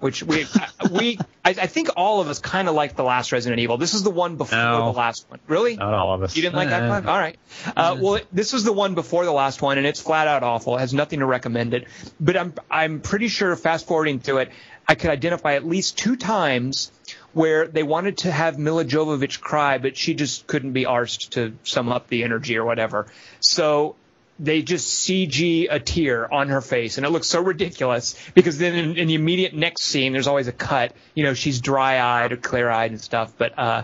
which 0.00 0.22
we 0.22 0.46
we 0.90 1.18
I, 1.44 1.50
I 1.50 1.66
think 1.66 1.90
all 1.96 2.20
of 2.20 2.28
us 2.28 2.38
kind 2.38 2.68
of 2.68 2.74
like 2.74 2.96
the 2.96 3.02
last 3.04 3.32
Resident 3.32 3.60
Evil. 3.60 3.76
This 3.78 3.94
is 3.94 4.02
the 4.02 4.10
one 4.10 4.36
before 4.36 4.58
No. 4.58 4.92
the 4.92 4.98
last 4.98 5.28
one. 5.30 5.40
Really? 5.46 5.76
Not 5.76 5.94
all 5.94 6.14
of 6.14 6.22
us. 6.22 6.34
You 6.36 6.42
didn't 6.42 6.56
like 6.56 6.70
that 6.70 6.88
one? 6.88 7.06
All 7.06 7.18
right. 7.18 7.38
Uh, 7.76 7.96
well, 8.00 8.14
it- 8.16 8.26
this 8.32 8.54
is 8.54 8.64
the 8.64 8.72
one 8.72 8.94
before 8.94 9.24
the 9.24 9.32
last 9.32 9.62
one, 9.62 9.78
and 9.78 9.86
it's 9.86 10.00
flat 10.00 10.26
out 10.28 10.42
awful. 10.42 10.76
It 10.76 10.80
has 10.80 10.92
nothing 10.94 11.20
to 11.20 11.26
recommend 11.26 11.74
it. 11.74 11.86
But 12.18 12.36
I'm 12.36 12.54
I'm 12.70 13.00
pretty 13.00 13.28
sure, 13.28 13.54
fast 13.56 13.86
forwarding 13.86 14.20
through 14.20 14.38
it, 14.38 14.50
I 14.88 14.94
could 14.96 15.10
identify 15.10 15.54
at 15.54 15.64
least 15.66 15.98
two 15.98 16.16
times 16.16 16.90
where 17.32 17.68
they 17.68 17.84
wanted 17.84 18.18
to 18.18 18.32
have 18.32 18.58
Milla 18.58 18.84
Jovovich 18.84 19.40
cry, 19.40 19.78
but 19.78 19.96
she 19.96 20.14
just 20.14 20.48
couldn't 20.48 20.72
be 20.72 20.84
arsed 20.84 21.30
to 21.30 21.54
sum 21.62 21.88
up 21.90 22.08
the 22.08 22.24
energy 22.24 22.56
or 22.56 22.64
whatever. 22.64 23.06
So 23.38 23.94
they 24.40 24.62
just 24.62 25.06
CG 25.06 25.68
a 25.70 25.78
tear 25.78 26.32
on 26.32 26.48
her 26.48 26.62
face, 26.62 26.96
and 26.96 27.06
it 27.06 27.10
looks 27.10 27.28
so 27.28 27.42
ridiculous 27.42 28.16
because 28.34 28.56
then 28.56 28.74
in, 28.74 28.96
in 28.96 29.08
the 29.08 29.14
immediate 29.14 29.54
next 29.54 29.82
scene, 29.82 30.12
there's 30.12 30.26
always 30.26 30.48
a 30.48 30.52
cut. 30.52 30.94
You 31.14 31.24
know, 31.24 31.34
she's 31.34 31.60
dry-eyed 31.60 32.32
or 32.32 32.38
clear-eyed 32.38 32.90
and 32.90 33.00
stuff. 33.00 33.34
But 33.36 33.58
uh, 33.58 33.82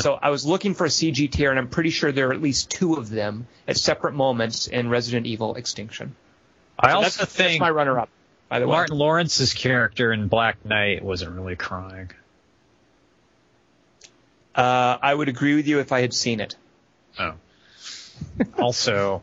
so 0.00 0.18
I 0.20 0.28
was 0.28 0.44
looking 0.44 0.74
for 0.74 0.84
a 0.84 0.90
CG 0.90 1.30
tear, 1.32 1.50
and 1.50 1.58
I'm 1.58 1.68
pretty 1.68 1.88
sure 1.88 2.12
there 2.12 2.28
are 2.28 2.34
at 2.34 2.42
least 2.42 2.70
two 2.70 2.94
of 2.94 3.08
them 3.08 3.46
at 3.66 3.78
separate 3.78 4.12
moments 4.12 4.66
in 4.66 4.90
Resident 4.90 5.26
Evil 5.26 5.54
Extinction. 5.54 6.14
I 6.78 6.90
So 6.90 6.96
also 6.96 7.04
that's, 7.04 7.16
that's 7.16 7.32
think 7.34 7.60
my 7.60 7.70
runner-up. 7.70 8.10
By 8.50 8.58
the 8.58 8.66
way, 8.66 8.72
Martin 8.72 8.98
Lawrence's 8.98 9.54
character 9.54 10.12
in 10.12 10.28
Black 10.28 10.64
Knight 10.66 11.02
wasn't 11.02 11.32
really 11.32 11.56
crying. 11.56 12.10
uh, 14.54 14.98
I 15.00 15.14
would 15.14 15.30
agree 15.30 15.54
with 15.54 15.66
you 15.66 15.80
if 15.80 15.92
I 15.92 16.02
had 16.02 16.12
seen 16.12 16.40
it. 16.40 16.56
Oh. 17.18 17.34
also, 18.58 19.22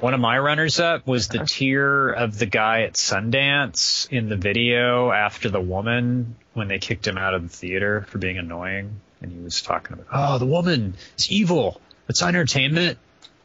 one 0.00 0.14
of 0.14 0.20
my 0.20 0.38
runners 0.38 0.80
up 0.80 1.06
was 1.06 1.28
the 1.28 1.44
tear 1.46 2.10
of 2.10 2.38
the 2.38 2.46
guy 2.46 2.82
at 2.82 2.94
Sundance 2.94 4.10
in 4.10 4.28
the 4.28 4.36
video 4.36 5.10
after 5.10 5.50
the 5.50 5.60
woman 5.60 6.36
when 6.54 6.68
they 6.68 6.78
kicked 6.78 7.06
him 7.06 7.18
out 7.18 7.34
of 7.34 7.42
the 7.42 7.48
theater 7.48 8.06
for 8.08 8.18
being 8.18 8.38
annoying. 8.38 9.00
And 9.20 9.32
he 9.32 9.38
was 9.38 9.62
talking 9.62 9.94
about, 9.94 10.06
oh, 10.12 10.38
the 10.38 10.46
woman 10.46 10.94
is 11.18 11.30
evil. 11.30 11.80
It's 12.08 12.22
entertainment. 12.22 12.98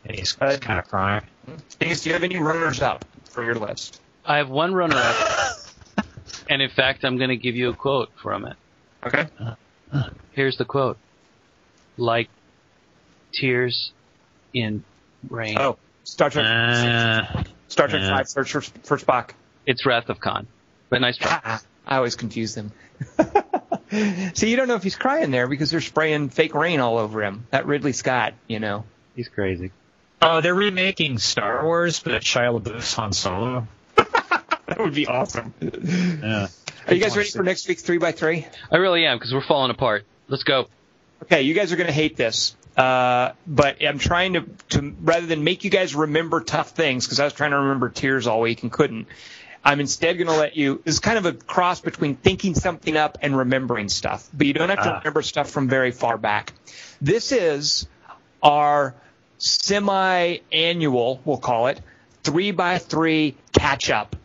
And 0.05 0.17
he's 0.17 0.35
Uh, 0.39 0.57
kind 0.59 0.79
of 0.79 0.87
crying. 0.87 1.23
Dingus, 1.79 2.01
do 2.01 2.09
you 2.09 2.13
have 2.13 2.23
any 2.23 2.37
runners-up 2.37 3.05
for 3.25 3.43
your 3.43 3.55
list? 3.55 4.01
I 4.25 4.37
have 4.37 4.49
one 4.49 4.73
runner 4.73 4.97
up, 4.97 6.05
and 6.49 6.61
in 6.61 6.69
fact, 6.69 7.03
I'm 7.03 7.17
going 7.17 7.29
to 7.29 7.37
give 7.37 7.55
you 7.55 7.69
a 7.69 7.73
quote 7.73 8.09
from 8.21 8.45
it. 8.45 8.55
Okay. 9.05 9.27
Here's 10.31 10.57
the 10.57 10.65
quote: 10.65 10.97
"Like 11.97 12.29
tears 13.33 13.91
in 14.53 14.83
rain." 15.29 15.57
Oh, 15.57 15.77
Star 16.03 16.29
Trek. 16.29 16.45
Uh, 16.45 17.43
Star 17.67 17.87
Trek 17.87 18.03
uh. 18.03 18.09
Five: 18.09 18.29
Search 18.29 18.51
for, 18.51 18.61
for 18.61 18.97
Spock. 18.97 19.31
It's 19.65 19.85
Wrath 19.85 20.09
of 20.09 20.19
Khan. 20.19 20.47
But 20.89 21.01
nice 21.01 21.17
try. 21.17 21.39
Ah, 21.43 21.61
I 21.85 21.97
always 21.97 22.15
confuse 22.15 22.55
them. 22.55 22.71
See, 24.33 24.49
you 24.49 24.55
don't 24.55 24.67
know 24.67 24.75
if 24.75 24.83
he's 24.83 24.95
crying 24.95 25.31
there 25.31 25.47
because 25.47 25.69
they're 25.69 25.81
spraying 25.81 26.29
fake 26.29 26.55
rain 26.55 26.79
all 26.79 26.97
over 26.97 27.23
him. 27.23 27.45
That 27.51 27.65
Ridley 27.65 27.93
Scott, 27.93 28.33
you 28.47 28.59
know. 28.59 28.85
He's 29.15 29.27
crazy. 29.27 29.71
oh, 30.21 30.41
they're 30.41 30.55
remaking 30.55 31.17
Star 31.17 31.63
Wars, 31.63 31.99
but 31.99 32.21
Shia 32.21 32.59
LaBeouf's 32.59 32.93
Han 32.95 33.13
Solo. 33.13 33.67
That 34.67 34.79
would 34.79 34.93
be 34.93 35.05
awesome. 35.05 35.53
Yeah. 35.59 36.47
Are 36.87 36.93
you 36.93 37.01
guys 37.01 37.17
ready 37.17 37.29
for 37.29 37.43
next 37.43 37.67
week's 37.67 37.81
three 37.81 37.97
by 37.97 38.13
three? 38.13 38.47
I 38.71 38.77
really 38.77 39.05
am 39.05 39.17
because 39.17 39.33
we're 39.33 39.43
falling 39.43 39.69
apart. 39.69 40.05
Let's 40.29 40.43
go. 40.43 40.69
Okay, 41.23 41.41
you 41.41 41.53
guys 41.53 41.73
are 41.73 41.75
going 41.75 41.87
to 41.87 41.93
hate 41.93 42.15
this, 42.15 42.55
uh, 42.77 43.33
but 43.45 43.83
I'm 43.83 43.99
trying 43.99 44.33
to, 44.33 44.45
to 44.69 44.95
rather 45.01 45.25
than 45.25 45.43
make 45.43 45.63
you 45.63 45.69
guys 45.69 45.93
remember 45.93 46.41
tough 46.41 46.71
things 46.71 47.05
because 47.05 47.19
I 47.19 47.25
was 47.25 47.33
trying 47.33 47.51
to 47.51 47.57
remember 47.57 47.89
tears 47.89 48.27
all 48.27 48.41
week 48.41 48.63
and 48.63 48.71
couldn't. 48.71 49.07
I'm 49.63 49.79
instead 49.79 50.17
going 50.17 50.27
to 50.27 50.35
let 50.37 50.57
you. 50.57 50.81
This 50.83 50.95
is 50.95 50.99
kind 50.99 51.17
of 51.19 51.25
a 51.25 51.33
cross 51.33 51.81
between 51.81 52.15
thinking 52.15 52.55
something 52.55 52.97
up 52.97 53.19
and 53.21 53.37
remembering 53.37 53.89
stuff, 53.89 54.27
but 54.33 54.47
you 54.47 54.53
don't 54.53 54.69
have 54.69 54.79
to 54.83 54.89
Ah. 54.89 54.97
remember 54.99 55.21
stuff 55.21 55.51
from 55.51 55.67
very 55.69 55.91
far 55.91 56.17
back. 56.17 56.53
This 56.99 57.31
is 57.31 57.87
our 58.41 58.95
semi-annual, 59.37 61.21
we'll 61.25 61.37
call 61.37 61.67
it, 61.67 61.79
three 62.23 62.51
by 62.51 62.77
three 62.77 63.35
catch 63.53 63.89
up. 63.89 64.15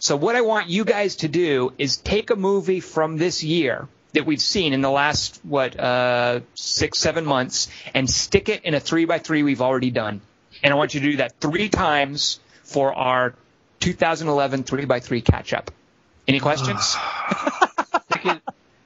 So 0.00 0.16
what 0.16 0.36
I 0.36 0.42
want 0.42 0.68
you 0.68 0.84
guys 0.84 1.16
to 1.16 1.28
do 1.28 1.72
is 1.78 1.96
take 1.96 2.30
a 2.30 2.36
movie 2.36 2.80
from 2.80 3.16
this 3.16 3.42
year 3.42 3.88
that 4.12 4.26
we've 4.26 4.40
seen 4.40 4.72
in 4.72 4.80
the 4.80 4.90
last 4.90 5.40
what 5.44 5.78
uh, 5.78 6.40
six 6.54 6.98
seven 6.98 7.24
months 7.24 7.68
and 7.94 8.08
stick 8.08 8.48
it 8.48 8.64
in 8.64 8.74
a 8.74 8.80
three 8.80 9.04
by 9.04 9.18
three 9.18 9.42
we've 9.42 9.62
already 9.62 9.90
done, 9.90 10.20
and 10.62 10.72
I 10.72 10.76
want 10.76 10.94
you 10.94 11.00
to 11.00 11.10
do 11.12 11.16
that 11.18 11.40
three 11.40 11.68
times 11.68 12.40
for 12.64 12.94
our 12.94 13.34
2011 13.80 14.64
three 14.64 14.84
by 14.84 15.00
three 15.00 15.20
catch 15.20 15.52
up. 15.52 15.70
Any 16.26 16.40
questions? 16.40 16.96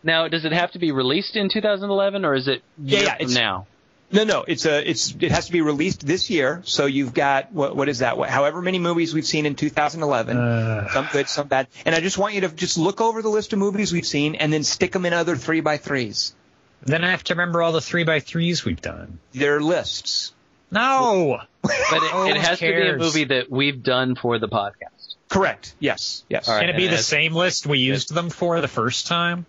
Now, 0.04 0.28
does 0.28 0.44
it 0.44 0.52
have 0.52 0.72
to 0.72 0.78
be 0.78 0.90
released 0.90 1.36
in 1.36 1.48
2011 1.48 2.24
or 2.24 2.34
is 2.34 2.48
it 2.48 2.62
Yeah, 2.78 3.16
yeah, 3.20 3.26
now? 3.28 3.66
No, 4.12 4.24
no, 4.24 4.44
it's 4.46 4.66
a, 4.66 4.88
it's, 4.88 5.14
it 5.20 5.32
has 5.32 5.46
to 5.46 5.52
be 5.52 5.62
released 5.62 6.06
this 6.06 6.28
year. 6.28 6.60
So 6.64 6.86
you've 6.86 7.14
got 7.14 7.52
what, 7.52 7.74
what 7.74 7.88
is 7.88 8.00
that? 8.00 8.18
What, 8.18 8.28
however 8.28 8.60
many 8.60 8.78
movies 8.78 9.14
we've 9.14 9.26
seen 9.26 9.46
in 9.46 9.54
2011, 9.54 10.36
Uh. 10.36 10.88
some 10.90 11.08
good, 11.12 11.28
some 11.28 11.48
bad. 11.48 11.68
And 11.86 11.94
I 11.94 12.00
just 12.00 12.18
want 12.18 12.34
you 12.34 12.42
to 12.42 12.48
just 12.48 12.76
look 12.76 13.00
over 13.00 13.22
the 13.22 13.30
list 13.30 13.52
of 13.52 13.58
movies 13.58 13.92
we've 13.92 14.06
seen 14.06 14.34
and 14.34 14.52
then 14.52 14.64
stick 14.64 14.92
them 14.92 15.06
in 15.06 15.12
other 15.12 15.36
three 15.36 15.60
by 15.60 15.78
threes. 15.78 16.34
Then 16.82 17.04
I 17.04 17.10
have 17.10 17.24
to 17.24 17.34
remember 17.34 17.62
all 17.62 17.72
the 17.72 17.80
three 17.80 18.04
by 18.04 18.20
threes 18.20 18.64
we've 18.64 18.80
done. 18.80 19.18
They're 19.32 19.60
lists. 19.60 20.32
No. 20.70 21.40
But 21.62 21.70
it, 21.72 22.02
it 22.02 22.10
who 22.10 22.40
has 22.40 22.58
to 22.58 22.66
be 22.66 22.88
a 22.88 22.96
movie 22.96 23.24
that 23.24 23.50
we've 23.50 23.82
done 23.82 24.14
for 24.16 24.38
the 24.38 24.48
podcast. 24.48 25.14
Correct. 25.28 25.74
Yes. 25.78 26.24
Yes. 26.28 26.48
All 26.48 26.54
right. 26.54 26.60
Can 26.62 26.70
it 26.70 26.76
be 26.76 26.86
and 26.86 26.92
the 26.92 26.98
same 26.98 27.34
list 27.34 27.66
we 27.66 27.78
used 27.78 28.12
them 28.12 28.30
for 28.30 28.60
the 28.60 28.68
first 28.68 29.06
time? 29.06 29.46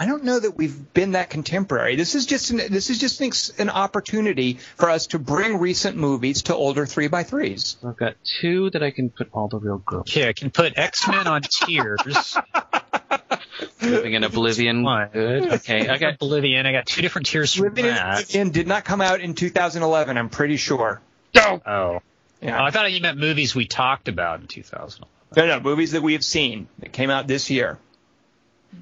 I 0.00 0.06
don't 0.06 0.24
know 0.24 0.40
that 0.40 0.56
we've 0.56 0.94
been 0.94 1.12
that 1.12 1.28
contemporary. 1.28 1.94
This 1.94 2.14
is 2.14 2.24
just 2.24 2.50
an, 2.50 2.56
this 2.70 2.88
is 2.88 2.98
just 2.98 3.20
an, 3.20 3.32
an 3.58 3.68
opportunity 3.68 4.54
for 4.54 4.88
us 4.88 5.08
to 5.08 5.18
bring 5.18 5.58
recent 5.58 5.94
movies 5.94 6.44
to 6.44 6.54
older 6.54 6.86
three 6.86 7.08
by 7.08 7.22
threes. 7.22 7.76
I've 7.84 7.98
got 7.98 8.14
two 8.24 8.70
that 8.70 8.82
I 8.82 8.92
can 8.92 9.10
put 9.10 9.28
all 9.34 9.48
the 9.48 9.58
real 9.58 9.76
girls. 9.76 10.08
Okay, 10.08 10.26
I 10.26 10.32
can 10.32 10.50
put 10.50 10.78
X 10.78 11.06
Men 11.06 11.26
on 11.26 11.42
tiers. 11.42 11.98
Living 13.82 14.14
in 14.14 14.24
Oblivion. 14.24 14.86
Good. 15.12 15.52
Okay. 15.52 15.86
I 15.86 15.98
got 15.98 16.14
Oblivion. 16.14 16.64
I 16.64 16.72
got 16.72 16.86
two 16.86 17.02
different 17.02 17.26
tiers 17.26 17.52
from 17.52 17.64
Living 17.64 17.84
that. 17.84 18.22
Oblivion 18.22 18.50
did 18.52 18.66
not 18.66 18.86
come 18.86 19.02
out 19.02 19.20
in 19.20 19.34
2011. 19.34 20.16
I'm 20.16 20.30
pretty 20.30 20.56
sure. 20.56 21.02
Oh. 21.36 22.00
Yeah. 22.40 22.58
Oh, 22.58 22.64
I 22.64 22.70
thought 22.70 22.90
you 22.90 23.02
meant 23.02 23.18
movies 23.18 23.54
we 23.54 23.66
talked 23.66 24.08
about 24.08 24.40
in 24.40 24.46
2000. 24.46 25.04
No, 25.36 25.46
no, 25.46 25.60
movies 25.60 25.92
that 25.92 26.00
we 26.02 26.14
have 26.14 26.24
seen 26.24 26.68
that 26.78 26.90
came 26.90 27.10
out 27.10 27.26
this 27.26 27.50
year. 27.50 27.78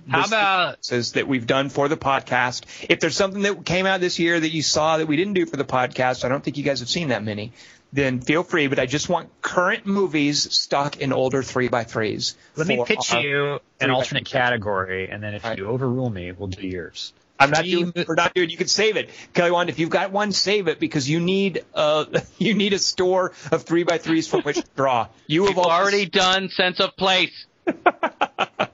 How 0.09 0.25
about 0.25 0.85
says 0.85 1.13
that 1.13 1.29
we've 1.29 1.47
done 1.47 1.69
for 1.69 1.89
the 1.89 1.97
podcast. 1.97 2.65
If 2.89 3.01
there's 3.01 3.17
something 3.17 3.43
that 3.43 3.65
came 3.65 3.87
out 3.87 4.01
this 4.01 4.19
year 4.19 4.39
that 4.39 4.51
you 4.51 4.63
saw 4.63 4.99
that 4.99 5.07
we 5.07 5.17
didn't 5.17 5.35
do 5.35 5.47
for 5.47 5.57
the 5.57 5.65
podcast, 5.65 6.25
I 6.25 6.29
don't 6.29 6.43
think 6.43 6.57
you 6.57 6.65
guys 6.65 6.81
have 6.81 6.89
seen 6.89 7.09
that 7.09 7.23
many. 7.23 7.53
Then 7.93 8.21
feel 8.21 8.43
free, 8.43 8.67
but 8.67 8.79
I 8.79 8.85
just 8.87 9.09
want 9.09 9.31
current 9.41 9.87
movies 9.87 10.53
stuck 10.55 10.99
in 10.99 11.13
older 11.13 11.43
three 11.43 11.69
by 11.69 11.85
threes. 11.85 12.37
let 12.57 12.67
me 12.67 12.83
pitch 12.85 13.15
you 13.15 13.61
an 13.81 13.91
alternate 13.91 14.27
category, 14.27 15.09
and 15.11 15.23
then 15.23 15.35
if 15.35 15.45
All 15.45 15.51
right. 15.53 15.59
you 15.59 15.67
overrule 15.67 16.11
me, 16.11 16.33
we'll 16.33 16.49
do 16.49 16.67
yours. 16.67 17.15
I'm 17.41 17.51
not 17.51 17.65
doing. 17.65 17.93
mo- 17.95 18.05
We're 18.07 18.15
not 18.15 18.35
doing. 18.35 18.51
You 18.51 18.57
can 18.59 18.67
save 18.67 18.97
it, 18.97 19.09
Kelly. 19.33 19.53
One, 19.53 19.69
if 19.71 19.79
you've 19.79 19.91
got 19.91 20.11
one, 20.11 20.33
save 20.33 20.69
it 20.69 20.81
because 20.81 21.09
you 21.09 21.21
need 21.21 21.65
uh 21.75 22.05
you 22.39 22.53
need 22.55 22.73
a 22.73 22.79
store 22.79 23.33
of 23.53 23.63
three 23.63 23.85
by 23.85 23.97
threes 23.99 24.27
from 24.27 24.43
which 24.43 24.57
to 24.57 24.65
draw. 24.77 25.07
You 25.27 25.45
We've 25.45 25.57
already 25.57 26.05
done 26.07 26.49
sense 26.51 26.81
of 26.81 26.97
place. 26.97 27.47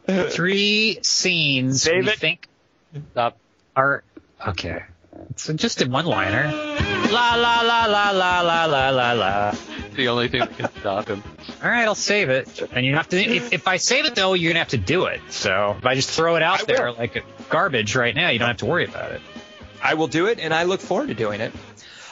Three 0.06 0.98
scenes 1.02 1.82
Save 1.82 2.04
we 2.04 2.10
it. 2.10 2.18
think 2.18 2.48
Stop. 3.12 3.38
are 3.74 4.04
okay. 4.48 4.82
So 5.36 5.52
just 5.54 5.80
in 5.80 5.90
one 5.90 6.06
liner. 6.06 6.50
La 7.10 7.34
la 7.36 7.60
la 7.62 7.86
la 7.86 8.10
la 8.10 8.40
la 8.40 8.64
la 8.66 8.88
la 8.90 9.12
la. 9.12 9.54
The 9.94 10.08
only 10.08 10.28
thing 10.28 10.40
that 10.40 10.56
can 10.56 10.68
stop 10.80 11.08
him. 11.08 11.22
All 11.62 11.70
right, 11.70 11.84
I'll 11.84 11.94
save 11.94 12.28
it. 12.30 12.62
And 12.72 12.84
you 12.84 12.96
have 12.96 13.08
to. 13.10 13.16
If, 13.16 13.52
if 13.52 13.68
I 13.68 13.76
save 13.76 14.06
it 14.06 14.14
though, 14.14 14.34
you're 14.34 14.50
gonna 14.52 14.58
have 14.58 14.68
to 14.70 14.76
do 14.78 15.04
it. 15.04 15.20
So 15.30 15.76
if 15.78 15.86
I 15.86 15.94
just 15.94 16.10
throw 16.10 16.36
it 16.36 16.42
out 16.42 16.62
I 16.62 16.64
there 16.64 16.86
will. 16.86 16.94
like 16.96 17.24
garbage 17.48 17.94
right 17.94 18.14
now, 18.14 18.30
you 18.30 18.38
don't 18.38 18.48
have 18.48 18.56
to 18.58 18.66
worry 18.66 18.84
about 18.86 19.12
it. 19.12 19.20
I 19.82 19.94
will 19.94 20.08
do 20.08 20.26
it, 20.26 20.38
and 20.40 20.52
I 20.52 20.64
look 20.64 20.80
forward 20.80 21.08
to 21.08 21.14
doing 21.14 21.40
it. 21.40 21.52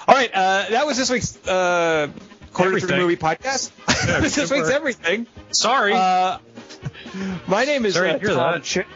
All 0.06 0.14
right, 0.14 0.30
uh, 0.32 0.66
that 0.70 0.86
was 0.86 0.96
this 0.96 1.10
week's 1.10 1.36
uh, 1.46 2.08
Quarter 2.52 2.80
to 2.80 2.86
Three 2.86 2.98
Movie 2.98 3.16
podcast. 3.16 3.70
that 4.06 4.22
was 4.22 4.34
this 4.34 4.50
week's 4.50 4.68
everything. 4.70 5.26
Sorry. 5.50 5.92
Uh, 5.94 6.38
my 7.46 7.64
name 7.64 7.84
is 7.84 7.94
Sorry 7.94 8.10
uh, 8.10 8.18
Tom. 8.18 8.62
Chick. 8.62 8.86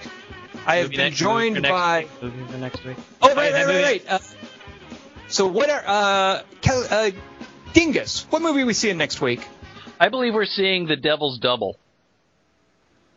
I 0.66 0.76
have 0.76 0.90
been 0.90 1.12
joined 1.12 1.56
for 1.56 1.62
by. 1.62 2.06
week, 2.22 2.32
next 2.58 2.84
week. 2.84 2.96
Oh, 3.22 3.28
right, 3.28 3.36
right, 3.36 3.52
that 3.52 3.66
right, 3.66 3.72
movie- 3.72 3.82
right. 3.84 4.04
Uh, 4.08 4.18
so 5.28 5.46
what 5.46 5.70
are 5.70 5.82
uh, 5.86 6.42
Kel- 6.60 6.86
uh, 6.90 7.10
Dingus? 7.72 8.26
What 8.30 8.42
movie 8.42 8.62
are 8.62 8.66
we 8.66 8.72
seeing 8.72 8.96
next 8.96 9.20
week? 9.20 9.46
I 10.00 10.08
believe 10.08 10.34
we're 10.34 10.44
seeing 10.46 10.86
the 10.86 10.96
Devil's 10.96 11.38
Double. 11.38 11.76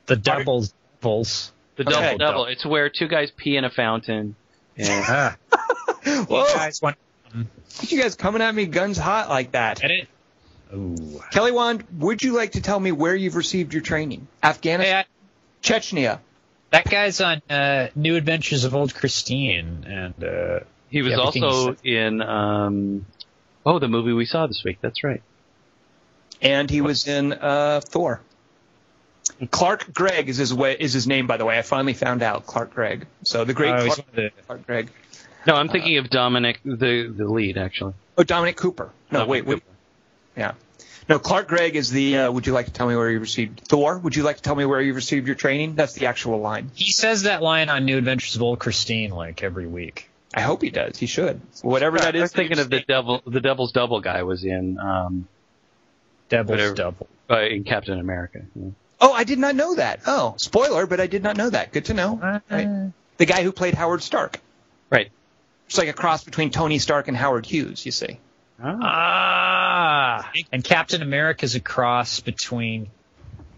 the 0.06 0.16
Devil's 0.16 0.74
Devils. 1.02 1.52
The 1.76 1.84
Okay. 1.84 1.94
Double 1.94 2.18
Double. 2.18 2.46
It's 2.46 2.66
where 2.66 2.90
two 2.90 3.08
guys 3.08 3.32
pee 3.36 3.56
in 3.58 3.64
a 3.64 3.70
fountain. 3.70 4.36
And 4.78 5.06
Ah, 5.08 5.38
Whoa, 6.06 6.48
you 6.48 6.56
guys 6.56 6.82
want 6.82 6.98
you 7.82 8.02
guys 8.02 8.16
coming 8.16 8.42
at 8.42 8.54
me 8.54 8.66
guns 8.66 8.98
hot 8.98 9.30
like 9.30 9.52
that? 9.52 9.84
edit? 9.84 10.08
Ooh. 10.74 11.22
Kelly 11.32 11.52
Wand, 11.52 11.84
would 11.98 12.22
you 12.22 12.34
like 12.34 12.52
to 12.54 12.62
tell 12.62 12.80
me 12.80 12.92
where 12.92 13.16
you've 13.16 13.36
received 13.36 13.74
your 13.74 13.82
training? 13.82 14.28
Afghanistan, 14.44 14.94
Hey, 14.96 15.00
I, 15.00 15.06
Chechnya. 15.68 16.20
that 16.70 16.86
guy's 16.90 17.22
on 17.22 17.42
uh, 17.50 17.88
New 17.96 18.16
Adventures 18.16 18.64
of 18.66 18.76
Old 18.76 18.94
Christine, 18.94 19.86
and 19.88 20.24
uh, 20.24 20.60
he 20.90 21.02
was 21.02 21.18
also 21.18 21.76
in 21.84 22.22
um 22.22 23.06
oh 23.66 23.80
the 23.80 23.88
movie 23.88 24.14
we 24.14 24.26
saw 24.26 24.46
this 24.48 24.62
week. 24.64 24.78
That's 24.82 25.04
right. 25.04 25.22
and 26.42 26.70
he 26.70 26.82
was 26.82 27.08
in 27.08 27.34
uh, 27.34 27.82
Thor. 27.84 28.22
Clark 29.52 29.94
Gregg 29.94 30.28
is 30.30 30.38
his 30.38 30.54
way, 30.54 30.76
is 30.80 30.92
his 30.94 31.08
name, 31.08 31.26
by 31.28 31.38
the 31.38 31.46
way. 31.46 31.58
I 31.58 31.62
finally 31.62 31.94
found 31.94 32.22
out 32.24 32.46
Clark 32.46 32.74
Gregg. 32.74 33.06
So 33.24 33.46
the 33.46 33.54
great 33.54 33.72
uh, 33.74 33.86
Clark, 33.86 34.12
the- 34.14 34.32
Clark 34.48 34.66
Gregg. 34.66 34.90
No, 35.48 35.56
I'm 35.56 35.70
thinking 35.70 35.98
of 35.98 36.10
Dominic, 36.10 36.60
the 36.66 37.12
the 37.16 37.26
lead 37.26 37.58
actually. 37.58 37.94
Oh, 38.18 38.24
Dominic 38.24 38.58
Cooper. 38.58 38.92
No, 39.12 39.20
Dominic 39.20 39.46
wait, 39.48 39.56
wait. 39.56 39.64
Cooper. 40.40 40.56
Yeah. 40.58 40.86
No, 41.08 41.18
Clark 41.18 41.48
Gregg 41.48 41.76
is 41.76 41.90
the. 41.90 42.18
Uh, 42.18 42.32
would 42.32 42.46
you 42.46 42.54
like 42.54 42.68
to 42.68 42.72
tell 42.72 42.88
me 42.88 42.96
where 42.96 43.10
you 43.10 43.20
received 43.20 43.62
Thor? 43.62 43.98
Would 43.98 44.16
you 44.16 44.22
like 44.24 44.36
to 44.38 44.42
tell 44.44 44.56
me 44.56 44.66
where 44.66 44.80
you 44.80 44.94
received 44.94 45.26
your 45.26 45.36
training? 45.36 45.74
That's 45.76 45.94
the 45.94 46.06
actual 46.06 46.40
line. 46.40 46.70
he 46.76 46.92
says 46.92 47.24
that 47.24 47.42
line 47.42 47.70
on 47.70 47.86
New 47.86 47.98
Adventures 47.98 48.36
of 48.36 48.44
Old 48.44 48.60
Christine 48.60 49.10
like 49.12 49.42
every 49.42 49.66
week. 49.66 50.08
I 50.36 50.42
hope 50.42 50.62
he 50.62 50.70
does. 50.70 50.98
He 51.00 51.08
should. 51.08 51.42
Whatever 51.64 51.98
that 51.98 52.16
is. 52.16 52.22
I 52.22 52.24
is. 52.26 52.30
was 52.30 52.32
thinking 52.34 52.60
of 52.60 52.70
the 52.70 52.82
devil. 52.82 53.24
The 53.26 53.40
Devil's 53.42 53.72
Double 53.72 54.02
guy 54.02 54.22
was 54.22 54.44
in 54.44 54.78
um 54.78 55.28
Devil's 56.30 56.52
Whatever. 56.52 56.76
Double. 56.76 57.08
uh, 57.30 57.42
in 57.42 57.64
Captain 57.64 58.00
America. 58.00 58.42
Yeah. 58.56 58.70
Oh, 59.02 59.12
I 59.12 59.24
did 59.24 59.40
not 59.40 59.56
know 59.56 59.76
that. 59.76 60.02
Oh, 60.06 60.36
spoiler, 60.38 60.86
but 60.86 61.00
I 61.00 61.08
did 61.08 61.24
not 61.24 61.38
know 61.38 61.50
that. 61.50 61.72
Good 61.72 61.86
to 61.86 61.94
know. 61.96 62.42
Right. 62.52 62.92
The 63.18 63.26
guy 63.26 63.42
who 63.42 63.52
played 63.52 63.74
Howard 63.74 64.04
Stark. 64.04 64.40
Right. 64.92 65.10
It's 65.68 65.78
like 65.78 65.88
a 65.88 65.94
cross 65.94 66.24
between 66.24 66.52
Tony 66.52 66.78
Stark 66.80 67.08
and 67.08 67.16
Howard 67.18 67.46
Hughes. 67.46 67.86
You 67.86 67.92
see. 67.92 68.20
Ah, 68.62 70.32
and 70.52 70.64
Captain 70.64 71.02
America 71.02 71.46
is 71.46 71.56
a 71.56 71.60
cross 71.60 72.20
between 72.20 72.90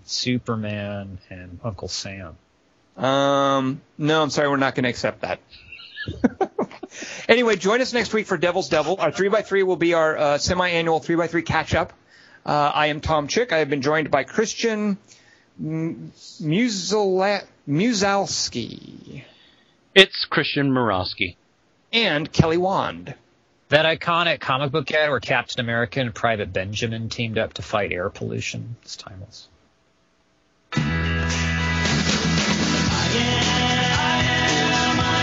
Superman 0.05 1.17
and 1.29 1.59
Uncle 1.63 1.87
Sam. 1.87 2.35
Um, 2.97 3.81
no, 3.97 4.21
I'm 4.21 4.29
sorry, 4.29 4.49
we're 4.49 4.57
not 4.57 4.75
going 4.75 4.83
to 4.83 4.89
accept 4.89 5.21
that. 5.21 5.39
anyway, 7.29 7.55
join 7.55 7.81
us 7.81 7.93
next 7.93 8.13
week 8.13 8.27
for 8.27 8.37
Devil's 8.37 8.69
Devil. 8.69 8.97
Our 8.99 9.11
3x3 9.11 9.63
will 9.65 9.75
be 9.77 9.93
our 9.93 10.17
uh, 10.17 10.37
semi-annual 10.37 10.99
3x3 10.99 11.45
catch-up. 11.45 11.93
Uh, 12.45 12.71
I 12.73 12.87
am 12.87 13.01
Tom 13.01 13.27
Chick. 13.27 13.53
I 13.53 13.59
have 13.59 13.69
been 13.69 13.81
joined 13.81 14.11
by 14.11 14.23
Christian 14.23 14.97
M- 15.59 16.11
Musala- 16.41 17.45
Musalski 17.67 19.23
It's 19.95 20.25
Christian 20.25 20.71
Morosky. 20.71 21.35
and 21.93 22.31
Kelly 22.31 22.57
Wand. 22.57 23.13
That 23.71 23.85
iconic 23.85 24.41
comic 24.41 24.71
book 24.73 24.91
ad 24.91 25.09
where 25.09 25.21
Captain 25.21 25.61
America 25.61 26.01
and 26.01 26.13
Private 26.13 26.51
Benjamin 26.51 27.07
teamed 27.07 27.37
up 27.37 27.53
to 27.53 27.61
fight 27.61 27.93
air 27.93 28.09
pollution. 28.09 28.75
It's 28.81 28.97
timeless. 28.97 29.47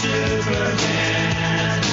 Superman, 0.00 1.85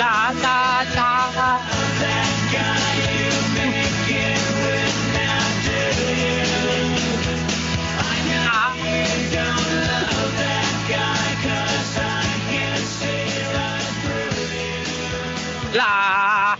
You 0.00 0.06
know 0.06 0.12
La 0.12 0.32
la 0.32 0.80
la. 0.96 1.60
that 2.00 2.32
guy 2.56 2.88
you 3.04 3.32
make 3.54 4.08
it 4.16 4.42
with 4.64 4.98
now, 5.12 5.44
do 5.66 5.76
you? 6.16 6.40
I 8.00 8.16
know 8.32 8.80
you 8.80 9.28
don't 9.36 9.68
love 9.84 10.32
that 10.40 10.72
guy, 10.88 11.28
'cause 11.42 11.92
I 12.00 12.24
can 12.48 12.80
see 12.96 13.28
right 13.52 13.92
through 14.00 14.40
you. 14.56 15.78
La. 15.78 16.56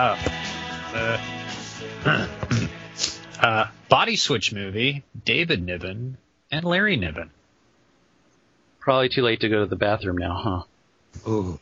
Oh. 0.00 0.16
Uh, 0.94 2.26
uh, 3.42 3.64
body 3.90 4.16
switch 4.16 4.52
movie. 4.54 5.02
David 5.24 5.62
Niven 5.66 6.16
and 6.50 6.64
Larry 6.64 6.96
Niven. 6.96 7.30
Probably 8.80 9.10
too 9.10 9.20
late 9.22 9.40
to 9.40 9.50
go 9.50 9.60
to 9.60 9.66
the 9.66 9.76
bathroom 9.76 10.16
now, 10.16 10.34
huh? 10.34 10.62
Ooh. 11.30 11.60